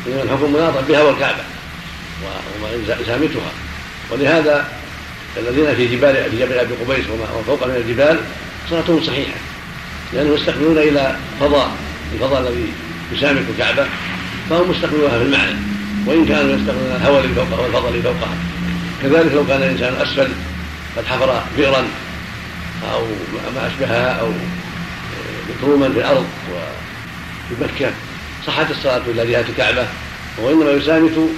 إنما 0.07 0.23
الحكم 0.23 0.53
مناطا 0.53 0.81
بهوى 0.81 1.09
الكعبة 1.09 1.43
وإزامتها 2.61 3.51
ولهذا 4.09 4.67
الذين 5.37 5.75
في 5.75 5.87
جبال 5.87 6.31
في 6.31 6.39
جبل 6.39 6.53
أبي 6.53 6.73
قبيس 6.73 7.05
وما 7.09 7.43
فوق 7.47 7.67
من 7.67 7.75
الجبال 7.75 8.19
صلاتهم 8.69 9.03
صحيحة 9.03 9.37
لأنهم 10.13 10.35
يستقبلون 10.35 10.77
إلى 10.77 11.15
فضاء 11.39 11.71
الفضاء 12.13 12.41
الذي 12.41 12.73
يسامك 13.13 13.43
الكعبة 13.49 13.85
فهم 14.49 14.69
مستقبلونها 14.69 15.17
في 15.17 15.23
المعنى 15.23 15.70
وإن 16.05 16.25
كانوا 16.25 16.55
يستقبلون 16.55 16.95
الهواء 16.95 17.21
الذي 17.21 17.33
فوقها 17.33 17.59
والفضاء 17.59 17.91
الذي 17.91 18.01
فوقها 18.01 18.35
كذلك 19.03 19.33
لو 19.33 19.47
كان 19.47 19.63
الإنسان 19.63 19.93
أسفل 19.93 20.31
قد 20.97 21.05
حفر 21.05 21.43
بئرا 21.57 21.83
أو 22.93 23.05
ما 23.55 23.67
اشبهها 23.67 24.19
أو 24.21 24.31
مكروما 25.49 25.89
في 25.89 25.99
الأرض 25.99 26.25
وفي 26.51 27.63
مكة 27.63 27.91
صحت 28.47 28.71
الصلاة 28.71 29.01
إلى 29.07 29.31
جهة 29.31 29.45
الكعبة 29.49 29.85
وانما 30.37 30.71
يسامت 30.71 31.29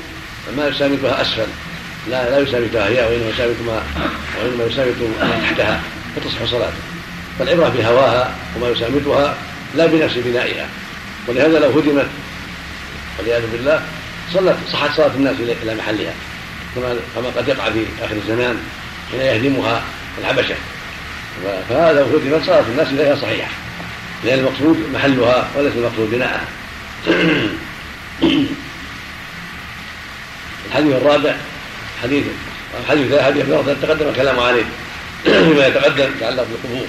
ما 0.57 0.67
يسامتها 0.67 1.21
أسفل. 1.21 1.47
لا 2.09 2.29
لا 2.29 2.39
يسامتها 2.39 2.87
هي 2.87 3.05
وإنما 3.05 3.29
يسامت 3.29 3.55
ما 3.67 3.81
وإنما 4.39 4.63
يسامت 4.63 4.95
ما 5.21 5.39
تحتها. 5.41 5.81
فتصح 6.15 6.45
صلاته. 6.45 6.73
فالعبرة 7.39 7.69
بهواها 7.69 8.35
وما 8.55 8.69
يسامتها 8.69 9.35
لا 9.75 9.85
بنفس 9.85 10.17
بنائها. 10.17 10.67
ولهذا 11.27 11.59
لو 11.59 11.69
هدمت 11.69 12.07
والعياذ 13.19 13.43
بالله 13.51 13.81
صلت 14.33 14.57
صحت 14.71 14.97
صلاة 14.97 15.11
الناس 15.15 15.35
إلى 15.39 15.75
محلها. 15.75 16.13
كما 16.75 16.95
كما 17.15 17.27
قد 17.37 17.47
يقع 17.47 17.69
في 17.69 17.85
آخر 18.01 18.15
الزمان 18.15 18.57
حين 19.11 19.21
يهدمها 19.21 19.83
الحبشة. 20.21 20.55
فهذا 21.69 22.07
لو 22.29 22.39
صلاه 22.45 22.63
الناس 22.71 22.87
إليها 22.87 23.15
صحيحة. 23.15 23.51
لأن 24.23 24.39
المقصود 24.39 24.77
محلها 24.93 25.49
وليس 25.55 25.73
المقصود 25.75 26.11
بناءها. 26.11 26.45
الحديث 30.67 30.95
الرابع 30.95 31.35
حديث 32.03 32.23
حديث 32.89 33.19
حديث 33.19 33.45
تقدم 33.81 34.07
الكلام 34.07 34.39
عليه 34.39 34.63
فيما 35.23 35.67
يتقدم 35.67 36.11
يتعلق 36.17 36.47
بالقبور 36.51 36.87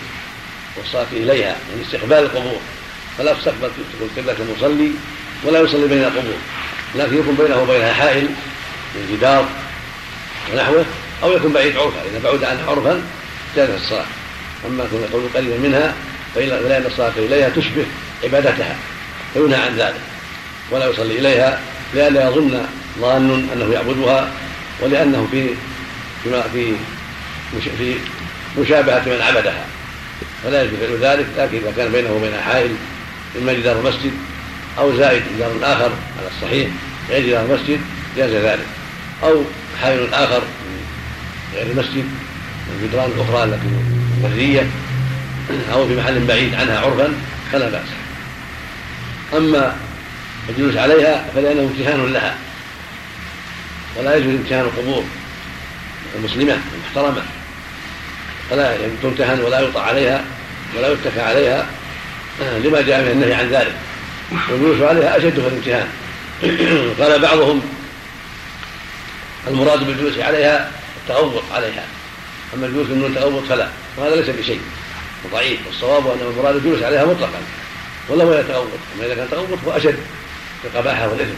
والصلاة 0.77 1.07
إليها 1.12 1.47
يعني 1.47 1.83
استقبال 1.87 2.19
القبور. 2.19 2.61
فلا 3.19 3.33
تستقبل 3.33 3.71
قبلة 4.16 4.37
المصلي 4.41 4.91
ولا 5.45 5.61
يصلي 5.61 5.89
بين 5.89 6.05
القبور. 6.05 6.39
لكن 6.97 7.19
يكون 7.19 7.35
بينه 7.35 7.62
وبينها 7.62 7.93
حائل 7.93 8.29
من 8.95 9.16
جدار 9.16 9.49
ونحوه 10.53 10.85
أو 11.23 11.33
يكون 11.33 11.53
بعيد 11.53 11.77
عرفا 11.77 12.03
إذا 12.11 12.31
بعد 12.31 12.45
عنها 12.45 12.71
عرفا 12.71 13.03
جازت 13.57 13.75
الصلاة. 13.75 14.05
أما 14.66 14.87
كون 14.91 15.03
القبور 15.03 15.31
قريبا 15.35 15.59
منها 15.59 15.95
فإن 16.35 16.85
الصلاة 16.87 17.12
إليها 17.16 17.49
تشبه 17.49 17.87
عبادتها 18.25 18.77
فينهى 19.35 19.61
عن 19.61 19.77
ذلك 19.77 20.01
ولا 20.71 20.87
يصلي 20.87 21.19
إليها 21.19 21.61
لئلا 21.95 22.29
يظن 22.29 22.66
ظان 23.01 23.49
أنه 23.53 23.75
يعبدها 23.75 24.31
ولأنه 24.81 25.29
في 25.31 25.49
في 26.53 26.75
في 27.79 27.95
مشابهة 28.59 29.03
من 29.07 29.23
عبدها. 29.23 29.66
فلا 30.45 30.62
يجوز 30.62 30.79
فعل 30.79 30.99
ذلك 31.01 31.27
لكن 31.39 31.57
إذا 31.57 31.73
كان 31.77 31.93
بينه 31.93 32.12
وبين 32.12 32.41
حائل 32.41 32.77
إما 33.39 33.53
جدار 33.53 33.79
المسجد 33.79 34.12
أو 34.79 34.97
زائد 34.97 35.23
جدار 35.37 35.53
آخر 35.63 35.93
على 36.19 36.29
الصحيح 36.37 36.69
غير 37.11 37.27
جدار 37.27 37.45
المسجد 37.45 37.81
جاز 38.17 38.31
ذلك. 38.31 38.67
أو 39.23 39.43
حائل 39.83 40.15
آخر 40.15 40.43
غير 41.55 41.67
المسجد 41.67 42.05
من 42.67 42.81
الجدران 42.83 43.11
الأخرى 43.17 43.45
التي 43.45 43.69
برية 44.23 44.67
أو 45.73 45.89
في 45.89 45.97
محل 45.97 46.25
بعيد 46.27 46.55
عنها 46.55 46.79
عرفا 46.79 47.15
فلا 47.53 47.69
بأس. 47.69 47.89
أما 49.37 49.77
الجلوس 50.49 50.77
عليها 50.77 51.27
فلأنه 51.35 51.61
امتهان 51.61 52.13
لها. 52.13 52.35
ولا 53.97 54.17
يجوز 54.17 54.35
امتهان 54.35 54.61
القبور 54.61 55.05
المسلمة 56.19 56.57
المحترمة. 56.75 57.23
فلا 58.51 58.77
تمتهن 59.03 59.41
ولا 59.41 59.61
يطع 59.61 59.83
عليها 59.83 60.25
ولا 60.77 60.93
يتكى 60.93 61.21
عليها 61.21 61.67
لما 62.41 62.81
جاء 62.81 63.03
من 63.03 63.11
النهي 63.11 63.35
عن 63.35 63.49
ذلك. 63.49 63.75
والجلوس 64.33 64.83
عليها 64.83 65.17
أشد 65.17 65.41
في 65.41 65.49
الامتهان 65.49 65.89
قال 67.01 67.23
بعضهم 67.23 67.63
المراد 69.49 69.87
بالجلوس 69.87 70.19
عليها 70.19 70.71
التغوط 71.03 71.43
عليها. 71.53 71.85
أما 72.55 72.67
الجلوس 72.67 72.87
من 72.87 73.05
التغوط 73.05 73.45
فلا 73.45 73.69
وهذا 73.97 74.17
ليس 74.17 74.29
بشيء 74.29 74.61
ضعيف 75.33 75.67
والصواب 75.67 76.07
أن 76.07 76.33
المراد 76.37 76.57
الجلوس 76.57 76.83
عليها 76.83 77.05
مطلقا 77.05 77.41
ولا 78.09 78.25
هو 78.25 78.33
يتغوط 78.33 78.69
أما 78.97 79.07
إذا 79.07 79.15
كان 79.15 79.29
تغوط 79.31 79.59
فهو 79.65 79.77
أشد 79.77 79.99
في 80.63 80.69
القباحة 80.69 81.09
والإثم 81.09 81.35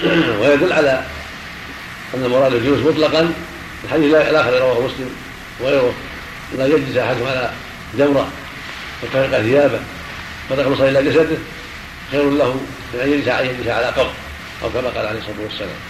ويدل 0.40 0.72
على 0.72 1.04
أن 2.14 2.24
المراد 2.24 2.54
الجلوس 2.54 2.78
مطلقا 2.78 3.32
الحديث 3.84 4.14
الآخر 4.14 4.58
رواه 4.58 4.80
مسلم 4.80 5.10
وغيره. 5.60 5.94
إذا 6.54 6.66
يجلس 6.66 6.96
أحدهم 6.96 7.26
على 7.26 7.50
جمرة 7.98 8.28
وتفرق 9.02 9.40
ثيابة 9.40 9.78
فتخلص 10.50 10.80
إلى 10.80 11.02
جسده. 11.02 11.36
خير 12.10 12.30
له 12.30 12.54
من 12.94 13.00
أن 13.00 13.08
يجلس 13.12 13.28
يجلس 13.28 13.68
على 13.68 13.86
قبر 13.86 14.12
أو 14.62 14.68
كما 14.70 14.88
قال 14.88 15.06
عليه 15.06 15.18
الصلاة 15.18 15.40
والسلام. 15.44 15.80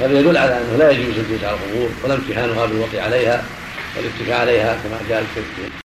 هذا 0.00 0.20
يدل 0.20 0.36
على 0.36 0.58
أنه 0.58 0.76
لا 0.78 0.90
يجوز 0.90 1.18
الجلوس 1.18 1.44
على 1.44 1.56
القبور 1.56 1.90
ولا 2.04 2.14
امتحانها 2.14 2.66
بالوطي 2.66 3.00
عليها 3.00 3.44
والاتكاء 3.96 4.40
عليها 4.40 4.74
كما 4.84 5.00
جاء 5.08 5.24
في 5.34 5.40